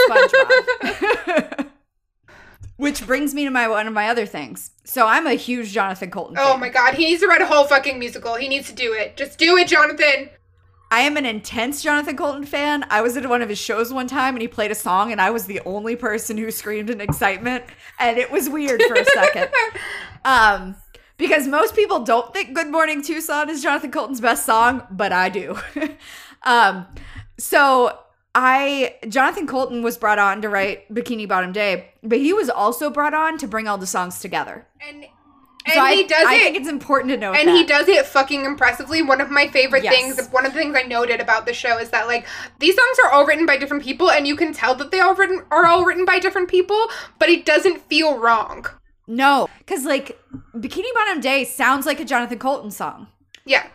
SpongeBob. 1.56 1.68
Which 2.76 3.06
brings 3.06 3.32
me 3.32 3.44
to 3.44 3.50
my 3.50 3.68
one 3.68 3.86
of 3.86 3.94
my 3.94 4.08
other 4.08 4.26
things. 4.26 4.72
So 4.84 5.06
I'm 5.06 5.26
a 5.26 5.32
huge 5.34 5.72
Jonathan 5.72 6.10
Coulton. 6.10 6.36
oh 6.38 6.50
fan. 6.52 6.60
my 6.60 6.68
god, 6.68 6.94
he 6.94 7.06
needs 7.06 7.22
to 7.22 7.28
write 7.28 7.40
a 7.40 7.46
whole 7.46 7.64
fucking 7.64 7.98
musical. 7.98 8.34
He 8.34 8.48
needs 8.48 8.66
to 8.68 8.74
do 8.74 8.92
it. 8.92 9.16
Just 9.16 9.38
do 9.38 9.56
it, 9.56 9.68
Jonathan. 9.68 10.28
I 10.90 11.00
am 11.00 11.16
an 11.16 11.26
intense 11.26 11.82
Jonathan 11.82 12.16
Coulton 12.16 12.44
fan. 12.44 12.84
I 12.90 13.02
was 13.02 13.16
at 13.16 13.28
one 13.28 13.42
of 13.42 13.48
his 13.48 13.58
shows 13.58 13.92
one 13.92 14.06
time 14.06 14.34
and 14.34 14.42
he 14.42 14.48
played 14.48 14.70
a 14.70 14.74
song 14.74 15.10
and 15.10 15.20
I 15.20 15.30
was 15.30 15.46
the 15.46 15.60
only 15.64 15.96
person 15.96 16.38
who 16.38 16.50
screamed 16.50 16.90
in 16.90 17.00
excitement 17.00 17.64
and 17.98 18.18
it 18.18 18.30
was 18.30 18.48
weird 18.48 18.82
for 18.82 18.94
a 18.94 19.04
second. 19.04 19.48
um 20.24 20.76
because 21.18 21.48
most 21.48 21.74
people 21.74 22.04
don't 22.04 22.32
think 22.32 22.54
Good 22.54 22.68
Morning 22.68 23.02
Tucson 23.02 23.48
is 23.48 23.62
Jonathan 23.62 23.90
Coulton's 23.90 24.20
best 24.20 24.46
song, 24.46 24.82
but 24.90 25.12
I 25.12 25.28
do. 25.28 25.58
um 26.44 26.86
so 27.36 27.98
I 28.34 28.96
Jonathan 29.08 29.46
Coulton 29.46 29.82
was 29.82 29.96
brought 29.96 30.18
on 30.18 30.40
to 30.42 30.48
write 30.48 30.92
Bikini 30.94 31.26
Bottom 31.26 31.52
Day, 31.52 31.90
but 32.02 32.18
he 32.18 32.32
was 32.32 32.48
also 32.48 32.90
brought 32.90 33.14
on 33.14 33.38
to 33.38 33.48
bring 33.48 33.66
all 33.66 33.78
the 33.78 33.86
songs 33.86 34.20
together. 34.20 34.66
And 34.86 35.06
So 35.74 35.80
I, 35.80 35.94
he 35.94 36.04
does 36.06 36.24
I 36.26 36.34
it. 36.34 36.38
think 36.38 36.56
it's 36.56 36.68
important 36.68 37.10
to 37.10 37.16
know 37.16 37.32
and 37.32 37.48
that. 37.48 37.54
he 37.56 37.64
does 37.64 37.88
it 37.88 38.06
fucking 38.06 38.44
impressively. 38.44 39.02
One 39.02 39.20
of 39.20 39.30
my 39.30 39.48
favorite 39.48 39.82
Yes. 39.84 39.94
things, 39.94 40.28
one 40.30 40.46
of 40.46 40.52
the 40.52 40.58
things 40.58 40.76
I 40.76 40.82
noted 40.82 41.20
about 41.20 41.44
the 41.46 41.52
show 41.52 41.78
is 41.78 41.90
that 41.90 42.06
like 42.06 42.26
these 42.60 42.74
songs 42.76 42.98
are 43.04 43.10
all 43.12 43.26
written 43.26 43.46
by 43.46 43.56
different 43.56 43.82
people, 43.82 44.10
and 44.10 44.26
you 44.26 44.36
can 44.36 44.52
tell 44.52 44.74
that 44.76 44.90
they 44.90 45.00
all 45.00 45.14
written 45.14 45.42
are 45.50 45.66
all 45.66 45.84
written 45.84 46.04
by 46.04 46.18
different 46.18 46.48
people, 46.48 46.88
but 47.18 47.28
it 47.28 47.44
doesn't 47.44 47.80
feel 47.88 48.18
wrong. 48.18 48.66
No, 49.08 49.48
because 49.58 49.84
like 49.84 50.18
Bikini 50.54 50.92
Bottom 50.94 51.20
Day 51.20 51.44
sounds 51.44 51.86
like 51.86 52.00
a 52.00 52.04
Jonathan 52.04 52.38
Coulton 52.38 52.70
song. 52.70 53.08
Yeah. 53.44 53.66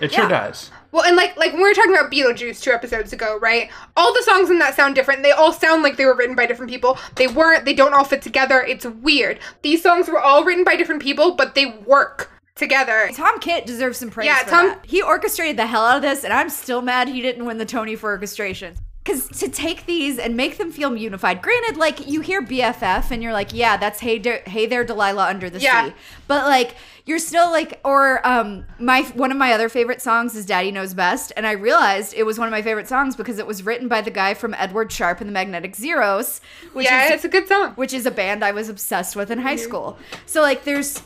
It 0.00 0.12
sure 0.12 0.24
Yeah. 0.24 0.46
does. 0.46 0.70
Well, 0.90 1.04
and 1.04 1.16
like 1.16 1.36
like 1.36 1.52
when 1.52 1.62
we 1.62 1.68
were 1.68 1.74
talking 1.74 1.92
about 1.94 2.10
Beetlejuice 2.10 2.62
two 2.62 2.70
episodes 2.70 3.12
ago, 3.12 3.38
right? 3.40 3.70
All 3.96 4.12
the 4.14 4.22
songs 4.22 4.48
in 4.50 4.58
that 4.60 4.74
sound 4.74 4.94
different. 4.94 5.22
They 5.22 5.32
all 5.32 5.52
sound 5.52 5.82
like 5.82 5.96
they 5.96 6.06
were 6.06 6.14
written 6.16 6.34
by 6.34 6.46
different 6.46 6.70
people. 6.70 6.98
They 7.16 7.26
weren't. 7.26 7.64
They 7.64 7.74
don't 7.74 7.92
all 7.94 8.04
fit 8.04 8.22
together. 8.22 8.62
It's 8.62 8.86
weird. 8.86 9.38
These 9.62 9.82
songs 9.82 10.08
were 10.08 10.20
all 10.20 10.44
written 10.44 10.64
by 10.64 10.76
different 10.76 11.02
people, 11.02 11.34
but 11.34 11.54
they 11.54 11.66
work 11.66 12.30
together. 12.54 13.10
Tom 13.14 13.38
Kitt 13.38 13.66
deserves 13.66 13.98
some 13.98 14.10
praise 14.10 14.26
Yeah, 14.26 14.42
Tom- 14.46 14.66
that. 14.68 14.86
He 14.86 15.02
orchestrated 15.02 15.56
the 15.56 15.66
hell 15.66 15.84
out 15.84 15.96
of 15.96 16.02
this, 16.02 16.24
and 16.24 16.32
I'm 16.32 16.48
still 16.50 16.82
mad 16.82 17.08
he 17.08 17.20
didn't 17.22 17.44
win 17.44 17.58
the 17.58 17.66
Tony 17.66 17.94
for 17.94 18.10
orchestration. 18.10 18.74
Because 19.08 19.26
to 19.40 19.48
take 19.48 19.86
these 19.86 20.18
and 20.18 20.36
make 20.36 20.58
them 20.58 20.70
feel 20.70 20.94
unified, 20.94 21.40
granted, 21.40 21.78
like 21.78 22.06
you 22.06 22.20
hear 22.20 22.42
BFF 22.42 23.10
and 23.10 23.22
you're 23.22 23.32
like, 23.32 23.54
yeah, 23.54 23.78
that's 23.78 24.00
hey, 24.00 24.18
there, 24.18 24.42
hey 24.46 24.66
there, 24.66 24.84
Delilah 24.84 25.28
under 25.28 25.48
the 25.48 25.58
Yeah. 25.58 25.86
sea. 25.86 25.94
But 26.26 26.44
like, 26.44 26.74
you're 27.06 27.18
still 27.18 27.50
like, 27.50 27.80
or 27.84 28.26
um, 28.26 28.66
my 28.78 29.00
one 29.14 29.30
of 29.32 29.38
my 29.38 29.52
other 29.54 29.70
favorite 29.70 30.02
songs 30.02 30.36
is 30.36 30.44
Daddy 30.44 30.70
Knows 30.70 30.92
Best, 30.92 31.32
and 31.38 31.46
I 31.46 31.52
realized 31.52 32.12
it 32.12 32.24
was 32.24 32.38
one 32.38 32.48
of 32.48 32.52
my 32.52 32.60
favorite 32.60 32.86
songs 32.86 33.16
because 33.16 33.38
it 33.38 33.46
was 33.46 33.62
written 33.64 33.88
by 33.88 34.02
the 34.02 34.10
guy 34.10 34.34
from 34.34 34.52
Edward 34.52 34.92
Sharpe 34.92 35.22
and 35.22 35.28
the 35.30 35.32
Magnetic 35.32 35.74
Zeros, 35.74 36.42
which 36.74 36.84
yeah, 36.84 37.06
is 37.06 37.12
it's 37.12 37.24
a 37.24 37.28
good 37.30 37.48
song. 37.48 37.72
which 37.76 37.94
is 37.94 38.04
a 38.04 38.10
band 38.10 38.44
I 38.44 38.50
was 38.52 38.68
obsessed 38.68 39.16
with 39.16 39.30
in 39.30 39.38
high 39.38 39.56
school. 39.56 39.96
So 40.26 40.42
like 40.42 40.64
there's 40.64 41.00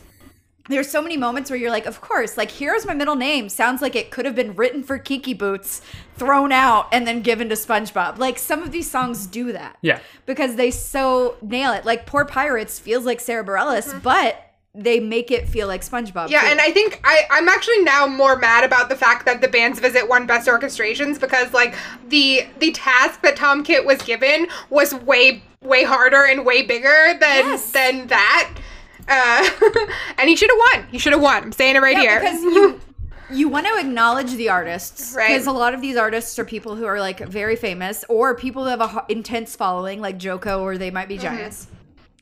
there's 0.68 0.88
so 0.88 1.02
many 1.02 1.16
moments 1.16 1.50
where 1.50 1.58
you're 1.58 1.70
like, 1.72 1.86
of 1.86 2.00
course, 2.00 2.36
like 2.36 2.50
here's 2.50 2.86
my 2.86 2.94
middle 2.94 3.16
name 3.16 3.48
sounds 3.48 3.82
like 3.82 3.96
it 3.96 4.10
could 4.10 4.24
have 4.24 4.34
been 4.36 4.54
written 4.54 4.82
for 4.82 4.96
Kinky 4.98 5.34
Boots, 5.34 5.82
thrown 6.16 6.52
out 6.52 6.88
and 6.92 7.06
then 7.06 7.22
given 7.22 7.48
to 7.48 7.54
SpongeBob. 7.54 8.18
Like 8.18 8.38
some 8.38 8.62
of 8.62 8.70
these 8.72 8.90
songs 8.90 9.26
do 9.26 9.52
that. 9.52 9.76
Yeah. 9.82 9.98
Because 10.26 10.56
they 10.56 10.70
so 10.70 11.36
nail 11.42 11.72
it. 11.72 11.84
Like 11.84 12.06
Poor 12.06 12.24
Pirates 12.24 12.78
feels 12.78 13.04
like 13.04 13.18
Sarah 13.20 13.44
Bareilles, 13.44 14.02
but 14.02 14.36
they 14.74 15.00
make 15.00 15.30
it 15.30 15.48
feel 15.48 15.66
like 15.68 15.82
SpongeBob. 15.82 16.12
Mm-hmm. 16.14 16.32
Yeah, 16.32 16.40
too. 16.42 16.46
and 16.48 16.60
I 16.60 16.70
think 16.70 17.00
I, 17.04 17.22
I'm 17.30 17.48
actually 17.48 17.82
now 17.82 18.06
more 18.06 18.36
mad 18.36 18.64
about 18.64 18.88
the 18.88 18.96
fact 18.96 19.26
that 19.26 19.40
the 19.40 19.48
band's 19.48 19.78
visit 19.80 20.08
won 20.08 20.26
best 20.26 20.48
orchestrations 20.48 21.20
because 21.20 21.52
like 21.52 21.74
the 22.08 22.46
the 22.58 22.72
task 22.72 23.20
that 23.22 23.36
Tom 23.36 23.64
Kitt 23.64 23.84
was 23.84 24.00
given 24.02 24.46
was 24.70 24.94
way 24.94 25.42
way 25.62 25.84
harder 25.84 26.24
and 26.24 26.44
way 26.46 26.62
bigger 26.62 27.18
than 27.20 27.44
Yes. 27.46 27.70
than 27.72 28.06
that. 28.08 28.54
Uh, 29.08 29.48
and 30.18 30.28
he 30.28 30.36
should 30.36 30.48
have 30.50 30.58
won. 30.80 30.86
He 30.90 30.98
should 30.98 31.12
have 31.12 31.20
won. 31.22 31.42
I'm 31.42 31.52
saying 31.52 31.76
it 31.76 31.80
right 31.82 31.96
Yeah, 31.96 32.02
here. 32.02 32.20
because 32.20 32.42
you 32.42 32.80
you 33.32 33.48
want 33.48 33.66
to 33.66 33.76
acknowledge 33.78 34.32
the 34.32 34.48
artists 34.48 35.14
Right. 35.16 35.28
because 35.28 35.46
a 35.46 35.52
lot 35.52 35.74
of 35.74 35.80
these 35.80 35.96
artists 35.96 36.38
are 36.38 36.44
people 36.44 36.76
who 36.76 36.84
are 36.86 37.00
like 37.00 37.20
very 37.20 37.56
famous 37.56 38.04
or 38.08 38.34
people 38.36 38.64
who 38.64 38.70
have 38.70 38.80
a 38.80 39.04
intense 39.08 39.56
following 39.56 40.00
like 40.00 40.18
JoCo 40.18 40.60
or 40.60 40.78
they 40.78 40.90
might 40.90 41.08
be 41.08 41.14
Mm-hmm. 41.16 41.22
giants 41.36 41.66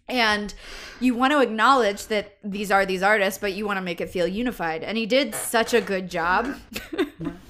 and 0.09 0.53
you 1.01 1.15
want 1.15 1.33
to 1.33 1.41
acknowledge 1.41 2.07
that 2.09 2.37
these 2.43 2.71
are 2.73 2.85
these 2.85 3.03
artists 3.03 3.39
but 3.39 3.53
you 3.53 3.65
want 3.67 3.77
to 3.77 3.81
make 3.83 4.01
it 4.01 4.09
feel 4.11 4.27
unified 4.27 4.83
and 4.83 4.99
he 4.99 5.07
did 5.07 5.35
such 5.35 5.73
a 5.75 5.81
good 5.81 6.11
job 6.11 6.57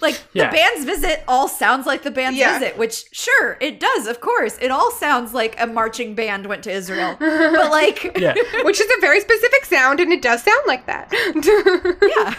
like 0.00 0.20
Yeah. 0.32 0.50
the 0.50 0.56
band's 0.56 0.84
visit 0.84 1.22
all 1.28 1.48
sounds 1.48 1.86
like 1.86 2.02
the 2.02 2.10
band's 2.10 2.38
Yeah. 2.38 2.58
visit 2.58 2.76
which 2.78 3.04
sure 3.12 3.56
it 3.60 3.80
does 3.80 4.06
of 4.06 4.20
course 4.20 4.58
it 4.60 4.70
all 4.70 4.90
sounds 4.90 5.32
like 5.34 5.58
a 5.60 5.66
marching 5.66 6.14
band 6.14 6.46
went 6.46 6.62
to 6.64 6.70
israel 6.70 7.16
but 7.18 7.70
like 7.70 8.16
Yeah. 8.18 8.34
Which 8.64 8.80
is 8.80 8.90
a 8.96 9.00
very 9.00 9.20
specific 9.20 9.64
sound, 9.64 10.00
and 10.00 10.12
it 10.12 10.22
does 10.22 10.42
sound 10.42 10.62
like 10.66 10.86
that. 10.86 11.08
yeah 12.02 12.34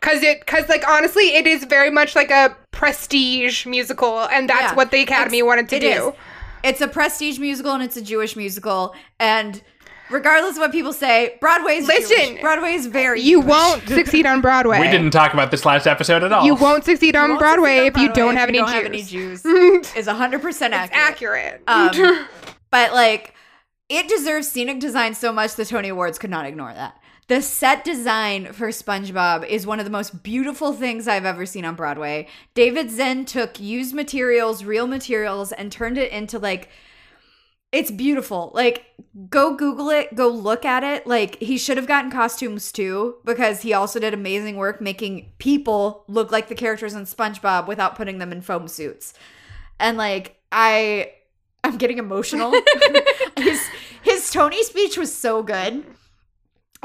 Cause 0.00 0.22
it, 0.22 0.46
cause 0.46 0.68
like 0.68 0.86
honestly, 0.86 1.34
it 1.34 1.46
is 1.48 1.64
very 1.64 1.90
much 1.90 2.14
like 2.14 2.30
a 2.30 2.56
prestige 2.70 3.66
musical, 3.66 4.20
and 4.28 4.48
that's 4.48 4.70
Yeah. 4.70 4.74
what 4.74 4.90
the 4.92 5.00
Academy 5.02 5.38
It's- 5.38 5.46
wanted 5.46 5.68
to 5.70 5.76
it 5.76 5.80
do. 5.80 6.08
is. 6.08 6.14
It's 6.62 6.80
a 6.80 6.86
prestige 6.88 7.38
musical 7.38 7.72
and 7.72 7.82
it's 7.82 7.96
a 7.96 8.02
Jewish 8.02 8.36
musical. 8.36 8.94
And 9.18 9.62
regardless 10.10 10.56
of 10.56 10.58
what 10.58 10.72
people 10.72 10.92
say, 10.92 11.36
Broadway's 11.40 11.86
Listen, 11.86 12.16
Jewish. 12.28 12.40
Broadway 12.40 12.74
is 12.74 12.86
very 12.86 13.20
You 13.20 13.40
Jewish. 13.40 13.50
won't 13.50 13.88
succeed 13.88 14.26
on 14.26 14.40
Broadway. 14.40 14.80
We 14.80 14.88
didn't 14.88 15.10
talk 15.10 15.32
about 15.34 15.50
this 15.50 15.64
last 15.64 15.86
episode 15.86 16.22
at 16.22 16.32
all. 16.32 16.44
You 16.44 16.54
won't 16.54 16.84
succeed 16.84 17.16
on 17.16 17.30
won't 17.30 17.40
Broadway 17.40 17.86
succeed 17.86 18.02
if 18.02 18.08
you 18.08 18.12
don't 18.14 18.34
if 18.34 18.40
have 18.40 18.50
you 18.50 18.60
any 18.60 18.66
don't 18.66 18.68
have 18.74 18.84
any 18.84 19.02
Jews. 19.02 19.42
Jews. 19.42 19.94
is 19.96 20.06
100% 20.06 20.70
accurate. 20.72 21.62
Accurate. 21.66 22.20
Um, 22.20 22.26
but 22.70 22.92
like, 22.92 23.34
it 23.88 24.08
deserves 24.08 24.48
scenic 24.48 24.80
design 24.80 25.14
so 25.14 25.32
much 25.32 25.54
the 25.54 25.64
Tony 25.64 25.88
Awards 25.88 26.18
could 26.18 26.30
not 26.30 26.46
ignore 26.46 26.72
that. 26.74 26.98
The 27.28 27.42
set 27.42 27.82
design 27.84 28.52
for 28.52 28.68
SpongeBob 28.68 29.48
is 29.48 29.66
one 29.66 29.80
of 29.80 29.84
the 29.84 29.90
most 29.90 30.22
beautiful 30.22 30.72
things 30.72 31.08
I've 31.08 31.24
ever 31.24 31.44
seen 31.44 31.64
on 31.64 31.74
Broadway. 31.74 32.28
David 32.54 32.88
Zinn 32.88 33.24
took 33.24 33.58
used 33.58 33.94
materials, 33.94 34.62
real 34.62 34.86
materials, 34.86 35.50
and 35.50 35.72
turned 35.72 35.98
it 35.98 36.12
into 36.12 36.38
like 36.38 36.68
it's 37.76 37.90
beautiful. 37.90 38.50
Like, 38.54 38.86
go 39.28 39.54
Google 39.54 39.90
it, 39.90 40.14
go 40.14 40.28
look 40.28 40.64
at 40.64 40.82
it. 40.82 41.06
Like, 41.06 41.36
he 41.36 41.58
should 41.58 41.76
have 41.76 41.86
gotten 41.86 42.10
costumes 42.10 42.72
too, 42.72 43.16
because 43.24 43.60
he 43.60 43.74
also 43.74 44.00
did 44.00 44.14
amazing 44.14 44.56
work 44.56 44.80
making 44.80 45.30
people 45.38 46.04
look 46.08 46.32
like 46.32 46.48
the 46.48 46.54
characters 46.54 46.94
in 46.94 47.02
SpongeBob 47.02 47.66
without 47.66 47.94
putting 47.94 48.18
them 48.18 48.32
in 48.32 48.40
foam 48.40 48.66
suits. 48.66 49.12
And 49.78 49.98
like, 49.98 50.40
I 50.50 51.12
I'm 51.62 51.76
getting 51.76 51.98
emotional. 51.98 52.54
his 53.38 53.68
his 54.02 54.30
Tony 54.30 54.62
speech 54.62 54.96
was 54.96 55.14
so 55.14 55.42
good. 55.42 55.84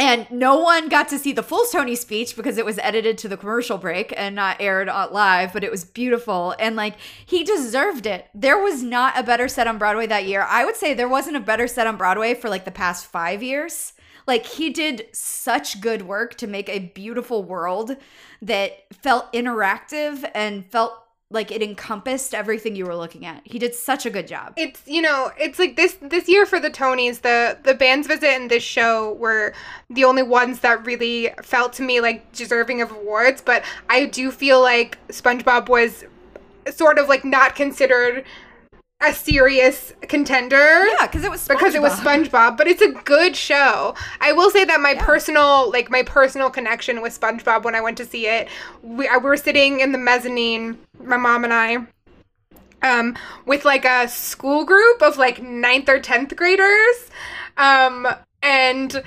And 0.01 0.25
no 0.31 0.57
one 0.57 0.89
got 0.89 1.09
to 1.09 1.19
see 1.19 1.31
the 1.31 1.43
full 1.43 1.63
Tony 1.71 1.95
speech 1.95 2.35
because 2.35 2.57
it 2.57 2.65
was 2.65 2.79
edited 2.79 3.19
to 3.19 3.27
the 3.27 3.37
commercial 3.37 3.77
break 3.77 4.11
and 4.17 4.33
not 4.33 4.57
aired 4.59 4.89
uh, 4.89 5.07
live, 5.11 5.53
but 5.53 5.63
it 5.63 5.69
was 5.69 5.85
beautiful. 5.85 6.55
And 6.57 6.75
like, 6.75 6.95
he 7.23 7.43
deserved 7.43 8.07
it. 8.07 8.27
There 8.33 8.57
was 8.57 8.81
not 8.81 9.15
a 9.15 9.21
better 9.21 9.47
set 9.47 9.67
on 9.67 9.77
Broadway 9.77 10.07
that 10.07 10.25
year. 10.25 10.41
I 10.49 10.65
would 10.65 10.75
say 10.75 10.95
there 10.95 11.07
wasn't 11.07 11.37
a 11.37 11.39
better 11.39 11.67
set 11.67 11.85
on 11.85 11.97
Broadway 11.97 12.33
for 12.33 12.49
like 12.49 12.65
the 12.65 12.71
past 12.71 13.05
five 13.05 13.43
years. 13.43 13.93
Like, 14.25 14.47
he 14.47 14.71
did 14.71 15.05
such 15.13 15.81
good 15.81 16.01
work 16.03 16.33
to 16.37 16.47
make 16.47 16.67
a 16.67 16.79
beautiful 16.79 17.43
world 17.43 17.95
that 18.41 18.85
felt 18.91 19.31
interactive 19.33 20.27
and 20.33 20.65
felt 20.65 20.93
like 21.31 21.51
it 21.51 21.63
encompassed 21.63 22.33
everything 22.33 22.75
you 22.75 22.85
were 22.85 22.95
looking 22.95 23.25
at. 23.25 23.41
He 23.45 23.57
did 23.57 23.73
such 23.73 24.05
a 24.05 24.09
good 24.09 24.27
job. 24.27 24.53
it's 24.57 24.81
you 24.85 25.01
know 25.01 25.31
it's 25.39 25.57
like 25.57 25.75
this 25.75 25.97
this 26.01 26.27
year 26.27 26.45
for 26.45 26.59
the 26.59 26.69
tonys 26.69 27.21
the 27.21 27.57
the 27.63 27.73
band's 27.73 28.07
visit 28.07 28.29
and 28.29 28.51
this 28.51 28.63
show 28.63 29.13
were 29.13 29.53
the 29.89 30.03
only 30.03 30.23
ones 30.23 30.59
that 30.59 30.85
really 30.85 31.31
felt 31.41 31.73
to 31.73 31.81
me 31.83 32.01
like 32.01 32.31
deserving 32.33 32.81
of 32.81 32.91
awards 32.91 33.41
but 33.41 33.63
i 33.89 34.05
do 34.05 34.29
feel 34.31 34.61
like 34.61 34.97
spongebob 35.07 35.69
was 35.69 36.03
sort 36.69 36.99
of 36.99 37.07
like 37.07 37.23
not 37.23 37.55
considered 37.55 38.23
a 39.01 39.13
serious 39.13 39.93
contender 40.03 40.85
Yeah, 40.85 41.07
because 41.07 41.23
it 41.23 41.31
was 41.31 41.47
because 41.47 41.75
it 41.75 41.81
was 41.81 41.93
SpongeBob. 41.93 42.29
SpongeBob, 42.29 42.57
but 42.57 42.67
it's 42.67 42.81
a 42.81 42.91
good 42.91 43.35
show. 43.35 43.95
I 44.19 44.31
will 44.33 44.51
say 44.51 44.63
that 44.65 44.79
my 44.79 44.95
personal, 44.95 45.71
like 45.71 45.89
my 45.89 46.03
personal 46.03 46.49
connection 46.49 47.01
with 47.01 47.19
SpongeBob 47.19 47.63
when 47.63 47.75
I 47.75 47.81
went 47.81 47.97
to 47.97 48.05
see 48.05 48.27
it, 48.27 48.47
we, 48.83 49.07
I, 49.07 49.17
we 49.17 49.23
were 49.23 49.37
sitting 49.37 49.79
in 49.79 49.91
the 49.91 49.97
mezzanine, 49.97 50.77
my 51.03 51.17
mom 51.17 51.43
and 51.43 51.53
I, 51.53 51.77
um, 52.83 53.17
with 53.45 53.65
like 53.65 53.85
a 53.85 54.07
school 54.07 54.65
group 54.65 55.01
of 55.01 55.17
like 55.17 55.41
ninth 55.41 55.89
or 55.89 55.99
tenth 55.99 56.35
graders, 56.35 57.09
um, 57.57 58.07
and 58.43 59.03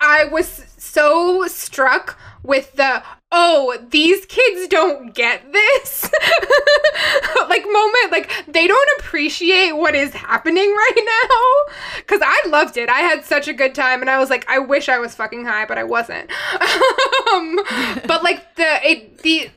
I 0.00 0.24
was 0.26 0.64
so 0.76 1.46
struck 1.46 2.18
with 2.42 2.74
the 2.74 3.02
oh 3.32 3.76
these 3.90 4.24
kids 4.26 4.68
don't 4.68 5.14
get 5.14 5.52
this 5.52 6.10
moment 7.86 8.12
like 8.12 8.30
they 8.48 8.66
don't 8.66 8.88
appreciate 8.98 9.72
what 9.72 9.94
is 9.94 10.12
happening 10.12 10.70
right 10.72 11.26
now. 11.30 11.74
Because 11.98 12.20
i 12.24 12.48
loved 12.48 12.76
it. 12.76 12.88
I 12.88 13.00
had 13.00 13.24
such 13.24 13.48
a 13.48 13.52
good 13.52 13.74
time 13.74 14.00
and 14.00 14.10
i 14.10 14.18
was 14.18 14.30
like 14.30 14.48
i 14.48 14.58
wish 14.58 14.88
i 14.88 14.98
was 14.98 15.14
fucking 15.14 15.44
high 15.44 15.66
but 15.66 15.78
i 15.78 15.84
wasn't. 15.84 16.30
Um, 17.34 17.56
but 18.06 18.22
like 18.22 18.54
the 18.54 18.88
it 18.88 19.18
the 19.18 19.50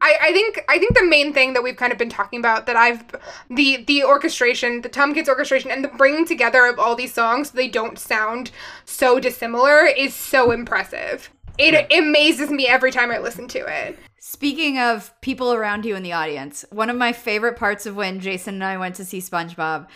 I, 0.00 0.16
I 0.22 0.32
think 0.32 0.60
I 0.68 0.78
think 0.78 0.94
the 0.94 1.04
main 1.04 1.32
thing 1.32 1.54
that 1.54 1.62
we've 1.62 1.76
kind 1.76 1.92
of 1.92 1.98
been 1.98 2.10
talking 2.10 2.38
about 2.38 2.66
that 2.66 2.76
I've 2.76 3.04
the 3.50 3.84
the 3.86 4.04
orchestration 4.04 4.82
the 4.82 4.88
Tom 4.88 5.14
Kitt's 5.14 5.28
orchestration 5.28 5.70
and 5.70 5.82
the 5.82 5.88
bringing 5.88 6.26
together 6.26 6.66
of 6.66 6.78
all 6.78 6.94
these 6.94 7.14
songs 7.14 7.50
so 7.50 7.56
they 7.56 7.68
don't 7.68 7.98
sound 7.98 8.50
so 8.84 9.18
dissimilar 9.18 9.86
is 9.86 10.14
so 10.14 10.50
impressive. 10.50 11.30
It, 11.58 11.74
it 11.74 11.98
amazes 11.98 12.50
me 12.50 12.66
every 12.66 12.90
time 12.90 13.10
I 13.10 13.18
listen 13.18 13.48
to 13.48 13.58
it. 13.58 13.98
Speaking 14.18 14.78
of 14.78 15.18
people 15.20 15.52
around 15.52 15.84
you 15.84 15.96
in 15.96 16.02
the 16.02 16.12
audience, 16.12 16.64
one 16.70 16.90
of 16.90 16.96
my 16.96 17.12
favorite 17.12 17.56
parts 17.56 17.86
of 17.86 17.96
when 17.96 18.20
Jason 18.20 18.54
and 18.54 18.64
I 18.64 18.76
went 18.76 18.94
to 18.96 19.04
see 19.04 19.20
SpongeBob 19.20 19.86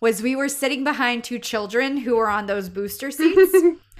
was 0.00 0.22
we 0.22 0.34
were 0.34 0.48
sitting 0.48 0.84
behind 0.84 1.22
two 1.22 1.38
children 1.38 1.98
who 1.98 2.16
were 2.16 2.28
on 2.28 2.46
those 2.46 2.68
booster 2.68 3.10
seats. 3.10 3.54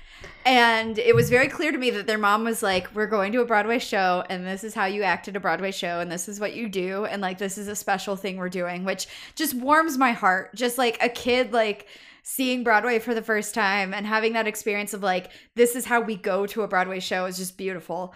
and 0.45 0.99
it 0.99 1.15
was 1.15 1.31
very 1.31 1.49
clear 1.49 1.71
to 1.71 1.79
me 1.79 1.91
that 1.91 2.07
their 2.07 2.19
mom 2.19 2.45
was 2.45 2.63
like, 2.63 2.95
We're 2.95 3.07
going 3.07 3.33
to 3.33 3.41
a 3.41 3.47
Broadway 3.47 3.79
show, 3.79 4.25
and 4.29 4.47
this 4.47 4.65
is 4.65 4.75
how 4.75 4.87
you 4.87 5.03
act 5.03 5.29
at 5.29 5.37
a 5.37 5.41
Broadway 5.41 5.71
show, 5.71 6.01
and 6.01 6.11
this 6.11 6.29
is 6.29 6.41
what 6.41 6.55
you 6.55 6.69
do, 6.69 7.05
and 7.05 7.23
like, 7.23 7.39
this 7.39 7.57
is 7.57 7.69
a 7.69 7.77
special 7.77 8.17
thing 8.17 8.37
we're 8.37 8.49
doing, 8.49 8.85
which 8.85 9.07
just 9.35 9.55
warms 9.55 9.97
my 9.97 10.13
heart. 10.13 10.55
Just 10.55 10.79
like 10.79 11.03
a 11.03 11.09
kid, 11.09 11.53
like, 11.53 11.87
seeing 12.25 12.65
Broadway 12.65 12.99
for 12.99 13.15
the 13.15 13.23
first 13.23 13.55
time 13.55 13.95
and 13.95 14.05
having 14.05 14.33
that 14.33 14.49
experience 14.49 14.93
of 14.93 15.05
like, 15.05 15.31
this 15.55 15.77
is 15.77 15.85
how 15.85 16.01
we 16.01 16.17
go 16.17 16.47
to 16.47 16.63
a 16.63 16.69
Broadway 16.69 16.99
show 16.99 17.27
is 17.27 17.37
just 17.37 17.57
beautiful 17.57 18.13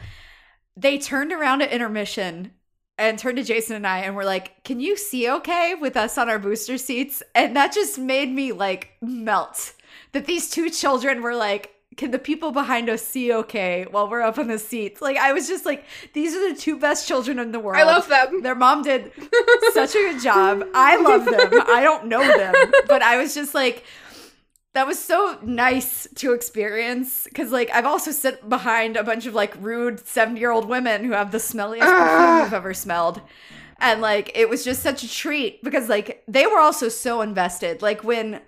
they 0.79 0.97
turned 0.97 1.33
around 1.33 1.61
at 1.61 1.73
intermission 1.73 2.53
and 2.97 3.19
turned 3.19 3.37
to 3.37 3.45
Jason 3.45 3.77
and 3.77 3.87
I 3.87 4.01
and 4.01 4.15
were 4.15 4.25
like, 4.25 4.63
"Can 4.65 4.81
you 4.81 4.97
see 4.97 5.29
okay 5.29 5.75
with 5.75 5.97
us 5.97 6.17
on 6.17 6.29
our 6.29 6.39
booster 6.39 6.79
seats?" 6.79 7.23
And 7.35 7.57
that 7.57 7.73
just 7.73 7.99
made 7.99 8.31
me 8.31 8.53
like 8.53 8.93
melt. 9.01 9.75
That 10.13 10.27
these 10.27 10.51
two 10.51 10.71
children 10.71 11.21
were 11.23 11.35
like, 11.35 11.75
"Can 11.99 12.13
the 12.13 12.19
people 12.19 12.53
behind 12.53 12.89
us 12.89 13.03
see 13.03 13.33
okay 13.33 13.87
while 13.91 14.09
we're 14.09 14.23
up 14.23 14.39
on 14.39 14.47
the 14.47 14.59
seats?" 14.59 15.03
Like 15.03 15.19
I 15.19 15.33
was 15.35 15.47
just 15.47 15.67
like, 15.67 15.85
"These 16.15 16.35
are 16.35 16.49
the 16.49 16.59
two 16.59 16.79
best 16.79 17.07
children 17.07 17.39
in 17.39 17.53
the 17.53 17.61
world." 17.61 17.79
I 17.79 17.85
love 17.85 18.09
them. 18.09 18.43
Their 18.43 18.55
mom 18.55 18.83
did 18.83 19.13
such 19.75 19.95
a 19.95 19.99
good 19.99 20.23
job. 20.23 20.65
I 20.75 20.97
love 20.97 21.27
them. 21.27 21.61
I 21.69 21.83
don't 21.83 22.07
know 22.07 22.27
them, 22.27 22.55
but 22.87 23.03
I 23.03 23.19
was 23.19 23.35
just 23.35 23.55
like 23.55 23.85
that 24.75 24.87
was 24.87 24.99
so 24.99 25.39
nice 25.43 26.07
to 26.15 26.33
experience 26.33 27.25
because 27.25 27.51
like 27.51 27.69
i've 27.75 27.87
also 27.87 28.13
sit 28.13 28.49
behind 28.49 28.97
a 28.97 29.03
bunch 29.03 29.27
of 29.27 29.35
like 29.35 29.57
rude 29.61 29.99
70 30.07 30.39
year 30.39 30.53
old 30.53 30.69
women 30.69 31.03
who 31.05 31.13
have 31.13 31.33
the 31.33 31.39
smelliest 31.39 31.81
perfume 31.81 32.47
i've 32.47 32.53
ever 32.53 32.73
smelled 32.73 33.21
and 33.81 34.01
like 34.01 34.31
it 34.35 34.49
was 34.49 34.65
just 34.65 34.83
such 34.83 35.03
a 35.03 35.11
treat 35.11 35.63
because 35.65 35.89
like 35.89 36.23
they 36.29 36.47
were 36.47 36.61
also 36.61 36.89
so 36.89 37.23
invested 37.23 37.83
like 37.83 38.05
when 38.05 38.41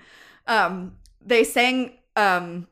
um 0.47 0.93
they 1.25 1.43
sang 1.43 1.95
um 2.17 2.67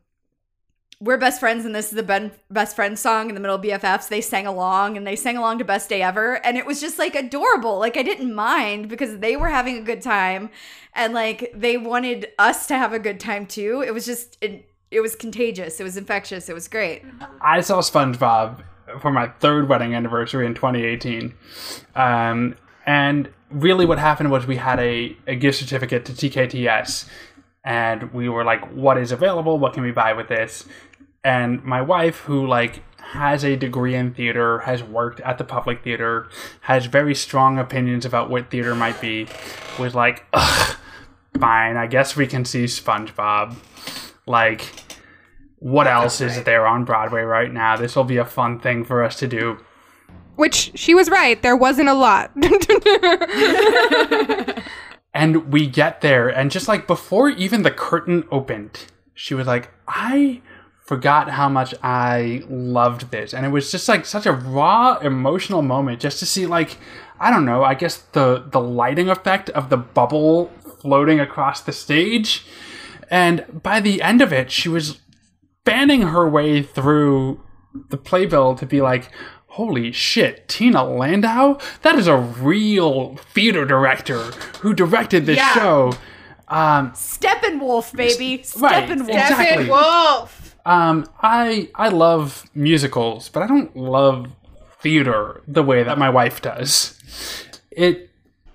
we're 1.00 1.16
best 1.16 1.38
friends 1.38 1.64
and 1.64 1.74
this 1.74 1.86
is 1.86 1.92
the 1.92 2.02
ben- 2.02 2.32
best 2.50 2.74
friend 2.74 2.98
song 2.98 3.28
in 3.28 3.34
the 3.34 3.40
middle 3.40 3.56
of 3.56 3.62
bffs 3.62 4.08
they 4.08 4.20
sang 4.20 4.46
along 4.46 4.96
and 4.96 5.06
they 5.06 5.14
sang 5.16 5.36
along 5.36 5.58
to 5.58 5.64
best 5.64 5.88
day 5.88 6.02
ever 6.02 6.44
and 6.44 6.56
it 6.56 6.66
was 6.66 6.80
just 6.80 6.98
like 6.98 7.14
adorable 7.14 7.78
like 7.78 7.96
i 7.96 8.02
didn't 8.02 8.34
mind 8.34 8.88
because 8.88 9.18
they 9.18 9.36
were 9.36 9.48
having 9.48 9.76
a 9.76 9.82
good 9.82 10.02
time 10.02 10.50
and 10.94 11.14
like 11.14 11.52
they 11.54 11.76
wanted 11.76 12.26
us 12.38 12.66
to 12.66 12.76
have 12.76 12.92
a 12.92 12.98
good 12.98 13.20
time 13.20 13.46
too 13.46 13.82
it 13.86 13.92
was 13.94 14.04
just 14.04 14.36
it, 14.40 14.68
it 14.90 15.00
was 15.00 15.14
contagious 15.14 15.78
it 15.78 15.84
was 15.84 15.96
infectious 15.96 16.48
it 16.48 16.54
was 16.54 16.66
great 16.66 17.02
I 17.40 17.60
saw 17.60 17.80
SpongeBob 17.80 18.64
for 19.00 19.12
my 19.12 19.28
third 19.40 19.68
wedding 19.68 19.94
anniversary 19.94 20.46
in 20.46 20.54
2018. 20.54 21.34
Um, 21.94 22.56
and 22.86 23.30
really, 23.50 23.86
what 23.86 23.98
happened 23.98 24.30
was 24.30 24.46
we 24.46 24.56
had 24.56 24.80
a, 24.80 25.16
a 25.26 25.34
gift 25.34 25.58
certificate 25.58 26.04
to 26.06 26.12
TKTS, 26.12 27.08
and 27.64 28.12
we 28.12 28.28
were 28.28 28.44
like, 28.44 28.64
what 28.72 28.98
is 28.98 29.12
available? 29.12 29.58
What 29.58 29.74
can 29.74 29.82
we 29.82 29.92
buy 29.92 30.12
with 30.14 30.28
this? 30.28 30.66
And 31.24 31.64
my 31.64 31.82
wife, 31.82 32.20
who 32.20 32.46
like 32.46 32.82
has 32.98 33.44
a 33.44 33.56
degree 33.56 33.94
in 33.94 34.14
theater, 34.14 34.60
has 34.60 34.82
worked 34.82 35.20
at 35.20 35.38
the 35.38 35.44
public 35.44 35.82
theater, 35.82 36.28
has 36.62 36.86
very 36.86 37.14
strong 37.14 37.58
opinions 37.58 38.04
about 38.04 38.30
what 38.30 38.50
theater 38.50 38.74
might 38.74 39.00
be, 39.00 39.26
was 39.78 39.94
like, 39.94 40.26
Ugh, 40.32 40.76
fine, 41.38 41.76
I 41.76 41.86
guess 41.86 42.16
we 42.16 42.26
can 42.26 42.44
see 42.44 42.64
SpongeBob. 42.64 43.56
Like, 44.26 44.72
what 45.58 45.86
else 45.86 46.20
is 46.20 46.42
there 46.44 46.66
on 46.66 46.84
Broadway 46.84 47.22
right 47.22 47.52
now? 47.52 47.76
This 47.76 47.96
will 47.96 48.04
be 48.04 48.18
a 48.18 48.24
fun 48.24 48.60
thing 48.60 48.84
for 48.84 49.02
us 49.02 49.18
to 49.20 49.26
do. 49.26 49.58
Which 50.36 50.72
she 50.74 50.94
was 50.94 51.10
right. 51.10 51.42
There 51.42 51.56
wasn't 51.56 51.88
a 51.88 51.94
lot. 51.94 52.30
And 55.18 55.52
we 55.52 55.66
get 55.66 56.00
there, 56.00 56.28
and 56.28 56.48
just 56.48 56.68
like 56.68 56.86
before 56.86 57.28
even 57.28 57.62
the 57.62 57.72
curtain 57.72 58.22
opened, 58.30 58.84
she 59.14 59.34
was 59.34 59.48
like, 59.48 59.72
I 59.88 60.42
forgot 60.88 61.28
how 61.28 61.50
much 61.50 61.74
I 61.82 62.42
loved 62.48 63.10
this. 63.10 63.34
And 63.34 63.44
it 63.44 63.50
was 63.50 63.70
just 63.70 63.86
like 63.88 64.06
such 64.06 64.24
a 64.24 64.32
raw 64.32 64.96
emotional 65.02 65.60
moment 65.60 66.00
just 66.00 66.18
to 66.20 66.26
see 66.26 66.46
like 66.46 66.78
I 67.20 67.30
don't 67.30 67.44
know, 67.44 67.62
I 67.62 67.74
guess 67.74 67.98
the 68.12 68.44
the 68.50 68.60
lighting 68.60 69.10
effect 69.10 69.50
of 69.50 69.68
the 69.68 69.76
bubble 69.76 70.50
floating 70.80 71.20
across 71.20 71.60
the 71.60 71.72
stage. 71.72 72.46
And 73.10 73.44
by 73.62 73.80
the 73.80 74.00
end 74.00 74.22
of 74.22 74.32
it, 74.32 74.50
she 74.50 74.68
was 74.70 75.00
fanning 75.66 76.02
her 76.02 76.26
way 76.28 76.62
through 76.62 77.40
the 77.90 77.98
playbill 77.98 78.54
to 78.54 78.64
be 78.64 78.80
like, 78.80 79.10
holy 79.48 79.92
shit, 79.92 80.48
Tina 80.48 80.84
Landau? 80.84 81.58
That 81.82 81.96
is 81.96 82.06
a 82.06 82.16
real 82.16 83.16
theater 83.34 83.66
director 83.66 84.20
who 84.62 84.72
directed 84.72 85.26
this 85.26 85.36
Yeah. 85.36 85.52
show. 85.54 85.92
Um, 86.48 86.92
steppenwolf 86.92 87.94
baby 87.94 88.42
Right, 88.56 88.88
steppenwolf 88.88 89.08
exactly. 89.10 89.66
Steppenwolf. 89.66 90.47
Um, 90.68 91.08
I 91.22 91.70
I 91.74 91.88
love 91.88 92.44
musicals, 92.54 93.30
but 93.30 93.42
I 93.42 93.46
don't 93.46 93.74
love 93.74 94.26
theater 94.82 95.42
the 95.48 95.62
way 95.62 95.82
that 95.82 95.96
my 95.96 96.10
wife 96.10 96.42
does. 96.42 96.94
It 97.70 98.10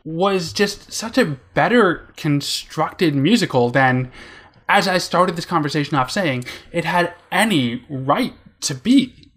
was 0.05 0.53
just 0.53 0.93
such 0.93 1.18
a 1.18 1.38
better 1.55 2.14
constructed 2.16 3.16
musical 3.16 3.72
than, 3.72 4.11
as 4.70 4.88
I 4.88 4.99
started 4.99 5.36
this 5.36 5.45
conversation 5.45 5.97
off 5.97 6.11
saying, 6.11 6.45
it 6.72 6.86
had 6.86 7.16
any 7.32 7.84
right 7.89 8.36
to 8.61 8.76
be. 8.76 9.32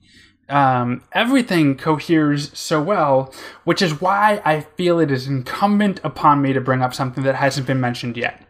Um, 0.50 1.02
everything 1.12 1.78
coheres 1.78 2.56
so 2.56 2.82
well, 2.82 3.32
which 3.64 3.80
is 3.80 4.02
why 4.02 4.42
I 4.44 4.60
feel 4.60 5.00
it 5.00 5.10
is 5.10 5.26
incumbent 5.26 5.98
upon 6.04 6.42
me 6.42 6.52
to 6.52 6.60
bring 6.60 6.82
up 6.82 6.92
something 6.92 7.24
that 7.24 7.36
hasn't 7.36 7.66
been 7.66 7.80
mentioned 7.80 8.18
yet. 8.18 8.45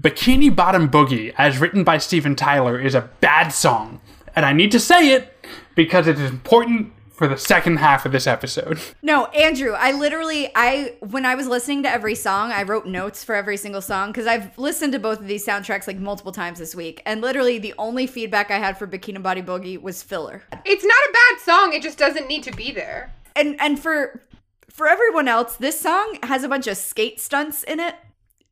Bikini 0.00 0.54
Bottom 0.54 0.88
Boogie, 0.88 1.34
as 1.36 1.58
written 1.58 1.84
by 1.84 1.98
Steven 1.98 2.34
Tyler, 2.34 2.80
is 2.80 2.94
a 2.94 3.10
bad 3.20 3.48
song. 3.48 4.00
And 4.34 4.46
I 4.46 4.52
need 4.52 4.72
to 4.72 4.80
say 4.80 5.12
it 5.12 5.36
because 5.74 6.06
it 6.06 6.18
is 6.18 6.30
important 6.30 6.92
for 7.10 7.28
the 7.28 7.36
second 7.36 7.76
half 7.76 8.06
of 8.06 8.12
this 8.12 8.26
episode. 8.26 8.80
No, 9.02 9.26
Andrew, 9.26 9.72
I 9.72 9.92
literally 9.92 10.50
I 10.54 10.94
when 11.00 11.26
I 11.26 11.34
was 11.34 11.48
listening 11.48 11.82
to 11.82 11.90
every 11.90 12.14
song, 12.14 12.52
I 12.52 12.62
wrote 12.62 12.86
notes 12.86 13.24
for 13.24 13.34
every 13.34 13.56
single 13.56 13.82
song 13.82 14.12
cuz 14.12 14.26
I've 14.26 14.56
listened 14.56 14.92
to 14.92 14.98
both 15.00 15.18
of 15.18 15.26
these 15.26 15.44
soundtracks 15.44 15.86
like 15.88 15.98
multiple 15.98 16.32
times 16.32 16.60
this 16.60 16.74
week. 16.74 17.02
And 17.04 17.20
literally 17.20 17.58
the 17.58 17.74
only 17.76 18.06
feedback 18.06 18.50
I 18.50 18.58
had 18.58 18.78
for 18.78 18.86
Bikini 18.86 19.20
Body 19.20 19.42
Boogie 19.42 19.82
was 19.82 20.02
filler. 20.02 20.44
It's 20.64 20.84
not 20.84 20.94
a 20.94 21.12
bad 21.12 21.40
song. 21.40 21.72
It 21.72 21.82
just 21.82 21.98
doesn't 21.98 22.28
need 22.28 22.44
to 22.44 22.52
be 22.52 22.70
there. 22.70 23.12
And 23.34 23.60
and 23.60 23.80
for 23.80 24.22
for 24.70 24.86
everyone 24.86 25.26
else, 25.26 25.56
this 25.56 25.80
song 25.80 26.18
has 26.22 26.44
a 26.44 26.48
bunch 26.48 26.68
of 26.68 26.76
skate 26.76 27.20
stunts 27.20 27.64
in 27.64 27.80
it 27.80 27.96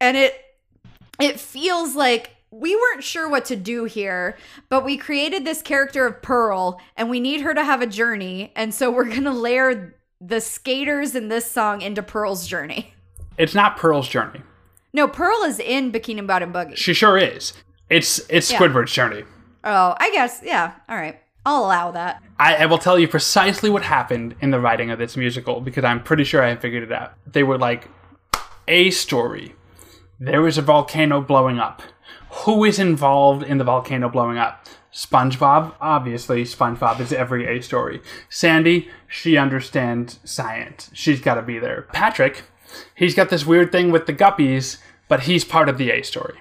and 0.01 0.17
it 0.17 0.35
it 1.21 1.41
feels 1.41 1.95
like 1.95 2.31
we 2.51 2.75
weren't 2.75 3.05
sure 3.05 3.29
what 3.29 3.45
to 3.47 3.57
do 3.57 3.85
here, 3.85 4.37
but 4.69 4.85
we 4.85 4.97
created 4.97 5.45
this 5.45 5.61
character 5.61 6.07
of 6.07 6.23
Pearl 6.23 6.81
and 6.97 7.11
we 7.11 7.21
need 7.21 7.43
her 7.43 7.55
to 7.55 7.63
have 7.65 7.83
a 7.83 7.87
journey. 7.87 8.53
And 8.57 8.75
so 8.75 8.91
we're 8.91 9.05
going 9.05 9.25
to 9.25 9.33
layer 9.33 9.95
the 10.21 10.41
skaters 10.41 11.15
in 11.15 11.29
this 11.29 11.51
song 11.51 11.83
into 11.83 12.03
Pearl's 12.03 12.47
journey. 12.47 12.95
It's 13.37 13.55
not 13.55 13.77
Pearl's 13.77 14.09
journey. 14.09 14.43
No, 14.93 15.07
Pearl 15.07 15.45
is 15.45 15.61
in 15.61 15.93
Bikini 15.93 16.27
Bottom 16.27 16.53
Boogie. 16.53 16.77
She 16.77 16.95
sure 16.95 17.19
is. 17.19 17.53
It's 17.91 18.19
it's 18.29 18.51
Yeah. 18.51 18.59
Squidward's 18.59 18.93
journey. 18.93 19.25
Oh, 19.63 19.95
I 19.99 20.11
guess. 20.11 20.41
Yeah. 20.43 20.73
All 20.89 20.97
right. 20.97 21.21
I'll 21.47 21.65
allow 21.65 21.91
that. 21.93 22.23
I, 22.39 22.57
I 22.57 22.67
will 22.67 22.79
tell 22.79 22.99
you 22.99 23.09
precisely 23.09 23.71
what 23.71 23.83
happened 23.83 24.35
in 24.41 24.51
the 24.51 24.61
writing 24.61 24.91
of 24.91 24.99
this 24.99 25.17
musical 25.17 25.61
because 25.61 25.85
I'm 25.85 26.03
pretty 26.03 26.25
sure 26.25 26.43
I 26.43 26.55
figured 26.57 26.83
it 26.83 26.93
out. 26.93 27.15
They 27.27 27.43
were 27.43 27.59
like, 27.59 27.89
a 28.67 28.91
story. 28.91 29.55
There 30.21 30.47
is 30.47 30.59
a 30.59 30.63
volcano 30.63 31.21
blowing 31.21 31.59
up. 31.59 31.83
Who 32.45 32.65
is 32.65 32.79
involved 32.79 33.43
in 33.43 33.59
the 33.59 33.65
volcano 33.65 34.09
blowing 34.09 34.39
up? 34.39 34.67
SpongeBob, 34.93 35.75
obviously. 35.81 36.45
SpongeBob 36.45 37.01
is 37.01 37.13
every 37.13 37.47
A 37.47 37.63
story. 37.63 38.01
Sandy, 38.29 38.91
she 39.07 39.37
understands 39.37 40.19
science. 40.25 40.91
She's 40.93 41.21
got 41.21 41.35
to 41.35 41.43
be 41.43 41.59
there. 41.59 41.83
Patrick, 41.93 42.43
he's 42.95 43.15
got 43.15 43.31
this 43.31 43.47
weird 43.47 43.71
thing 43.71 43.93
with 43.93 44.07
the 44.07 44.13
guppies, 44.13 44.79
but 45.07 45.21
he's 45.21 45.45
part 45.45 45.69
of 45.69 45.79
the 45.79 45.91
A 45.91 46.03
story 46.03 46.41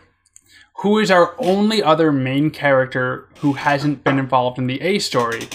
who 0.82 1.00
is 1.00 1.10
our 1.10 1.36
only 1.40 1.82
other 1.82 2.12
main 2.12 2.52
character 2.52 3.28
who 3.40 3.54
hasn't 3.54 4.04
been 4.04 4.20
involved 4.20 4.60
in 4.60 4.68
the 4.68 4.82
A 4.82 5.00
story, 5.00 5.48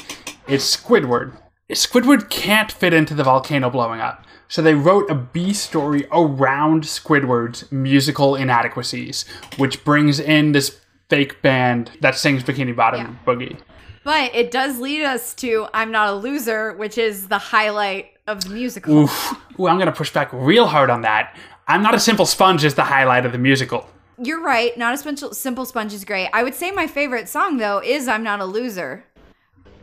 it's 0.49 0.77
Squidward. 0.77 1.39
Squidward 1.71 2.29
can't 2.29 2.73
fit 2.73 2.93
into 2.93 3.15
the 3.15 3.25
volcano 3.25 3.71
blowing 3.71 4.01
up, 4.01 4.27
so 4.53 4.61
they 4.61 4.75
wrote 4.75 5.11
a 5.11 5.15
B 5.15 5.55
story 5.55 6.07
around 6.13 6.83
Squidward's 6.83 7.73
musical 7.73 8.37
inadequacies, 8.37 9.25
which 9.57 9.83
brings 9.83 10.21
in 10.21 10.53
this 10.53 10.79
fake 11.09 11.41
band 11.41 11.93
that 12.03 12.17
sings 12.17 12.43
Bikini 12.43 12.77
Bottom 12.77 13.19
Boogie. 13.27 13.57
But 14.05 14.35
it 14.35 14.51
does 14.51 14.79
lead 14.79 15.05
us 15.05 15.33
to 15.37 15.69
I'm 15.73 15.91
Not 15.91 16.09
a 16.09 16.13
Loser, 16.13 16.75
which 16.75 16.99
is 16.99 17.29
the 17.29 17.39
highlight 17.39 18.11
of 18.27 18.45
the 18.45 18.51
musical. 18.51 19.05
Oof. 19.05 19.35
Ooh, 19.59 19.69
I'm 19.69 19.79
gonna 19.79 19.91
push 19.91 20.13
back 20.13 20.29
real 20.35 20.67
hard 20.67 20.91
on 20.91 21.01
that. 21.01 21.35
I'm 21.67 21.83
not 21.83 21.95
a 21.95 21.99
simple 21.99 22.27
sponge 22.27 22.63
is 22.63 22.75
the 22.75 22.85
highlight 22.85 23.25
of 23.25 23.33
the 23.33 23.39
musical. 23.39 23.89
You're 24.23 24.43
right. 24.43 24.77
Not 24.77 24.93
a 24.93 25.35
simple 25.35 25.65
sponge 25.65 25.95
is 25.95 26.05
great. 26.05 26.29
I 26.35 26.43
would 26.43 26.55
say 26.55 26.71
my 26.73 26.87
favorite 26.87 27.27
song 27.27 27.57
though 27.57 27.81
is 27.83 28.07
"I'm 28.07 28.23
Not 28.23 28.41
a 28.41 28.45
Loser," 28.45 29.07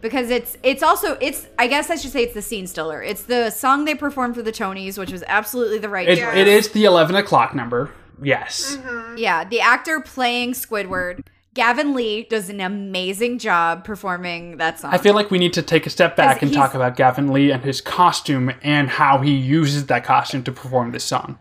because 0.02 0.30
it's 0.30 0.58
it's 0.64 0.84
also 0.84 1.18
it's 1.22 1.48
I 1.58 1.68
guess 1.68 1.90
I 1.90 1.96
should 1.96 2.12
say 2.12 2.24
it's 2.24 2.34
the 2.34 2.42
scene 2.42 2.68
stiller. 2.68 3.02
It's 3.04 3.24
the 3.24 3.50
song 3.50 3.86
they 3.86 3.96
performed 3.96 4.36
for 4.36 4.42
the 4.42 4.52
Tonys, 4.52 4.98
which 4.98 5.12
was 5.12 5.24
absolutely 5.28 5.80
the 5.80 5.90
right 5.90 6.08
It, 6.08 6.20
choice. 6.20 6.36
it 6.36 6.48
is 6.48 6.70
the 6.70 6.86
11 6.86 7.16
o'clock 7.16 7.54
number. 7.56 7.92
Yes. 8.22 8.76
Mm-hmm. 8.78 9.18
Yeah, 9.18 9.44
the 9.46 9.62
actor 9.62 10.02
playing 10.02 10.52
Squidward, 10.52 11.26
Gavin 11.54 11.94
Lee, 11.94 12.24
does 12.30 12.50
an 12.50 12.60
amazing 12.60 13.40
job 13.40 13.84
performing 13.86 14.58
that 14.58 14.80
song. 14.80 14.94
I 14.94 14.98
feel 14.98 15.14
like 15.16 15.32
we 15.32 15.40
need 15.40 15.54
to 15.54 15.62
take 15.62 15.86
a 15.86 15.90
step 15.90 16.16
back 16.18 16.42
and 16.42 16.52
talk 16.54 16.74
about 16.74 16.96
Gavin 16.98 17.32
Lee 17.32 17.52
and 17.52 17.64
his 17.64 17.80
costume 17.82 18.52
and 18.62 18.90
how 18.90 19.20
he 19.20 19.32
uses 19.34 19.86
that 19.88 20.04
costume 20.04 20.44
to 20.44 20.52
perform 20.52 20.92
this 20.92 21.06
song. 21.06 21.38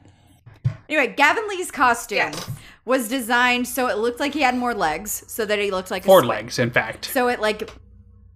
anyway, 0.89 1.13
Gavin 1.17 1.47
Lee's 1.49 1.71
costume 1.71 2.19
Yes. 2.19 2.51
was 2.85 3.09
designed 3.09 3.67
so 3.67 3.89
it 3.89 3.99
looked 3.99 4.21
like 4.21 4.33
he 4.35 4.41
had 4.43 4.57
more 4.57 4.73
legs, 4.75 5.25
so 5.27 5.45
that 5.45 5.59
he 5.59 5.71
looked 5.71 5.91
like 5.91 6.05
Four 6.05 6.21
a 6.21 6.23
squid. 6.23 6.29
legs, 6.37 6.59
in 6.61 6.71
fact. 6.71 7.07
So 7.07 7.29
it 7.29 7.41
like 7.41 7.69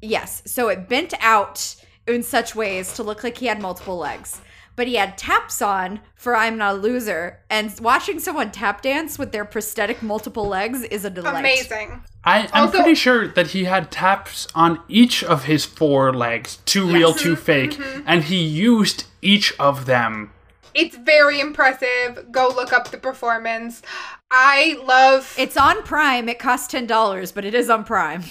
yes, 0.03 0.43
so 0.45 0.69
it 0.69 0.89
bent 0.89 1.15
out 1.21 1.77
in 2.07 2.23
such 2.23 2.55
ways 2.55 2.93
to 2.95 3.03
look 3.03 3.25
like 3.25 3.39
he 3.39 3.47
had 3.47 3.63
multiple 3.63 3.97
legs. 3.97 4.41
But 4.75 4.87
he 4.87 4.95
had 4.95 5.19
taps 5.19 5.61
on 5.61 6.01
for 6.15 6.35
I'm 6.35 6.57
not 6.57 6.77
a 6.77 6.79
loser, 6.79 7.41
and 7.51 7.79
watching 7.81 8.19
someone 8.19 8.51
tap 8.51 8.81
dance 8.81 9.19
with 9.19 9.31
their 9.31 9.45
prosthetic 9.45 10.03
multiple 10.03 10.49
legs 10.49 10.83
is 10.83 11.05
a 11.05 11.11
delight. 11.11 11.41
Amazing. 11.41 12.03
I, 12.25 12.49
I'm 12.53 12.69
Also- 12.69 12.79
pretty 12.79 12.95
sure 12.95 13.29
that 13.29 13.49
he 13.49 13.65
had 13.65 13.91
taps 13.91 14.49
on 14.55 14.81
each 14.89 15.23
of 15.23 15.45
his 15.45 15.65
four 15.67 16.13
legs, 16.15 16.59
two 16.65 16.91
real, 16.91 17.11
mm-hmm. 17.11 17.23
two 17.23 17.37
fake, 17.37 17.73
mm-hmm. 17.73 18.03
and 18.07 18.25
he 18.25 18.43
used 18.43 19.05
each 19.21 19.53
of 19.59 19.85
them. 19.87 20.33
It's 20.75 20.97
very 20.97 21.39
impressive. 21.39 22.33
Go 22.33 22.49
look 22.49 22.73
up 22.73 22.91
the 22.91 22.97
performance. 22.97 23.83
I 24.31 24.79
love 24.85 25.35
It's 25.37 25.59
on 25.59 25.83
Prime. 25.83 26.31
It 26.31 26.39
costs 26.39 26.69
ten 26.69 26.87
dollars, 26.87 27.31
but 27.31 27.45
it 27.45 27.55
is 27.55 27.69
on 27.69 27.85
Prime. 27.85 28.23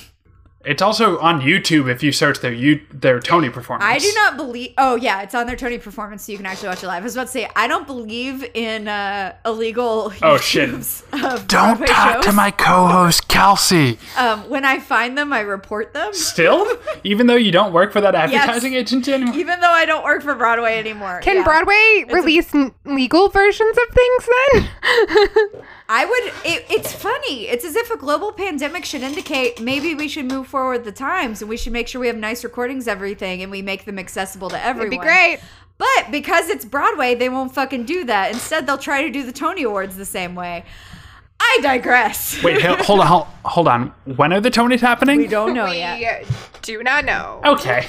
It's 0.63 0.81
also 0.81 1.17
on 1.19 1.41
YouTube 1.41 1.89
if 1.89 2.03
you 2.03 2.11
search 2.11 2.39
their 2.39 2.53
you 2.53 2.81
their 2.93 3.19
Tony 3.19 3.49
performance. 3.49 3.83
I 3.89 3.97
do 3.97 4.11
not 4.15 4.37
believe. 4.37 4.73
Oh 4.77 4.95
yeah, 4.95 5.21
it's 5.23 5.33
on 5.33 5.47
their 5.47 5.55
Tony 5.55 5.77
performance, 5.79 6.25
so 6.25 6.31
you 6.31 6.37
can 6.37 6.45
actually 6.45 6.69
watch 6.69 6.83
it 6.83 6.87
live. 6.87 7.01
I 7.01 7.03
was 7.03 7.15
about 7.15 7.27
to 7.27 7.31
say 7.31 7.49
I 7.55 7.67
don't 7.67 7.87
believe 7.87 8.43
in 8.53 8.87
uh, 8.87 9.35
illegal. 9.45 10.13
Oh, 10.21 10.37
shit. 10.37 10.69
YouTubes 10.69 11.03
Of 11.35 11.47
Broadway 11.47 11.87
shows. 11.87 12.25
To 12.25 12.31
my 12.33 12.51
co-host 12.51 13.27
Kelsey. 13.27 13.97
Um, 14.17 14.47
when 14.49 14.63
I 14.65 14.79
find 14.79 15.17
them, 15.17 15.33
I 15.33 15.39
report 15.39 15.93
them. 15.93 16.13
Still, 16.13 16.67
even 17.03 17.27
though 17.27 17.35
you 17.35 17.51
don't 17.51 17.73
work 17.73 17.91
for 17.91 18.01
that 18.01 18.13
advertising 18.13 18.73
agency 18.75 19.13
anymore. 19.13 19.35
even 19.35 19.59
though 19.61 19.71
I 19.71 19.85
don't 19.85 20.03
work 20.03 20.21
for 20.21 20.35
Broadway 20.35 20.77
anymore. 20.77 21.21
Can 21.23 21.37
Yeah. 21.37 21.43
Broadway 21.43 22.05
release 22.09 22.53
n- 22.53 22.71
legal 22.85 23.29
versions 23.29 23.77
of 23.77 23.95
things 23.95 24.29
then? 24.53 25.63
I 25.93 26.05
would. 26.05 26.23
It, 26.45 26.65
it's 26.69 26.93
funny. 26.93 27.49
It's 27.49 27.65
as 27.65 27.75
if 27.75 27.91
a 27.91 27.97
global 27.97 28.31
pandemic 28.31 28.85
should 28.85 29.01
indicate 29.01 29.59
maybe 29.59 29.93
we 29.93 30.07
should 30.07 30.23
move 30.23 30.47
forward 30.47 30.85
the 30.85 30.91
times 30.93 31.41
and 31.41 31.49
we 31.49 31.57
should 31.57 31.73
make 31.73 31.89
sure 31.89 31.99
we 31.99 32.07
have 32.07 32.15
nice 32.15 32.45
recordings, 32.45 32.87
everything, 32.87 33.41
and 33.41 33.51
we 33.51 33.61
make 33.61 33.83
them 33.83 33.99
accessible 33.99 34.49
to 34.51 34.65
everyone. 34.65 34.93
It'd 34.93 35.01
be 35.01 35.05
great. 35.05 35.39
But 35.77 36.09
because 36.09 36.47
it's 36.47 36.63
Broadway, 36.63 37.15
they 37.15 37.27
won't 37.27 37.53
fucking 37.53 37.83
do 37.83 38.05
that. 38.05 38.31
Instead, 38.31 38.67
they'll 38.67 38.77
try 38.77 39.01
to 39.01 39.09
do 39.09 39.23
the 39.23 39.33
Tony 39.33 39.63
Awards 39.63 39.97
the 39.97 40.05
same 40.05 40.33
way. 40.33 40.63
I 41.41 41.59
digress. 41.61 42.41
Wait, 42.43 42.61
hold 42.61 43.01
on, 43.01 43.07
hold, 43.07 43.27
hold 43.43 43.67
on. 43.67 43.93
When 44.05 44.31
are 44.31 44.39
the 44.39 44.51
Tonys 44.51 44.79
happening? 44.79 45.17
we 45.17 45.27
don't 45.27 45.53
know 45.53 45.65
yet. 45.65 45.97
we 45.97 46.03
yet. 46.03 46.25
do 46.61 46.81
not 46.83 47.03
know. 47.03 47.41
Okay. 47.43 47.85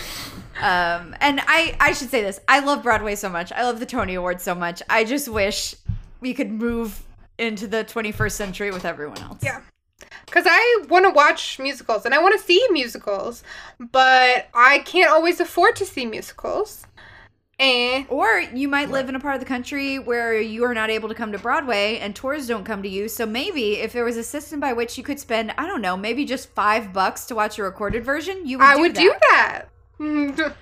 Um, 0.61 1.15
and 1.21 1.41
I, 1.47 1.77
I 1.79 1.93
should 1.93 2.11
say 2.11 2.21
this. 2.23 2.41
I 2.49 2.59
love 2.59 2.83
Broadway 2.83 3.15
so 3.15 3.29
much. 3.29 3.53
I 3.53 3.63
love 3.63 3.79
the 3.79 3.87
Tony 3.87 4.17
Awards 4.17 4.43
so 4.43 4.57
much. 4.57 4.83
I 4.91 5.05
just 5.05 5.29
wish 5.29 5.77
we 6.21 6.35
could 6.35 6.51
move 6.51 7.01
into 7.39 7.66
the 7.66 7.85
21st 7.85 8.33
century 8.33 8.70
with 8.70 8.85
everyone 8.85 9.18
else. 9.18 9.39
Yeah. 9.43 9.61
Because 10.26 10.45
I 10.49 10.85
want 10.89 11.05
to 11.05 11.11
watch 11.11 11.59
musicals 11.59 12.05
and 12.05 12.14
I 12.14 12.18
want 12.18 12.39
to 12.39 12.45
see 12.45 12.64
musicals, 12.70 13.43
but 13.78 14.49
I 14.55 14.80
can't 14.80 15.11
always 15.11 15.41
afford 15.41 15.76
to 15.76 15.87
see 15.87 16.07
musicals. 16.07 16.87
Eh. 17.59 18.05
Or 18.09 18.41
you 18.41 18.66
might 18.66 18.91
live 18.91 19.09
in 19.09 19.14
a 19.14 19.20
part 19.20 19.35
of 19.35 19.41
the 19.41 19.47
country 19.47 19.99
where 19.99 20.41
you 20.41 20.64
are 20.64 20.74
not 20.74 20.91
able 20.91 21.09
to 21.09 21.14
come 21.14 21.30
to 21.33 21.39
Broadway 21.39 21.99
and 21.99 22.16
tours 22.16 22.49
don't 22.49 22.64
come 22.64 22.83
to 22.83 22.89
you. 22.89 23.09
So 23.09 23.24
maybe 23.24 23.76
if 23.76 23.93
there 23.93 24.05
was 24.05 24.16
a 24.16 24.24
system 24.24 24.59
by 24.59 24.72
which 24.72 24.99
you 24.99 25.05
could 25.05 25.20
spend, 25.20 25.55
I 25.57 25.66
don't 25.66 25.83
know, 25.83 25.97
maybe 25.97 26.24
just 26.24 26.49
five 26.51 26.93
bucks 26.93 27.26
to 27.26 27.35
watch 27.35 27.59
a 27.59 27.62
recorded 27.62 28.05
version, 28.05 28.47
you 28.47 28.59
would 28.59 28.64
I 28.64 28.74
do 28.74 28.80
would 28.80 28.97
that. 28.97 29.68
do 29.99 30.41
that. 30.41 30.57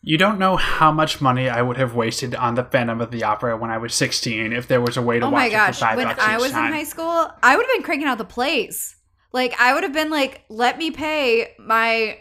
You 0.00 0.16
don't 0.16 0.38
know 0.38 0.56
how 0.56 0.92
much 0.92 1.20
money 1.20 1.48
I 1.48 1.60
would 1.60 1.76
have 1.76 1.94
wasted 1.94 2.34
on 2.34 2.54
the 2.54 2.64
Phantom 2.64 3.00
of 3.00 3.10
the 3.10 3.24
Opera 3.24 3.56
when 3.56 3.70
I 3.70 3.78
was 3.78 3.94
16 3.94 4.52
if 4.52 4.68
there 4.68 4.80
was 4.80 4.96
a 4.96 5.02
way 5.02 5.18
to 5.18 5.26
Oh 5.26 5.30
watch 5.30 5.40
my 5.40 5.46
it 5.46 5.50
gosh. 5.50 5.74
for 5.74 5.80
five 5.86 5.96
When 5.96 6.06
bucks 6.06 6.22
I 6.22 6.38
was 6.38 6.52
time. 6.52 6.66
in 6.66 6.72
high 6.72 6.84
school, 6.84 7.28
I 7.42 7.56
would 7.56 7.66
have 7.66 7.74
been 7.76 7.82
cranking 7.82 8.06
out 8.08 8.18
the 8.18 8.24
plays. 8.24 8.94
Like 9.32 9.54
I 9.60 9.74
would 9.74 9.82
have 9.82 9.92
been 9.92 10.10
like, 10.10 10.44
let 10.48 10.78
me 10.78 10.90
pay 10.90 11.54
my 11.58 12.18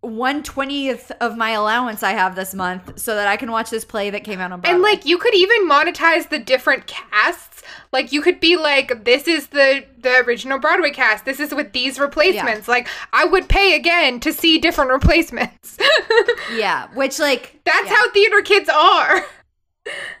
one 0.00 0.44
twentieth 0.44 1.10
of 1.20 1.36
my 1.36 1.50
allowance 1.50 2.04
I 2.04 2.12
have 2.12 2.36
this 2.36 2.54
month 2.54 3.00
so 3.00 3.16
that 3.16 3.26
I 3.26 3.36
can 3.36 3.50
watch 3.50 3.68
this 3.68 3.84
play 3.84 4.10
that 4.10 4.22
came 4.22 4.38
out 4.40 4.52
on 4.52 4.60
Broadway. 4.60 4.74
And 4.74 4.82
like 4.82 5.04
you 5.04 5.18
could 5.18 5.34
even 5.34 5.68
monetize 5.68 6.28
the 6.30 6.38
different 6.38 6.86
casts. 6.86 7.57
Like 7.92 8.12
you 8.12 8.20
could 8.20 8.40
be 8.40 8.56
like, 8.56 9.04
this 9.04 9.26
is 9.26 9.48
the 9.48 9.84
the 9.98 10.18
original 10.24 10.58
Broadway 10.58 10.90
cast. 10.90 11.24
This 11.24 11.40
is 11.40 11.54
with 11.54 11.72
these 11.72 11.98
replacements. 11.98 12.68
Like 12.68 12.88
I 13.12 13.24
would 13.24 13.48
pay 13.48 13.74
again 13.74 14.20
to 14.20 14.32
see 14.32 14.58
different 14.58 14.90
replacements. 14.90 15.78
yeah, 16.54 16.88
which 16.94 17.18
like 17.18 17.60
That's 17.64 17.88
yeah, 17.88 17.96
how 17.96 18.10
theater 18.12 18.42
kids 18.42 18.68
are. 18.68 19.24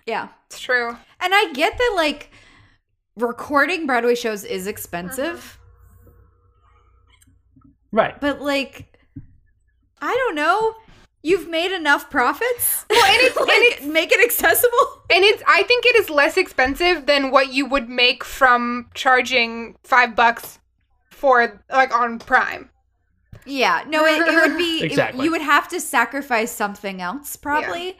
yeah. 0.06 0.28
It's 0.46 0.60
true. 0.60 0.96
And 1.20 1.34
I 1.34 1.52
get 1.52 1.76
that 1.76 1.92
like 1.94 2.30
recording 3.16 3.86
Broadway 3.86 4.14
shows 4.14 4.44
is 4.44 4.66
expensive, 4.66 5.58
mm-hmm. 7.92 7.96
Right. 7.96 8.18
but 8.20 8.40
like 8.40 8.98
I 10.00 10.14
don't 10.14 10.34
know. 10.34 10.74
You've 11.22 11.48
made 11.48 11.72
enough 11.72 12.10
profits. 12.10 12.84
Well, 12.90 13.04
and 13.04 13.16
it's- 13.22 13.36
and 13.36 13.46
Like, 13.46 13.58
it's- 13.72 13.82
make 13.86 14.12
it 14.12 14.20
accessible. 14.24 15.02
And 15.10 15.24
it's 15.24 15.42
I 15.46 15.62
think 15.64 15.84
it 15.86 15.96
is 15.96 16.10
less 16.10 16.36
expensive 16.36 17.06
than 17.06 17.30
what 17.30 17.52
you 17.52 17.66
would 17.66 17.88
make 17.88 18.24
from 18.24 18.88
charging 18.94 19.76
five 19.84 20.14
bucks 20.14 20.58
for 21.10 21.62
like 21.70 21.94
on 21.94 22.18
Prime. 22.18 22.70
Yeah, 23.46 23.84
no, 23.88 24.04
it, 24.04 24.20
it 24.26 24.34
would 24.48 24.58
be 24.58 24.78
it- 24.82 24.84
Exactly. 24.86 25.24
you 25.24 25.30
would 25.30 25.40
have 25.40 25.68
to 25.68 25.80
sacrifice 25.80 26.52
something 26.52 27.00
else 27.02 27.36
probably. 27.36 27.96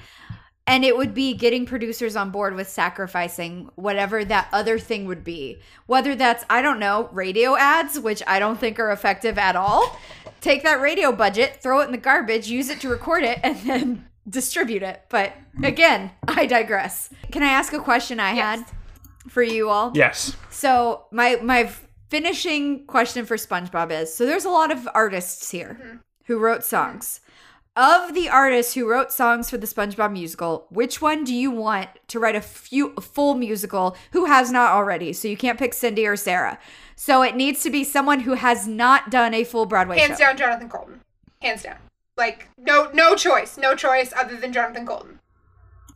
And 0.67 0.85
it 0.85 0.95
would 0.99 1.15
be 1.15 1.33
getting 1.33 1.65
producers 1.65 2.15
on 2.15 2.31
board 2.31 2.55
with 2.55 2.69
sacrificing 2.69 3.71
whatever 3.77 4.23
that 4.27 4.49
other 4.53 4.79
thing 4.79 5.07
would 5.07 5.25
be. 5.25 5.61
Whether 5.87 6.15
that's, 6.15 6.45
I 6.51 6.61
don't 6.61 6.79
know, 6.79 7.09
radio 7.11 7.57
ads, 7.57 7.99
which 7.99 8.23
I 8.27 8.39
don't 8.39 8.61
think 8.61 8.79
are 8.79 8.91
effective 8.93 9.39
at 9.39 9.57
all. 9.57 9.99
Take 10.41 10.63
that 10.63 10.81
radio 10.81 11.13
budget, 11.13 11.63
throw 11.63 11.81
it 11.81 11.87
in 11.87 11.93
the 11.93 11.99
garbage, 11.99 12.49
use 12.49 12.69
it 12.71 12.81
to 12.81 12.89
record 12.89 13.25
it, 13.25 13.41
and 13.43 13.57
then 13.59 14.09
distribute 14.29 14.83
it. 14.83 15.05
But 15.09 15.33
again, 15.63 16.11
I 16.27 16.47
digress. 16.47 17.11
Can 17.33 17.43
I 17.43 17.49
ask 17.49 17.73
a 17.73 17.81
question 17.81 18.21
I 18.21 18.35
Yes. 18.35 18.59
had 18.61 18.67
for 19.31 19.43
you 19.43 19.69
all? 19.69 19.93
Yes. 19.95 20.37
So 20.51 21.07
my 21.11 21.39
my 21.43 21.71
finishing 22.09 22.87
question 22.87 23.27
for 23.27 23.37
SpongeBob 23.37 23.91
is: 23.91 24.15
so 24.15 24.27
there's 24.27 24.45
a 24.45 24.51
lot 24.51 24.71
of 24.71 24.89
artists 24.95 25.51
here 25.51 25.79
mm-hmm. 25.81 25.97
who 26.27 26.39
wrote 26.39 26.61
mm-hmm. 26.61 26.93
songs. 26.93 27.21
Of 27.77 28.13
the 28.13 28.29
artists 28.29 28.75
who 28.75 28.89
wrote 28.91 29.13
songs 29.13 29.49
for 29.49 29.57
the 29.57 29.67
SpongeBob 29.69 30.11
musical, 30.11 30.67
which 30.69 31.01
one 31.01 31.23
do 31.23 31.33
you 31.33 31.53
want 31.53 31.89
to 32.09 32.19
write 32.19 32.35
a 32.35 32.41
few 32.41 32.93
a 32.97 33.01
full 33.01 33.35
musical 33.35 33.97
who 34.11 34.25
has 34.25 34.51
not 34.51 34.73
already? 34.73 35.13
So 35.13 35.29
you 35.29 35.37
can't 35.37 35.59
pick 35.61 35.73
Cyndi 35.73 36.05
or 36.05 36.17
Sarah. 36.17 36.59
So 37.01 37.23
it 37.23 37.37
needs 37.37 37.63
to 37.63 37.71
be 37.71 37.85
someone 37.85 38.21
who 38.21 38.35
has 38.35 38.67
not 38.67 39.09
done 39.09 39.33
a 39.33 39.45
full 39.45 39.67
Broadway 39.67 40.01
Hands 40.01 40.19
show. 40.19 40.27
down, 40.27 40.37
Jonathan 40.37 40.69
Coulton. 40.69 41.01
Hands 41.41 41.63
down. 41.63 41.77
Like 42.17 42.49
no, 42.59 42.91
no 42.93 43.15
choice, 43.15 43.57
no 43.57 43.77
choice 43.77 44.13
other 44.17 44.37
than 44.37 44.53
Jonathan 44.53 44.85
Coulton. 44.85 45.21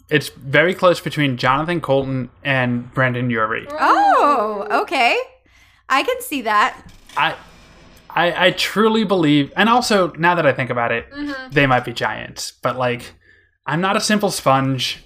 It's 0.09 0.29
very 0.29 0.75
close 0.75 1.01
between 1.01 1.37
Jonathan 1.37 1.81
Coulton 1.81 2.31
and 2.45 2.95
Brendon 2.95 3.31
Urie. 3.31 3.67
Oh, 3.69 4.65
okay. 4.71 5.19
I 5.89 6.05
can 6.05 6.23
see 6.23 6.43
that. 6.43 6.81
I, 7.17 7.35
I, 8.09 8.47
I 8.47 8.51
truly 8.53 9.03
believe, 9.03 9.53
and 9.57 9.69
also 9.69 10.13
now 10.13 10.37
that 10.37 10.47
I 10.47 10.53
think 10.53 10.71
about 10.71 10.93
it, 10.93 11.11
mm-hmm. 11.11 11.51
they 11.51 11.67
might 11.67 11.85
be 11.85 11.93
giants. 11.93 12.53
But 12.63 12.79
like, 12.79 13.15
I'm 13.67 13.81
not 13.81 13.97
a 13.97 14.01
simple 14.01 14.31
sponge. 14.31 15.03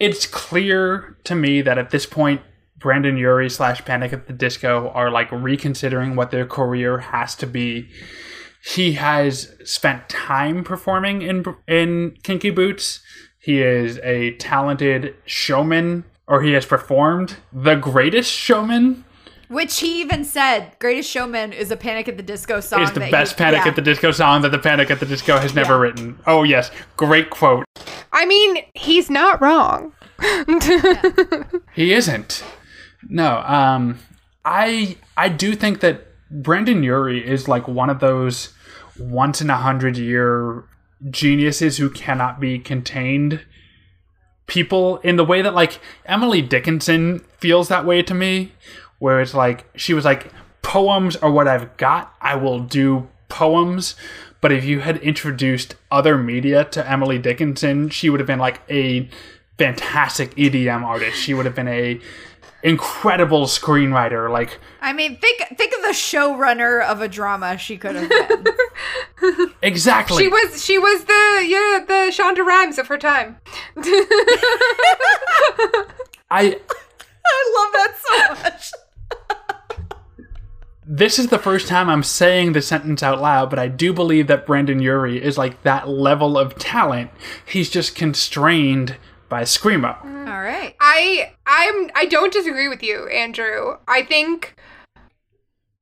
It's 0.00 0.26
clear 0.26 1.16
to 1.22 1.36
me 1.36 1.62
that 1.62 1.78
at 1.78 1.90
this 1.90 2.06
point, 2.06 2.42
Brendon 2.82 3.16
Urie 3.16 3.48
slash 3.48 3.84
Panic 3.84 4.12
at 4.12 4.26
the 4.26 4.32
Disco 4.32 4.90
are 4.90 5.10
like 5.10 5.30
reconsidering 5.30 6.16
what 6.16 6.30
their 6.30 6.44
career 6.46 6.98
has 6.98 7.34
to 7.36 7.46
be. 7.46 7.88
He 8.64 8.92
has 8.94 9.54
spent 9.64 10.08
time 10.08 10.62
performing 10.64 11.22
in 11.22 11.44
in 11.66 12.16
Kinky 12.22 12.50
Boots. 12.50 13.00
He 13.38 13.60
is 13.62 13.98
a 14.04 14.32
talented 14.36 15.14
showman, 15.24 16.04
or 16.28 16.42
he 16.42 16.52
has 16.52 16.64
performed 16.66 17.36
the 17.52 17.74
greatest 17.74 18.30
showman 18.30 19.04
Which 19.48 19.80
he 19.80 20.00
even 20.00 20.24
said, 20.24 20.72
"Greatest 20.78 21.10
Showman" 21.10 21.52
is 21.52 21.70
a 21.70 21.76
Panic 21.76 22.08
at 22.08 22.16
the 22.16 22.22
Disco 22.22 22.60
song. 22.60 22.82
is 22.82 22.92
the 22.92 23.00
that 23.00 23.10
best 23.10 23.32
he- 23.32 23.38
Panic 23.44 23.60
yeah. 23.64 23.68
at 23.68 23.76
the 23.76 23.82
Disco 23.82 24.10
song 24.12 24.42
that 24.42 24.50
the 24.52 24.58
Panic 24.58 24.90
at 24.90 24.98
the 25.00 25.06
Disco 25.06 25.38
has 25.38 25.54
never 25.54 25.74
Yeah. 25.74 25.80
written. 25.80 26.18
Oh 26.26 26.42
yes, 26.44 26.70
great 26.96 27.30
quote. 27.30 27.64
I 28.12 28.24
mean, 28.26 28.58
he's 28.74 29.10
not 29.10 29.40
wrong. 29.42 29.92
He 31.74 31.92
isn't. 31.92 32.44
No, 33.08 33.38
um, 33.38 33.98
I 34.44 34.96
I 35.16 35.28
do 35.28 35.54
think 35.54 35.80
that 35.80 36.06
Brendon 36.30 36.82
Urie 36.82 37.26
is 37.26 37.48
like 37.48 37.68
one 37.68 37.90
of 37.90 38.00
those 38.00 38.54
once 38.98 39.40
in 39.40 39.50
a 39.50 39.56
hundred 39.56 39.96
year 39.96 40.64
geniuses 41.10 41.78
who 41.78 41.90
cannot 41.90 42.38
be 42.38 42.58
contained 42.58 43.40
people 44.46 44.98
in 44.98 45.16
the 45.16 45.24
way 45.24 45.42
that 45.42 45.54
like 45.54 45.80
Emily 46.06 46.42
Dickinson 46.42 47.20
feels 47.38 47.68
that 47.68 47.84
way 47.84 48.02
to 48.02 48.14
me, 48.14 48.52
where 48.98 49.20
it's 49.20 49.34
like 49.34 49.66
she 49.76 49.94
was 49.94 50.04
like 50.04 50.32
poems 50.62 51.16
are 51.16 51.30
what 51.30 51.48
I've 51.48 51.76
got. 51.76 52.14
I 52.20 52.36
will 52.36 52.60
do 52.60 53.08
poems. 53.28 53.96
But 54.40 54.52
if 54.52 54.64
you 54.64 54.80
had 54.80 54.96
introduced 54.98 55.76
other 55.90 56.18
media 56.18 56.64
to 56.66 56.90
Emily 56.90 57.18
Dickinson, 57.18 57.90
she 57.90 58.10
would 58.10 58.20
have 58.20 58.26
been 58.26 58.40
like 58.40 58.60
a 58.68 59.08
fantastic 59.56 60.34
EDM 60.34 60.82
artist. 60.82 61.16
She 61.16 61.32
would 61.32 61.46
have 61.46 61.54
been 61.54 61.68
a 61.68 62.00
incredible 62.62 63.46
screenwriter. 63.46 64.30
Like 64.30 64.58
I 64.80 64.92
mean, 64.92 65.16
think 65.16 65.42
think 65.56 65.74
of 65.74 65.82
the 65.82 65.88
showrunner 65.88 66.82
of 66.84 67.00
a 67.00 67.08
drama 67.08 67.58
she 67.58 67.76
could 67.76 67.96
have 67.96 68.08
been. 68.08 68.46
exactly. 69.62 70.24
She 70.24 70.28
was 70.28 70.64
she 70.64 70.78
was 70.78 71.04
the 71.04 71.44
yeah 71.46 71.84
the 71.86 72.12
Shonda 72.12 72.44
Rhimes 72.44 72.78
of 72.78 72.88
her 72.88 72.98
time. 72.98 73.38
I 76.30 76.58
I 77.24 77.52
love 77.56 77.72
that 77.72 77.94
so 78.02 78.42
much. 78.42 78.72
this 80.86 81.18
is 81.18 81.28
the 81.28 81.38
first 81.38 81.68
time 81.68 81.88
I'm 81.88 82.02
saying 82.02 82.52
the 82.52 82.62
sentence 82.62 83.02
out 83.02 83.20
loud, 83.20 83.50
but 83.50 83.58
I 83.58 83.68
do 83.68 83.92
believe 83.92 84.26
that 84.28 84.46
Brendon 84.46 84.80
Urie 84.80 85.22
is 85.22 85.38
like 85.38 85.62
that 85.62 85.88
level 85.88 86.38
of 86.38 86.56
talent. 86.56 87.10
He's 87.46 87.70
just 87.70 87.94
constrained 87.94 88.96
by 89.32 89.44
Screamo. 89.44 89.98
All 90.28 90.42
right. 90.42 90.76
I 90.78 91.32
I'm 91.46 91.90
I 91.94 92.04
don't 92.04 92.30
disagree 92.30 92.68
with 92.68 92.82
you, 92.82 93.08
Andrew. 93.08 93.78
I 93.88 94.02
think 94.02 94.56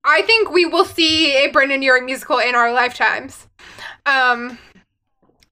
I 0.05 0.23
think 0.23 0.53
we 0.53 0.67
will 0.67 0.85
see 0.85 1.33
a 1.37 1.51
Brendon 1.51 1.83
Urie 1.83 2.03
musical 2.03 2.39
in 2.39 2.55
our 2.55 2.73
lifetimes. 2.73 3.49
Um 4.07 4.57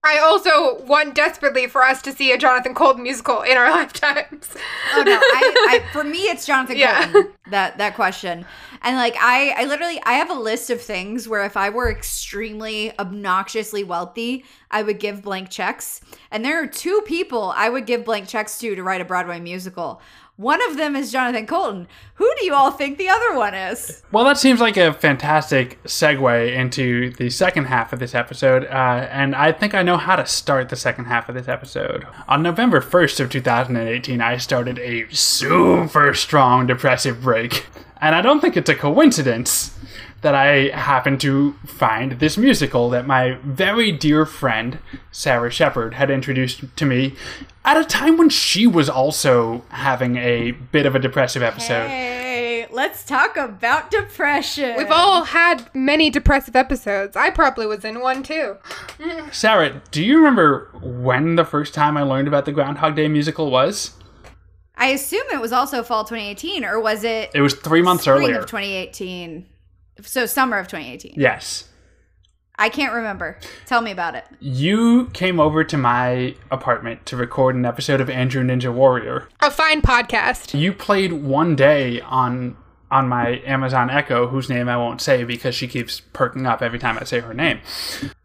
I 0.08 0.18
also 0.18 0.82
want 0.84 1.14
desperately 1.14 1.66
for 1.66 1.82
us 1.82 2.02
to 2.02 2.12
see 2.12 2.32
a 2.32 2.38
Jonathan 2.38 2.74
Coulton 2.74 3.02
musical 3.02 3.42
in 3.42 3.56
our 3.56 3.70
lifetimes. 3.80 4.48
Oh 4.94 5.02
no, 5.02 5.12
I, 5.20 5.80
I 5.80 5.84
for 5.92 6.04
me 6.04 6.18
it's 6.20 6.46
Jonathan 6.46 6.76
Yeah. 6.76 7.10
Coulton. 7.12 7.32
That 7.50 7.78
that 7.78 7.94
question. 7.94 8.44
And 8.82 8.96
like 8.96 9.16
I 9.18 9.54
I 9.56 9.64
literally 9.64 10.00
I 10.04 10.14
have 10.14 10.30
a 10.30 10.34
list 10.34 10.70
of 10.70 10.80
things 10.80 11.28
where 11.28 11.44
if 11.44 11.56
I 11.56 11.70
were 11.70 11.90
extremely 11.90 12.96
obnoxiously 12.98 13.84
wealthy, 13.84 14.44
I 14.70 14.82
would 14.82 14.98
give 14.98 15.22
blank 15.22 15.50
checks. 15.50 16.00
And 16.30 16.44
there 16.44 16.62
are 16.62 16.66
two 16.66 17.02
people 17.06 17.52
I 17.56 17.68
would 17.68 17.86
give 17.86 18.04
blank 18.04 18.28
checks 18.28 18.58
to 18.58 18.74
to 18.74 18.82
write 18.82 19.00
a 19.00 19.04
Broadway 19.04 19.40
musical. 19.40 20.00
One 20.38 20.64
of 20.70 20.76
them 20.76 20.94
is 20.94 21.10
Jonathan 21.10 21.48
Coulton. 21.48 21.88
Who 22.14 22.32
do 22.38 22.46
you 22.46 22.54
all 22.54 22.70
think 22.70 22.96
the 22.96 23.08
other 23.08 23.34
one 23.34 23.54
is? 23.54 24.04
Well, 24.12 24.22
that 24.22 24.38
seems 24.38 24.60
like 24.60 24.76
a 24.76 24.92
fantastic 24.92 25.82
segue 25.82 26.54
into 26.54 27.10
the 27.14 27.28
second 27.28 27.64
half 27.64 27.92
of 27.92 27.98
this 27.98 28.14
episode, 28.14 28.64
uh, 28.66 29.08
and 29.10 29.34
I 29.34 29.50
think 29.50 29.74
I 29.74 29.82
know 29.82 29.96
how 29.96 30.14
to 30.14 30.24
start 30.26 30.68
the 30.68 30.76
second 30.76 31.06
half 31.06 31.28
of 31.28 31.34
this 31.34 31.48
episode. 31.48 32.06
On 32.28 32.40
November 32.40 32.80
1st 32.80 33.18
of 33.18 33.30
2018, 33.30 34.20
I 34.20 34.36
started 34.36 34.78
a 34.78 35.12
super 35.12 36.14
strong 36.14 36.68
depressive 36.68 37.20
break, 37.20 37.66
and 38.00 38.14
I 38.14 38.20
don't 38.22 38.38
think 38.38 38.56
it's 38.56 38.70
a 38.70 38.76
coincidence 38.76 39.76
that 40.20 40.34
I 40.34 40.68
happened 40.76 41.20
to 41.20 41.52
find 41.64 42.12
this 42.18 42.36
musical 42.36 42.90
that 42.90 43.06
my 43.06 43.38
very 43.44 43.92
dear 43.92 44.26
friend 44.26 44.78
Sarah 45.12 45.50
Shepard 45.50 45.94
had 45.94 46.10
introduced 46.10 46.64
to 46.76 46.84
me 46.84 47.14
at 47.64 47.76
a 47.76 47.84
time 47.84 48.16
when 48.16 48.28
she 48.28 48.66
was 48.66 48.88
also 48.88 49.64
having 49.68 50.16
a 50.16 50.50
bit 50.50 50.86
of 50.86 50.94
a 50.94 50.98
depressive 50.98 51.42
episode. 51.42 51.86
Hey, 51.86 52.66
let's 52.72 53.04
talk 53.04 53.36
about 53.36 53.90
depression. 53.92 54.76
We've 54.76 54.90
all 54.90 55.22
had 55.24 55.68
many 55.74 56.10
depressive 56.10 56.56
episodes. 56.56 57.16
I 57.16 57.30
probably 57.30 57.66
was 57.66 57.84
in 57.84 58.00
one 58.00 58.22
too. 58.24 58.56
Sarah, 59.30 59.82
do 59.92 60.02
you 60.04 60.16
remember 60.18 60.68
when 60.82 61.36
the 61.36 61.44
first 61.44 61.74
time 61.74 61.96
I 61.96 62.02
learned 62.02 62.26
about 62.28 62.44
the 62.44 62.52
Groundhog 62.52 62.96
Day 62.96 63.06
musical 63.06 63.50
was? 63.50 63.92
I 64.76 64.88
assume 64.88 65.24
it 65.32 65.40
was 65.40 65.52
also 65.52 65.82
fall 65.82 66.04
2018 66.04 66.64
or 66.64 66.80
was 66.80 67.02
it 67.04 67.30
It 67.34 67.40
was 67.40 67.54
three 67.54 67.82
months 67.82 68.04
spring 68.04 68.18
earlier. 68.22 68.38
of 68.38 68.46
2018? 68.46 69.46
So 70.02 70.26
summer 70.26 70.58
of 70.58 70.68
2018. 70.68 71.14
yes. 71.16 71.64
I 72.60 72.70
can't 72.70 72.92
remember. 72.92 73.38
Tell 73.66 73.80
me 73.80 73.92
about 73.92 74.16
it. 74.16 74.24
You 74.40 75.10
came 75.12 75.38
over 75.38 75.62
to 75.62 75.76
my 75.76 76.34
apartment 76.50 77.06
to 77.06 77.16
record 77.16 77.54
an 77.54 77.64
episode 77.64 78.00
of 78.00 78.10
Andrew 78.10 78.42
Ninja 78.42 78.72
Warrior. 78.74 79.28
A 79.38 79.48
fine 79.48 79.80
podcast. 79.80 80.58
You 80.58 80.72
played 80.72 81.12
one 81.12 81.54
day 81.54 82.00
on 82.00 82.56
on 82.90 83.06
my 83.06 83.40
Amazon 83.44 83.90
Echo, 83.90 84.26
whose 84.26 84.48
name 84.48 84.68
I 84.68 84.76
won't 84.76 85.00
say 85.00 85.22
because 85.22 85.54
she 85.54 85.68
keeps 85.68 86.00
perking 86.00 86.46
up 86.46 86.60
every 86.60 86.80
time 86.80 86.98
I 86.98 87.04
say 87.04 87.20
her 87.20 87.32
name. 87.32 87.60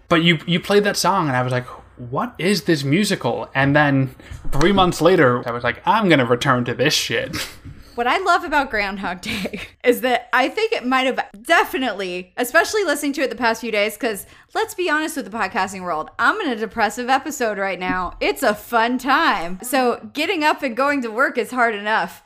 But 0.09 0.23
you 0.23 0.39
you 0.47 0.59
played 0.59 0.83
that 0.85 0.97
song 0.97 1.27
and 1.27 1.37
I 1.37 1.43
was 1.43 1.51
like, 1.51 1.67
what 1.97 2.33
is 2.39 2.63
this 2.63 2.83
musical? 2.83 3.49
And 3.53 3.75
then 3.75 4.15
three 4.51 4.71
months 4.71 4.99
later, 4.99 5.47
I 5.47 5.51
was 5.51 5.63
like, 5.63 5.79
I'm 5.85 6.09
gonna 6.09 6.25
return 6.25 6.65
to 6.65 6.73
this 6.73 6.93
shit. 6.95 7.35
What 7.95 8.07
I 8.07 8.17
love 8.17 8.43
about 8.43 8.71
Groundhog 8.71 9.21
Day 9.21 9.61
is 9.83 10.01
that 10.01 10.27
I 10.33 10.49
think 10.49 10.71
it 10.71 10.83
might 10.83 11.05
have 11.05 11.19
definitely, 11.43 12.33
especially 12.37 12.83
listening 12.83 13.13
to 13.13 13.21
it 13.21 13.29
the 13.29 13.35
past 13.35 13.61
few 13.61 13.71
days, 13.71 13.93
because 13.93 14.25
let's 14.55 14.73
be 14.73 14.89
honest 14.89 15.15
with 15.15 15.29
the 15.29 15.37
podcasting 15.37 15.83
world, 15.83 16.09
I'm 16.17 16.41
in 16.41 16.49
a 16.49 16.55
depressive 16.55 17.07
episode 17.07 17.59
right 17.59 17.79
now. 17.79 18.17
It's 18.19 18.41
a 18.41 18.55
fun 18.55 18.97
time. 18.97 19.59
So 19.61 20.09
getting 20.13 20.43
up 20.43 20.63
and 20.63 20.75
going 20.75 21.03
to 21.03 21.09
work 21.09 21.37
is 21.37 21.51
hard 21.51 21.75
enough. 21.75 22.23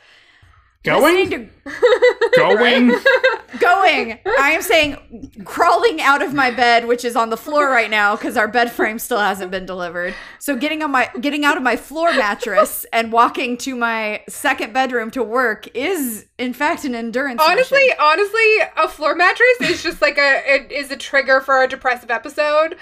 Going? 0.87 1.29
to 1.31 1.49
Going? 2.37 2.87
going. 3.59 4.19
I 4.39 4.51
am 4.51 4.61
saying 4.61 5.43
crawling 5.43 6.01
out 6.01 6.21
of 6.21 6.33
my 6.33 6.51
bed, 6.51 6.87
which 6.87 7.03
is 7.03 7.15
on 7.15 7.29
the 7.29 7.37
floor 7.37 7.69
right 7.69 7.89
now 7.89 8.15
because 8.15 8.37
our 8.37 8.47
bed 8.47 8.71
frame 8.71 8.99
still 8.99 9.19
hasn't 9.19 9.51
been 9.51 9.65
delivered. 9.65 10.13
So 10.39 10.55
getting 10.55 10.83
on 10.83 10.91
my 10.91 11.09
getting 11.19 11.45
out 11.45 11.57
of 11.57 11.63
my 11.63 11.75
floor 11.75 12.13
mattress 12.13 12.85
and 12.93 13.11
walking 13.11 13.57
to 13.57 13.75
my 13.75 14.23
second 14.29 14.73
bedroom 14.73 15.11
to 15.11 15.23
work 15.23 15.67
is 15.75 16.25
in 16.37 16.53
fact 16.53 16.85
an 16.85 16.95
endurance. 16.95 17.41
Honestly, 17.43 17.79
mission. 17.79 17.97
honestly, 17.99 18.57
a 18.77 18.87
floor 18.87 19.15
mattress 19.15 19.61
is 19.61 19.83
just 19.83 20.01
like 20.01 20.17
a 20.17 20.41
it 20.45 20.71
is 20.71 20.91
a 20.91 20.97
trigger 20.97 21.41
for 21.41 21.63
a 21.63 21.67
depressive 21.67 22.11
episode. 22.11 22.77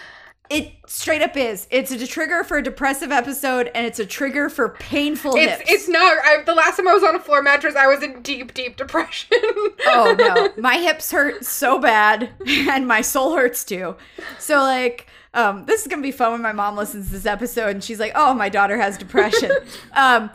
It 0.50 0.74
straight 0.88 1.22
up 1.22 1.36
is. 1.36 1.68
It's 1.72 1.91
a 1.91 2.08
trigger 2.08 2.43
for 2.43 2.58
a 2.58 2.64
depressive 2.64 3.12
episode 3.12 3.72
and 3.74 3.86
it's 3.86 4.00
a 4.00 4.06
trigger 4.06 4.50
for 4.50 4.70
painful 4.70 5.36
It's 5.36 5.60
hips. 5.60 5.72
it's 5.72 5.88
not. 5.89 6.18
I, 6.24 6.43
the 6.46 6.54
last 6.54 6.78
time 6.78 6.88
I 6.88 6.93
was 6.93 7.04
on 7.04 7.16
a 7.16 7.20
floor 7.20 7.41
mattress, 7.41 7.76
I 7.76 7.88
was 7.88 8.04
in 8.04 8.22
deep, 8.22 8.54
deep 8.54 8.78
depression. 8.78 9.38
oh 9.88 10.16
no 10.18 10.50
my 10.62 10.78
hips 10.78 11.12
hurt 11.12 11.43
so 11.46 11.80
bad 11.80 12.30
and 12.48 12.88
my 12.88 13.02
soul 13.02 13.36
hurts 13.36 13.64
too 13.64 13.96
so 14.39 14.60
like 14.60 15.08
um 15.34 15.66
this 15.66 15.82
is 15.82 15.88
gonna 15.88 16.02
be 16.02 16.12
fun 16.12 16.32
when 16.32 16.41
my 16.41 16.52
mom 16.52 16.76
listens 16.76 17.08
to 17.08 17.14
this 17.14 17.26
episode 17.26 17.70
and 17.70 17.84
she's 17.84 18.00
like 18.00 18.12
oh 18.16 18.34
my 18.34 18.50
daughter 18.50 18.78
has 18.78 18.98
depression 18.98 19.52
um 19.93 20.30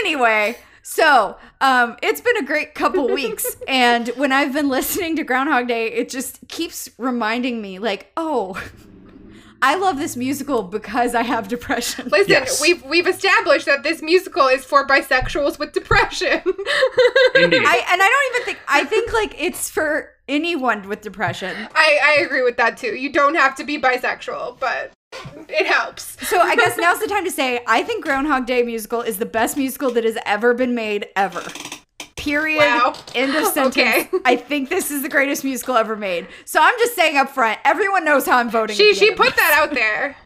anyway 0.00 0.56
so 0.82 1.36
um 1.60 1.96
it's 2.02 2.20
been 2.20 2.36
a 2.38 2.44
great 2.44 2.74
couple 2.74 3.08
weeks 3.08 3.56
and 3.68 4.08
when 4.16 4.32
i've 4.32 4.52
been 4.52 4.68
listening 4.68 5.16
to 5.16 5.24
groundhog 5.24 5.66
day 5.68 5.86
it 5.88 6.08
just 6.08 6.38
keeps 6.48 6.88
reminding 6.98 7.60
me 7.62 7.78
like 7.78 8.10
oh 8.16 8.60
i 9.62 9.74
love 9.76 9.98
this 9.98 10.16
musical 10.16 10.62
because 10.62 11.14
i 11.14 11.22
have 11.22 11.48
depression 11.48 12.08
Listen, 12.10 12.30
Yes. 12.30 12.60
we've 12.60 12.82
we've 12.84 13.06
established 13.06 13.66
that 13.66 13.82
this 13.82 14.02
musical 14.02 14.46
is 14.48 14.64
for 14.64 14.86
bisexuals 14.86 15.58
with 15.58 15.72
depression. 15.72 16.40
I, 17.36 17.84
and 17.90 18.02
I 18.02 18.08
don't 18.08 18.34
even 18.34 18.44
think 18.46 18.58
I 18.68 18.84
think 18.84 19.12
like 19.12 19.34
it's 19.40 19.70
for 19.70 20.10
anyone 20.28 20.88
with 20.88 21.00
depression. 21.00 21.54
I 21.74 21.98
I 22.02 22.22
agree 22.24 22.42
with 22.42 22.56
that 22.56 22.76
too. 22.76 22.94
You 22.94 23.10
don't 23.12 23.34
have 23.34 23.54
to 23.56 23.64
be 23.64 23.80
bisexual, 23.80 24.58
but 24.60 24.92
it 25.48 25.66
helps. 25.66 26.16
So 26.28 26.40
I 26.40 26.56
guess 26.56 26.76
now's 26.78 27.00
the 27.00 27.06
time 27.06 27.24
to 27.24 27.30
say 27.30 27.60
I 27.66 27.82
think 27.82 28.04
Groundhog 28.04 28.46
Day 28.46 28.62
musical 28.62 29.00
is 29.02 29.18
the 29.18 29.26
best 29.26 29.56
musical 29.56 29.90
that 29.92 30.04
has 30.04 30.18
ever 30.26 30.54
been 30.54 30.74
made 30.74 31.06
ever. 31.16 31.42
Period. 32.24 32.58
Wow. 32.58 32.94
End 33.14 33.34
of 33.36 33.44
sentence. 33.52 33.76
Okay. 33.76 34.08
I 34.24 34.36
think 34.36 34.70
this 34.70 34.90
is 34.90 35.02
the 35.02 35.10
greatest 35.10 35.44
musical 35.44 35.76
ever 35.76 35.94
made. 35.94 36.26
So 36.46 36.58
I'm 36.60 36.74
just 36.78 36.94
saying 36.94 37.18
up 37.18 37.28
front, 37.28 37.58
everyone 37.64 38.04
knows 38.04 38.24
how 38.24 38.38
I'm 38.38 38.50
voting. 38.50 38.76
She 38.76 38.94
she 38.94 39.14
put 39.14 39.36
that 39.36 39.58
out 39.62 39.74
there. 39.74 40.16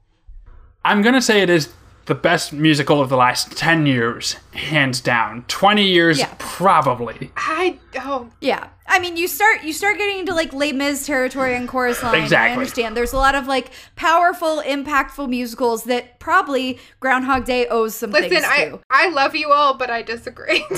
I'm 0.85 1.03
gonna 1.03 1.21
say 1.21 1.43
it 1.43 1.51
is 1.51 1.73
the 2.09 2.15
best 2.15 2.53
musical 2.55 3.01
of 3.03 3.11
the 3.11 3.17
last 3.17 3.53
10 3.57 3.85
years, 3.87 4.35
hands 4.55 5.01
down. 5.01 5.45
20 5.47 5.87
years, 5.87 6.19
Yeah. 6.19 6.35
probably. 6.39 7.31
I 7.37 7.79
oh 8.01 8.31
Yeah. 8.41 8.69
I 8.91 8.99
mean, 8.99 9.19
you 9.19 9.29
start 9.29 9.63
you 9.63 9.75
start 9.75 9.99
getting 9.99 10.21
into 10.21 10.35
like 10.35 10.55
Les 10.55 10.73
Mis 10.73 11.05
territory 11.07 11.55
and 11.55 11.69
chorus 11.69 12.03
line. 12.03 12.33
I 12.33 12.51
understand. 12.53 12.97
There's 12.97 13.13
a 13.13 13.19
lot 13.19 13.35
of 13.35 13.47
like 13.47 13.71
powerful, 13.97 14.63
impactful 14.65 15.29
musicals 15.29 15.85
that 15.85 16.19
probably 16.19 16.79
Groundhog 16.99 17.45
Day 17.45 17.67
owes 17.69 17.95
some 17.95 18.11
listen, 18.11 18.31
things 18.31 18.45
I 18.49 18.65
to. 18.71 18.81
I 18.91 19.11
love 19.11 19.37
you 19.37 19.53
all, 19.53 19.75
but 19.75 19.91
I 19.91 20.03
disagree. 20.03 20.65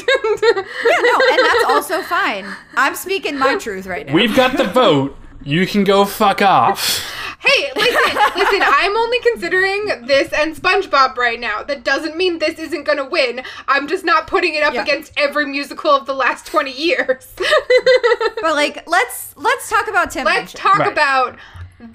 No, 0.52 1.20
and 1.30 1.38
that's 1.46 1.64
also 1.68 2.02
fine. 2.02 2.44
I'm 2.76 2.94
speaking 2.96 3.38
my 3.38 3.56
truth 3.56 3.86
right 3.86 4.06
now. 4.06 4.12
We've 4.12 4.34
got 4.34 4.56
the 4.56 4.64
vote. 4.64 5.16
You 5.42 5.66
can 5.66 5.84
go 5.84 6.04
fuck 6.04 6.42
off. 6.42 7.02
Hey, 7.40 7.70
listen, 7.74 8.16
listen, 8.36 8.60
I'm 8.62 8.96
only 8.96 9.18
considering 9.20 9.86
this 10.06 10.30
and 10.32 10.54
SpongeBob 10.54 11.16
right 11.16 11.40
now. 11.40 11.62
That 11.62 11.84
doesn't 11.84 12.16
mean 12.16 12.38
this 12.38 12.58
isn't 12.58 12.84
gonna 12.84 13.08
win. 13.08 13.42
I'm 13.66 13.88
just 13.88 14.04
not 14.04 14.26
putting 14.26 14.54
it 14.54 14.62
up 14.62 14.74
Yeah. 14.74 14.82
against 14.82 15.12
every 15.16 15.46
musical 15.46 15.90
of 15.90 16.04
the 16.06 16.14
last 16.14 16.46
20 16.46 16.70
years. 16.70 17.26
But 18.42 18.54
like, 18.54 18.86
let's 18.88 19.34
let's 19.36 19.68
talk 19.68 19.88
about 19.88 20.10
Tim. 20.10 20.24
Let's 20.24 20.54
Minchin. 20.54 20.60
talk 20.60 20.78
Right. 20.78 20.92
about 20.92 21.36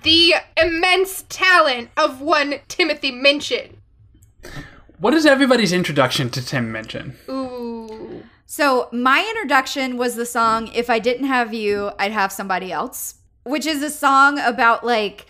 the 0.03 0.35
immense 0.57 1.25
talent 1.29 1.89
of 1.97 2.21
one 2.21 2.55
Timothy 2.67 3.11
Minchin. 3.11 3.77
What 4.99 5.13
is 5.13 5.25
everybody's 5.25 5.73
introduction 5.73 6.29
to 6.31 6.45
Tim 6.45 6.71
Minchin? 6.71 7.15
Ooh. 7.29 8.23
So 8.45 8.89
my 8.91 9.25
introduction 9.29 9.97
was 9.97 10.15
the 10.15 10.25
song 10.25 10.69
"If 10.73 10.89
I 10.89 10.99
Didn't 10.99 11.27
Have 11.27 11.53
You, 11.53 11.91
I'd 11.99 12.11
Have 12.11 12.31
Somebody 12.31 12.71
Else," 12.71 13.15
which 13.43 13.65
is 13.65 13.81
a 13.83 13.89
song 13.89 14.39
about 14.39 14.85
like, 14.85 15.25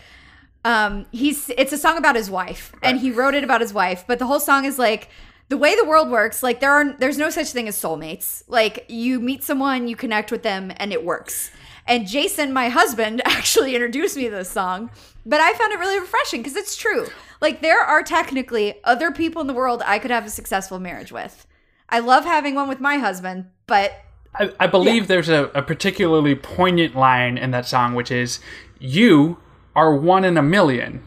um, 0.66 1.06
he's 1.12 1.50
it's 1.58 1.72
a 1.72 1.78
song 1.78 1.98
about 1.98 2.16
his 2.16 2.30
wife, 2.30 2.74
and 2.82 3.00
he 3.00 3.12
wrote 3.12 3.36
it 3.36 3.44
about 3.44 3.62
his 3.62 3.74
wife. 3.74 4.04
But 4.06 4.20
the 4.20 4.26
whole 4.26 4.42
song 4.42 4.66
is 4.66 4.78
like. 4.78 5.10
The 5.48 5.58
way 5.58 5.76
the 5.76 5.86
world 5.86 6.10
works, 6.10 6.42
like 6.42 6.60
there 6.60 6.72
are 6.72 6.94
there's 6.94 7.20
no 7.20 7.30
such 7.30 7.52
thing 7.52 7.68
as 7.68 7.80
soulmates. 7.80 8.42
Like 8.48 8.84
you 8.90 9.20
meet 9.20 9.44
someone, 9.44 9.88
you 9.88 9.96
connect 9.96 10.32
with 10.32 10.42
them, 10.42 10.74
and 10.78 10.92
it 10.92 11.06
works. 11.06 11.52
And 11.86 12.08
Jason, 12.08 12.52
my 12.52 12.70
husband, 12.70 13.22
actually 13.26 13.76
introduced 13.76 14.18
me 14.18 14.24
to 14.24 14.32
this 14.32 14.50
song, 14.50 14.90
but 15.24 15.42
I 15.42 15.54
found 15.54 15.72
it 15.72 15.78
really 15.78 16.00
refreshing 16.00 16.42
because 16.42 16.56
it's 16.56 16.76
true. 16.76 17.10
Like 17.42 17.62
there 17.62 17.80
are 17.80 18.02
technically 18.02 18.84
other 18.84 19.12
people 19.12 19.40
in 19.40 19.46
the 19.46 19.54
world 19.54 19.84
I 19.86 20.00
could 20.00 20.10
have 20.10 20.26
a 20.26 20.32
successful 20.32 20.80
marriage 20.80 21.12
with. 21.12 21.46
I 21.90 22.00
love 22.00 22.26
having 22.26 22.56
one 22.56 22.68
with 22.68 22.80
my 22.80 22.98
husband, 22.98 23.46
but 23.68 23.94
I, 24.34 24.52
I 24.60 24.66
believe 24.66 25.08
there's 25.08 25.30
a, 25.30 25.52
a 25.54 25.62
particularly 25.62 26.34
poignant 26.34 26.96
line 26.96 27.38
in 27.38 27.52
that 27.52 27.68
song, 27.68 27.94
which 27.94 28.10
is, 28.10 28.40
You 28.80 29.38
are 29.76 29.96
one 29.96 30.24
in 30.24 30.38
a 30.38 30.42
million, 30.42 31.06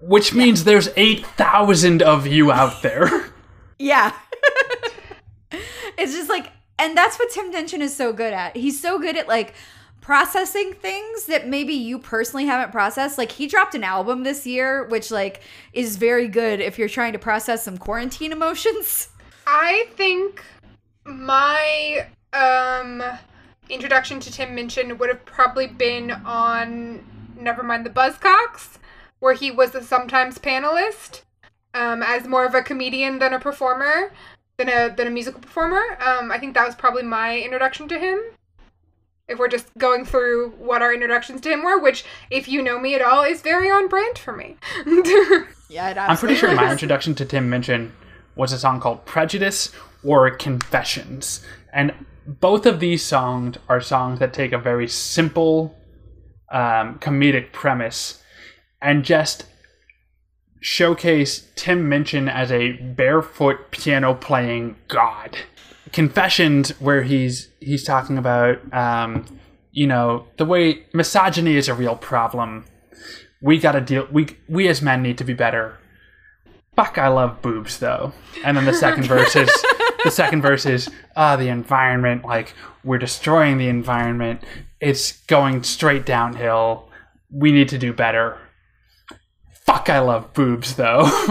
which 0.00 0.34
means 0.34 0.64
there's 0.64 0.88
8,000 0.96 2.02
of 2.02 2.26
you 2.26 2.52
out 2.52 2.82
there. 2.82 3.30
yeah. 3.78 4.12
it's 5.98 6.12
just 6.12 6.28
like, 6.28 6.52
and 6.78 6.96
that's 6.96 7.18
what 7.18 7.30
Tim 7.30 7.50
Minchin 7.50 7.80
is 7.82 7.96
so 7.96 8.12
good 8.12 8.32
at. 8.32 8.56
He's 8.56 8.80
so 8.80 8.98
good 8.98 9.16
at 9.16 9.28
like 9.28 9.54
processing 10.06 10.72
things 10.72 11.24
that 11.24 11.48
maybe 11.48 11.74
you 11.74 11.98
personally 11.98 12.46
haven't 12.46 12.70
processed. 12.70 13.18
Like 13.18 13.32
he 13.32 13.48
dropped 13.48 13.74
an 13.74 13.82
album 13.82 14.22
this 14.22 14.46
year, 14.46 14.84
which 14.84 15.10
like 15.10 15.40
is 15.72 15.96
very 15.96 16.28
good 16.28 16.60
if 16.60 16.78
you're 16.78 16.88
trying 16.88 17.12
to 17.14 17.18
process 17.18 17.64
some 17.64 17.76
quarantine 17.76 18.30
emotions. 18.30 19.08
I 19.48 19.88
think 19.96 20.44
my 21.04 22.06
um 22.32 23.02
introduction 23.68 24.20
to 24.20 24.30
Tim 24.30 24.54
Minchin 24.54 24.96
would 24.98 25.08
have 25.08 25.24
probably 25.24 25.66
been 25.66 26.12
on 26.12 27.04
Nevermind 27.36 27.84
the 27.84 27.90
Buzzcocks, 27.90 28.78
where 29.18 29.34
he 29.34 29.50
was 29.50 29.74
a 29.74 29.82
sometimes 29.82 30.38
panelist, 30.38 31.22
um, 31.74 32.02
as 32.02 32.26
more 32.26 32.44
of 32.44 32.54
a 32.54 32.62
comedian 32.62 33.18
than 33.18 33.32
a 33.32 33.40
performer, 33.40 34.12
than 34.56 34.68
a 34.68 34.94
than 34.94 35.06
a 35.06 35.10
musical 35.10 35.40
performer. 35.40 35.98
Um, 36.00 36.32
I 36.32 36.38
think 36.38 36.54
that 36.54 36.66
was 36.66 36.74
probably 36.74 37.02
my 37.02 37.38
introduction 37.38 37.88
to 37.88 37.98
him. 37.98 38.20
If 39.28 39.38
we're 39.38 39.48
just 39.48 39.66
going 39.76 40.04
through 40.04 40.50
what 40.50 40.82
our 40.82 40.94
introductions 40.94 41.40
to 41.40 41.50
him 41.50 41.64
were, 41.64 41.80
which, 41.80 42.04
if 42.30 42.46
you 42.46 42.62
know 42.62 42.78
me 42.78 42.94
at 42.94 43.02
all, 43.02 43.24
is 43.24 43.42
very 43.42 43.68
on 43.68 43.88
brand 43.88 44.18
for 44.18 44.32
me. 44.32 44.56
Yeah, 45.68 45.90
it 45.90 45.98
I'm 45.98 46.16
pretty 46.16 46.36
sure 46.36 46.54
my 46.54 46.70
introduction 46.70 47.14
to 47.16 47.24
Tim 47.24 47.50
Minchin 47.50 47.92
was 48.36 48.52
a 48.52 48.58
song 48.58 48.80
called 48.80 49.04
Prejudice 49.04 49.72
or 50.04 50.30
Confessions. 50.30 51.44
And 51.72 51.92
both 52.26 52.66
of 52.66 52.78
these 52.78 53.02
songs 53.02 53.56
are 53.68 53.80
songs 53.80 54.20
that 54.20 54.32
take 54.32 54.52
a 54.52 54.58
very 54.58 54.86
simple 54.86 55.76
um, 56.50 56.98
comedic 56.98 57.52
premise 57.52 58.22
and 58.80 59.04
just 59.04 59.46
showcase 60.60 61.48
Tim 61.54 61.88
Minchin 61.88 62.28
as 62.28 62.50
a 62.50 62.72
barefoot 62.72 63.70
piano 63.70 64.14
playing 64.14 64.76
god. 64.88 65.36
Confessions, 65.92 66.70
where 66.80 67.02
he's 67.02 67.48
he's 67.60 67.84
talking 67.84 68.18
about 68.18 68.58
um, 68.74 69.24
you 69.72 69.86
know 69.86 70.26
the 70.36 70.44
way 70.44 70.84
misogyny 70.92 71.56
is 71.56 71.68
a 71.68 71.74
real 71.74 71.96
problem. 71.96 72.64
We 73.40 73.58
gotta 73.58 73.80
deal. 73.80 74.08
We 74.10 74.36
we 74.48 74.68
as 74.68 74.82
men 74.82 75.02
need 75.02 75.18
to 75.18 75.24
be 75.24 75.34
better. 75.34 75.78
Fuck, 76.74 76.98
I 76.98 77.08
love 77.08 77.40
boobs 77.40 77.78
though. 77.78 78.12
And 78.44 78.56
then 78.56 78.64
the 78.64 78.74
second 78.74 79.04
verse 79.06 79.36
is 79.36 79.50
the 80.06 80.12
second 80.12 80.40
verse 80.40 80.64
is 80.64 80.88
ah 81.16 81.36
the 81.36 81.48
environment. 81.48 82.24
Like 82.24 82.54
we're 82.84 82.98
destroying 82.98 83.58
the 83.58 83.68
environment. 83.68 84.42
It's 84.80 85.20
going 85.26 85.64
straight 85.64 86.06
downhill. 86.06 86.88
We 87.30 87.50
need 87.50 87.68
to 87.70 87.78
do 87.78 87.92
better. 87.92 88.38
Fuck, 89.64 89.90
I 89.90 89.98
love 89.98 90.32
boobs 90.32 90.76
though. 90.76 91.04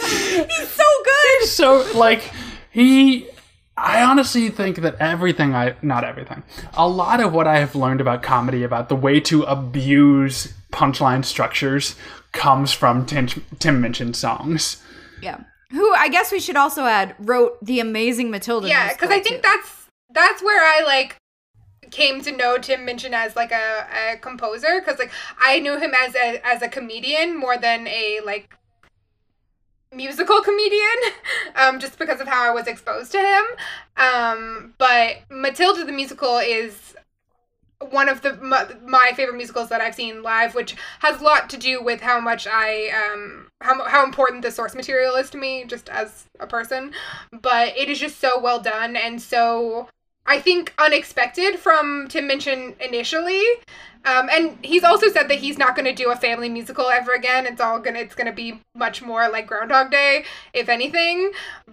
He's 0.00 0.68
so 0.68 0.84
good. 1.04 1.38
He's 1.40 1.52
so 1.52 1.86
like 1.94 2.32
he 2.70 3.28
I 3.76 4.02
honestly 4.02 4.48
think 4.48 4.78
that 4.78 4.96
everything 4.98 5.54
I 5.54 5.76
not 5.82 6.02
everything. 6.02 6.44
A 6.72 6.88
lot 6.88 7.20
of 7.20 7.34
what 7.34 7.46
I 7.46 7.58
have 7.58 7.74
learned 7.74 8.00
about 8.00 8.22
comedy 8.22 8.62
about 8.62 8.88
the 8.88 8.96
way 8.96 9.20
to 9.20 9.42
abuse 9.42 10.54
punchline 10.72 11.26
structures 11.26 11.94
comes 12.32 12.72
from 12.72 13.04
Tim, 13.04 13.26
Tim 13.58 13.82
Minchin 13.82 14.14
songs. 14.14 14.82
Yeah. 15.20 15.40
Who 15.72 15.92
I 15.94 16.08
guess 16.08 16.30
we 16.30 16.40
should 16.40 16.56
also 16.56 16.84
add 16.84 17.16
wrote 17.18 17.58
the 17.64 17.80
amazing 17.80 18.30
Matilda. 18.30 18.68
yeah 18.68 18.92
because 18.92 19.10
i 19.10 19.20
think 19.20 19.36
too. 19.36 19.42
that's 19.42 19.86
that's 20.10 20.42
where 20.42 20.62
i 20.62 20.84
like 20.84 21.16
came 21.90 22.22
to 22.22 22.32
know 22.32 22.56
tim 22.56 22.84
minchin 22.84 23.12
as 23.12 23.36
like 23.36 23.52
a, 23.52 23.86
a 24.12 24.16
composer 24.18 24.80
because 24.80 24.98
like 24.98 25.10
i 25.38 25.58
knew 25.58 25.78
him 25.78 25.92
as 26.06 26.14
a 26.14 26.46
as 26.46 26.62
a 26.62 26.68
comedian 26.68 27.38
more 27.38 27.58
than 27.58 27.86
a 27.86 28.20
like 28.24 28.54
musical 29.94 30.40
comedian, 30.40 30.96
um, 31.56 31.78
just 31.78 31.98
because 31.98 32.20
of 32.20 32.28
how 32.28 32.42
I 32.42 32.50
was 32.50 32.66
exposed 32.66 33.12
to 33.12 33.18
him. 33.18 33.44
Um, 33.96 34.74
but 34.78 35.18
Matilda 35.30 35.84
the 35.84 35.92
musical 35.92 36.38
is 36.38 36.94
one 37.90 38.08
of 38.08 38.22
the 38.22 38.34
my, 38.82 39.12
favorite 39.14 39.36
musicals 39.36 39.68
that 39.68 39.80
I've 39.80 39.94
seen 39.94 40.22
live, 40.22 40.54
which 40.54 40.76
has 41.00 41.20
a 41.20 41.24
lot 41.24 41.50
to 41.50 41.56
do 41.56 41.82
with 41.82 42.00
how 42.00 42.20
much 42.20 42.46
I 42.46 42.88
um 42.90 43.48
how 43.60 43.84
how 43.84 44.04
important 44.04 44.42
the 44.42 44.50
source 44.50 44.74
material 44.74 45.16
is 45.16 45.30
to 45.30 45.38
me, 45.38 45.64
just 45.64 45.88
as 45.88 46.26
a 46.40 46.46
person. 46.46 46.92
But 47.30 47.76
it 47.76 47.88
is 47.88 47.98
just 47.98 48.20
so 48.20 48.40
well 48.40 48.60
done 48.60 48.96
and 48.96 49.20
so 49.20 49.88
I 50.24 50.40
think 50.40 50.72
unexpected 50.78 51.58
from 51.58 52.06
Tim 52.08 52.26
Minchin 52.28 52.76
initially. 52.80 53.42
Um, 54.04 54.28
and 54.30 54.58
he's 54.62 54.82
also 54.84 55.08
said 55.08 55.28
that 55.28 55.38
he's 55.38 55.58
not 55.58 55.76
going 55.76 55.84
to 55.84 55.94
do 55.94 56.10
a 56.10 56.16
family 56.16 56.48
musical 56.48 56.88
ever 56.88 57.12
again. 57.12 57.46
It's 57.46 57.60
all 57.60 57.78
gonna 57.78 58.00
it's 58.00 58.14
gonna 58.14 58.32
be 58.32 58.60
much 58.74 59.00
more 59.00 59.28
like 59.28 59.46
Groundhog 59.46 59.90
Day, 59.90 60.24
if 60.52 60.68
anything. 60.68 61.30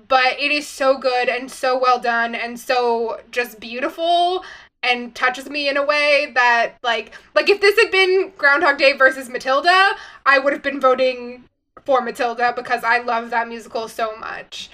But 0.08 0.40
it 0.40 0.52
is 0.52 0.68
so 0.68 0.98
good 0.98 1.28
and 1.28 1.50
so 1.52 1.80
well 1.80 2.00
done 2.00 2.36
and 2.36 2.60
so 2.60 3.22
just 3.32 3.60
beautiful 3.60 4.44
and 4.84 5.14
touches 5.14 5.50
me 5.50 5.68
in 5.70 5.78
a 5.78 5.84
way 5.86 6.32
that 6.36 6.74
like 6.84 7.14
like 7.36 7.50
if 7.50 7.60
this 7.62 7.78
had 7.80 7.92
been 7.92 8.32
Groundhog 8.38 8.78
Day 8.78 8.94
versus 8.94 9.30
Matilda, 9.30 9.92
I 10.26 10.40
would 10.40 10.54
have 10.54 10.64
been 10.64 10.80
voting 10.80 11.44
for 11.86 12.02
Matilda 12.02 12.54
because 12.56 12.84
I 12.84 13.00
love 13.00 13.30
that 13.32 13.48
musical 13.48 13.88
so 13.88 14.16
much. 14.18 14.70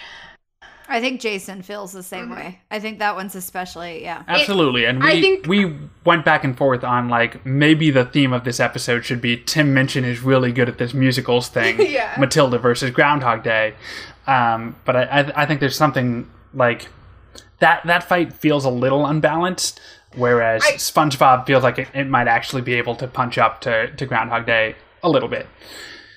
I 0.87 1.01
think 1.01 1.19
Jason 1.19 1.63
feels 1.63 1.93
the 1.93 2.03
same 2.03 2.25
Mm-hmm. 2.25 2.35
way. 2.35 2.59
I 2.69 2.79
think 2.79 2.99
that 2.99 3.15
one's 3.15 3.33
especially, 3.33 4.03
yeah. 4.03 4.21
Absolutely, 4.27 4.85
and 4.85 4.99
we 5.01 5.07
I 5.09 5.19
think- 5.21 5.47
we 5.47 5.75
went 6.05 6.23
back 6.23 6.43
and 6.43 6.55
forth 6.55 6.83
on 6.83 7.09
like 7.09 7.43
maybe 7.43 7.89
the 7.89 8.05
theme 8.05 8.31
of 8.33 8.43
this 8.43 8.59
episode 8.59 9.03
should 9.03 9.19
be 9.19 9.35
Tim 9.37 9.73
Minchin 9.73 10.05
is 10.05 10.21
really 10.21 10.51
good 10.51 10.69
at 10.69 10.77
this 10.77 10.93
musicals 10.93 11.47
thing, 11.49 11.81
Yeah. 11.91 12.13
Matilda 12.19 12.59
versus 12.59 12.91
Groundhog 12.91 13.41
Day. 13.41 13.73
Um, 14.27 14.75
but 14.85 14.95
I, 14.95 15.03
I 15.05 15.41
I 15.41 15.45
think 15.47 15.59
there's 15.59 15.75
something 15.75 16.29
like 16.53 16.87
that 17.59 17.85
that 17.85 18.03
fight 18.03 18.33
feels 18.33 18.65
a 18.65 18.69
little 18.69 19.05
unbalanced, 19.05 19.79
whereas 20.15 20.63
I- 20.65 20.73
SpongeBob 20.73 21.45
feels 21.45 21.63
like 21.63 21.79
it, 21.79 21.87
it 21.93 22.07
might 22.07 22.27
actually 22.27 22.61
be 22.61 22.73
able 22.75 22.95
to 22.97 23.07
punch 23.07 23.37
up 23.37 23.61
to, 23.61 23.91
to 23.95 24.05
Groundhog 24.05 24.45
Day 24.45 24.75
a 25.03 25.09
little 25.09 25.29
bit. 25.29 25.47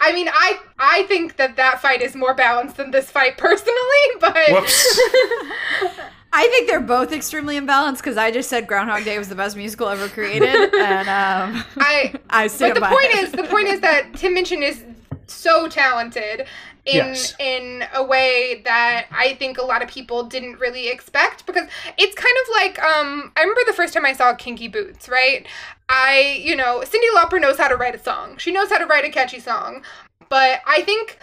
I 0.00 0.12
mean, 0.12 0.28
I 0.32 0.58
I 0.78 1.02
think 1.04 1.36
that 1.36 1.56
that 1.56 1.82
fight 1.82 2.00
is 2.02 2.14
more 2.14 2.32
balanced 2.34 2.76
than 2.76 2.90
this 2.92 3.10
fight 3.10 3.36
personally, 3.36 3.74
but 4.20 4.36
Whoops. 4.50 5.00
I 6.30 6.46
think 6.48 6.68
they're 6.68 6.78
both 6.80 7.12
extremely 7.12 7.58
imbalanced 7.58 7.96
because 7.96 8.16
I 8.18 8.30
just 8.30 8.50
said 8.50 8.66
Groundhog 8.66 9.04
Day 9.04 9.18
was 9.18 9.28
the 9.28 9.34
best 9.34 9.56
musical 9.56 9.88
ever 9.88 10.08
created, 10.08 10.72
and 10.74 11.08
um, 11.08 11.64
I 11.78 12.14
I 12.30 12.46
stand 12.48 12.74
but 12.74 12.74
the 12.74 12.80
by 12.80 12.90
point 12.90 13.06
it. 13.06 13.24
is 13.24 13.32
the 13.32 13.44
point 13.44 13.68
is 13.68 13.80
that 13.80 14.14
Tim 14.14 14.34
Minchin 14.34 14.62
is 14.62 14.84
so 15.26 15.68
talented 15.68 16.46
in 16.88 16.96
Yes. 16.96 17.34
in 17.38 17.84
a 17.94 18.02
way 18.02 18.62
that 18.64 19.06
I 19.12 19.34
think 19.34 19.58
a 19.58 19.62
lot 19.64 19.82
of 19.82 19.88
people 19.88 20.24
didn't 20.24 20.58
really 20.58 20.88
expect 20.88 21.44
because 21.46 21.68
it's 21.98 22.14
kind 22.14 22.36
of 22.42 22.48
like 22.54 22.82
um 22.82 23.32
I 23.36 23.42
remember 23.42 23.60
the 23.66 23.74
first 23.74 23.92
time 23.94 24.06
I 24.06 24.14
saw 24.14 24.34
Kinky 24.34 24.68
Boots, 24.68 25.08
right? 25.08 25.46
I, 25.90 26.40
you 26.42 26.54
know, 26.54 26.82
Cyndi 26.84 27.08
Lauper 27.14 27.40
knows 27.40 27.56
how 27.56 27.68
to 27.68 27.76
write 27.76 27.94
a 27.94 27.98
song. 27.98 28.36
She 28.36 28.52
knows 28.52 28.68
how 28.70 28.78
to 28.78 28.86
write 28.86 29.04
a 29.04 29.10
catchy 29.10 29.40
song. 29.40 29.82
But 30.28 30.60
I 30.66 30.82
think 30.82 31.18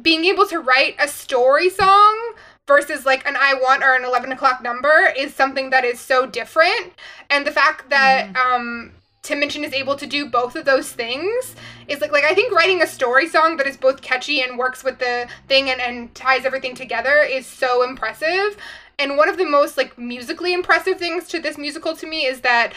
being 0.00 0.24
able 0.24 0.46
to 0.46 0.58
write 0.58 0.96
a 0.98 1.06
story 1.06 1.70
song 1.70 2.34
versus 2.66 3.04
like 3.06 3.26
an 3.28 3.36
I 3.38 3.54
want 3.54 3.82
or 3.84 3.94
an 3.94 4.04
11 4.04 4.32
o'clock 4.32 4.62
number 4.62 5.12
is 5.16 5.34
something 5.34 5.70
that 5.70 5.84
is 5.84 6.00
so 6.00 6.26
different. 6.26 6.94
And 7.30 7.46
the 7.46 7.52
fact 7.52 7.90
that 7.90 8.34
um, 8.36 8.92
Tim 9.22 9.38
Minchin 9.38 9.62
is 9.62 9.72
able 9.72 9.94
to 9.96 10.06
do 10.06 10.28
both 10.28 10.56
of 10.56 10.64
those 10.64 10.90
things 10.90 11.54
is 11.86 12.00
like, 12.00 12.10
like 12.10 12.24
I 12.24 12.34
think 12.34 12.52
writing 12.52 12.82
a 12.82 12.86
story 12.88 13.28
song 13.28 13.56
that 13.56 13.68
is 13.68 13.76
both 13.76 14.02
catchy 14.02 14.42
and 14.42 14.58
works 14.58 14.82
with 14.82 14.98
the 14.98 15.28
thing 15.46 15.70
and, 15.70 15.80
and 15.80 16.12
ties 16.12 16.44
everything 16.44 16.74
together 16.74 17.22
is 17.22 17.46
so 17.46 17.84
impressive. 17.84 18.56
And 18.98 19.16
one 19.16 19.28
of 19.28 19.38
the 19.38 19.46
most 19.46 19.76
like 19.76 19.96
musically 19.96 20.52
impressive 20.52 20.98
things 20.98 21.28
to 21.28 21.38
this 21.38 21.56
musical 21.56 21.96
to 21.98 22.06
me 22.06 22.26
is 22.26 22.40
that 22.40 22.72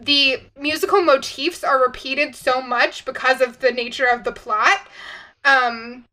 the 0.00 0.40
musical 0.56 1.02
motifs 1.02 1.64
are 1.64 1.82
repeated 1.82 2.36
so 2.36 2.62
much 2.62 3.04
because 3.04 3.40
of 3.40 3.58
the 3.58 3.72
nature 3.72 4.06
of 4.06 4.22
the 4.22 4.32
plot. 4.32 4.86
Um, 5.44 6.04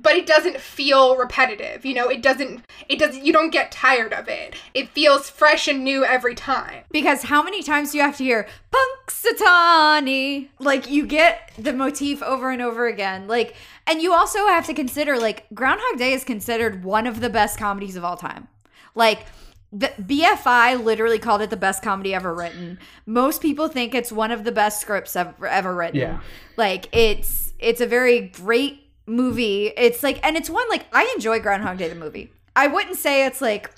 but 0.00 0.14
it 0.14 0.26
doesn't 0.26 0.60
feel 0.60 1.16
repetitive. 1.16 1.84
You 1.84 1.94
know, 1.94 2.08
it 2.08 2.22
doesn't 2.22 2.64
it 2.88 2.98
doesn't 2.98 3.24
you 3.24 3.32
don't 3.32 3.50
get 3.50 3.72
tired 3.72 4.12
of 4.12 4.28
it. 4.28 4.54
It 4.74 4.88
feels 4.90 5.30
fresh 5.30 5.68
and 5.68 5.82
new 5.84 6.04
every 6.04 6.34
time. 6.34 6.84
Because 6.90 7.24
how 7.24 7.42
many 7.42 7.62
times 7.62 7.92
do 7.92 7.98
you 7.98 8.04
have 8.04 8.16
to 8.18 8.24
hear 8.24 8.46
Punxsutawney? 8.72 10.48
Like 10.58 10.90
you 10.90 11.06
get 11.06 11.52
the 11.58 11.72
motif 11.72 12.22
over 12.22 12.50
and 12.50 12.62
over 12.62 12.86
again. 12.86 13.26
Like, 13.26 13.54
and 13.86 14.02
you 14.02 14.12
also 14.12 14.46
have 14.48 14.66
to 14.66 14.74
consider 14.74 15.18
like 15.18 15.46
Groundhog 15.54 15.98
Day 15.98 16.12
is 16.12 16.24
considered 16.24 16.84
one 16.84 17.06
of 17.06 17.20
the 17.20 17.30
best 17.30 17.58
comedies 17.58 17.96
of 17.96 18.04
all 18.04 18.16
time. 18.16 18.48
Like 18.94 19.26
the 19.72 19.88
BFI 20.00 20.82
literally 20.82 21.18
called 21.18 21.42
it 21.42 21.50
the 21.50 21.56
best 21.56 21.82
comedy 21.82 22.14
ever 22.14 22.34
written. 22.34 22.78
Most 23.04 23.42
people 23.42 23.68
think 23.68 23.94
it's 23.94 24.12
one 24.12 24.30
of 24.30 24.44
the 24.44 24.52
best 24.52 24.80
scripts 24.80 25.16
ever, 25.16 25.46
ever 25.46 25.74
written. 25.74 26.00
Yeah. 26.00 26.20
Like 26.56 26.88
it's 26.92 27.52
it's 27.58 27.80
a 27.80 27.86
very 27.86 28.28
great 28.28 28.85
movie. 29.06 29.68
It's 29.76 30.02
like 30.02 30.24
and 30.24 30.36
it's 30.36 30.50
one 30.50 30.68
like 30.68 30.86
I 30.92 31.10
enjoy 31.14 31.40
Groundhog 31.40 31.78
Day 31.78 31.88
the 31.88 31.94
movie. 31.94 32.32
I 32.54 32.66
wouldn't 32.66 32.96
say 32.96 33.26
it's 33.26 33.40
like 33.40 33.70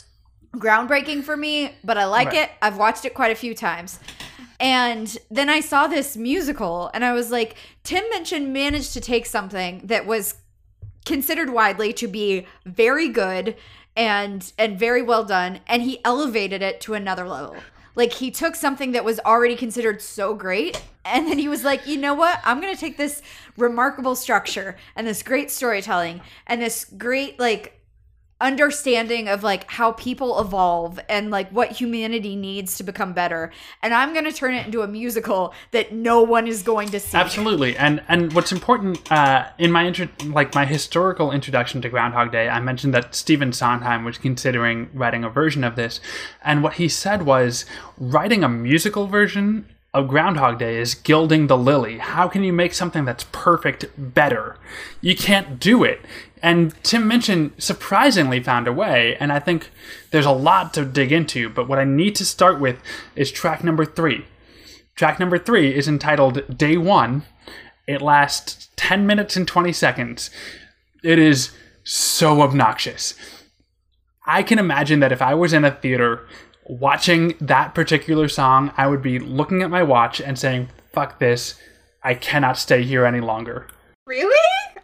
groundbreaking 0.57 1.25
for 1.25 1.37
me, 1.37 1.73
but 1.85 1.99
I 1.99 2.07
like 2.07 2.29
Right. 2.29 2.37
it. 2.45 2.51
I've 2.63 2.79
watched 2.79 3.05
it 3.05 3.15
quite 3.15 3.31
a 3.31 3.35
few 3.35 3.55
times. 3.55 3.99
And 4.61 5.17
then 5.31 5.49
I 5.49 5.61
saw 5.61 5.87
this 5.87 6.17
musical 6.17 6.91
and 6.93 7.05
I 7.05 7.13
was 7.13 7.31
like, 7.31 7.57
Tim 7.85 8.03
Minchin 8.11 8.53
managed 8.53 8.93
to 8.95 9.01
take 9.01 9.27
something 9.27 9.83
that 9.85 10.05
was 10.07 10.37
considered 11.05 11.51
widely 11.51 11.93
to 11.95 12.09
be 12.09 12.47
very 12.67 13.09
good 13.09 13.57
and 13.97 14.53
and 14.59 14.79
very 14.79 15.03
well 15.03 15.25
done 15.25 15.61
and 15.67 15.83
he 15.83 16.01
elevated 16.05 16.63
it 16.63 16.81
to 16.83 16.95
another 16.95 17.27
level. 17.29 17.57
Like 17.99 18.13
he 18.13 18.31
took 18.31 18.55
something 18.55 18.93
that 18.93 19.05
was 19.05 19.19
already 19.27 19.57
considered 19.57 20.01
so 20.01 20.33
great 20.33 20.81
and 21.05 21.27
then 21.27 21.37
he 21.37 21.49
was 21.49 21.65
like, 21.65 21.85
"You 21.85 21.97
know 21.97 22.15
what? 22.15 22.39
I'm 22.45 22.61
going 22.61 22.73
to 22.73 22.79
take 22.79 22.97
this 22.97 23.23
remarkable 23.57 24.15
structure 24.15 24.77
and 24.95 25.05
this 25.05 25.25
great 25.25 25.51
storytelling 25.51 26.21
and 26.47 26.63
this 26.63 26.85
great 26.85 27.41
like 27.41 27.78
understanding 28.41 29.29
of 29.29 29.43
like 29.43 29.69
how 29.71 29.93
people 29.93 30.41
evolve 30.41 31.01
and 31.09 31.31
like 31.31 31.51
what 31.51 31.73
humanity 31.73 32.37
needs 32.37 32.77
to 32.77 32.85
become 32.85 33.13
better. 33.13 33.51
And 33.83 33.93
i'm 33.93 34.13
going 34.13 34.25
to 34.25 34.33
turn 34.33 34.55
it 34.55 34.67
into 34.67 34.83
a 34.83 34.89
musical 34.89 35.53
that 35.73 35.93
no 35.93 36.23
one 36.23 36.47
is 36.47 36.63
going 36.63 36.89
to 36.91 37.01
see. 37.01 37.17
Absolutely, 37.17 37.77
and 37.77 38.03
and 38.09 38.33
what's 38.33 38.53
important 38.53 39.11
uh, 39.11 39.49
in 39.59 39.73
my 39.73 39.87
intro, 39.87 40.09
like 40.27 40.55
my 40.55 40.67
historical 40.67 41.33
introduction 41.33 41.83
to 41.83 41.89
Groundhog 41.89 42.31
Day, 42.33 42.49
I 42.49 42.61
mentioned 42.61 42.95
that 42.95 43.15
Stephen 43.15 43.53
Sondheim 43.53 44.05
was 44.05 44.19
considering 44.19 44.91
writing 44.95 45.25
a 45.25 45.31
version 45.31 45.65
of 45.65 45.77
this, 45.77 46.01
and 46.43 46.63
what 46.63 46.75
he 46.75 46.89
said 46.89 47.23
was 47.23 47.65
writing 47.99 48.45
a 48.45 48.49
musical 48.49 49.07
version 49.07 49.67
of 49.99 50.07
Groundhog 50.07 50.61
Day 50.61 50.79
is 50.79 50.95
gilding 50.95 51.49
the 51.49 51.59
lily. 51.59 51.99
How 51.99 52.29
can 52.29 52.45
you 52.45 52.53
make 52.53 52.73
something 52.73 53.05
that's 53.05 53.25
perfect 53.33 53.87
better? 53.97 54.57
You 55.01 55.17
can't 55.17 55.59
do 55.59 55.83
it. 55.83 56.01
And 56.41 56.73
Tim 56.85 57.09
Minchin 57.09 57.53
surprisingly 57.59 58.41
found 58.41 58.69
a 58.69 58.73
way, 58.73 59.17
and 59.19 59.33
I 59.33 59.41
think 59.41 59.71
there's 60.13 60.25
a 60.25 60.31
lot 60.31 60.73
to 60.75 60.85
dig 60.85 61.11
into. 61.11 61.49
But 61.49 61.69
what 61.69 61.81
I 61.81 61.85
need 61.85 62.15
to 62.17 62.25
start 62.25 62.61
with 62.61 62.81
is 63.17 63.33
track 63.33 63.65
number 63.65 63.85
three. 63.85 64.27
Track 64.95 65.19
number 65.19 65.37
three 65.37 65.75
is 65.75 65.89
entitled 65.89 66.57
Day 66.57 66.77
One. 66.77 67.25
It 67.89 68.01
lasts 68.01 68.69
10 68.77 69.05
minutes 69.05 69.37
and 69.37 69.49
20 69.49 69.73
seconds. 69.73 70.31
It 71.03 71.19
is 71.19 71.51
so 71.83 72.43
obnoxious. 72.43 73.15
I 74.27 74.45
can 74.45 74.61
imagine 74.61 75.01
that 75.01 75.11
if 75.11 75.23
I 75.23 75.35
was 75.35 75.53
in 75.53 75.65
a 75.65 75.73
theater 75.73 76.29
watching 76.69 77.35
that 77.41 77.75
particular 77.75 78.29
song, 78.29 78.73
I 78.77 78.87
would 78.87 79.03
be 79.03 79.19
looking 79.19 79.63
at 79.63 79.71
my 79.71 79.83
watch 79.83 80.21
and 80.21 80.39
saying, 80.39 80.69
fuck 80.93 81.19
this, 81.19 81.59
I 82.03 82.15
cannot 82.15 82.59
stay 82.59 82.83
here 82.83 83.05
any 83.05 83.21
longer. 83.21 83.67
Really? 84.07 84.35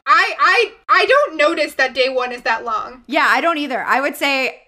I 0.07 0.35
I 0.39 0.72
I 0.89 1.07
don't 1.07 1.37
notice 1.37 1.74
that 1.74 1.95
day 1.95 2.09
one 2.09 2.32
is 2.32 2.43
that 2.43 2.64
long. 2.64 3.05
yeah 3.07 3.26
i 3.30 3.41
don't 3.41 3.57
either 3.57 3.82
i 3.85 4.01
would 4.03 4.16
say 4.16 4.61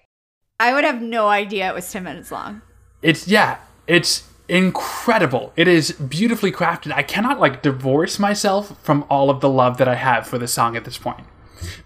i 0.59 0.73
would 0.73 0.83
have 0.85 1.03
no 1.03 1.29
idea 1.29 1.69
it 1.69 1.75
was 1.75 1.91
10 1.93 2.03
minutes 2.05 2.31
long 2.33 2.63
It's, 3.03 3.29
yeah, 3.29 3.59
it's 3.87 4.25
incredible. 4.49 5.53
It 5.57 5.69
is 5.69 5.93
beautifully 5.93 6.51
crafted. 6.53 6.93
I 6.93 7.03
cannot, 7.03 7.39
like, 7.39 7.63
divorce 7.63 8.19
myself 8.19 8.81
from 8.83 9.05
all 9.11 9.29
of 9.29 9.41
the 9.41 9.49
love 9.51 9.77
that 9.79 9.89
I 9.89 9.97
have 9.97 10.27
for 10.27 10.39
the 10.39 10.49
song 10.49 10.75
at 10.77 10.85
this 10.85 10.97
point. 10.99 11.27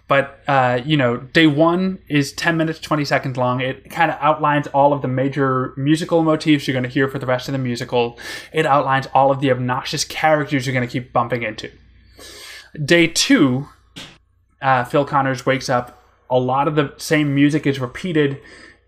But, 0.09 0.41
uh, 0.49 0.81
you 0.85 0.97
know, 0.97 1.19
day 1.19 1.47
one 1.47 2.01
is 2.09 2.33
10 2.33 2.57
minutes, 2.57 2.81
20 2.81 3.05
seconds 3.05 3.37
long. 3.37 3.61
It 3.61 3.91
kind 3.91 4.11
of 4.11 4.19
outlines 4.21 4.67
all 4.69 4.93
of 4.93 5.03
the 5.03 5.09
major 5.09 5.73
musical 5.77 6.23
motifs 6.23 6.67
you're 6.67 6.73
going 6.73 6.85
to 6.85 6.89
hear 6.91 7.09
for 7.09 7.19
the 7.19 7.27
rest 7.27 7.49
of 7.49 7.53
the 7.53 7.59
musical. 7.59 8.19
It 8.53 8.67
outlines 8.67 9.07
all 9.15 9.31
of 9.31 9.41
the 9.41 9.51
obnoxious 9.51 10.05
characters 10.05 10.67
you're 10.67 10.75
going 10.75 10.87
to 10.87 10.93
keep 10.93 11.13
bumping 11.13 11.43
into. 11.43 11.71
Day 12.85 13.07
two, 13.07 13.69
uh, 14.61 14.85
Phil 14.85 15.05
Connors 15.05 15.47
wakes 15.47 15.69
up. 15.69 16.03
A 16.29 16.39
lot 16.39 16.69
of 16.69 16.77
the 16.77 16.95
same 16.97 17.35
music 17.35 17.67
is 17.67 17.81
repeated. 17.81 18.41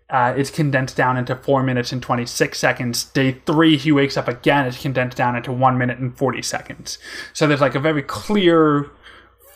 Uh, 0.09 0.33
it's 0.37 0.51
condensed 0.51 0.95
down 0.95 1.17
into 1.17 1.35
four 1.35 1.63
minutes 1.63 1.91
and 1.91 2.01
26 2.01 2.57
seconds. 2.57 3.05
Day 3.05 3.31
three, 3.45 3.77
he 3.77 3.91
wakes 3.91 4.15
up 4.15 4.27
again. 4.27 4.67
It's 4.67 4.81
condensed 4.81 5.17
down 5.17 5.35
into 5.35 5.51
one 5.51 5.77
minute 5.77 5.97
and 5.97 6.15
40 6.15 6.41
seconds. 6.41 6.99
So 7.33 7.47
there's 7.47 7.61
like 7.61 7.75
a 7.75 7.79
very 7.79 8.03
clear 8.03 8.91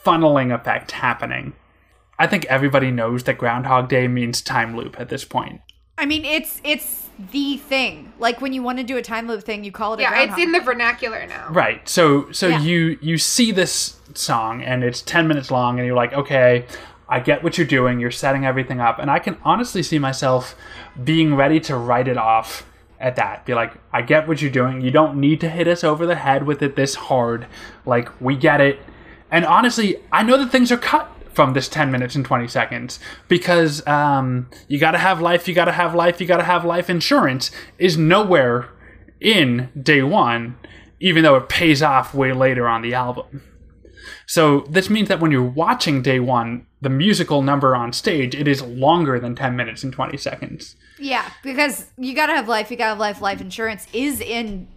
funneling 0.07 0.53
effect 0.53 0.91
happening. 0.91 1.53
I 2.17 2.27
think 2.27 2.45
everybody 2.45 2.91
knows 2.91 3.25
that 3.25 3.37
Groundhog 3.37 3.89
Day 3.89 4.07
means 4.07 4.41
time 4.41 4.75
loop 4.75 4.99
at 4.99 5.09
this 5.09 5.25
point. 5.25 5.61
I 5.97 6.05
mean, 6.05 6.23
it's 6.25 6.61
it's 6.63 7.09
the 7.31 7.57
thing. 7.57 8.13
Like 8.19 8.39
when 8.41 8.53
you 8.53 8.63
want 8.63 8.77
to 8.77 8.83
do 8.83 8.97
a 8.97 9.01
time 9.01 9.27
loop 9.27 9.43
thing, 9.43 9.63
you 9.63 9.71
call 9.71 9.93
it 9.93 9.99
a 9.99 10.03
Yeah, 10.03 10.23
it's 10.23 10.37
in 10.37 10.51
the 10.51 10.61
vernacular 10.61 11.25
now. 11.27 11.47
Right. 11.49 11.87
So 11.89 12.31
so 12.31 12.47
Yeah. 12.47 12.61
you 12.61 12.97
you 13.01 13.17
see 13.17 13.51
this 13.51 13.99
song 14.13 14.61
and 14.61 14.83
it's 14.83 15.01
10 15.01 15.27
minutes 15.27 15.51
long 15.51 15.77
and 15.77 15.85
you're 15.85 15.95
like, 15.95 16.13
"Okay, 16.13 16.65
I 17.09 17.19
get 17.19 17.43
what 17.43 17.57
you're 17.57 17.67
doing. 17.67 17.99
You're 17.99 18.11
setting 18.11 18.45
everything 18.45 18.79
up." 18.79 18.99
And 18.99 19.11
I 19.11 19.19
can 19.19 19.37
honestly 19.43 19.83
see 19.83 19.99
myself 19.99 20.55
being 21.03 21.35
ready 21.35 21.59
to 21.61 21.75
write 21.75 22.07
it 22.07 22.17
off 22.17 22.65
at 22.99 23.15
that. 23.15 23.45
Be 23.45 23.53
like, 23.53 23.73
"I 23.91 24.01
get 24.01 24.27
what 24.27 24.41
you're 24.41 24.51
doing. 24.51 24.81
You 24.81 24.91
don't 24.91 25.15
need 25.17 25.39
to 25.41 25.49
hit 25.49 25.67
us 25.67 25.83
over 25.83 26.05
the 26.05 26.15
head 26.15 26.45
with 26.45 26.61
it 26.61 26.75
this 26.75 26.95
hard. 26.95 27.47
Like, 27.85 28.09
we 28.21 28.35
get 28.35 28.61
it." 28.61 28.79
And 29.31 29.45
honestly, 29.45 29.97
I 30.11 30.23
know 30.23 30.37
that 30.37 30.51
things 30.51 30.71
are 30.71 30.77
cut 30.77 31.11
from 31.33 31.53
this 31.53 31.69
10 31.69 31.91
minutes 31.91 32.15
and 32.15 32.25
20 32.25 32.47
seconds 32.47 32.99
because 33.27 33.85
um, 33.85 34.49
you 34.67 34.79
got 34.79 34.91
to 34.91 34.97
have 34.97 35.21
life, 35.21 35.47
you 35.47 35.53
got 35.53 35.65
to 35.65 35.71
have 35.71 35.93
life, 35.93 36.19
you 36.19 36.25
got 36.25 36.37
to 36.37 36.43
have 36.43 36.65
life 36.65 36.89
insurance 36.89 37.51
is 37.77 37.97
nowhere 37.97 38.69
in 39.19 39.69
day 39.79 40.01
one, 40.01 40.57
even 40.99 41.23
though 41.23 41.35
it 41.35 41.47
pays 41.47 41.83
off 41.83 42.13
way 42.13 42.33
later 42.33 42.67
on 42.67 42.81
the 42.81 42.93
album. 42.93 43.43
So 44.25 44.61
this 44.61 44.89
means 44.89 45.09
that 45.09 45.19
when 45.19 45.31
you're 45.31 45.43
watching 45.43 46.01
day 46.01 46.19
one, 46.19 46.65
the 46.81 46.89
musical 46.89 47.41
number 47.41 47.75
on 47.75 47.93
stage, 47.93 48.35
it 48.35 48.47
is 48.47 48.61
longer 48.61 49.19
than 49.19 49.35
10 49.35 49.55
minutes 49.55 49.83
and 49.83 49.93
20 49.93 50.17
seconds. 50.17 50.75
yeah, 50.99 51.29
because 51.43 51.91
you 51.97 52.15
gotta 52.15 52.33
have 52.33 52.47
life. 52.47 52.71
You 52.71 52.77
gotta 52.77 52.89
have 52.89 52.99
life. 52.99 53.21
Life 53.21 53.41
insurance 53.41 53.87
is 53.93 54.21
in 54.21 54.67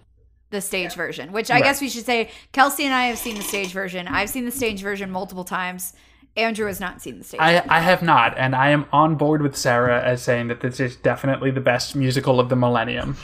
the 0.51 0.61
stage 0.61 0.94
version, 0.94 1.32
which 1.32 1.51
I 1.51 1.61
guess 1.61 1.80
we 1.80 1.88
should 1.88 2.05
say. 2.05 2.30
Kelsey 2.53 2.84
and 2.84 2.94
I 2.94 3.07
have 3.07 3.18
seen 3.18 3.36
the 3.36 3.42
stage 3.42 3.72
version. 3.72 4.09
I've 4.09 4.30
seen 4.30 4.44
the 4.44 4.51
stage 4.51 4.82
version 4.82 5.11
multiple 5.11 5.44
times. 5.44 5.94
Andrew 6.36 6.66
has 6.66 6.78
not 6.78 7.03
seen 7.03 7.18
the 7.18 7.24
stage. 7.24 7.40
I, 7.40 7.62
I 7.68 7.80
have 7.80 8.03
not, 8.03 8.38
and 8.38 8.55
I 8.55 8.70
am 8.70 8.86
on 8.92 9.16
board 9.16 9.42
with 9.42 9.57
Sarah 9.57 10.01
as 10.03 10.22
saying 10.22 10.46
that 10.48 10.61
this 10.61 10.78
is 10.78 10.94
definitely 10.96 11.51
the 11.51 11.61
best 11.61 11.96
musical 11.96 12.38
of 12.38 12.48
the 12.48 12.57
millennium. 12.57 13.16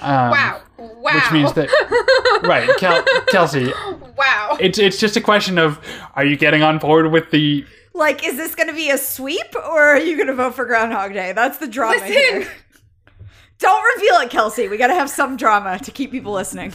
Um, 0.00 0.30
Wow. 0.30 0.60
Wow. 0.76 1.14
Which 1.14 1.32
means 1.32 1.52
that, 1.54 1.70
right, 2.44 2.68
Kel- 2.78 3.04
Kelsey, 3.28 3.66
wow. 4.18 4.56
it's 4.60 4.78
it's 4.78 4.98
just 4.98 5.16
a 5.16 5.20
question 5.20 5.56
of 5.56 5.78
are 6.14 6.24
you 6.24 6.36
getting 6.36 6.62
on 6.62 6.78
board 6.78 7.10
with 7.10 7.30
the 7.30 7.64
like, 7.94 8.26
is 8.26 8.36
this 8.36 8.54
gonna 8.54 8.72
be 8.74 8.90
a 8.90 8.98
sweep, 8.98 9.54
or 9.54 9.80
are 9.80 9.98
you 9.98 10.18
gonna 10.18 10.34
vote 10.34 10.54
for 10.54 10.64
Groundhog 10.66 11.12
Day? 11.12 11.32
That's 11.32 11.58
the 11.58 11.68
drama 11.68 11.94
Listen. 12.00 12.08
here. 12.08 12.52
Don't 13.64 13.84
reveal 13.96 14.14
it, 14.20 14.30
Kelsey. 14.30 14.68
We 14.68 14.76
gotta 14.76 14.94
have 14.94 15.08
some 15.08 15.36
drama 15.36 15.78
to 15.78 15.90
keep 15.90 16.10
people 16.10 16.32
listening. 16.32 16.72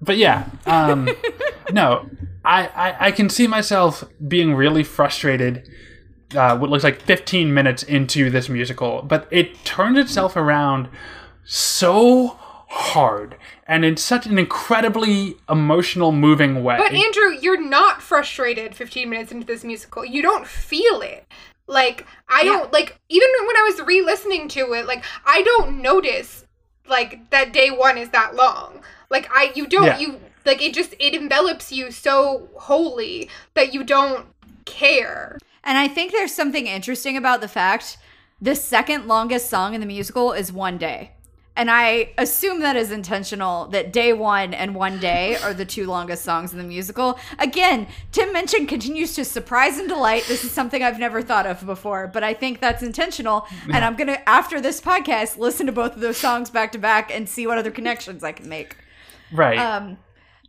but 0.00 0.16
yeah 0.18 0.44
um 0.66 1.08
no 1.72 2.06
I, 2.44 2.66
I 2.66 3.06
i 3.06 3.10
can 3.10 3.30
see 3.30 3.46
myself 3.46 4.04
being 4.28 4.54
really 4.54 4.84
frustrated 4.84 5.66
uh 6.34 6.58
what 6.58 6.68
looks 6.68 6.84
like 6.84 7.00
15 7.00 7.54
minutes 7.54 7.82
into 7.82 8.28
this 8.28 8.50
musical 8.50 9.00
but 9.00 9.26
it 9.30 9.64
turned 9.64 9.96
itself 9.96 10.36
around 10.36 10.88
so 11.44 12.38
hard 12.68 13.36
and 13.66 13.84
in 13.86 13.96
such 13.96 14.26
an 14.26 14.38
incredibly 14.38 15.36
emotional 15.48 16.12
moving 16.12 16.62
way 16.62 16.76
But 16.76 16.92
Andrew, 16.92 17.30
you're 17.40 17.60
not 17.62 18.02
frustrated 18.02 18.74
15 18.74 19.08
minutes 19.08 19.32
into 19.32 19.46
this 19.46 19.64
musical. 19.64 20.04
You 20.04 20.20
don't 20.20 20.46
feel 20.46 21.00
it. 21.00 21.26
Like 21.66 22.06
I 22.28 22.44
don't 22.44 22.72
like 22.72 22.98
even 23.08 23.28
when 23.46 23.56
I 23.56 23.62
was 23.62 23.86
re-listening 23.86 24.48
to 24.50 24.72
it, 24.74 24.86
like 24.86 25.04
I 25.24 25.42
don't 25.42 25.82
notice 25.82 26.44
like 26.88 27.30
that 27.30 27.52
day 27.52 27.70
1 27.70 27.98
is 27.98 28.10
that 28.10 28.36
long. 28.36 28.82
Like 29.10 29.28
I 29.32 29.52
you 29.54 29.66
don't 29.66 29.86
Yeah. 29.86 29.98
you 29.98 30.20
like 30.44 30.62
it 30.62 30.74
just 30.74 30.94
it 31.00 31.14
envelops 31.14 31.72
you 31.72 31.90
so 31.90 32.48
wholly 32.54 33.28
that 33.54 33.74
you 33.74 33.82
don't 33.82 34.26
care. 34.64 35.38
And 35.64 35.76
I 35.76 35.88
think 35.88 36.12
there's 36.12 36.32
something 36.32 36.68
interesting 36.68 37.16
about 37.16 37.40
the 37.40 37.48
fact 37.48 37.98
the 38.40 38.54
second 38.54 39.06
longest 39.06 39.50
song 39.50 39.74
in 39.74 39.80
the 39.80 39.86
musical 39.86 40.32
is 40.32 40.52
One 40.52 40.78
Day. 40.78 41.12
And 41.56 41.70
I 41.70 42.12
assume 42.18 42.60
that 42.60 42.76
is 42.76 42.92
intentional 42.92 43.66
that 43.68 43.92
day 43.92 44.12
one 44.12 44.52
and 44.54 44.74
one 44.74 45.00
day 45.00 45.36
are 45.36 45.54
the 45.54 45.64
two 45.64 45.86
longest 45.86 46.22
songs 46.22 46.52
in 46.52 46.58
the 46.58 46.64
musical. 46.64 47.18
Again, 47.38 47.86
Tim 48.12 48.32
Minchin 48.32 48.66
continues 48.66 49.14
to 49.14 49.24
surprise 49.24 49.78
and 49.78 49.88
delight. 49.88 50.24
This 50.28 50.44
is 50.44 50.52
something 50.52 50.82
I've 50.82 50.98
never 50.98 51.22
thought 51.22 51.46
of 51.46 51.64
before, 51.64 52.08
but 52.08 52.22
I 52.22 52.34
think 52.34 52.60
that's 52.60 52.82
intentional. 52.82 53.46
And 53.72 53.84
I'm 53.84 53.96
going 53.96 54.08
to, 54.08 54.28
after 54.28 54.60
this 54.60 54.80
podcast, 54.80 55.38
listen 55.38 55.66
to 55.66 55.72
both 55.72 55.94
of 55.94 56.00
those 56.00 56.18
songs 56.18 56.50
back 56.50 56.72
to 56.72 56.78
back 56.78 57.10
and 57.14 57.28
see 57.28 57.46
what 57.46 57.58
other 57.58 57.70
connections 57.70 58.22
I 58.22 58.32
can 58.32 58.48
make. 58.48 58.76
right 59.32 59.58
Um, 59.58 59.98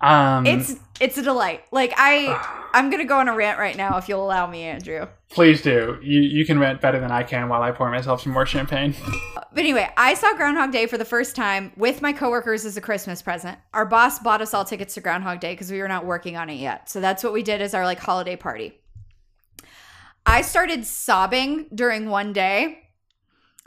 um 0.02 0.46
it's 0.46 0.76
it's 1.00 1.18
a 1.18 1.24
delight. 1.24 1.64
Like 1.72 1.94
I, 1.96 2.67
I'm 2.78 2.92
gonna 2.92 3.06
go 3.06 3.18
on 3.20 3.28
a 3.28 3.36
rant 3.36 3.58
right 3.58 3.76
now 3.76 3.98
if 3.98 4.08
you'll 4.08 4.24
allow 4.24 4.46
me, 4.46 4.62
Andrew. 4.64 5.08
please 5.30 5.62
do 5.62 6.00
you 6.02 6.22
you 6.22 6.46
can 6.46 6.58
rant 6.60 6.80
better 6.80 7.00
than 7.02 7.12
i 7.12 7.22
can 7.22 7.50
while 7.50 7.62
i 7.62 7.70
pour 7.70 7.90
myself 7.92 8.22
some 8.22 8.32
more 8.32 8.46
champagne 8.46 8.96
uh, 9.36 9.42
But 9.52 9.60
anyway, 9.62 9.90
I 9.98 10.14
saw 10.14 10.34
Groundhog 10.36 10.72
Day 10.72 10.86
for 10.86 10.98
the 10.98 11.04
first 11.06 11.36
time 11.36 11.72
with 11.76 12.02
my 12.02 12.14
coworkers 12.14 12.64
as 12.66 12.78
a 12.78 12.82
Christmas 12.82 13.22
present. 13.24 13.58
Our 13.74 13.86
boss 13.86 14.20
bought 14.20 14.42
us 14.42 14.54
all 14.54 14.64
tickets 14.64 14.94
to 14.94 15.02
Groundhog 15.02 15.40
Day 15.40 15.54
because 15.54 15.72
we 15.72 15.80
were 15.82 15.88
not 15.88 16.06
working 16.06 16.38
on 16.38 16.50
it 16.50 16.60
yet. 16.60 16.90
So 16.90 17.02
that's 17.02 17.24
what 17.24 17.34
we 17.34 17.42
did 17.42 17.62
as 17.62 17.74
our 17.74 17.84
like 17.84 18.00
holiday 18.00 18.36
party. 18.36 18.80
I 20.26 20.42
started 20.44 20.86
sobbing 20.86 21.68
during 21.74 22.10
one 22.10 22.34
day, 22.34 22.84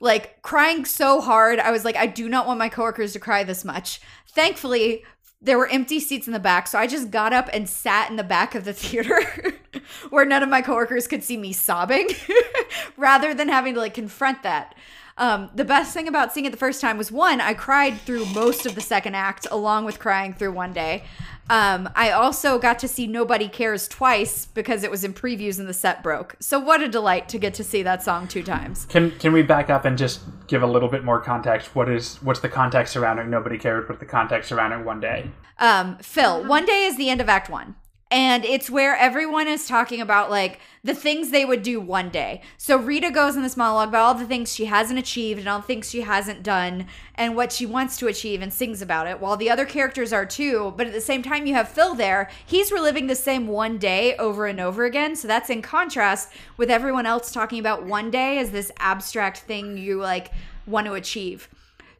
like 0.01 0.41
crying 0.43 0.85
so 0.85 1.21
hard. 1.21 1.59
I 1.59 1.73
was 1.73 1.85
like, 1.85 1.97
I 1.97 2.07
do 2.07 2.29
not 2.29 2.47
want 2.47 2.59
my 2.59 2.69
coworkers 2.69 3.13
to 3.15 3.19
cry 3.19 3.43
this 3.43 3.65
much. 3.65 4.01
Thankfully, 4.29 5.03
there 5.43 5.57
were 5.59 5.69
empty 5.69 6.01
seats 6.01 6.27
in 6.27 6.33
the 6.33 6.39
back, 6.39 6.67
so 6.67 6.79
I 6.79 6.87
just 6.87 7.11
got 7.11 7.33
up 7.33 7.49
and 7.53 7.69
sat 7.69 8.11
in 8.11 8.17
the 8.17 8.25
back 8.25 8.55
of 8.55 8.65
the 8.65 8.73
theater 8.73 9.21
where 10.11 10.25
none 10.25 10.43
of 10.43 10.49
my 10.49 10.61
coworkers 10.61 11.07
could 11.07 11.25
see 11.25 11.37
me 11.37 11.53
sobbing 11.53 12.09
rather 12.97 13.33
than 13.33 13.49
having 13.49 13.75
to 13.75 13.81
like 13.81 13.95
confront 13.95 14.43
that. 14.43 14.75
Um, 15.21 15.51
the 15.55 15.67
best 15.67 15.93
thing 15.93 16.09
about 16.09 16.33
seeing 16.33 16.47
it 16.47 16.51
the 16.51 16.57
first 16.57 16.81
time 16.81 16.97
was 16.97 17.13
one, 17.13 17.43
I 17.43 17.53
cried 17.53 18.01
through 18.01 18.25
most 18.27 18.65
of 18.65 18.75
the 18.75 18.81
second 18.81 19.15
act, 19.15 19.47
along 19.51 19.85
with 19.85 19.99
crying 19.99 20.33
through 20.33 20.53
one 20.53 20.73
day. 20.73 21.05
Um, 21.51 21.91
I 21.95 22.11
also 22.13 22.59
got 22.59 22.79
to 22.79 22.89
see 22.89 23.07
Nobody 23.07 23.47
Cares 23.49 23.87
twice 23.87 24.47
because 24.47 24.83
it 24.83 24.91
was 24.91 25.05
in 25.05 25.13
previews 25.13 25.59
and 25.59 25.69
the 25.69 25.75
set 25.75 26.03
broke. 26.03 26.37
So, 26.41 26.59
what 26.59 26.81
a 26.81 26.89
delight 26.89 27.29
to 27.31 27.39
get 27.39 27.53
to 27.55 27.65
see 27.65 27.83
that 27.83 28.03
song 28.03 28.29
two 28.29 28.43
times. 28.43 28.87
can 28.87 29.11
can 29.19 29.33
we 29.33 29.43
back 29.43 29.69
up 29.69 29.85
and 29.85 29.99
just 29.99 30.21
give 30.47 30.63
a 30.63 30.67
little 30.67 30.89
bit 30.89 31.05
more 31.05 31.21
context 31.21 31.75
what 31.75 31.89
is 31.89 32.17
what's 32.23 32.41
the 32.41 32.49
context 32.49 32.93
surrounding 32.93 33.29
nobody 33.31 33.59
cared 33.59 33.89
what's 33.89 34.01
the 34.01 34.07
context 34.07 34.49
surrounding 34.49 34.85
one 34.85 35.01
day 35.01 35.31
Um, 35.59 35.99
Phil, 35.99 36.45
one 36.47 36.65
day 36.65 36.85
is 36.87 36.97
the 36.97 37.11
end 37.11 37.21
of 37.21 37.29
Act 37.29 37.51
One. 37.51 37.75
And 38.13 38.45
it's 38.45 38.69
where 38.69 38.97
everyone 38.97 39.47
is 39.47 39.69
talking 39.69 40.01
about 40.01 40.31
like 40.31 40.59
the 40.83 40.97
things 40.97 41.31
they 41.31 41.45
would 41.45 41.63
do 41.63 41.81
one 41.81 42.09
day. 42.09 42.43
So 42.59 42.77
Rita 42.77 43.11
goes 43.13 43.37
in 43.37 43.43
this 43.43 43.57
monologue 43.57 43.91
about 43.91 44.03
all 44.03 44.15
the 44.15 44.27
things 44.27 44.53
she 44.53 44.65
hasn't 44.65 44.99
achieved 44.99 45.39
and 45.39 45.49
all 45.49 45.61
the 45.61 45.67
things 45.67 45.89
she 45.89 46.01
hasn't 46.01 46.43
done 46.43 46.87
and 47.15 47.37
what 47.37 47.53
she 47.53 47.67
wants 47.67 47.97
to 47.99 48.09
achieve 48.09 48.43
and 48.43 48.53
sings 48.53 48.83
about 48.83 49.07
it, 49.07 49.21
while 49.21 49.37
the 49.37 49.49
other 49.49 49.65
characters 49.65 50.13
are 50.13 50.27
too. 50.27 50.75
But 50.77 50.89
at 50.89 50.93
the 50.93 51.01
same 51.01 51.23
time, 51.23 51.47
you 51.47 51.55
have 51.55 51.69
Phil 51.69 51.95
there. 51.95 52.29
He's 52.45 52.73
reliving 52.73 53.07
the 53.07 53.15
same 53.15 53.47
one 53.47 53.79
day 53.79 54.17
over 54.17 54.47
and 54.47 54.59
over 54.59 54.85
again. 54.85 55.15
So 55.15 55.29
that's 55.29 55.51
in 55.51 55.63
contrast 55.63 56.33
with 56.57 56.69
everyone 56.69 57.07
else 57.07 57.31
talking 57.31 57.61
about 57.61 57.85
one 57.85 58.11
day 58.11 58.39
as 58.39 58.51
this 58.51 58.73
abstract 58.79 59.39
thing 59.39 59.77
you 59.77 60.01
like 60.01 60.33
want 60.67 60.87
to 60.89 60.95
achieve. 60.95 61.49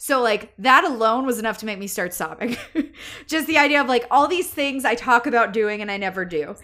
So 0.03 0.23
like 0.23 0.55
that 0.59 0.85
alone 0.85 1.27
was 1.27 1.39
enough 1.39 1.59
to 1.59 1.67
make 1.67 1.79
me 1.79 1.87
start 1.87 2.15
sobbing. 2.15 2.57
Just 3.27 3.47
the 3.47 3.59
idea 3.59 3.83
of 3.83 3.87
like 3.87 4.07
all 4.11 4.27
these 4.27 4.49
things 4.49 4.87
I 4.87 4.95
talk 4.95 5.27
about 5.27 5.53
doing 5.53 5.83
and 5.83 5.91
I 5.91 5.99
never 5.99 6.25
do. 6.25 6.57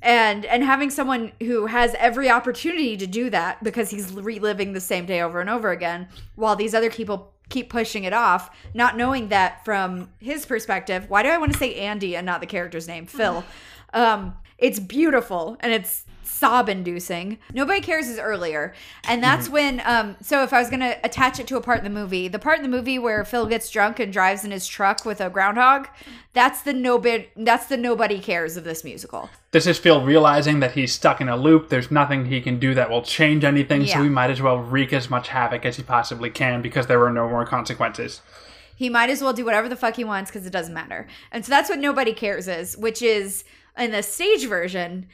And 0.00 0.44
and 0.44 0.62
having 0.62 0.90
someone 0.90 1.32
who 1.42 1.66
has 1.66 1.96
every 1.98 2.30
opportunity 2.30 2.96
to 2.98 3.06
do 3.08 3.30
that 3.30 3.64
because 3.64 3.90
he's 3.90 4.12
reliving 4.12 4.74
the 4.74 4.80
same 4.80 5.06
day 5.06 5.22
over 5.22 5.40
and 5.40 5.50
over 5.50 5.72
again 5.72 6.06
while 6.36 6.54
these 6.54 6.72
other 6.72 6.88
people 6.88 7.32
keep 7.48 7.68
pushing 7.68 8.04
it 8.04 8.12
off, 8.12 8.56
not 8.74 8.96
knowing 8.96 9.26
that 9.28 9.64
from 9.64 10.08
his 10.20 10.46
perspective, 10.46 11.10
why 11.10 11.24
do 11.24 11.30
I 11.30 11.38
want 11.38 11.52
to 11.52 11.58
say 11.58 11.74
Andy 11.74 12.14
and 12.14 12.24
not 12.24 12.40
the 12.40 12.46
character's 12.46 12.86
name, 12.86 13.06
Phil? 13.06 13.44
Um 13.92 14.36
it's 14.58 14.80
beautiful 14.80 15.56
and 15.60 15.72
it's 15.72 16.04
sob 16.44 16.68
inducing. 16.68 17.38
Nobody 17.54 17.80
cares 17.80 18.06
is 18.08 18.18
earlier. 18.18 18.74
And 19.08 19.22
that's 19.22 19.48
when 19.48 19.80
um 19.86 20.16
so 20.20 20.42
if 20.42 20.52
I 20.52 20.58
was 20.60 20.68
gonna 20.68 20.96
attach 21.02 21.40
it 21.40 21.46
to 21.48 21.56
a 21.56 21.60
part 21.60 21.78
in 21.78 21.84
the 21.84 21.90
movie, 22.00 22.28
the 22.28 22.38
part 22.38 22.58
in 22.58 22.62
the 22.62 22.68
movie 22.68 22.98
where 22.98 23.24
Phil 23.24 23.46
gets 23.46 23.70
drunk 23.70 23.98
and 23.98 24.12
drives 24.12 24.44
in 24.44 24.50
his 24.50 24.66
truck 24.66 25.04
with 25.06 25.20
a 25.20 25.30
groundhog, 25.30 25.88
that's 26.34 26.60
the 26.62 26.72
nobody 26.74 27.28
that's 27.36 27.66
the 27.66 27.76
nobody 27.78 28.18
cares 28.18 28.56
of 28.58 28.64
this 28.64 28.84
musical. 28.84 29.30
This 29.52 29.66
is 29.66 29.78
Phil 29.78 30.04
realizing 30.04 30.60
that 30.60 30.72
he's 30.72 30.92
stuck 30.92 31.20
in 31.20 31.28
a 31.28 31.36
loop. 31.36 31.70
There's 31.70 31.90
nothing 31.90 32.26
he 32.26 32.40
can 32.42 32.58
do 32.58 32.74
that 32.74 32.90
will 32.90 33.02
change 33.02 33.42
anything, 33.44 33.82
Yeah. 33.82 33.94
so 33.94 34.02
he 34.02 34.08
might 34.10 34.30
as 34.30 34.42
well 34.42 34.58
wreak 34.58 34.92
as 34.92 35.08
much 35.08 35.28
havoc 35.28 35.64
as 35.64 35.76
he 35.76 35.82
possibly 35.82 36.28
can 36.28 36.60
because 36.60 36.88
there 36.88 37.02
are 37.04 37.12
no 37.12 37.28
more 37.28 37.46
consequences. 37.46 38.20
He 38.76 38.88
might 38.90 39.08
as 39.08 39.22
well 39.22 39.32
do 39.32 39.44
whatever 39.44 39.68
the 39.68 39.76
fuck 39.76 39.94
he 39.96 40.04
wants 40.04 40.30
because 40.30 40.46
it 40.46 40.50
doesn't 40.50 40.74
matter. 40.74 41.06
And 41.30 41.44
so 41.46 41.50
that's 41.50 41.70
what 41.70 41.78
Nobody 41.78 42.12
Cares 42.12 42.48
is, 42.48 42.76
which 42.76 43.00
is 43.02 43.44
in 43.78 43.92
the 43.92 44.02
stage 44.02 44.46
version, 44.48 45.06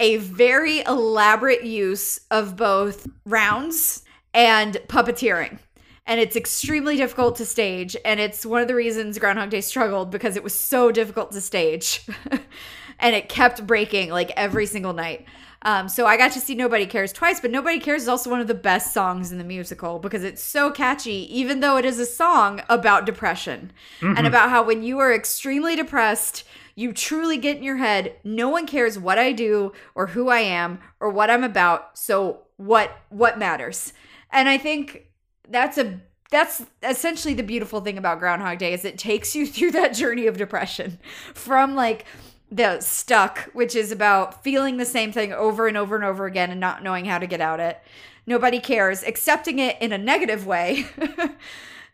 a 0.00 0.16
very 0.16 0.80
elaborate 0.80 1.64
use 1.64 2.20
of 2.30 2.56
both 2.56 3.06
rounds 3.24 4.02
and 4.32 4.74
puppeteering. 4.88 5.58
And 6.06 6.20
it's 6.20 6.36
extremely 6.36 6.96
difficult 6.96 7.36
to 7.36 7.46
stage. 7.46 7.96
And 8.04 8.20
it's 8.20 8.44
one 8.44 8.60
of 8.60 8.68
the 8.68 8.74
reasons 8.74 9.18
Groundhog 9.18 9.50
Day 9.50 9.62
struggled 9.62 10.10
because 10.10 10.36
it 10.36 10.42
was 10.42 10.54
so 10.54 10.92
difficult 10.92 11.32
to 11.32 11.40
stage. 11.40 12.06
and 12.98 13.14
it 13.14 13.28
kept 13.28 13.66
breaking 13.66 14.10
like 14.10 14.30
every 14.36 14.66
single 14.66 14.92
night. 14.92 15.26
Um, 15.62 15.88
so 15.88 16.06
I 16.06 16.18
got 16.18 16.32
to 16.32 16.40
see 16.40 16.54
Nobody 16.54 16.84
Cares 16.84 17.10
twice, 17.10 17.40
but 17.40 17.50
Nobody 17.50 17.80
Cares 17.80 18.02
is 18.02 18.08
also 18.08 18.30
one 18.30 18.40
of 18.40 18.48
the 18.48 18.54
best 18.54 18.92
songs 18.92 19.32
in 19.32 19.38
the 19.38 19.44
musical 19.44 19.98
because 19.98 20.22
it's 20.22 20.42
so 20.42 20.70
catchy, 20.70 21.26
even 21.34 21.60
though 21.60 21.78
it 21.78 21.86
is 21.86 21.98
a 21.98 22.04
song 22.04 22.60
about 22.68 23.06
depression 23.06 23.72
and 24.02 24.26
about 24.26 24.50
how 24.50 24.62
when 24.62 24.82
you 24.82 24.98
are 24.98 25.14
extremely 25.14 25.74
depressed, 25.74 26.44
you 26.74 26.92
truly 26.92 27.36
get 27.36 27.56
in 27.56 27.62
your 27.62 27.76
head, 27.76 28.16
no 28.24 28.48
one 28.48 28.66
cares 28.66 28.98
what 28.98 29.18
I 29.18 29.32
do 29.32 29.72
or 29.94 30.08
who 30.08 30.28
I 30.28 30.40
am 30.40 30.80
or 31.00 31.10
what 31.10 31.30
I'm 31.30 31.44
about. 31.44 31.98
So 31.98 32.42
what 32.56 32.98
what 33.08 33.38
matters? 33.38 33.92
And 34.30 34.48
I 34.48 34.58
think 34.58 35.08
that's 35.48 35.78
a 35.78 36.00
that's 36.30 36.64
essentially 36.82 37.34
the 37.34 37.42
beautiful 37.42 37.80
thing 37.80 37.98
about 37.98 38.18
Groundhog 38.18 38.58
Day 38.58 38.72
is 38.72 38.84
it 38.84 38.98
takes 38.98 39.36
you 39.36 39.46
through 39.48 39.72
that 39.72 39.94
journey 39.94 40.26
of 40.26 40.36
depression 40.36 40.98
from 41.32 41.74
like 41.74 42.06
the 42.50 42.80
stuck, 42.80 43.50
which 43.52 43.74
is 43.74 43.90
about 43.90 44.42
feeling 44.44 44.76
the 44.76 44.84
same 44.84 45.12
thing 45.12 45.32
over 45.32 45.66
and 45.66 45.76
over 45.76 45.96
and 45.96 46.04
over 46.04 46.26
again 46.26 46.50
and 46.50 46.60
not 46.60 46.82
knowing 46.82 47.04
how 47.04 47.18
to 47.18 47.26
get 47.26 47.40
out 47.40 47.60
it. 47.60 47.80
Nobody 48.26 48.58
cares, 48.58 49.02
accepting 49.02 49.58
it 49.58 49.76
in 49.80 49.92
a 49.92 49.98
negative 49.98 50.46
way. 50.46 50.86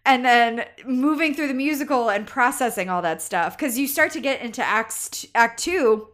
and 0.05 0.25
then 0.25 0.65
moving 0.87 1.35
through 1.35 1.49
the 1.49 1.55
musical 1.55 2.09
and 2.09 2.27
processing 2.27 2.89
all 2.89 3.03
that 3.03 3.21
stuff 3.21 3.57
because 3.57 3.79
you 3.79 3.87
start 3.87 4.13
to 4.13 4.21
get 4.21 4.41
into 4.41 4.63
acts 4.63 5.27
act 5.35 5.61
2 5.61 6.09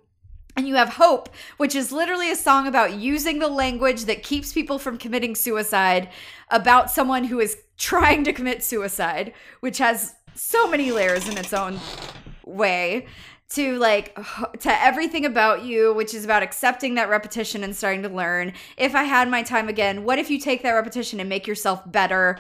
and 0.57 0.67
you 0.67 0.75
have 0.75 0.91
hope 0.91 1.29
which 1.57 1.75
is 1.75 1.93
literally 1.93 2.31
a 2.31 2.37
song 2.37 2.67
about 2.67 2.95
using 2.95 3.39
the 3.39 3.49
language 3.49 4.05
that 4.05 4.23
keeps 4.23 4.53
people 4.53 4.79
from 4.79 4.99
committing 4.99 5.35
suicide 5.35 6.09
about 6.51 6.91
someone 6.91 7.25
who 7.25 7.41
is 7.41 7.59
trying 7.77 8.25
to 8.25 8.33
commit 8.33 8.63
suicide 8.63 9.33
which 9.61 9.79
has 9.79 10.15
so 10.35 10.69
many 10.69 10.93
layers 10.93 11.29
in 11.29 11.39
its 11.39 11.53
own 11.53 11.79
way 12.45 13.07
to 13.49 13.79
like 13.79 14.15
to 14.59 14.83
everything 14.83 15.25
about 15.25 15.65
you 15.65 15.93
which 15.95 16.15
is 16.15 16.25
about 16.25 16.43
accepting 16.43 16.95
that 16.95 17.09
repetition 17.09 17.63
and 17.63 17.77
starting 17.77 18.03
to 18.03 18.09
learn. 18.09 18.53
If 18.77 18.95
i 18.95 19.05
had 19.05 19.29
my 19.29 19.43
time 19.43 19.69
again 19.69 20.05
what 20.05 20.19
if 20.19 20.31
you 20.31 20.39
take 20.39 20.63
that 20.63 20.73
repetition 20.73 21.21
and 21.21 21.29
make 21.29 21.47
yourself 21.47 21.81
better 21.91 22.39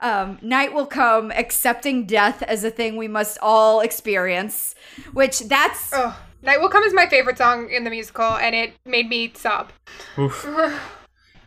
um, 0.00 0.38
night 0.42 0.72
will 0.72 0.86
come 0.86 1.30
accepting 1.32 2.06
death 2.06 2.42
as 2.42 2.64
a 2.64 2.70
thing 2.70 2.96
we 2.96 3.08
must 3.08 3.38
all 3.42 3.80
experience 3.80 4.74
which 5.12 5.40
that's 5.40 5.90
Oh, 5.92 6.16
Night 6.40 6.60
Will 6.60 6.68
Come 6.68 6.84
is 6.84 6.94
my 6.94 7.06
favorite 7.06 7.36
song 7.36 7.68
in 7.70 7.82
the 7.82 7.90
musical, 7.90 8.36
and 8.36 8.54
it 8.54 8.74
made 8.84 9.08
me 9.08 9.32
sob. 9.34 9.72
Oof. 10.18 10.46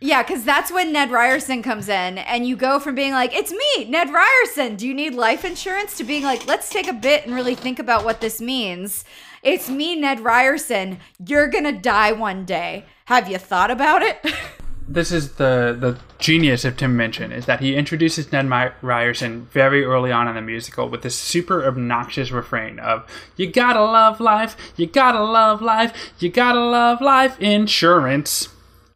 Yeah, 0.04 0.24
because 0.24 0.42
that's 0.42 0.72
when 0.72 0.92
Ned 0.92 1.12
Ryerson 1.12 1.62
comes 1.62 1.88
in, 1.88 2.18
and 2.18 2.44
you 2.44 2.56
go 2.56 2.80
from 2.80 2.96
being 2.96 3.12
like, 3.12 3.32
it's 3.32 3.52
me, 3.52 3.84
Ned 3.84 4.10
Ryerson. 4.12 4.74
Do 4.74 4.88
you 4.88 4.94
need 4.94 5.14
life 5.14 5.44
insurance? 5.44 5.96
to 5.96 6.02
being 6.02 6.24
like, 6.24 6.44
let's 6.44 6.68
take 6.70 6.88
a 6.88 6.92
bit 6.92 7.24
and 7.24 7.36
really 7.36 7.54
think 7.54 7.78
about 7.78 8.04
what 8.04 8.20
this 8.20 8.40
means. 8.40 9.04
It's 9.44 9.70
me, 9.70 9.94
Ned 9.94 10.18
Ryerson. 10.18 10.98
You're 11.24 11.46
going 11.46 11.62
to 11.62 11.72
die 11.72 12.10
one 12.10 12.44
day. 12.44 12.84
Have 13.04 13.28
you 13.30 13.38
thought 13.38 13.70
about 13.70 14.02
it? 14.02 14.26
this 14.92 15.10
is 15.10 15.32
the 15.32 15.76
the 15.78 15.98
genius 16.18 16.64
of 16.64 16.76
Tim 16.76 16.96
Minchin 16.96 17.32
is 17.32 17.46
that 17.46 17.60
he 17.60 17.74
introduces 17.74 18.30
Ned 18.30 18.46
My- 18.46 18.72
Ryerson 18.82 19.46
very 19.46 19.84
early 19.84 20.12
on 20.12 20.28
in 20.28 20.34
the 20.34 20.42
musical 20.42 20.88
with 20.88 21.02
this 21.02 21.16
super 21.16 21.64
obnoxious 21.64 22.30
refrain 22.30 22.78
of 22.78 23.04
"You 23.36 23.50
gotta 23.50 23.82
love 23.82 24.20
life, 24.20 24.56
you 24.76 24.86
gotta 24.86 25.22
love 25.22 25.62
life, 25.62 26.12
you 26.18 26.28
gotta 26.30 26.60
love 26.60 27.00
life 27.00 27.40
insurance," 27.40 28.48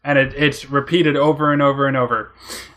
and 0.05 0.18
it, 0.18 0.35
it's 0.36 0.70
repeated 0.70 1.16
over 1.16 1.52
and 1.52 1.62
over 1.62 1.86
and 1.86 1.97
over. 1.97 2.32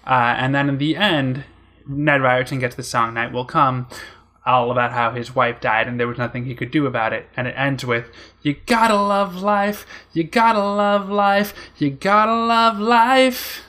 Uh, 0.08 0.36
and 0.38 0.56
then 0.56 0.70
in 0.70 0.78
the 0.78 0.96
end, 0.96 1.44
Ned 1.88 2.22
Ryerson 2.22 2.60
gets 2.60 2.76
the 2.76 2.84
song 2.84 3.14
"Night 3.14 3.32
Will 3.32 3.46
Come." 3.46 3.88
All 4.46 4.72
about 4.72 4.92
how 4.92 5.12
his 5.12 5.36
wife 5.36 5.60
died 5.62 5.88
and 5.88 6.00
there 6.00 6.08
was 6.08 6.18
nothing 6.18 6.46
he 6.46 6.56
could 6.56 6.72
do 6.72 6.86
about 6.88 7.14
it. 7.14 7.28
And 7.36 7.48
it 7.48 7.54
ends 7.58 7.86
with, 7.86 8.10
You 8.42 8.56
gotta 8.66 8.96
love 8.96 9.42
life, 9.42 9.86
you 10.14 10.24
gotta 10.24 10.60
love 10.60 11.10
life, 11.10 11.54
you 11.78 11.90
gotta 11.92 12.34
love 12.34 12.80
life. 12.80 13.64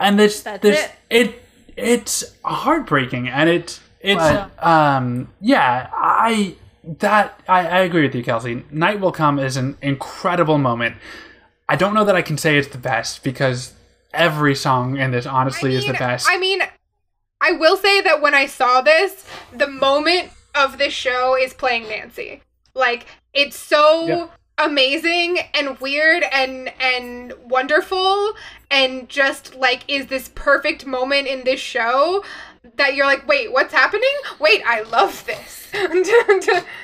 And 0.00 0.18
this, 0.18 0.42
That's 0.42 0.62
this, 0.62 0.88
it. 1.10 1.28
it, 1.28 1.42
it's 1.76 2.34
heartbreaking, 2.44 3.28
and 3.28 3.48
it, 3.50 3.80
it's, 4.00 4.22
But- 4.22 4.64
um, 4.64 5.32
yeah, 5.40 5.90
I, 5.92 6.54
that, 6.84 7.40
I, 7.48 7.66
I 7.66 7.78
agree 7.80 8.02
with 8.02 8.14
you, 8.14 8.22
Kelsey. 8.22 8.64
Night 8.70 9.00
Will 9.00 9.12
Come 9.12 9.38
is 9.38 9.56
an 9.56 9.76
incredible 9.82 10.58
moment. 10.58 10.96
I 11.68 11.76
don't 11.76 11.94
know 11.94 12.04
that 12.04 12.14
I 12.16 12.22
can 12.22 12.38
say 12.38 12.56
it's 12.56 12.68
the 12.68 12.78
best 12.78 13.22
because 13.22 13.74
every 14.14 14.54
song 14.54 14.96
in 14.96 15.10
this 15.10 15.26
honestly 15.26 15.74
is 15.74 15.86
the 15.86 15.92
best. 15.92 16.26
I 16.30 16.38
mean, 16.38 16.60
I 17.40 17.52
will 17.52 17.76
say 17.76 18.00
that 18.00 18.20
when 18.20 18.34
I 18.34 18.46
saw 18.46 18.80
this, 18.80 19.24
the 19.56 19.68
moment 19.68 20.30
of 20.54 20.78
this 20.78 20.92
show 20.92 21.36
is 21.36 21.54
playing 21.54 21.88
Nancy. 21.88 22.42
Like 22.74 23.06
it's 23.32 23.56
so 23.56 24.06
Yep. 24.06 24.30
amazing 24.58 25.38
and 25.54 25.78
weird 25.78 26.24
and 26.32 26.72
and 26.80 27.32
wonderful 27.44 28.32
and 28.70 29.08
just 29.08 29.54
like 29.54 29.84
is 29.88 30.06
this 30.06 30.30
perfect 30.34 30.84
moment 30.84 31.28
in 31.28 31.44
this 31.44 31.60
show 31.60 32.24
that 32.76 32.94
you're 32.94 33.06
like, 33.06 33.26
wait, 33.28 33.52
what's 33.52 33.72
happening? 33.72 34.08
Wait, 34.40 34.62
I 34.66 34.82
love 34.82 35.24
this. 35.26 35.66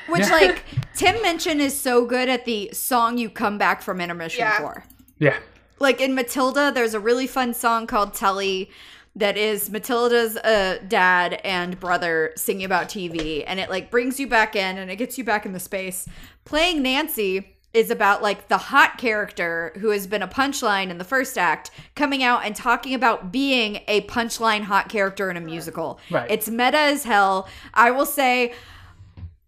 Which, 0.08 0.24
Yeah. 0.26 0.30
like, 0.30 0.62
Tim 0.94 1.20
Minchin 1.22 1.60
is 1.60 1.78
so 1.78 2.04
good 2.06 2.28
at 2.28 2.44
the 2.44 2.70
song 2.72 3.18
you 3.18 3.28
come 3.28 3.58
back 3.58 3.82
from 3.82 4.00
intermission 4.00 4.40
Yeah. 4.40 4.58
for. 4.58 4.84
yeah. 5.18 5.36
like 5.80 6.00
in 6.00 6.14
Matilda, 6.14 6.70
there's 6.72 6.94
a 6.94 7.00
really 7.00 7.26
fun 7.26 7.52
song 7.54 7.86
called 7.86 8.14
Telly 8.14 8.70
that 9.16 9.36
is 9.36 9.70
Matilda's 9.70 10.36
uh, 10.36 10.78
dad 10.88 11.40
and 11.44 11.78
brother 11.78 12.32
singing 12.36 12.64
about 12.64 12.88
TV, 12.88 13.44
and 13.46 13.60
it 13.60 13.70
like 13.70 13.90
brings 13.90 14.18
you 14.18 14.26
back 14.26 14.56
in 14.56 14.78
and 14.78 14.90
it 14.90 14.96
gets 14.96 15.16
you 15.18 15.24
back 15.24 15.46
in 15.46 15.52
the 15.52 15.60
space. 15.60 16.08
Playing 16.44 16.82
Nancy 16.82 17.54
is 17.72 17.90
about 17.90 18.22
like 18.22 18.48
the 18.48 18.56
hot 18.56 18.98
character 18.98 19.72
who 19.80 19.90
has 19.90 20.06
been 20.06 20.22
a 20.22 20.28
punchline 20.28 20.90
in 20.90 20.98
the 20.98 21.04
first 21.04 21.36
act 21.36 21.72
coming 21.96 22.22
out 22.22 22.44
and 22.44 22.54
talking 22.54 22.94
about 22.94 23.32
being 23.32 23.80
a 23.88 24.02
punchline 24.02 24.62
hot 24.62 24.88
character 24.88 25.28
in 25.28 25.36
a 25.36 25.40
musical. 25.40 25.98
Right. 26.10 26.30
It's 26.30 26.48
meta 26.48 26.78
as 26.78 27.02
hell. 27.02 27.48
I 27.74 27.90
will 27.90 28.06
say 28.06 28.54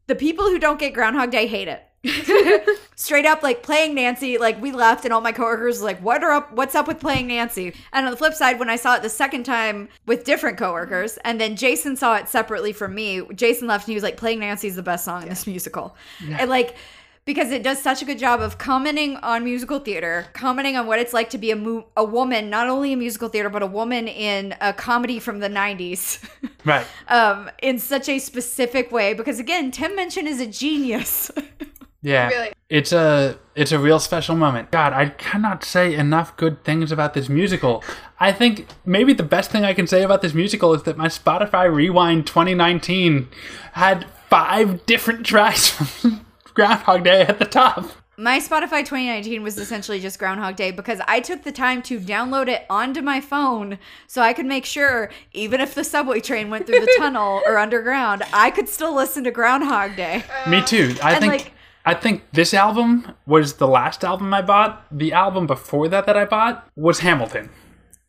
the 0.08 0.16
people 0.16 0.46
who 0.46 0.58
don't 0.58 0.78
get 0.78 0.92
Groundhog 0.92 1.30
Day 1.30 1.46
hate 1.46 1.68
it. 1.68 1.85
Straight 2.96 3.26
up, 3.26 3.42
like 3.42 3.62
playing 3.62 3.94
Nancy, 3.94 4.38
like 4.38 4.60
we 4.60 4.72
left, 4.72 5.04
and 5.04 5.12
all 5.12 5.20
my 5.20 5.32
coworkers 5.32 5.82
like, 5.82 6.00
"What 6.00 6.22
are 6.22 6.32
up? 6.32 6.52
What's 6.52 6.74
up 6.74 6.86
with 6.86 7.00
playing 7.00 7.26
Nancy?" 7.28 7.74
And 7.92 8.06
on 8.06 8.10
the 8.10 8.16
flip 8.16 8.34
side, 8.34 8.58
when 8.58 8.70
I 8.70 8.76
saw 8.76 8.96
it 8.96 9.02
the 9.02 9.08
second 9.08 9.44
time 9.44 9.88
with 10.06 10.24
different 10.24 10.58
coworkers, 10.58 11.18
and 11.18 11.40
then 11.40 11.56
Jason 11.56 11.96
saw 11.96 12.16
it 12.16 12.28
separately 12.28 12.72
from 12.72 12.94
me, 12.94 13.22
Jason 13.34 13.68
left 13.68 13.84
and 13.84 13.92
he 13.92 13.94
was 13.94 14.02
like, 14.02 14.16
"Playing 14.16 14.40
Nancy 14.40 14.68
is 14.68 14.76
the 14.76 14.82
best 14.82 15.04
song 15.04 15.22
in 15.22 15.28
this 15.28 15.46
musical," 15.46 15.96
and 16.28 16.48
like 16.48 16.76
because 17.24 17.50
it 17.50 17.64
does 17.64 17.82
such 17.82 18.02
a 18.02 18.04
good 18.04 18.20
job 18.20 18.40
of 18.40 18.56
commenting 18.56 19.16
on 19.16 19.42
musical 19.42 19.80
theater, 19.80 20.26
commenting 20.32 20.76
on 20.76 20.86
what 20.86 21.00
it's 21.00 21.12
like 21.12 21.28
to 21.30 21.38
be 21.38 21.50
a 21.50 21.56
mo- 21.56 21.86
a 21.96 22.04
woman, 22.04 22.48
not 22.48 22.68
only 22.68 22.92
in 22.92 23.00
musical 23.00 23.28
theater, 23.28 23.50
but 23.50 23.62
a 23.62 23.66
woman 23.66 24.06
in 24.06 24.54
a 24.60 24.72
comedy 24.72 25.18
from 25.18 25.40
the 25.40 25.48
'90s. 25.48 26.24
Right. 26.64 26.86
um, 27.08 27.50
in 27.62 27.78
such 27.78 28.08
a 28.08 28.18
specific 28.18 28.90
way 28.90 29.14
because 29.14 29.38
again 29.38 29.70
tim 29.70 29.94
minchin 29.94 30.26
is 30.26 30.40
a 30.40 30.46
genius 30.46 31.30
Yeah. 32.06 32.28
Really. 32.28 32.52
It's 32.68 32.92
a 32.92 33.36
it's 33.56 33.72
a 33.72 33.78
real 33.78 33.98
special 33.98 34.36
moment. 34.36 34.70
God, 34.70 34.92
I 34.92 35.08
cannot 35.08 35.64
say 35.64 35.94
enough 35.94 36.36
good 36.36 36.62
things 36.62 36.92
about 36.92 37.14
this 37.14 37.28
musical. 37.28 37.82
I 38.20 38.32
think 38.32 38.66
maybe 38.84 39.12
the 39.12 39.22
best 39.24 39.50
thing 39.50 39.64
I 39.64 39.74
can 39.74 39.86
say 39.86 40.02
about 40.02 40.22
this 40.22 40.32
musical 40.34 40.72
is 40.74 40.84
that 40.84 40.96
my 40.96 41.08
Spotify 41.08 41.72
Rewind 41.72 42.26
2019 42.26 43.28
had 43.72 44.06
five 44.30 44.86
different 44.86 45.26
tracks 45.26 45.68
from 45.70 46.24
Groundhog 46.54 47.02
Day 47.04 47.22
at 47.22 47.38
the 47.38 47.44
top. 47.44 47.86
my 48.18 48.38
spotify 48.40 48.78
2019 48.80 49.42
was 49.42 49.58
essentially 49.58 50.00
just 50.00 50.18
groundhog 50.18 50.56
day 50.56 50.70
because 50.70 51.00
i 51.06 51.20
took 51.20 51.42
the 51.44 51.52
time 51.52 51.82
to 51.82 52.00
download 52.00 52.48
it 52.48 52.64
onto 52.70 53.02
my 53.02 53.20
phone 53.20 53.78
so 54.06 54.22
i 54.22 54.32
could 54.32 54.46
make 54.46 54.64
sure 54.64 55.10
even 55.34 55.60
if 55.60 55.74
the 55.74 55.84
subway 55.84 56.18
train 56.18 56.48
went 56.48 56.66
through 56.66 56.80
the 56.80 56.94
tunnel 56.98 57.42
or 57.46 57.58
underground 57.58 58.22
i 58.32 58.50
could 58.50 58.70
still 58.70 58.94
listen 58.94 59.22
to 59.22 59.30
groundhog 59.30 59.94
day 59.96 60.24
Me 60.48 60.62
too. 60.64 60.96
I 61.02 61.12
and, 61.12 61.20
think 61.20 61.32
like- 61.34 61.52
I 61.86 61.94
think 61.94 62.24
this 62.32 62.52
album 62.52 63.14
was 63.26 63.54
the 63.54 63.68
last 63.68 64.02
album 64.04 64.34
I 64.34 64.42
bought. 64.42 64.84
The 64.90 65.12
album 65.12 65.46
before 65.46 65.88
that 65.88 66.04
that 66.06 66.16
I 66.16 66.24
bought 66.24 66.68
was 66.76 66.98
Hamilton. 66.98 67.48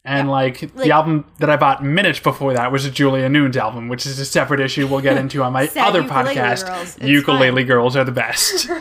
And 0.03 0.29
like, 0.31 0.61
Like- 0.61 0.73
the 0.75 0.91
album 0.91 1.25
that 1.39 1.49
I 1.49 1.57
bought 1.57 1.83
minutes 1.83 2.19
before 2.19 2.53
that 2.53 2.71
was 2.71 2.85
a 2.85 2.89
Julia 2.91 3.27
Nunes 3.29 3.57
album, 3.57 3.87
which 3.89 4.05
is 4.05 4.17
a 4.19 4.25
separate 4.25 4.61
issue 4.61 4.87
we'll 4.87 5.01
get 5.01 5.17
into 5.17 5.43
on 5.43 5.53
my 5.53 5.67
other 5.77 6.01
Ukulele 6.01 6.35
podcast. 6.35 6.65
Girls. 6.65 6.97
Ukulele 7.01 7.61
fine. 7.61 7.67
Girls 7.67 7.95
are 7.95 8.03
the 8.03 8.11
best. 8.11 8.67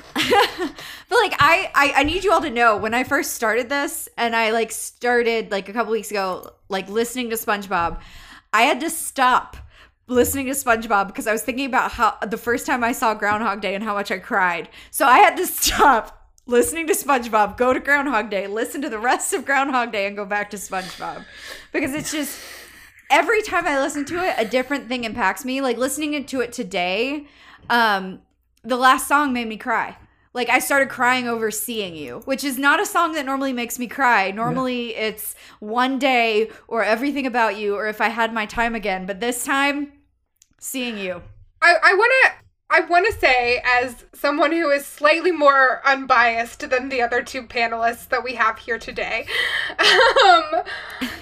But 1.08 1.18
like 1.22 1.34
I, 1.38 1.70
I 1.72 1.92
I 1.98 2.02
need 2.02 2.24
you 2.24 2.32
all 2.32 2.40
to 2.40 2.50
know 2.50 2.76
when 2.76 2.92
I 2.92 3.04
first 3.04 3.34
started 3.34 3.68
this 3.68 4.08
and 4.18 4.34
I 4.34 4.50
like 4.50 4.72
started 4.72 5.52
like 5.52 5.68
a 5.68 5.72
couple 5.72 5.92
weeks 5.92 6.10
ago 6.10 6.50
like 6.68 6.88
listening 6.88 7.30
to 7.30 7.36
SpongeBob, 7.36 8.00
I 8.52 8.62
had 8.62 8.80
to 8.80 8.90
stop 8.90 9.56
listening 10.08 10.46
to 10.46 10.52
SpongeBob 10.52 11.08
because 11.08 11.26
I 11.26 11.32
was 11.32 11.42
thinking 11.42 11.66
about 11.66 11.92
how 11.92 12.16
the 12.26 12.36
first 12.36 12.66
time 12.66 12.84
I 12.84 12.92
saw 12.92 13.14
Groundhog 13.14 13.60
Day 13.60 13.74
and 13.74 13.82
how 13.82 13.94
much 13.94 14.10
I 14.10 14.18
cried. 14.18 14.68
So 14.90 15.06
I 15.06 15.18
had 15.18 15.36
to 15.36 15.46
stop 15.46 16.30
listening 16.46 16.86
to 16.86 16.92
SpongeBob, 16.92 17.56
go 17.56 17.72
to 17.72 17.80
Groundhog 17.80 18.30
Day, 18.30 18.46
listen 18.46 18.80
to 18.82 18.88
the 18.88 18.98
rest 18.98 19.32
of 19.32 19.44
Groundhog 19.44 19.92
Day 19.92 20.06
and 20.06 20.16
go 20.16 20.24
back 20.24 20.50
to 20.50 20.56
SpongeBob. 20.56 21.24
Because 21.72 21.92
it's 21.92 22.12
just 22.12 22.38
every 23.10 23.42
time 23.42 23.66
I 23.66 23.80
listen 23.80 24.04
to 24.06 24.22
it, 24.22 24.34
a 24.38 24.44
different 24.44 24.88
thing 24.88 25.04
impacts 25.04 25.44
me. 25.44 25.60
Like 25.60 25.76
listening 25.76 26.24
to 26.24 26.40
it 26.40 26.52
today, 26.52 27.26
um, 27.68 28.20
the 28.62 28.76
last 28.76 29.08
song 29.08 29.32
made 29.32 29.48
me 29.48 29.56
cry. 29.56 29.96
Like 30.34 30.50
I 30.50 30.58
started 30.58 30.90
crying 30.90 31.26
over 31.26 31.50
seeing 31.50 31.96
you, 31.96 32.20
which 32.26 32.44
is 32.44 32.58
not 32.58 32.78
a 32.78 32.84
song 32.84 33.12
that 33.12 33.24
normally 33.24 33.54
makes 33.54 33.78
me 33.78 33.86
cry. 33.86 34.30
Normally 34.30 34.94
it's 34.94 35.34
one 35.60 35.98
day 35.98 36.50
or 36.68 36.84
everything 36.84 37.26
about 37.26 37.56
you 37.56 37.74
or 37.74 37.86
if 37.86 38.02
I 38.02 38.08
had 38.08 38.34
my 38.34 38.44
time 38.44 38.74
again, 38.74 39.06
but 39.06 39.18
this 39.18 39.44
time 39.44 39.92
seeing 40.58 40.98
you. 40.98 41.22
I, 41.62 41.74
I 41.82 41.94
want 41.94 42.12
to 42.24 42.32
I 42.68 42.80
want 42.80 43.06
to 43.06 43.12
say 43.12 43.62
as 43.64 44.04
someone 44.12 44.50
who 44.50 44.70
is 44.70 44.84
slightly 44.84 45.30
more 45.30 45.80
unbiased 45.86 46.68
than 46.68 46.88
the 46.88 47.00
other 47.00 47.22
two 47.22 47.42
panelists 47.42 48.08
that 48.08 48.24
we 48.24 48.34
have 48.34 48.58
here 48.58 48.78
today 48.78 49.26
um, 49.78 50.62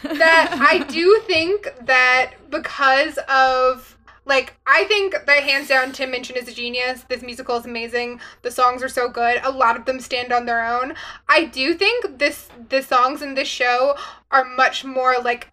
that 0.05 0.57
I 0.59 0.85
do 0.89 1.21
think 1.27 1.69
that 1.83 2.33
because 2.51 3.19
of 3.29 3.99
like 4.25 4.57
I 4.67 4.85
think 4.85 5.15
that 5.27 5.43
hands 5.43 5.69
down 5.69 5.93
Tim 5.93 6.13
Minchin 6.13 6.37
is 6.37 6.49
a 6.49 6.55
genius. 6.55 7.05
This 7.09 7.23
musical 7.23 7.57
is 7.57 7.67
amazing. 7.67 8.21
The 8.41 8.51
songs 8.51 8.83
are 8.83 8.89
so 8.89 9.11
good. 9.11 9.41
A 9.45 9.51
lot 9.51 9.77
of 9.77 9.85
them 9.85 10.01
stand 10.01 10.33
on 10.33 10.47
their 10.47 10.65
own. 10.65 10.95
I 11.29 11.45
do 11.45 11.75
think 11.75 12.19
this 12.19 12.49
the 12.71 12.83
songs 12.83 13.21
in 13.21 13.35
this 13.35 13.49
show 13.49 13.97
are 14.31 14.45
much 14.45 14.83
more 14.83 15.17
like 15.23 15.51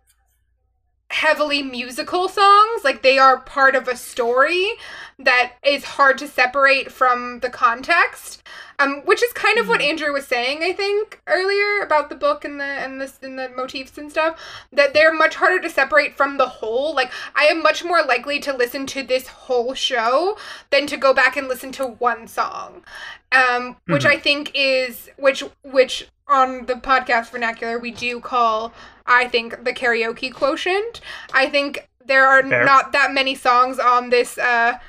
heavily 1.12 1.62
musical 1.62 2.28
songs. 2.28 2.84
Like 2.84 3.02
they 3.02 3.18
are 3.18 3.40
part 3.42 3.76
of 3.76 3.88
a 3.88 3.96
story 3.96 4.72
that 5.20 5.54
is 5.64 5.84
hard 5.84 6.18
to 6.20 6.28
separate 6.28 6.92
from 6.92 7.40
the 7.40 7.50
context. 7.50 8.44
Um, 8.80 9.02
which 9.06 9.22
is 9.22 9.32
kind 9.34 9.60
of 9.60 9.68
what 9.68 9.80
Andrew 9.80 10.12
was 10.12 10.26
saying, 10.26 10.64
I 10.64 10.74
think, 10.74 11.22
earlier 11.28 11.82
about 11.84 12.10
the 12.10 12.16
book 12.16 12.44
and 12.44 12.60
the 12.60 12.64
and 12.64 13.00
the 13.00 13.14
and 13.22 13.38
the 13.38 13.50
motifs 13.56 13.96
and 14.00 14.10
stuff. 14.10 14.40
That 14.74 14.96
they're 14.96 15.14
much 15.14 15.36
harder 15.36 15.62
to 15.62 15.70
separate 15.70 16.16
from 16.16 16.38
the 16.38 16.48
whole. 16.48 16.96
Like 16.96 17.12
I 17.36 17.44
am 17.44 17.62
much 17.62 17.84
more 17.84 18.02
likely 18.02 18.40
to 18.40 18.58
listen 18.58 18.88
to 18.88 19.04
this 19.04 19.28
whole 19.28 19.76
show 19.76 20.36
than 20.72 20.88
to 20.88 20.98
go 20.98 21.14
back 21.14 21.38
and 21.38 21.48
listen 21.48 21.72
to 21.74 21.86
one 21.86 22.28
song. 22.28 22.84
Um, 23.32 23.78
which 23.86 24.06
I 24.06 24.18
think 24.18 24.52
is 24.54 25.10
which 25.18 25.44
which 25.64 26.08
on 26.28 26.66
the 26.66 26.74
podcast 26.74 27.32
vernacular 27.32 27.80
we 27.80 27.92
do 27.92 28.20
call 28.20 28.74
I 29.06 29.28
think 29.28 29.64
the 29.64 29.74
karaoke 29.74 30.34
quotient. 30.34 31.02
I 31.34 31.48
think 31.48 31.88
there 32.06 32.28
are 32.28 32.44
Fair. 32.44 32.66
not 32.66 32.92
that 32.92 33.14
many 33.14 33.36
songs 33.36 33.80
on 33.80 34.10
this 34.10 34.38
uh 34.38 34.80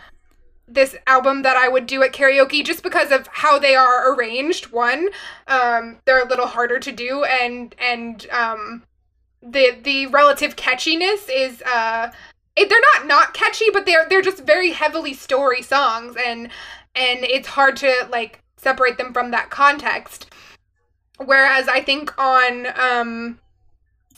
this 0.69 0.97
album 1.07 1.43
that 1.43 1.57
I 1.57 1.69
would 1.69 1.87
do 1.87 2.03
at 2.03 2.13
karaoke 2.13 2.65
just 2.65 2.83
because 2.83 3.11
of 3.11 3.27
how 3.29 3.59
they 3.59 3.75
are 3.75 4.13
arranged. 4.13 4.73
One, 4.73 5.09
um, 5.47 5.99
they're 6.05 6.23
a 6.23 6.29
little 6.29 6.47
harder 6.47 6.79
to 6.79 6.93
do, 6.93 7.25
and 7.25 7.75
and 7.79 8.27
um, 8.31 8.83
the 9.43 9.77
the 9.83 10.07
relative 10.07 10.57
catchiness 10.57 11.29
is 11.31 11.63
uh, 11.63 12.11
it, 12.57 12.69
they're 12.69 12.81
not 12.95 13.07
not 13.07 13.35
catchy, 13.35 13.67
but 13.73 13.87
they're 13.87 14.07
they're 14.09 14.23
just 14.23 14.45
very 14.45 14.71
heavily 14.71 15.15
story 15.15 15.63
songs, 15.63 16.17
and 16.25 16.49
and 16.95 17.25
it's 17.25 17.49
hard 17.49 17.77
to 17.79 18.09
like 18.11 18.43
separate 18.57 18.99
them 18.99 19.13
from 19.13 19.31
that 19.31 19.51
context. 19.51 20.27
Whereas 21.19 21.69
I 21.69 21.81
think 21.81 22.17
on 22.19 22.67
um, 22.79 23.39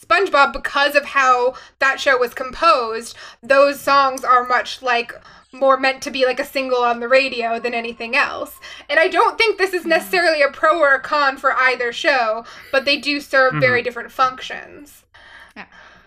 SpongeBob, 0.00 0.52
because 0.52 0.94
of 0.94 1.04
how 1.04 1.54
that 1.78 2.00
show 2.00 2.18
was 2.18 2.34
composed, 2.34 3.16
those 3.42 3.80
songs 3.80 4.24
are 4.24 4.46
much 4.46 4.82
like 4.82 5.12
more 5.52 5.76
meant 5.76 6.02
to 6.02 6.10
be 6.10 6.26
like 6.26 6.40
a 6.40 6.44
single 6.44 6.82
on 6.82 7.00
the 7.00 7.08
radio 7.08 7.60
than 7.60 7.74
anything 7.74 8.16
else. 8.16 8.58
And 8.90 8.98
I 8.98 9.08
don't 9.08 9.38
think 9.38 9.56
this 9.56 9.72
is 9.72 9.86
necessarily 9.86 10.42
a 10.42 10.50
pro 10.50 10.78
or 10.78 10.94
a 10.94 11.00
con 11.00 11.36
for 11.36 11.52
either 11.52 11.92
show, 11.92 12.44
but 12.72 12.84
they 12.84 12.98
do 12.98 13.20
serve 13.20 13.54
very 13.54 13.82
different 13.82 14.10
functions. 14.10 15.04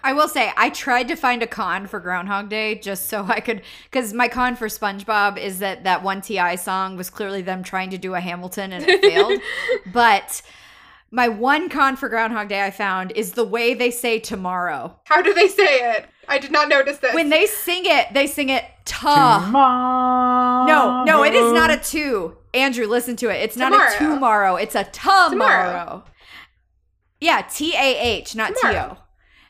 I 0.03 0.13
will 0.13 0.27
say, 0.27 0.51
I 0.55 0.69
tried 0.69 1.07
to 1.09 1.15
find 1.15 1.41
a 1.43 1.47
con 1.47 1.87
for 1.87 1.99
Groundhog 1.99 2.49
Day 2.49 2.75
just 2.75 3.07
so 3.07 3.25
I 3.27 3.39
could, 3.39 3.61
because 3.85 4.13
my 4.13 4.27
con 4.27 4.55
for 4.55 4.67
SpongeBob 4.67 5.37
is 5.37 5.59
that 5.59 5.83
that 5.83 6.03
one 6.03 6.21
T.I 6.21 6.55
song 6.55 6.95
was 6.97 7.09
clearly 7.09 7.41
them 7.41 7.63
trying 7.63 7.89
to 7.89 7.97
do 7.97 8.13
a 8.15 8.19
Hamilton 8.19 8.71
and 8.71 8.85
it 8.87 9.01
failed. 9.01 9.39
but 9.93 10.41
my 11.11 11.27
one 11.27 11.69
con 11.69 11.95
for 11.95 12.09
Groundhog 12.09 12.49
Day 12.49 12.63
I 12.63 12.71
found 12.71 13.11
is 13.13 13.33
the 13.33 13.43
way 13.43 13.73
they 13.73 13.91
say 13.91 14.19
tomorrow. 14.19 14.99
How 15.05 15.21
do 15.21 15.33
they 15.33 15.47
say 15.47 15.63
it? 15.95 16.05
I 16.27 16.37
did 16.39 16.51
not 16.51 16.67
notice 16.69 16.97
this. 16.97 17.13
When 17.13 17.29
they 17.29 17.45
sing 17.45 17.83
it, 17.85 18.13
they 18.13 18.27
sing 18.27 18.49
it 18.49 18.65
ta. 18.85 19.45
No, 20.67 21.03
no, 21.05 21.23
it 21.23 21.33
is 21.33 21.53
not 21.53 21.71
a 21.71 21.77
two. 21.77 22.37
Andrew, 22.53 22.87
listen 22.87 23.15
to 23.17 23.29
it. 23.29 23.41
It's 23.41 23.55
not 23.57 23.71
a 23.71 23.97
Tomorrow. 23.97 24.15
tomorrow. 24.15 24.55
It's 24.55 24.75
a 24.75 24.83
tomorrow. 24.85 25.29
Tomorrow. 25.29 26.03
Yeah, 27.19 27.41
T 27.49 27.73
A 27.75 27.99
H, 27.99 28.35
not 28.35 28.49
T 28.49 28.55
Tomorrow. 28.61 28.97
O. 28.99 29.03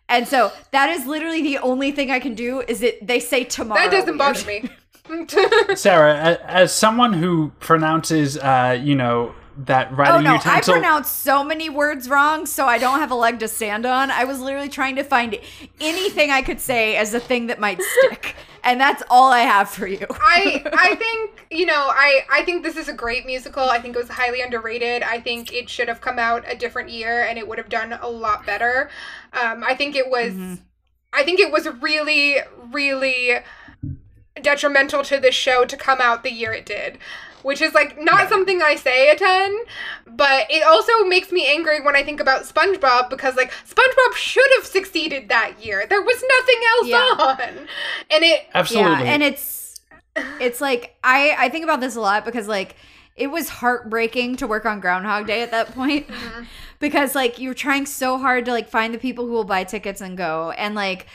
And 0.09 0.27
so 0.27 0.51
that 0.71 0.89
is 0.89 1.05
literally 1.05 1.41
the 1.41 1.57
only 1.57 1.91
thing 1.91 2.11
I 2.11 2.19
can 2.19 2.33
do 2.33 2.61
is 2.61 2.79
that 2.79 3.05
they 3.05 3.19
say 3.19 3.43
tomorrow. 3.43 3.81
that 3.81 3.91
doesn't 3.91 4.17
weird. 4.17 4.19
bother 4.19 4.45
me. 4.45 5.75
Sarah, 5.75 6.37
as 6.45 6.73
someone 6.73 7.13
who 7.13 7.51
pronounces, 7.59 8.37
uh, 8.37 8.77
you 8.81 8.95
know, 8.95 9.33
that 9.57 9.95
writing 9.95 10.15
Oh 10.15 10.19
no, 10.21 10.31
I 10.31 10.35
utensil. 10.35 10.73
pronounce 10.73 11.09
so 11.09 11.43
many 11.43 11.69
words 11.69 12.09
wrong, 12.09 12.45
so 12.45 12.65
I 12.65 12.77
don't 12.77 12.99
have 12.99 13.11
a 13.11 13.15
leg 13.15 13.39
to 13.39 13.47
stand 13.47 13.85
on. 13.85 14.11
I 14.11 14.23
was 14.23 14.39
literally 14.39 14.69
trying 14.69 14.95
to 14.97 15.03
find 15.03 15.37
anything 15.81 16.31
I 16.31 16.41
could 16.41 16.59
say 16.61 16.95
as 16.95 17.13
a 17.13 17.19
thing 17.19 17.47
that 17.47 17.59
might 17.59 17.81
stick. 17.81 18.35
And 18.63 18.79
that's 18.81 19.01
all 19.09 19.31
I 19.31 19.39
have 19.41 19.69
for 19.69 19.87
you. 19.87 20.05
I 20.09 20.67
I 20.73 20.95
think 20.99 21.45
you 21.49 21.65
know 21.65 21.87
I 21.89 22.21
I 22.31 22.43
think 22.43 22.63
this 22.63 22.75
is 22.75 22.87
a 22.87 22.93
great 22.93 23.25
musical. 23.25 23.63
I 23.63 23.79
think 23.79 23.95
it 23.95 23.99
was 23.99 24.09
highly 24.09 24.41
underrated. 24.41 25.03
I 25.03 25.19
think 25.19 25.53
it 25.53 25.69
should 25.69 25.87
have 25.87 26.01
come 26.01 26.19
out 26.19 26.43
a 26.47 26.55
different 26.55 26.89
year 26.89 27.23
and 27.23 27.37
it 27.37 27.47
would 27.47 27.57
have 27.57 27.69
done 27.69 27.93
a 27.93 28.07
lot 28.07 28.45
better. 28.45 28.89
Um, 29.33 29.63
I 29.63 29.75
think 29.75 29.95
it 29.95 30.09
was 30.09 30.59
I 31.13 31.23
think 31.23 31.39
it 31.39 31.51
was 31.51 31.67
really 31.81 32.37
really 32.71 33.39
detrimental 34.41 35.03
to 35.03 35.19
this 35.19 35.35
show 35.35 35.65
to 35.65 35.77
come 35.77 35.99
out 36.01 36.23
the 36.23 36.31
year 36.31 36.53
it 36.53 36.65
did. 36.65 36.97
Which 37.47 37.61
is 37.61 37.73
like 37.73 37.97
not 37.97 38.27
something 38.27 38.61
I 38.61 38.75
say 38.75 39.09
a 39.09 39.15
ton, 39.15 39.57
but 40.05 40.47
it 40.49 40.63
also 40.63 41.05
makes 41.05 41.31
me 41.31 41.47
angry 41.47 41.79
when 41.79 41.95
I 41.95 42.03
think 42.03 42.19
about 42.19 42.41
SpongeBob 42.43 43.09
because 43.09 43.37
like 43.37 43.53
SpongeBob 43.65 44.15
should 44.15 44.49
have 44.57 44.65
succeeded 44.65 45.29
that 45.29 45.63
year. 45.63 45.87
There 45.87 46.01
was 46.01 46.21
nothing 46.37 46.61
else 46.73 46.87
Yeah. 46.87 47.25
on. 47.25 47.67
And 48.11 48.25
it 48.25 48.47
Absolutely. 48.53 49.05
Yeah, 49.05 49.13
and 49.13 49.23
it's 49.23 49.79
it's 50.41 50.59
like 50.59 50.97
I 51.05 51.37
I 51.37 51.47
think 51.47 51.63
about 51.63 51.79
this 51.79 51.95
a 51.95 52.01
lot 52.01 52.25
because 52.25 52.49
like 52.49 52.75
it 53.15 53.27
was 53.27 53.47
heartbreaking 53.47 54.35
to 54.35 54.45
work 54.45 54.65
on 54.65 54.81
Groundhog 54.81 55.25
Day 55.27 55.41
at 55.41 55.51
that 55.51 55.73
point 55.73 56.05
mm-hmm. 56.09 56.43
because 56.79 57.15
like 57.15 57.39
you're 57.39 57.53
trying 57.53 57.85
so 57.85 58.17
hard 58.17 58.43
to 58.43 58.51
like 58.51 58.67
find 58.67 58.93
the 58.93 58.99
people 58.99 59.25
who 59.25 59.31
will 59.31 59.45
buy 59.45 59.63
tickets 59.63 60.01
and 60.01 60.17
go 60.17 60.51
and 60.57 60.75
like 60.75 61.07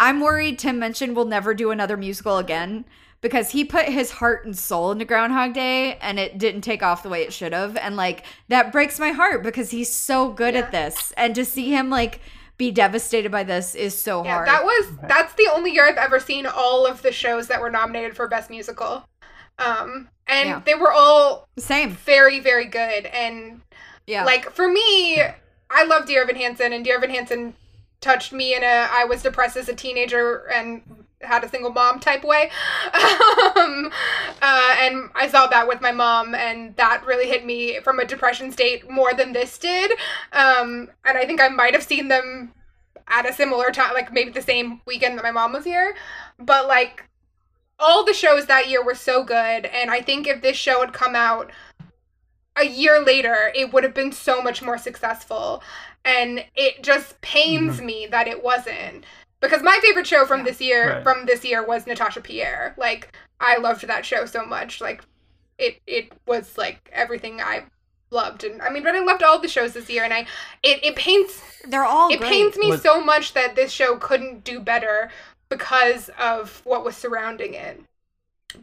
I'm 0.00 0.22
worried 0.22 0.58
Tim 0.58 0.78
Minchin 0.78 1.14
we'll 1.14 1.26
never 1.26 1.52
do 1.52 1.70
another 1.70 1.98
musical 1.98 2.38
again 2.38 2.86
because 3.24 3.50
he 3.52 3.64
put 3.64 3.86
his 3.86 4.10
heart 4.10 4.44
and 4.44 4.54
soul 4.56 4.92
into 4.92 5.06
Groundhog 5.06 5.54
Day 5.54 5.96
and 6.02 6.18
it 6.20 6.36
didn't 6.36 6.60
take 6.60 6.82
off 6.82 7.02
the 7.02 7.08
way 7.08 7.22
it 7.22 7.32
should 7.32 7.54
have 7.54 7.74
and 7.78 7.96
like 7.96 8.22
that 8.48 8.70
breaks 8.70 9.00
my 9.00 9.12
heart 9.12 9.42
because 9.42 9.70
he's 9.70 9.90
so 9.90 10.28
good 10.30 10.54
at 10.54 10.70
this 10.72 11.10
and 11.16 11.34
to 11.34 11.42
see 11.42 11.70
him 11.70 11.88
like 11.88 12.20
be 12.58 12.70
devastated 12.70 13.32
by 13.32 13.42
this 13.42 13.74
is 13.74 13.96
so 13.98 14.22
Yeah, 14.22 14.34
hard. 14.34 14.48
that 14.48 14.62
was 14.62 14.86
that's 15.08 15.32
the 15.36 15.48
only 15.50 15.72
year 15.72 15.88
I've 15.88 15.96
ever 15.96 16.20
seen 16.20 16.44
all 16.44 16.84
of 16.86 17.00
the 17.00 17.12
shows 17.12 17.46
that 17.48 17.62
were 17.62 17.70
nominated 17.70 18.14
for 18.14 18.28
best 18.28 18.50
musical. 18.50 19.08
Um 19.58 20.10
and 20.26 20.48
Yeah. 20.50 20.60
they 20.62 20.74
were 20.74 20.92
all 20.92 21.48
Same. 21.56 21.92
very 21.92 22.40
very 22.40 22.66
good 22.66 23.06
and 23.06 23.62
Yeah. 24.06 24.24
like 24.26 24.50
for 24.50 24.68
me 24.68 25.22
I 25.70 25.84
love 25.86 26.04
Dear 26.06 26.24
Evan 26.24 26.36
Hansen 26.36 26.74
and 26.74 26.84
Dear 26.84 26.96
Evan 26.96 27.08
Hansen 27.08 27.54
touched 28.02 28.34
me 28.34 28.54
in 28.54 28.62
a 28.62 28.86
I 28.92 29.06
was 29.06 29.22
depressed 29.22 29.56
as 29.56 29.70
a 29.70 29.74
teenager 29.74 30.44
and 30.52 31.03
had 31.26 31.44
a 31.44 31.48
single 31.48 31.72
mom 31.72 32.00
type 32.00 32.24
way. 32.24 32.50
um, 33.56 33.90
uh, 34.42 34.76
and 34.78 35.10
I 35.14 35.28
saw 35.30 35.46
that 35.46 35.66
with 35.68 35.80
my 35.80 35.92
mom, 35.92 36.34
and 36.34 36.76
that 36.76 37.04
really 37.06 37.28
hit 37.28 37.44
me 37.44 37.80
from 37.80 37.98
a 37.98 38.04
depression 38.04 38.52
state 38.52 38.90
more 38.90 39.14
than 39.14 39.32
this 39.32 39.58
did. 39.58 39.92
Um, 40.32 40.90
and 41.04 41.18
I 41.18 41.24
think 41.26 41.40
I 41.40 41.48
might 41.48 41.74
have 41.74 41.82
seen 41.82 42.08
them 42.08 42.52
at 43.08 43.28
a 43.28 43.32
similar 43.32 43.70
time, 43.70 43.94
like 43.94 44.12
maybe 44.12 44.30
the 44.30 44.42
same 44.42 44.80
weekend 44.86 45.18
that 45.18 45.24
my 45.24 45.30
mom 45.30 45.52
was 45.52 45.64
here. 45.64 45.94
But 46.38 46.66
like 46.66 47.04
all 47.78 48.04
the 48.04 48.14
shows 48.14 48.46
that 48.46 48.68
year 48.68 48.84
were 48.84 48.94
so 48.94 49.24
good, 49.24 49.66
and 49.66 49.90
I 49.90 50.00
think 50.00 50.26
if 50.26 50.42
this 50.42 50.56
show 50.56 50.80
had 50.80 50.92
come 50.92 51.14
out 51.14 51.50
a 52.56 52.64
year 52.66 53.00
later, 53.02 53.52
it 53.54 53.72
would 53.72 53.84
have 53.84 53.94
been 53.94 54.12
so 54.12 54.40
much 54.40 54.62
more 54.62 54.78
successful. 54.78 55.62
And 56.04 56.44
it 56.54 56.82
just 56.82 57.20
pains 57.20 57.80
me 57.80 58.06
that 58.10 58.28
it 58.28 58.44
wasn't. 58.44 59.04
Because 59.48 59.62
my 59.62 59.78
favorite 59.82 60.06
show 60.06 60.24
from 60.24 60.44
this 60.44 60.60
year 60.60 60.94
Right. 60.94 61.02
from 61.02 61.26
this 61.26 61.44
year 61.44 61.64
was 61.64 61.86
Natasha 61.86 62.20
Pierre. 62.20 62.74
Like 62.76 63.16
I 63.40 63.58
loved 63.58 63.86
that 63.86 64.04
show 64.06 64.26
so 64.26 64.44
much. 64.44 64.80
Like 64.80 65.02
it 65.58 65.80
it 65.86 66.12
was 66.26 66.56
like 66.58 66.88
everything 66.92 67.40
I 67.40 67.64
loved 68.10 68.44
and 68.44 68.62
I 68.62 68.70
mean 68.70 68.82
but 68.84 68.94
I 68.94 69.00
loved 69.00 69.22
all 69.22 69.40
the 69.40 69.48
shows 69.48 69.72
this 69.74 69.90
year 69.90 70.04
and 70.04 70.12
I 70.14 70.20
it, 70.62 70.84
it 70.84 70.94
pains 70.96 71.42
They're 71.66 71.84
all 71.84 72.12
it 72.12 72.18
great. 72.20 72.30
pains 72.30 72.56
me 72.56 72.70
Was- 72.70 72.82
so 72.82 73.00
much 73.00 73.34
that 73.34 73.56
this 73.56 73.72
show 73.72 73.96
couldn't 73.96 74.44
do 74.44 74.60
better 74.60 75.10
because 75.48 76.10
of 76.18 76.60
what 76.64 76.84
was 76.84 76.96
surrounding 76.96 77.54
it. 77.54 77.80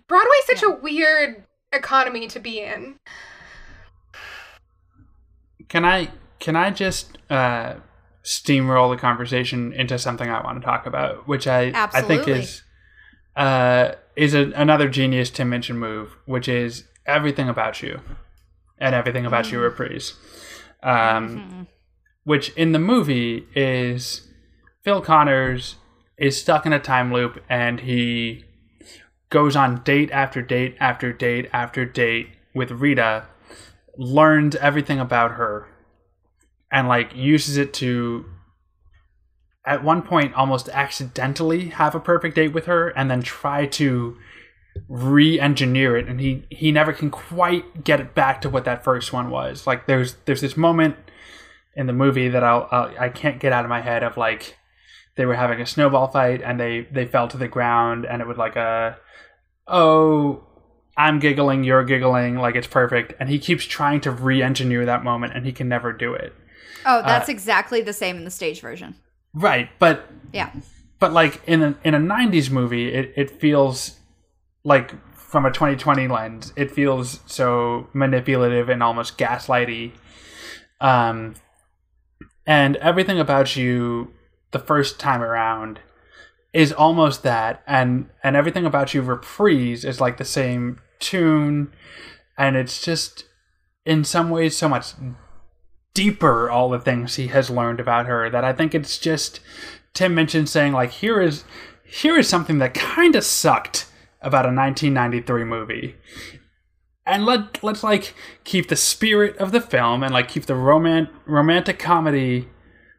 Broadway's 0.08 0.45
such 0.45 0.64
a 0.64 0.70
weird 0.70 1.44
economy 1.74 2.28
to 2.28 2.40
be 2.40 2.60
in. 2.62 2.98
Can 5.68 5.86
I 5.86 6.10
can 6.40 6.56
I 6.56 6.72
just 6.72 7.18
uh, 7.30 7.76
steamroll 8.23 8.93
the 8.93 8.99
conversation 8.99 9.73
into 9.73 9.98
something 9.98 10.30
I 10.30 10.43
want 10.43 10.61
to 10.61 10.65
talk 10.65 10.85
about, 10.85 11.27
which 11.27 11.48
I 11.48 11.72
I 11.98 12.02
think 12.02 12.27
is 12.27 12.64
uh, 13.35 13.91
is 14.15 14.34
a, 14.34 14.52
another 14.52 14.89
genius 14.89 15.30
Tim 15.30 15.49
Minchin 15.49 15.77
move, 15.77 16.15
which 16.26 16.48
is 16.48 16.85
Everything 17.06 17.49
About 17.49 17.81
You 17.81 18.02
and 18.77 18.93
Everything 18.93 19.26
About 19.26 19.52
You 19.52 19.60
reprise. 19.60 20.14
Um, 20.84 21.68
Which 22.23 22.49
in 22.56 22.72
the 22.72 22.80
movie 22.80 23.48
is 23.56 24.27
Phil 24.84 25.02
Connors 25.02 25.76
is 26.18 26.39
stuck 26.39 26.65
in 26.68 26.73
a 26.73 26.80
time 26.80 27.11
loop 27.11 27.43
and 27.49 27.80
he 27.80 28.45
goes 29.30 29.56
on 29.56 29.81
date 29.84 30.11
after 30.11 30.41
date 30.41 30.76
after 30.80 31.11
date 31.11 31.49
after 31.52 31.85
date 31.85 32.30
with 32.53 32.69
Rita, 32.69 33.26
learns 33.98 34.56
everything 34.57 34.99
about 34.99 35.31
her, 35.31 35.68
and 36.72 36.88
like 36.88 37.15
uses 37.15 37.57
it 37.57 37.73
to 37.76 38.26
at 39.65 39.84
one 39.84 40.02
point 40.02 40.34
almost 40.34 40.69
accidentally 40.69 41.69
have 41.69 41.93
a 41.93 41.99
perfect 41.99 42.35
date 42.35 42.53
with 42.53 42.65
her 42.65 42.89
and 42.89 43.11
then 43.11 43.22
try 43.22 43.65
to 43.68 44.18
re-engineer 44.88 45.98
it. 45.98 46.07
And 46.07 46.19
he 46.19 46.45
he 46.49 46.72
never 46.72 46.93
can 46.93 47.11
quite 47.11 47.84
get 47.84 47.99
it 47.99 48.15
back 48.15 48.41
to 48.41 48.49
what 48.49 48.65
that 48.65 48.84
first 48.84 49.14
one 49.14 49.30
was. 49.30 49.68
Like 49.68 49.85
there's 49.85 50.15
there's 50.26 50.41
this 50.41 50.57
moment 50.57 50.95
in 51.76 51.88
the 51.88 51.93
movie 51.93 52.30
that 52.30 52.43
I'll, 52.43 52.68
I'll 52.72 52.93
I 52.99 53.10
can't 53.10 53.39
get 53.39 53.53
out 53.53 53.65
of 53.65 53.69
my 53.69 53.81
head 53.81 54.03
of 54.03 54.18
like 54.18 54.57
they 55.18 55.26
were 55.26 55.35
having 55.35 55.61
a 55.61 55.65
snowball 55.65 56.07
fight 56.07 56.41
and 56.41 56.60
they 56.60 56.88
they 56.91 57.06
fell 57.06 57.27
to 57.27 57.38
the 57.38 57.48
ground 57.48 58.06
and 58.06 58.22
it 58.22 58.27
was 58.27 58.38
like 58.38 58.56
a 58.56 58.98
oh 59.68 60.48
I'm 60.98 61.19
giggling 61.19 61.64
you're 61.64 61.84
giggling 61.84 62.35
like 62.38 62.56
it's 62.56 62.68
perfect. 62.68 63.14
And 63.19 63.30
he 63.30 63.39
keeps 63.39 63.65
trying 63.65 64.02
to 64.02 64.11
re-engineer 64.11 64.85
that 64.85 65.03
moment 65.03 65.34
and 65.35 65.45
he 65.45 65.52
can 65.52 65.69
never 65.69 65.93
do 65.93 66.14
it 66.14 66.34
Oh, 66.86 67.02
that's 67.02 67.30
exactly 67.30 67.82
the 67.82 67.94
same 67.94 68.18
in 68.18 68.24
the 68.26 68.32
stage 68.32 68.62
version. 68.62 68.95
right 69.34 69.70
but 69.80 70.08
Yeah. 70.34 70.52
but 70.99 71.14
like 71.14 71.41
in 71.48 71.62
a 71.64 71.76
in 71.84 71.94
a 71.94 71.99
90s 71.99 72.49
movie 72.52 72.94
it, 72.94 73.14
it 73.16 73.40
feels 73.40 73.98
like 74.64 74.94
from 75.16 75.45
a 75.45 75.52
2020 75.52 76.08
lens 76.08 76.52
it 76.58 76.70
feels 76.72 77.20
so 77.26 77.88
manipulative 77.94 78.68
and 78.70 78.84
almost 78.84 79.18
gaslighty 79.18 79.94
um 80.82 81.36
and 82.45 82.76
everything 82.78 83.20
about 83.20 83.56
you 83.56 84.12
the 84.52 84.60
first 84.60 84.99
time 84.99 85.22
around 85.22 85.80
is 86.53 86.74
almost 86.74 87.24
that 87.24 87.64
and 87.66 88.10
and 88.24 88.36
everything 88.36 88.66
about 88.66 88.94
you 88.94 89.02
reprise 89.02 89.86
is 89.86 90.02
like 90.02 90.18
the 90.18 90.26
same 90.26 90.80
tune 90.99 91.72
and 92.38 92.58
it's 92.58 92.82
just 92.84 93.26
in 93.86 94.03
some 94.03 94.30
ways 94.30 94.58
so 94.58 94.68
much 94.68 94.88
deeper 95.93 96.49
all 96.49 96.69
the 96.69 96.80
things 96.80 97.15
he 97.15 97.27
has 97.27 97.49
learned 97.49 97.80
about 97.80 98.05
her 98.05 98.30
that 98.30 98.43
I 98.43 98.53
think 98.53 98.73
it's 98.73 98.97
just 98.97 99.39
Tim 99.93 100.15
Minchin 100.15 100.47
saying 100.47 100.73
like 100.73 100.91
here 100.91 101.22
is 101.22 101.43
here 101.84 102.18
is 102.18 102.27
something 102.27 102.59
that 102.59 102.73
kind 102.73 103.15
of 103.15 103.23
sucked 103.23 103.88
about 104.22 104.45
a 104.45 104.53
1993 104.53 105.43
movie. 105.43 105.95
And 107.05 107.26
let 107.26 107.63
let's 107.63 107.84
like 107.84 108.13
keep 108.43 108.69
the 108.69 108.76
spirit 108.76 109.38
of 109.38 109.51
the 109.51 109.61
film 109.61 110.03
and 110.03 110.13
like 110.13 110.30
keep 110.30 110.45
the 110.45 110.55
roman- 110.55 111.09
romantic 111.26 111.80
comedy 111.80 112.47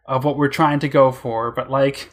of 0.05 0.25
what 0.25 0.37
we're 0.37 0.49
trying 0.49 0.81
to 0.81 0.89
go 0.89 1.13
for, 1.13 1.51
but 1.51 1.71
like 1.71 2.11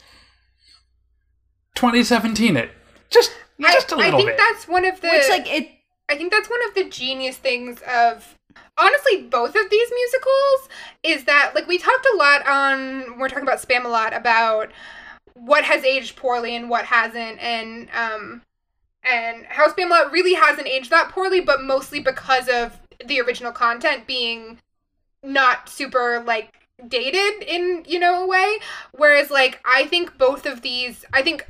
2017 1.76 2.56
it. 2.56 2.72
Just 3.10 3.32
just 3.60 3.92
a 3.92 3.96
I 3.96 3.98
little 3.98 4.12
bit. 4.12 4.14
I 4.14 4.18
think 4.18 4.30
bit. 4.30 4.38
that's 4.38 4.68
one 4.68 4.86
of 4.86 5.02
the 5.02 5.10
Which 5.10 5.30
like 5.30 5.52
it 5.52 5.70
I 6.08 6.16
think 6.16 6.32
that's 6.32 6.50
one 6.50 6.64
of 6.68 6.76
the 6.76 6.90
genius 6.90 7.38
things 7.38 7.82
of 7.82 8.36
honestly 8.80 9.24
both 9.24 9.56
of 9.56 9.70
these 9.70 9.92
musicals 9.94 10.70
is 11.04 11.26
that 11.26 11.52
like 11.56 11.68
we 11.68 11.78
talked 11.78 12.08
a 12.14 12.18
lot 12.18 12.46
on 12.48 13.20
we're 13.20 13.30
talking 13.30 13.44
about 13.44 13.62
Spamalot 13.62 14.16
about 14.16 14.70
what 15.34 15.64
has 15.64 15.84
aged 15.84 16.16
poorly 16.16 16.56
and 16.56 16.70
what 16.70 16.86
hasn't 16.86 17.40
and 17.40 17.90
um 17.94 18.42
and 19.04 19.46
how 19.48 19.72
Spamalot 19.72 20.12
really 20.12 20.34
hasn't 20.34 20.68
aged 20.68 20.90
that 20.90 21.10
poorly 21.10 21.42
but 21.42 21.64
mostly 21.64 22.00
because 22.00 22.48
of 22.48 22.80
the 23.06 23.20
original 23.22 23.52
content 23.52 24.06
being 24.08 24.60
not 25.24 25.70
super 25.70 26.24
like 26.26 26.54
dated 26.88 27.44
in 27.44 27.84
you 27.88 28.00
know 28.00 28.24
a 28.24 28.28
way. 28.28 28.60
Whereas 28.92 29.30
like 29.30 29.60
I 29.66 29.86
think 29.86 30.18
both 30.18 30.46
of 30.46 30.62
these 30.62 31.06
I 31.14 31.22
think 31.22 31.48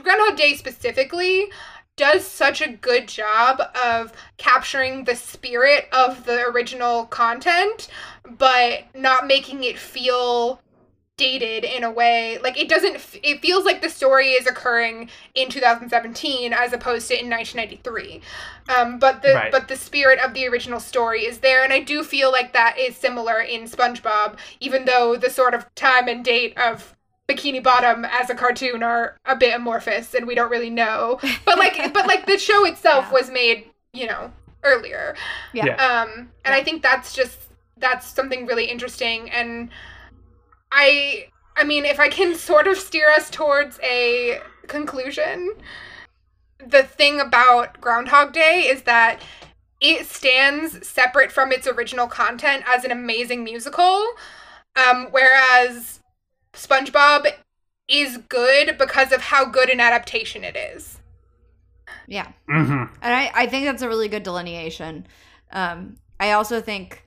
Groundhog 0.00 0.36
Day 0.36 0.54
specifically 0.54 1.50
does 1.98 2.26
such 2.26 2.62
a 2.62 2.68
good 2.68 3.06
job 3.08 3.60
of 3.84 4.12
capturing 4.38 5.04
the 5.04 5.16
spirit 5.16 5.88
of 5.92 6.24
the 6.24 6.46
original 6.46 7.04
content, 7.06 7.88
but 8.38 8.84
not 8.94 9.26
making 9.26 9.64
it 9.64 9.78
feel 9.78 10.60
dated 11.18 11.64
in 11.64 11.82
a 11.82 11.90
way 11.90 12.38
like 12.44 12.56
it 12.56 12.68
doesn't 12.68 12.94
it 13.24 13.42
feels 13.42 13.64
like 13.64 13.82
the 13.82 13.88
story 13.90 14.28
is 14.28 14.46
occurring 14.46 15.10
in 15.34 15.48
2017 15.50 16.52
as 16.52 16.72
opposed 16.72 17.08
to 17.08 17.20
in 17.20 17.28
1993 17.28 18.20
um 18.68 19.00
but 19.00 19.20
the 19.22 19.34
Right. 19.34 19.50
but 19.50 19.66
the 19.66 19.74
spirit 19.74 20.20
of 20.20 20.32
the 20.32 20.46
original 20.46 20.78
story 20.78 21.22
is 21.26 21.38
there 21.38 21.64
and 21.64 21.72
i 21.72 21.80
do 21.80 22.04
feel 22.04 22.30
like 22.30 22.52
that 22.52 22.78
is 22.78 22.96
similar 22.96 23.40
in 23.40 23.64
spongebob 23.64 24.36
even 24.60 24.84
though 24.84 25.16
the 25.16 25.28
sort 25.28 25.54
of 25.54 25.66
time 25.74 26.06
and 26.06 26.24
date 26.24 26.56
of 26.56 26.94
bikini 27.28 27.62
bottom 27.62 28.04
as 28.06 28.30
a 28.30 28.34
cartoon 28.34 28.82
are 28.82 29.16
a 29.26 29.36
bit 29.36 29.54
amorphous 29.54 30.14
and 30.14 30.26
we 30.26 30.34
don't 30.34 30.50
really 30.50 30.70
know 30.70 31.18
but 31.44 31.58
like 31.58 31.76
but 31.94 32.06
like 32.06 32.26
the 32.26 32.38
show 32.38 32.64
itself 32.64 33.06
Yeah. 33.08 33.12
was 33.12 33.30
made 33.30 33.66
you 33.92 34.06
know 34.06 34.32
earlier 34.64 35.14
Yeah. 35.52 35.66
Yeah. 35.66 35.74
um 36.02 36.30
and 36.44 36.54
i 36.54 36.62
think 36.64 36.82
that's 36.82 37.14
just 37.14 37.38
that's 37.76 38.06
something 38.06 38.46
really 38.46 38.64
interesting 38.64 39.30
and 39.30 39.68
i 40.72 41.28
i 41.56 41.64
mean 41.64 41.84
if 41.84 42.00
i 42.00 42.08
can 42.08 42.34
sort 42.34 42.66
of 42.66 42.76
steer 42.78 43.10
us 43.10 43.30
towards 43.30 43.78
a 43.82 44.40
conclusion 44.66 45.52
the 46.66 46.82
thing 46.82 47.20
about 47.20 47.80
groundhog 47.80 48.32
day 48.32 48.64
is 48.68 48.82
that 48.82 49.20
it 49.80 50.06
stands 50.06 50.86
separate 50.88 51.30
from 51.30 51.52
its 51.52 51.66
original 51.68 52.08
content 52.08 52.64
as 52.66 52.84
an 52.84 52.90
amazing 52.90 53.44
musical 53.44 54.06
um 54.76 55.06
whereas 55.12 55.97
spongebob 56.58 57.26
is 57.88 58.18
good 58.28 58.76
because 58.76 59.12
of 59.12 59.20
how 59.22 59.44
good 59.46 59.70
an 59.70 59.80
adaptation 59.80 60.44
it 60.44 60.56
is 60.56 60.98
yeah. 62.08 62.26
Mhm. 62.48 62.88
And 63.02 63.14
I, 63.14 63.30
I 63.34 63.46
think 63.46 63.66
that's 63.66 63.82
a 63.82 63.88
really 63.88 64.08
good 64.08 64.22
delineation. 64.22 65.06
Um, 65.52 65.96
I 66.18 66.32
also 66.32 66.60
think 66.60 67.04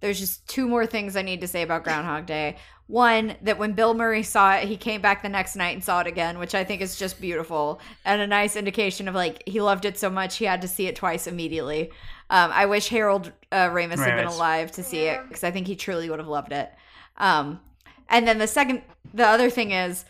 there's 0.00 0.20
just 0.20 0.46
two 0.46 0.68
more 0.68 0.86
things 0.86 1.16
I 1.16 1.22
need 1.22 1.40
to 1.40 1.48
say 1.48 1.62
about 1.62 1.84
Groundhog 1.84 2.26
Day. 2.26 2.56
One, 2.86 3.34
that 3.42 3.58
when 3.58 3.72
Bill 3.72 3.94
Murray 3.94 4.22
saw 4.22 4.54
it, 4.56 4.68
he 4.68 4.76
came 4.76 5.00
back 5.00 5.22
the 5.22 5.28
next 5.28 5.56
night 5.56 5.74
and 5.74 5.82
saw 5.82 6.00
it 6.00 6.06
again, 6.06 6.38
which 6.38 6.54
I 6.54 6.62
think 6.62 6.80
is 6.80 6.96
just 6.96 7.20
beautiful 7.20 7.80
and 8.04 8.22
a 8.22 8.26
nice 8.26 8.54
indication 8.54 9.08
of 9.08 9.14
like 9.14 9.42
he 9.46 9.60
loved 9.60 9.84
it 9.84 9.98
so 9.98 10.08
much 10.08 10.36
he 10.36 10.44
had 10.44 10.62
to 10.62 10.68
see 10.68 10.86
it 10.86 10.94
twice 10.94 11.26
immediately. 11.26 11.90
Um, 12.30 12.50
I 12.52 12.66
wish 12.66 12.88
Harold 12.88 13.32
uh, 13.50 13.68
Ramis 13.70 13.98
had 13.98 14.16
been 14.16 14.26
alive 14.26 14.70
to 14.72 14.82
see 14.82 15.06
it 15.06 15.20
because 15.26 15.42
I 15.42 15.50
think 15.50 15.66
he 15.66 15.74
truly 15.74 16.10
would 16.10 16.18
have 16.18 16.28
loved 16.28 16.52
it. 16.52 16.70
Um, 17.16 17.60
and 18.08 18.26
then 18.26 18.38
the 18.38 18.46
second, 18.46 18.82
the 19.12 19.26
other 19.26 19.50
thing 19.50 19.70
is 19.70 20.04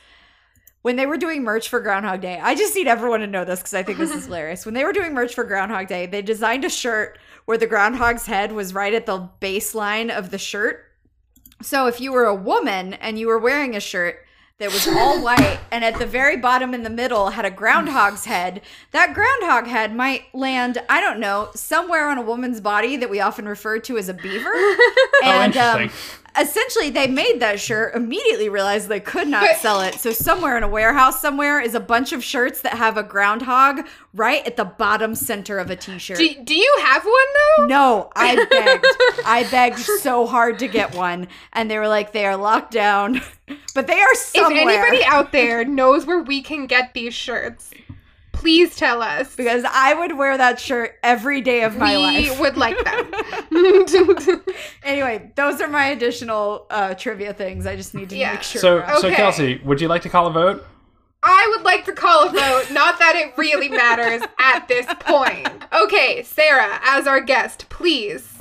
when 0.86 0.94
they 0.94 1.06
were 1.06 1.16
doing 1.16 1.42
merch 1.42 1.68
for 1.68 1.80
Groundhog 1.80 2.20
Day, 2.20 2.38
I 2.40 2.54
just 2.54 2.76
need 2.76 2.86
everyone 2.86 3.18
to 3.18 3.26
know 3.26 3.44
this 3.44 3.58
because 3.58 3.74
I 3.74 3.82
think 3.82 3.98
this 3.98 4.14
is 4.14 4.24
hilarious. 4.26 4.64
When 4.64 4.74
they 4.74 4.84
were 4.84 4.92
doing 4.92 5.14
merch 5.14 5.34
for 5.34 5.42
Groundhog 5.42 5.88
Day, 5.88 6.06
they 6.06 6.22
designed 6.22 6.64
a 6.64 6.70
shirt 6.70 7.18
where 7.44 7.58
the 7.58 7.66
groundhog's 7.66 8.26
head 8.26 8.52
was 8.52 8.72
right 8.72 8.94
at 8.94 9.04
the 9.04 9.28
baseline 9.40 10.16
of 10.16 10.30
the 10.30 10.38
shirt. 10.38 10.84
So 11.60 11.88
if 11.88 12.00
you 12.00 12.12
were 12.12 12.26
a 12.26 12.34
woman 12.36 12.94
and 12.94 13.18
you 13.18 13.26
were 13.26 13.38
wearing 13.38 13.74
a 13.74 13.80
shirt 13.80 14.24
that 14.58 14.72
was 14.72 14.86
all 14.86 15.20
white 15.24 15.58
and 15.72 15.84
at 15.84 15.98
the 15.98 16.06
very 16.06 16.36
bottom 16.36 16.72
in 16.72 16.82
the 16.82 16.90
middle 16.90 17.30
had 17.30 17.44
a 17.44 17.50
groundhog's 17.50 18.24
head, 18.26 18.60
that 18.92 19.12
groundhog 19.12 19.66
head 19.66 19.94
might 19.94 20.32
land, 20.34 20.78
I 20.88 21.00
don't 21.00 21.18
know, 21.18 21.50
somewhere 21.54 22.08
on 22.08 22.18
a 22.18 22.22
woman's 22.22 22.60
body 22.60 22.96
that 22.96 23.10
we 23.10 23.20
often 23.20 23.48
refer 23.48 23.80
to 23.80 23.98
as 23.98 24.08
a 24.08 24.14
beaver. 24.14 24.52
And 25.24 25.56
um, 25.56 25.82
interesting. 25.82 26.20
Essentially, 26.38 26.90
they 26.90 27.06
made 27.06 27.40
that 27.40 27.60
shirt, 27.60 27.94
immediately 27.94 28.48
realized 28.48 28.88
they 28.88 29.00
could 29.00 29.28
not 29.28 29.56
sell 29.56 29.80
it. 29.80 29.94
So, 29.94 30.12
somewhere 30.12 30.56
in 30.56 30.62
a 30.62 30.68
warehouse, 30.68 31.20
somewhere 31.20 31.60
is 31.60 31.74
a 31.74 31.80
bunch 31.80 32.12
of 32.12 32.22
shirts 32.22 32.60
that 32.62 32.74
have 32.74 32.96
a 32.96 33.02
groundhog 33.02 33.86
right 34.14 34.46
at 34.46 34.56
the 34.56 34.64
bottom 34.64 35.14
center 35.14 35.58
of 35.58 35.70
a 35.70 35.76
t 35.76 35.98
shirt. 35.98 36.18
do, 36.18 36.34
do 36.44 36.54
you 36.54 36.78
have 36.84 37.04
one 37.04 37.12
though 37.58 37.66
No, 37.66 38.10
I 38.16 38.34
begged. 38.50 38.86
I 39.24 39.46
begged 39.50 39.78
so 39.78 40.26
hard 40.26 40.58
to 40.60 40.68
get 40.68 40.94
one, 40.94 41.28
and 41.52 41.70
they 41.70 41.78
were 41.78 41.88
like, 41.88 42.12
they 42.12 42.26
are 42.26 42.36
locked 42.36 42.72
down, 42.72 43.20
but 43.74 43.86
they 43.86 44.00
are 44.00 44.14
somewhere. 44.14 44.60
If 44.60 44.68
anybody 44.68 45.04
out 45.04 45.32
there 45.32 45.64
knows 45.64 46.06
where 46.06 46.22
we 46.22 46.42
can 46.42 46.66
get 46.66 46.94
these 46.94 47.14
shirts, 47.14 47.70
please 48.36 48.76
tell 48.76 49.02
us. 49.02 49.34
because 49.34 49.64
I 49.68 49.94
would 49.94 50.16
wear 50.16 50.36
that 50.36 50.60
shirt 50.60 50.96
every 51.02 51.40
day 51.40 51.62
of 51.62 51.76
my 51.76 51.96
we 51.96 52.02
life. 52.02 52.30
We 52.34 52.40
would 52.40 52.56
like 52.56 52.76
that. 52.84 53.02
Anyway, 54.84 55.32
those 55.34 55.60
are 55.60 55.68
my 55.68 55.86
additional 55.88 56.66
uh, 56.70 56.94
trivia 56.94 57.34
things. 57.34 57.66
I 57.66 57.74
just 57.76 57.94
need 57.94 58.08
to 58.10 58.16
Yeah. 58.16 58.34
make 58.34 58.42
sure. 58.42 58.60
So 58.60 58.84
so 59.00 59.08
Okay. 59.08 59.16
Kelsey, 59.16 59.60
would 59.64 59.80
you 59.80 59.88
like 59.88 60.02
to 60.02 60.08
call 60.08 60.26
a 60.28 60.32
vote? 60.32 60.64
I 61.22 61.52
would 61.56 61.64
like 61.64 61.84
to 61.86 61.92
call 61.92 62.28
a 62.28 62.30
vote, 62.30 62.70
not 62.70 62.98
that 63.00 63.16
it 63.16 63.36
really 63.36 63.68
matters 63.68 64.22
at 64.38 64.68
this 64.68 64.86
point. 65.00 65.48
Okay, 65.72 66.22
Sarah, 66.22 66.78
as 66.84 67.06
our 67.08 67.20
guest, 67.20 67.68
please 67.68 68.34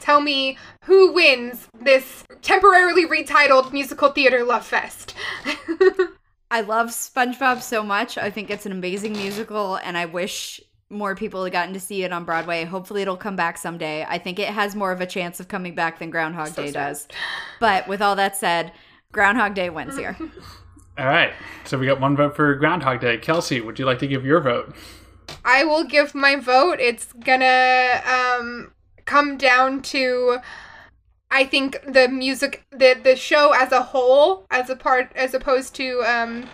tell 0.00 0.20
me 0.22 0.56
who 0.84 1.12
wins 1.12 1.68
this 1.78 2.24
temporarily 2.40 3.06
retitled 3.06 3.72
musical 3.72 4.10
theater 4.10 4.44
love 4.44 4.64
fest. 4.64 5.14
I 6.50 6.60
love 6.60 6.88
SpongeBob 6.88 7.62
so 7.62 7.82
much. 7.82 8.16
I 8.18 8.30
think 8.30 8.50
it's 8.50 8.66
an 8.66 8.72
amazing 8.72 9.12
musical, 9.12 9.76
and 9.76 9.96
I 9.96 10.06
wish 10.06 10.60
more 10.90 11.14
people 11.14 11.42
had 11.42 11.52
gotten 11.52 11.74
to 11.74 11.80
see 11.80 12.04
it 12.04 12.12
on 12.12 12.24
Broadway. 12.24 12.64
Hopefully, 12.64 13.02
it'll 13.02 13.16
come 13.16 13.36
back 13.36 13.58
someday. 13.58 14.04
I 14.08 14.18
think 14.18 14.38
it 14.38 14.48
has 14.48 14.76
more 14.76 14.92
of 14.92 15.00
a 15.00 15.06
chance 15.06 15.40
of 15.40 15.48
coming 15.48 15.74
back 15.74 15.98
than 15.98 16.10
Groundhog 16.10 16.54
Day 16.54 16.70
does. 16.70 17.08
But 17.60 17.88
with 17.88 18.00
all 18.00 18.16
that 18.16 18.36
said, 18.36 18.72
Groundhog 19.12 19.54
Day 19.54 19.70
wins 19.70 19.96
here. 19.96 20.16
All 20.98 21.06
right. 21.06 21.32
So 21.64 21.76
we 21.76 21.86
got 21.86 22.00
one 22.00 22.16
vote 22.16 22.36
for 22.36 22.54
Groundhog 22.54 23.00
Day. 23.00 23.18
Kelsey, 23.18 23.60
would 23.60 23.78
you 23.78 23.84
like 23.84 23.98
to 23.98 24.06
give 24.06 24.24
your 24.24 24.40
vote? 24.40 24.74
I 25.44 25.64
will 25.64 25.84
give 25.84 26.14
my 26.14 26.36
vote. 26.36 26.78
It's 26.78 27.12
gonna 27.12 28.00
um, 28.06 28.72
come 29.04 29.36
down 29.36 29.82
to 29.82 30.38
I 31.34 31.44
think 31.44 31.80
the 31.86 32.08
music 32.08 32.64
the 32.70 32.94
the 33.02 33.16
show 33.16 33.52
as 33.52 33.72
a 33.72 33.82
whole 33.82 34.46
as 34.50 34.70
a 34.70 34.76
part 34.76 35.10
as 35.16 35.34
opposed 35.34 35.74
to 35.74 36.00
um 36.02 36.48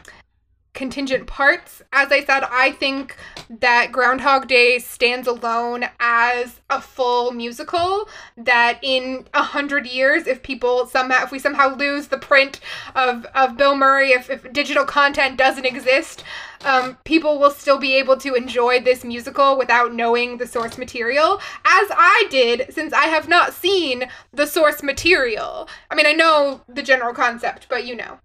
contingent 0.72 1.26
parts. 1.26 1.82
As 1.92 2.12
I 2.12 2.24
said, 2.24 2.44
I 2.50 2.72
think 2.72 3.16
that 3.50 3.90
Groundhog 3.92 4.46
Day 4.46 4.78
stands 4.78 5.26
alone 5.26 5.84
as 5.98 6.60
a 6.70 6.80
full 6.80 7.32
musical. 7.32 8.08
That 8.36 8.78
in 8.80 9.26
a 9.34 9.42
hundred 9.42 9.86
years, 9.86 10.26
if 10.26 10.42
people 10.42 10.86
somehow, 10.86 11.24
if 11.24 11.32
we 11.32 11.38
somehow 11.38 11.74
lose 11.76 12.08
the 12.08 12.18
print 12.18 12.60
of, 12.94 13.26
of 13.34 13.56
Bill 13.56 13.74
Murray, 13.74 14.10
if, 14.10 14.30
if 14.30 14.52
digital 14.52 14.84
content 14.84 15.36
doesn't 15.36 15.66
exist, 15.66 16.24
um, 16.64 16.98
people 17.04 17.38
will 17.38 17.50
still 17.50 17.78
be 17.78 17.94
able 17.94 18.16
to 18.18 18.34
enjoy 18.34 18.80
this 18.80 19.04
musical 19.04 19.56
without 19.56 19.94
knowing 19.94 20.36
the 20.36 20.46
source 20.46 20.76
material, 20.76 21.40
as 21.64 21.88
I 21.90 22.26
did, 22.30 22.72
since 22.72 22.92
I 22.92 23.04
have 23.04 23.28
not 23.28 23.54
seen 23.54 24.08
the 24.32 24.46
source 24.46 24.82
material. 24.82 25.68
I 25.90 25.94
mean, 25.94 26.06
I 26.06 26.12
know 26.12 26.60
the 26.68 26.82
general 26.82 27.14
concept, 27.14 27.66
but 27.68 27.86
you 27.86 27.96
know 27.96 28.18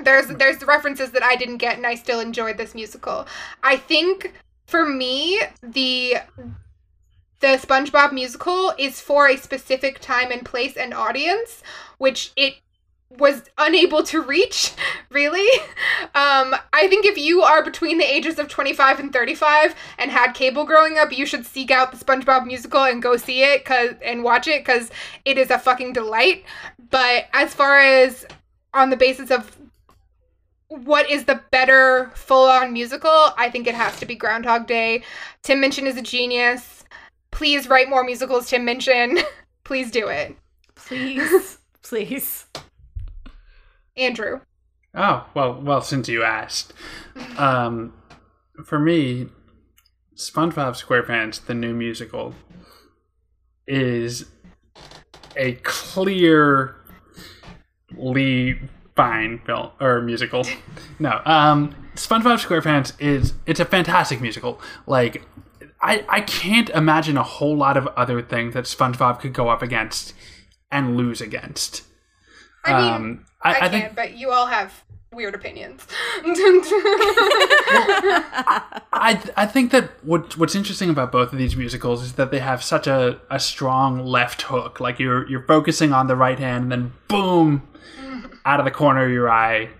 there's 0.00 0.28
there's 0.28 0.62
references 0.64 1.10
that 1.10 1.22
I 1.22 1.36
didn't 1.36 1.58
get 1.58 1.76
and 1.76 1.86
I 1.86 1.94
still 1.94 2.20
enjoyed 2.20 2.56
this 2.56 2.74
musical. 2.74 3.26
I 3.62 3.76
think 3.76 4.32
for 4.66 4.86
me 4.86 5.40
the 5.62 6.16
the 7.40 7.48
SpongeBob 7.48 8.12
musical 8.12 8.74
is 8.78 9.00
for 9.00 9.28
a 9.28 9.36
specific 9.36 10.00
time 10.00 10.32
and 10.32 10.44
place 10.44 10.76
and 10.76 10.92
audience, 10.92 11.62
which 11.98 12.32
it 12.36 12.56
was 13.10 13.42
unable 13.56 14.02
to 14.04 14.20
reach, 14.20 14.72
really. 15.10 15.48
Um, 16.14 16.54
I 16.72 16.86
think 16.88 17.06
if 17.06 17.16
you 17.16 17.42
are 17.42 17.64
between 17.64 17.98
the 17.98 18.04
ages 18.04 18.38
of 18.38 18.48
25 18.48 19.00
and 19.00 19.12
35 19.12 19.74
and 19.98 20.10
had 20.10 20.32
cable 20.32 20.64
growing 20.64 20.98
up, 20.98 21.16
you 21.16 21.26
should 21.26 21.46
seek 21.46 21.70
out 21.70 21.90
the 21.90 22.04
SpongeBob 22.04 22.46
musical 22.46 22.84
and 22.84 23.02
go 23.02 23.16
see 23.16 23.42
it 23.42 23.64
cause, 23.64 23.94
and 24.02 24.22
watch 24.22 24.46
it 24.46 24.64
because 24.64 24.90
it 25.24 25.38
is 25.38 25.50
a 25.50 25.58
fucking 25.58 25.92
delight. 25.92 26.44
But 26.90 27.28
as 27.32 27.54
far 27.54 27.78
as 27.78 28.26
on 28.74 28.90
the 28.90 28.96
basis 28.96 29.30
of 29.30 29.56
what 30.68 31.10
is 31.10 31.24
the 31.24 31.42
better 31.50 32.10
full-on 32.14 32.72
musical? 32.72 33.10
I 33.38 33.48
think 33.50 33.66
it 33.66 33.74
has 33.74 33.98
to 34.00 34.06
be 34.06 34.14
Groundhog 34.14 34.66
Day. 34.66 35.02
Tim 35.42 35.60
Minchin 35.60 35.86
is 35.86 35.96
a 35.96 36.02
genius. 36.02 36.84
Please 37.30 37.68
write 37.68 37.88
more 37.88 38.04
musicals, 38.04 38.48
Tim 38.50 38.64
Minchin. 38.64 39.18
Please 39.64 39.90
do 39.90 40.08
it. 40.08 40.36
Please, 40.74 41.58
please. 41.82 42.46
Andrew. 43.98 44.40
Oh, 44.94 45.26
well, 45.34 45.60
well, 45.60 45.82
since 45.82 46.08
you 46.08 46.22
asked. 46.22 46.72
Um, 47.36 47.92
for 48.64 48.78
me, 48.78 49.28
SpongeBob 50.16 50.82
SquarePants, 50.82 51.44
the 51.44 51.54
new 51.54 51.74
musical, 51.74 52.34
is 53.66 54.26
a 55.36 55.52
clearly 55.62 56.64
fine 58.96 59.38
film 59.46 59.70
or 59.80 60.00
musical. 60.00 60.44
No, 61.00 61.20
um, 61.24 61.76
SpongeBob 61.94 62.44
SquarePants 62.44 62.92
is 63.00 63.34
it's 63.46 63.60
a 63.60 63.64
fantastic 63.64 64.20
musical. 64.20 64.60
Like, 64.84 65.22
I 65.80 66.04
I 66.08 66.22
can't 66.22 66.68
imagine 66.70 67.16
a 67.16 67.22
whole 67.22 67.56
lot 67.56 67.76
of 67.76 67.86
other 67.88 68.20
things 68.20 68.54
that 68.54 68.64
SpongeBob 68.64 69.20
could 69.20 69.32
go 69.32 69.48
up 69.48 69.62
against 69.62 70.12
and 70.72 70.96
lose 70.96 71.20
against. 71.20 71.84
I 72.68 72.80
mean, 72.80 72.92
Um, 72.92 73.24
I, 73.42 73.48
I, 73.48 73.52
I 73.52 73.58
can't, 73.58 73.72
think 73.72 73.96
but 73.96 74.16
you 74.16 74.30
all 74.30 74.46
have 74.46 74.72
weird 75.12 75.34
opinions. 75.34 75.86
I 78.92 79.20
I 79.36 79.46
think 79.46 79.70
that 79.72 79.90
what 80.04 80.36
what's 80.36 80.54
interesting 80.54 80.90
about 80.90 81.12
both 81.12 81.32
of 81.32 81.38
these 81.38 81.56
musicals 81.56 82.02
is 82.02 82.14
that 82.14 82.30
they 82.30 82.40
have 82.40 82.62
such 82.62 82.86
a, 82.86 83.20
a 83.30 83.40
strong 83.40 84.04
left 84.04 84.42
hook. 84.42 84.80
Like 84.80 84.98
you're 84.98 85.28
you're 85.28 85.42
focusing 85.46 85.92
on 85.92 86.06
the 86.06 86.16
right 86.16 86.38
hand, 86.38 86.64
and 86.64 86.72
then 86.72 86.92
boom, 87.08 87.68
out 88.44 88.60
of 88.60 88.64
the 88.64 88.70
corner 88.70 89.04
of 89.06 89.10
your 89.12 89.30
eye, 89.30 89.70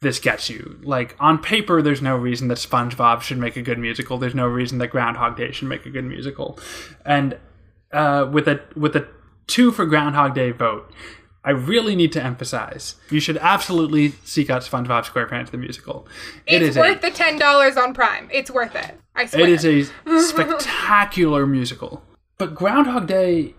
this 0.00 0.18
gets 0.18 0.48
you. 0.50 0.78
Like 0.82 1.16
on 1.20 1.38
paper, 1.38 1.82
there's 1.82 2.02
no 2.02 2.16
reason 2.16 2.48
that 2.48 2.58
SpongeBob 2.58 3.22
should 3.22 3.38
make 3.38 3.56
a 3.56 3.62
good 3.62 3.78
musical. 3.78 4.18
There's 4.18 4.34
no 4.34 4.46
reason 4.46 4.78
that 4.78 4.88
Groundhog 4.88 5.36
Day 5.36 5.52
should 5.52 5.68
make 5.68 5.86
a 5.86 5.90
good 5.90 6.04
musical. 6.04 6.58
And 7.04 7.38
uh, 7.92 8.28
with 8.30 8.48
a 8.48 8.60
with 8.74 8.96
a 8.96 9.06
two 9.46 9.70
for 9.70 9.86
Groundhog 9.86 10.34
Day 10.34 10.50
vote, 10.50 10.90
I 11.44 11.50
really 11.50 11.96
need 11.96 12.12
to 12.12 12.22
emphasize 12.22 12.96
you 13.10 13.18
should 13.18 13.36
absolutely 13.38 14.10
seek 14.24 14.48
out 14.48 14.62
SpongeBob 14.62 15.04
SquarePants 15.04 15.50
the 15.50 15.58
musical. 15.58 16.06
It 16.46 16.62
it's 16.62 16.76
is 16.76 16.76
worth 16.76 16.98
a, 16.98 17.10
the 17.10 17.10
ten 17.10 17.38
dollars 17.38 17.76
on 17.76 17.94
Prime. 17.94 18.28
It's 18.32 18.50
worth 18.50 18.74
it. 18.76 18.98
I 19.16 19.26
swear. 19.26 19.42
it 19.42 19.48
is 19.48 19.64
a 19.64 19.84
spectacular 20.20 21.46
musical. 21.46 22.02
But 22.38 22.54
Groundhog 22.54 23.06
Day, 23.06 23.54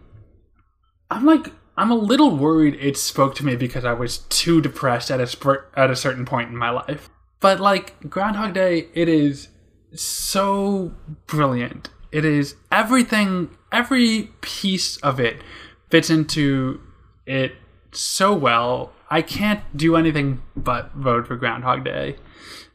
I'm 1.11 1.26
like, 1.26 1.51
I'm 1.77 1.91
a 1.91 1.95
little 1.95 2.35
worried 2.35 2.76
it 2.76 2.97
spoke 2.97 3.35
to 3.35 3.45
me 3.45 3.55
because 3.55 3.84
I 3.84 3.93
was 3.93 4.19
too 4.30 4.61
depressed 4.61 5.11
at 5.11 5.19
a 5.19 5.57
at 5.76 5.89
a 5.91 5.95
certain 5.95 6.26
point 6.26 6.49
in 6.49 6.57
my 6.57 6.69
life. 6.69 7.10
But 7.39 7.60
like 7.60 8.10
Groundhog 8.10 8.53
Day, 8.53 8.88
it 8.93 9.10
is 9.10 9.49
so 9.93 10.93
brilliant. 11.27 11.89
It 12.11 12.23
is 12.23 12.55
everything. 12.72 13.49
Every 13.72 14.30
piece 14.41 14.97
of 14.97 15.19
it 15.19 15.41
fits 15.89 16.10
into 16.10 16.80
it 17.26 17.53
so 17.95 18.34
well. 18.34 18.91
I 19.10 19.22
can't 19.22 19.61
do 19.76 19.95
anything 19.95 20.41
but 20.56 20.91
vote 20.94 21.28
for 21.28 21.36
Groundhog 21.36 21.84
Day. 21.86 22.18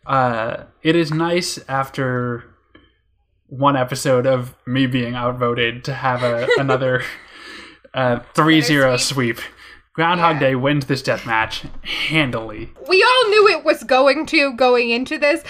Uh, 0.07 0.65
it 0.83 0.97
is 0.97 1.13
nice 1.13 1.59
after 1.69 2.45
one 3.47 3.77
episode 3.77 4.27
of 4.27 4.55
me 4.67 4.87
being 4.87 5.15
outvoted 5.15 5.85
to 5.85 5.95
have 5.95 6.23
a 6.23 6.47
another 6.59 7.03
uh, 7.95 8.21
3-0 8.35 8.99
sweep. 9.01 9.41
Groundhog 9.95 10.37
Yeah. 10.37 10.41
Day 10.41 10.55
wins 10.55 10.87
this 10.87 11.03
death 11.03 11.27
match 11.27 11.65
handily. 11.83 12.73
we 12.89 13.03
all 13.03 13.31
knew 13.31 13.49
it 13.49 13.65
was 13.65 13.83
going 13.85 14.27
to 14.27 14.53
going 14.55 14.91
into 14.91 15.19
this. 15.19 15.43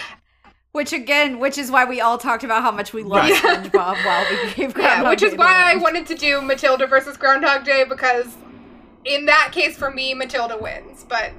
Which 0.72 0.92
again, 0.92 1.38
which 1.38 1.58
is 1.58 1.70
why 1.70 1.84
we 1.86 2.00
all 2.00 2.18
talked 2.18 2.44
about 2.44 2.62
how 2.62 2.70
much 2.70 2.92
we 2.92 3.02
loved 3.02 3.30
Right. 3.30 3.42
SpongeBob 3.42 4.04
while 4.04 4.26
we 4.30 4.36
gave 4.54 4.58
Yeah, 4.58 4.70
Groundhog 5.02 5.08
which 5.10 5.22
is 5.22 5.30
Day 5.32 5.36
the 5.36 5.42
why 5.42 5.72
I 5.72 5.76
wanted 5.76 6.06
to 6.06 6.14
do 6.14 6.40
Matilda 6.40 6.86
versus 6.86 7.16
Groundhog 7.16 7.64
Day 7.64 7.84
because 7.88 8.36
in 9.04 9.26
that 9.26 9.50
case 9.52 9.76
for 9.76 9.90
me 9.90 10.14
Matilda 10.14 10.56
wins. 10.58 11.04
But 11.08 11.32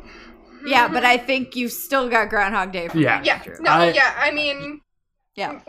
Yeah, 0.65 0.87
but 0.87 1.03
I 1.13 1.17
think 1.17 1.55
you 1.55 1.69
still 1.69 2.09
got 2.09 2.29
Groundhog 2.29 2.71
Day. 2.71 2.87
From 2.87 2.99
Yeah. 3.01 3.19
me, 3.21 3.27
yeah, 3.27 3.41
no, 3.59 3.71
I- 3.71 3.91
yeah. 3.91 4.13
I 4.17 4.31
mean, 4.31 4.81
yeah. 5.35 5.59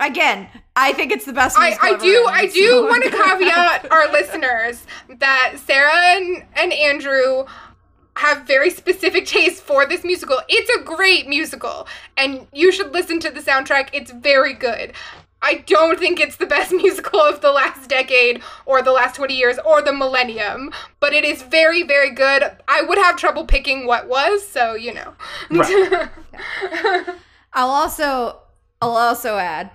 Again, 0.00 0.48
I 0.74 0.92
think 0.92 1.12
it's 1.12 1.24
the 1.24 1.32
best. 1.32 1.56
I, 1.56 1.76
I 1.80 1.96
do 1.98 2.06
written, 2.08 2.26
I 2.34 2.46
do 2.46 2.68
so- 2.70 2.86
want 2.86 3.04
to 3.04 3.10
caveat 3.10 3.92
our 3.92 4.10
listeners 4.10 4.84
that 5.20 5.54
Sarah 5.64 6.16
and, 6.16 6.44
and 6.56 6.72
Andrew 6.72 7.44
have 8.16 8.44
very 8.46 8.70
specific 8.70 9.24
tastes 9.26 9.60
for 9.60 9.86
this 9.86 10.02
musical. 10.04 10.38
It's 10.48 10.70
a 10.70 10.82
great 10.82 11.28
musical, 11.28 11.86
and 12.16 12.48
you 12.52 12.72
should 12.72 12.92
listen 12.92 13.20
to 13.20 13.30
the 13.30 13.40
soundtrack. 13.40 13.90
It's 13.92 14.10
very 14.10 14.52
good. 14.54 14.94
I 15.44 15.56
don't 15.66 15.98
think 16.00 16.18
it's 16.18 16.36
the 16.36 16.46
best 16.46 16.72
musical 16.84 17.20
of 17.20 17.42
the 17.42 17.52
last 17.52 17.88
decade 17.88 18.42
or 18.64 18.82
the 18.82 18.92
last 18.92 19.14
20 19.16 19.34
years 19.34 19.58
or 19.64 19.82
the 19.82 19.92
millennium, 19.92 20.72
but 21.00 21.12
it 21.12 21.24
is 21.24 21.42
very, 21.42 21.82
very 21.82 22.10
good. 22.10 22.42
I 22.66 22.82
would 22.82 22.98
have 22.98 23.16
trouble 23.16 23.44
picking 23.44 23.86
what 23.86 24.08
was, 24.08 24.46
so 24.46 24.74
you 24.74 24.94
know. 24.94 25.14
Right. 25.50 26.08
I'll 27.52 27.70
also 27.70 28.40
I'll 28.80 28.96
also 28.96 29.36
add. 29.36 29.70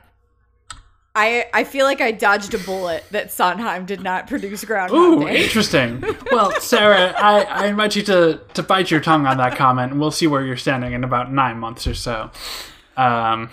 I 1.16 1.46
I 1.54 1.64
feel 1.64 1.86
like 1.86 2.02
I 2.02 2.12
dodged 2.12 2.54
a 2.54 2.60
bullet 2.60 3.04
that 3.12 3.32
Sondheim 3.32 3.86
did 3.86 4.02
not 4.02 4.28
produce 4.28 4.64
Groundhog 4.66 4.98
Ooh, 5.00 5.26
Day. 5.26 5.44
interesting. 5.44 6.04
Well, 6.32 6.52
Sarah, 6.62 7.14
I, 7.18 7.41
I 7.41 7.66
invite 7.66 7.96
you 7.96 8.04
to, 8.04 8.40
to 8.54 8.62
bite 8.62 8.91
your 8.91 9.00
tongue 9.00 9.26
on 9.26 9.38
that 9.38 9.58
comment, 9.58 9.91
and 9.91 10.00
we'll 10.00 10.12
see 10.12 10.28
where 10.28 10.46
you're 10.46 10.56
standing 10.58 10.94
in 10.94 11.04
about 11.04 11.32
nine 11.32 11.58
months 11.58 11.88
or 11.88 11.96
so. 11.96 12.30
Um, 12.96 13.50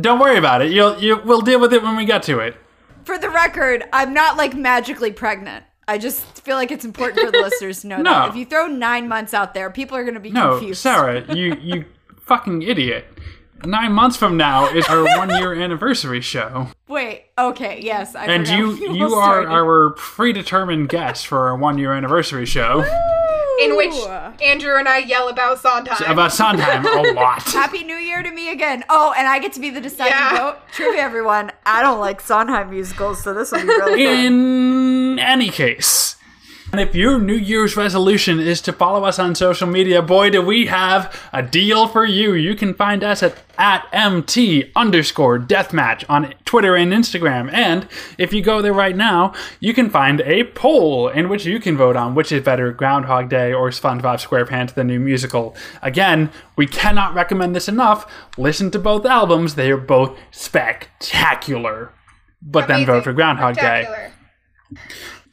don't 0.00 0.18
worry 0.20 0.36
about 0.38 0.62
it. 0.62 0.70
You'll 0.72 0.98
you 0.98 1.20
we'll 1.24 1.40
deal 1.40 1.60
with 1.60 1.72
it 1.72 1.82
when 1.82 1.96
we 1.96 2.04
get 2.04 2.22
to 2.24 2.38
it. 2.40 2.56
For 3.04 3.18
the 3.18 3.30
record, 3.30 3.84
I'm 3.92 4.12
not 4.12 4.36
like 4.36 4.54
magically 4.54 5.12
pregnant. 5.12 5.64
I 5.88 5.98
just 5.98 6.42
feel 6.42 6.56
like 6.56 6.72
it's 6.72 6.84
important 6.84 7.20
for 7.20 7.30
the 7.30 7.38
listeners 7.40 7.82
to 7.82 7.86
know 7.86 7.96
No. 8.02 8.10
that 8.10 8.28
if 8.30 8.36
you 8.36 8.44
throw 8.44 8.66
nine 8.66 9.06
months 9.08 9.32
out 9.32 9.54
there, 9.54 9.70
people 9.70 9.96
are 9.96 10.02
going 10.02 10.14
to 10.14 10.20
be 10.20 10.30
No, 10.32 10.58
confused. 10.58 10.80
Sarah, 10.80 11.22
you 11.34 11.54
you 11.60 11.84
fucking 12.22 12.62
idiot. 12.62 13.06
Nine 13.64 13.92
months 13.92 14.16
from 14.18 14.36
now 14.36 14.66
is 14.68 14.84
our 14.86 15.02
one 15.18 15.30
year 15.30 15.54
anniversary 15.54 16.20
show, 16.20 16.68
Wait. 16.88 17.24
Okay. 17.38 17.80
Yes. 17.82 18.14
I 18.14 18.26
and 18.26 18.46
you 18.46 18.72
you 18.74 19.06
are 19.14 19.42
started. 19.42 19.48
our 19.50 19.90
predetermined 19.90 20.88
guest 20.90 21.26
for 21.26 21.46
our 21.48 21.56
one 21.56 21.78
year 21.78 21.92
anniversary 21.94 22.44
show. 22.46 22.84
In 23.62 23.76
which 23.76 23.94
Andrew 24.42 24.76
and 24.76 24.88
I 24.88 24.98
yell 24.98 25.28
about 25.28 25.58
Sondheim. 25.60 26.10
About 26.10 26.32
Sondheim 26.32 26.84
a 26.86 27.12
lot. 27.12 27.42
Happy 27.44 27.84
New 27.84 27.96
Year 27.96 28.22
to 28.22 28.30
me 28.30 28.50
again. 28.50 28.84
Oh, 28.88 29.14
and 29.16 29.26
I 29.26 29.38
get 29.38 29.52
to 29.54 29.60
be 29.60 29.70
the 29.70 29.80
deciding 29.80 30.12
Yeah. 30.12 30.36
vote. 30.36 30.56
Trivia, 30.72 31.00
everyone. 31.02 31.52
I 31.64 31.82
don't 31.82 31.98
like 32.00 32.20
Sondheim 32.20 32.70
musicals, 32.70 33.22
so 33.22 33.32
this 33.32 33.52
will 33.52 33.60
be 33.60 33.66
really 33.66 34.04
fun. 34.06 34.14
In 34.14 35.18
any 35.18 35.48
case. 35.48 36.15
And 36.72 36.80
if 36.80 36.96
your 36.96 37.20
New 37.20 37.34
Year's 37.34 37.76
resolution 37.76 38.40
is 38.40 38.60
to 38.62 38.72
follow 38.72 39.04
us 39.04 39.20
on 39.20 39.36
social 39.36 39.68
media, 39.68 40.02
boy, 40.02 40.30
do 40.30 40.42
we 40.42 40.66
have 40.66 41.16
a 41.32 41.40
deal 41.42 41.86
for 41.86 42.04
you. 42.04 42.34
You 42.34 42.56
can 42.56 42.74
find 42.74 43.04
us 43.04 43.22
at, 43.22 43.38
at 43.56 43.86
MT 43.92 44.72
underscore 44.74 45.38
deathmatch 45.38 46.04
on 46.08 46.34
Twitter 46.44 46.74
and 46.74 46.92
Instagram. 46.92 47.52
And 47.52 47.88
if 48.18 48.32
you 48.32 48.42
go 48.42 48.60
there 48.62 48.72
right 48.72 48.96
now, 48.96 49.32
you 49.60 49.72
can 49.72 49.88
find 49.88 50.20
a 50.22 50.44
poll 50.44 51.08
in 51.08 51.28
which 51.28 51.46
you 51.46 51.60
can 51.60 51.76
vote 51.76 51.94
on 51.94 52.16
which 52.16 52.32
is 52.32 52.42
better, 52.42 52.72
Groundhog 52.72 53.28
Day 53.28 53.52
or 53.52 53.70
SpongeBob 53.70 54.26
SquarePants, 54.26 54.74
the 54.74 54.84
new 54.84 54.98
musical. 54.98 55.54
Again, 55.82 56.30
we 56.56 56.66
cannot 56.66 57.14
recommend 57.14 57.54
this 57.54 57.68
enough. 57.68 58.10
Listen 58.36 58.72
to 58.72 58.78
both 58.80 59.06
albums, 59.06 59.54
they 59.54 59.70
are 59.70 59.76
both 59.76 60.18
spectacular. 60.32 61.92
But 62.42 62.66
then 62.66 62.84
vote 62.84 63.04
for 63.04 63.12
Groundhog 63.12 63.54
Day. 63.54 64.10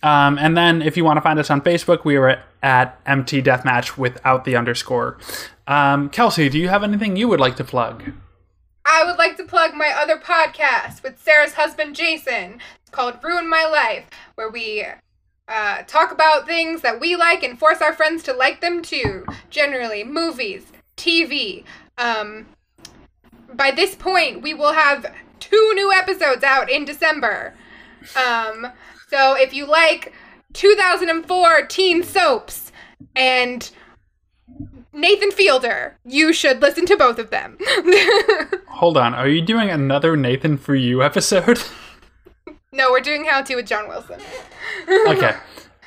Um, 0.03 0.37
and 0.37 0.55
then 0.55 0.81
if 0.81 0.97
you 0.97 1.05
want 1.05 1.17
to 1.17 1.21
find 1.21 1.39
us 1.39 1.49
on 1.49 1.61
Facebook, 1.61 2.03
we 2.03 2.17
are 2.17 2.27
at, 2.27 2.45
at 2.61 2.99
MT 3.05 3.41
Deathmatch 3.41 3.97
without 3.97 4.43
the 4.43 4.55
underscore. 4.57 5.17
Um, 5.65 6.09
Kelsey, 6.09 6.49
do 6.49 6.59
you 6.59 6.67
have 6.67 6.83
anything 6.83 7.15
you 7.15 7.29
would 7.29 7.39
like 7.39 7.55
to 7.55 7.63
plug? 7.63 8.11
I 8.85 9.05
would 9.05 9.17
like 9.17 9.37
to 9.37 9.45
plug 9.45 9.73
my 9.73 9.93
other 9.95 10.17
podcast 10.17 11.03
with 11.03 11.21
Sarah's 11.21 11.53
husband 11.53 11.95
Jason. 11.95 12.59
It's 12.81 12.89
called 12.91 13.23
Ruin 13.23 13.49
My 13.49 13.65
Life, 13.65 14.09
where 14.35 14.49
we 14.49 14.85
uh, 15.47 15.83
talk 15.83 16.11
about 16.11 16.45
things 16.45 16.81
that 16.81 16.99
we 16.99 17.15
like 17.15 17.41
and 17.41 17.57
force 17.57 17.81
our 17.81 17.93
friends 17.93 18.23
to 18.23 18.33
like 18.33 18.59
them 18.59 18.81
too. 18.81 19.25
Generally, 19.49 20.03
movies, 20.03 20.65
TV. 20.97 21.63
Um, 21.97 22.47
by 23.53 23.71
this 23.71 23.95
point, 23.95 24.41
we 24.41 24.53
will 24.53 24.73
have 24.73 25.13
two 25.39 25.71
new 25.75 25.93
episodes 25.93 26.43
out 26.43 26.69
in 26.69 26.83
December. 26.83 27.53
Um, 28.17 28.67
so 29.13 29.35
if 29.35 29.53
you 29.53 29.67
like 29.67 30.11
2004 30.53 31.67
teen 31.67 32.01
soaps 32.01 32.71
and 33.15 33.69
Nathan 34.91 35.29
Fielder, 35.29 35.99
you 36.03 36.33
should 36.33 36.63
listen 36.63 36.87
to 36.87 36.97
both 36.97 37.19
of 37.19 37.29
them. 37.29 37.59
Hold 38.69 38.97
on, 38.97 39.13
are 39.13 39.27
you 39.27 39.41
doing 39.41 39.69
another 39.69 40.17
Nathan 40.17 40.57
for 40.57 40.73
You 40.73 41.03
episode? 41.03 41.61
no, 42.71 42.89
we're 42.89 43.01
doing 43.01 43.25
How 43.25 43.43
to 43.43 43.55
with 43.55 43.67
John 43.67 43.87
Wilson. 43.87 44.19
okay. 45.07 45.35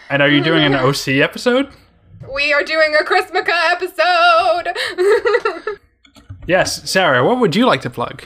And 0.09 0.23
are 0.23 0.29
you 0.29 0.41
doing 0.41 0.63
an 0.63 0.77
OC 0.77 1.09
episode? 1.21 1.73
We 2.33 2.53
are 2.53 2.63
doing 2.63 2.95
a 2.95 3.03
Chrismukkah 3.03 3.73
episode. 3.73 4.73
Yes, 6.47 6.89
Sarah, 6.89 7.27
what 7.27 7.41
would 7.41 7.57
you 7.57 7.67
like 7.67 7.81
to 7.81 7.91
plug? 7.91 8.23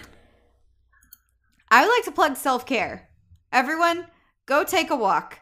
I 1.70 1.86
would 1.86 1.90
like 1.90 2.04
to 2.04 2.12
plug 2.12 2.36
self 2.36 2.66
care. 2.66 3.08
Everyone, 3.50 4.06
go 4.50 4.64
take 4.64 4.90
a 4.90 4.96
walk. 4.96 5.38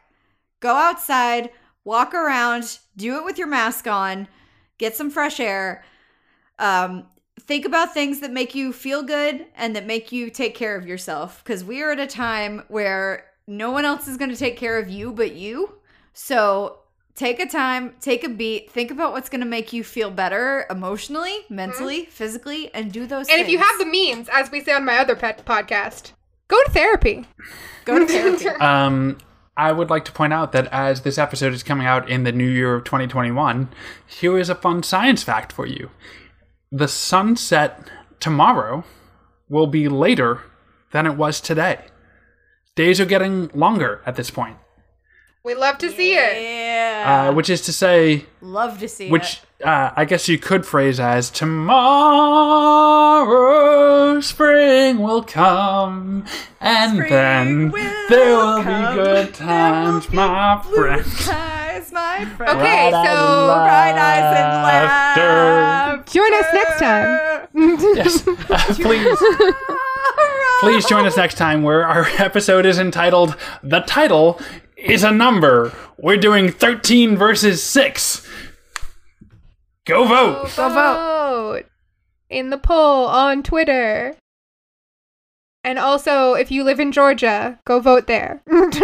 Go 0.60 0.76
outside, 0.76 1.50
walk 1.82 2.12
around, 2.12 2.78
do 2.94 3.16
it 3.16 3.24
with 3.24 3.38
your 3.38 3.46
mask 3.46 3.86
on, 3.86 4.28
get 4.76 4.94
some 4.94 5.10
fresh 5.10 5.40
air. 5.40 5.82
Um, 6.58 7.06
think 7.40 7.64
about 7.64 7.94
things 7.94 8.20
that 8.20 8.30
make 8.30 8.54
you 8.54 8.70
feel 8.72 9.02
good 9.02 9.46
and 9.56 9.74
that 9.74 9.86
make 9.86 10.12
you 10.12 10.28
take 10.28 10.54
care 10.54 10.76
of 10.76 10.86
yourself. 10.86 11.42
Because 11.42 11.64
we 11.64 11.82
are 11.82 11.90
at 11.90 11.98
a 11.98 12.06
time 12.06 12.64
where 12.68 13.24
no 13.46 13.70
one 13.70 13.86
else 13.86 14.06
is 14.06 14.18
going 14.18 14.30
to 14.30 14.36
take 14.36 14.58
care 14.58 14.78
of 14.78 14.90
you 14.90 15.10
but 15.10 15.34
you. 15.34 15.78
So 16.12 16.80
take 17.14 17.40
a 17.40 17.46
time, 17.46 17.94
take 18.00 18.24
a 18.24 18.28
beat, 18.28 18.70
think 18.70 18.90
about 18.90 19.12
what's 19.12 19.30
going 19.30 19.40
to 19.40 19.46
make 19.46 19.72
you 19.72 19.82
feel 19.82 20.10
better 20.10 20.66
emotionally, 20.68 21.46
mentally, 21.48 22.04
physically, 22.04 22.72
and 22.74 22.92
do 22.92 23.06
those 23.06 23.28
and 23.30 23.40
if 23.40 23.48
you 23.48 23.58
have 23.58 23.78
the 23.78 23.86
means, 23.86 24.28
as 24.30 24.50
we 24.50 24.60
say 24.60 24.72
on 24.72 24.84
my 24.84 24.98
other 24.98 25.16
pet 25.16 25.46
podcast, 25.46 26.12
go 26.48 26.62
to 26.64 26.70
therapy. 26.70 27.26
go 27.84 27.98
to 27.98 28.06
therapy. 28.06 28.46
Um, 28.60 29.18
I 29.56 29.72
would 29.72 29.90
like 29.90 30.04
to 30.04 30.12
point 30.12 30.32
out 30.32 30.52
that 30.52 30.68
as 30.72 31.00
this 31.02 31.18
episode 31.18 31.52
is 31.52 31.62
coming 31.64 31.86
out 31.86 32.08
in 32.08 32.22
the 32.22 32.30
new 32.32 32.46
year 32.48 32.74
of 32.76 32.84
2021, 32.84 33.68
here 34.06 34.38
is 34.38 34.48
a 34.48 34.54
fun 34.54 34.82
science 34.84 35.22
fact 35.24 35.52
for 35.52 35.66
you. 35.66 35.90
The 36.70 36.86
sunset 36.86 37.90
tomorrow 38.20 38.84
will 39.48 39.66
be 39.66 39.88
later 39.88 40.42
than 40.92 41.06
it 41.06 41.16
was 41.16 41.40
today. 41.40 41.86
Days 42.76 43.00
are 43.00 43.04
getting 43.06 43.48
longer 43.52 44.00
at 44.06 44.14
this 44.14 44.30
point, 44.30 44.58
We 45.44 45.54
love 45.54 45.78
to 45.78 45.90
see 45.90 46.12
it. 46.14 46.40
yeah. 46.40 47.28
uh, 47.30 47.34
which 47.34 47.50
is 47.50 47.60
to 47.62 47.72
say, 47.72 48.26
Love 48.40 48.78
to 48.78 48.88
see 48.88 49.10
which 49.10 49.38
it. 49.38 49.40
Uh, 49.64 49.90
I 49.96 50.04
guess 50.04 50.28
you 50.28 50.38
could 50.38 50.64
phrase 50.66 51.00
as 51.00 51.30
tomorrow 53.28 54.20
spring 54.20 54.98
will 55.00 55.22
come, 55.22 56.24
and 56.60 56.98
then 57.10 57.70
will 57.70 58.08
there 58.08 58.36
will 58.36 58.62
come, 58.62 58.96
be 58.96 59.02
good 59.02 59.34
times, 59.34 60.06
be 60.06 60.16
my 60.16 60.60
blue 60.62 60.74
friend. 60.76 61.04
skies, 61.06 61.92
my 61.92 62.24
friend. 62.36 62.58
Okay, 62.58 62.90
Bright 62.90 63.06
so 63.06 63.46
Bright 63.46 63.94
eyes 63.96 64.38
and 64.38 64.48
laughter. 64.64 66.12
join 66.12 66.34
us 66.34 66.46
next 66.54 66.78
time. 66.78 67.18
Yes, 67.96 68.26
Uh, 68.28 68.74
please, 68.76 69.18
please 70.60 70.84
join 70.86 71.06
us 71.06 71.16
next 71.16 71.34
time 71.36 71.62
where 71.62 71.84
our 71.86 72.06
episode 72.18 72.64
is 72.66 72.78
entitled 72.78 73.34
"The 73.64 73.80
Title 73.80 74.40
Is 74.76 75.02
a 75.02 75.10
Number." 75.10 75.72
We're 75.96 76.18
doing 76.18 76.52
thirteen 76.52 77.16
versus 77.16 77.60
six. 77.62 78.24
Go 79.88 80.04
vote. 80.04 80.52
Go 80.54 80.68
vote 80.68 81.64
in 82.28 82.50
the 82.50 82.58
poll 82.58 83.06
on 83.06 83.42
Twitter. 83.42 84.14
And 85.64 85.78
also, 85.78 86.34
if 86.34 86.50
you 86.50 86.62
live 86.62 86.78
in 86.78 86.92
Georgia, 86.92 87.58
go 87.64 87.80
vote 87.80 88.06
there. 88.06 88.42
Musical, 88.46 88.82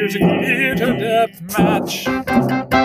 musical, 0.00 0.30
musical 0.40 0.98
death 0.98 1.58
match. 1.58 2.79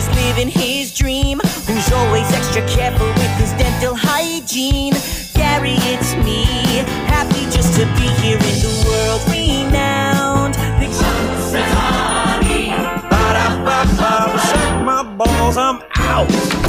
Mirror 0.00 0.14
living 0.14 0.48
his 0.48 0.92
dream? 0.92 1.40
Who's 1.66 1.92
always 1.92 2.30
extra 2.32 2.66
careful 2.66 3.06
with 3.06 3.30
his 3.38 3.52
dental 3.52 3.94
hygiene? 3.94 4.94
Gary, 5.34 5.76
it's 5.92 6.14
me, 6.24 6.44
happy 7.06 7.44
just 7.50 7.74
to 7.74 7.86
be 7.96 8.08
here 8.22 8.38
in 8.38 8.58
the 8.60 8.72
world 8.86 9.22
renowned. 9.28 10.54
Picture 10.78 11.04
Ba-da-ba-ba, 13.10 14.38
shake 14.48 14.84
my 14.84 15.02
balls, 15.02 15.56
I'm 15.56 15.82
out. 15.96 16.59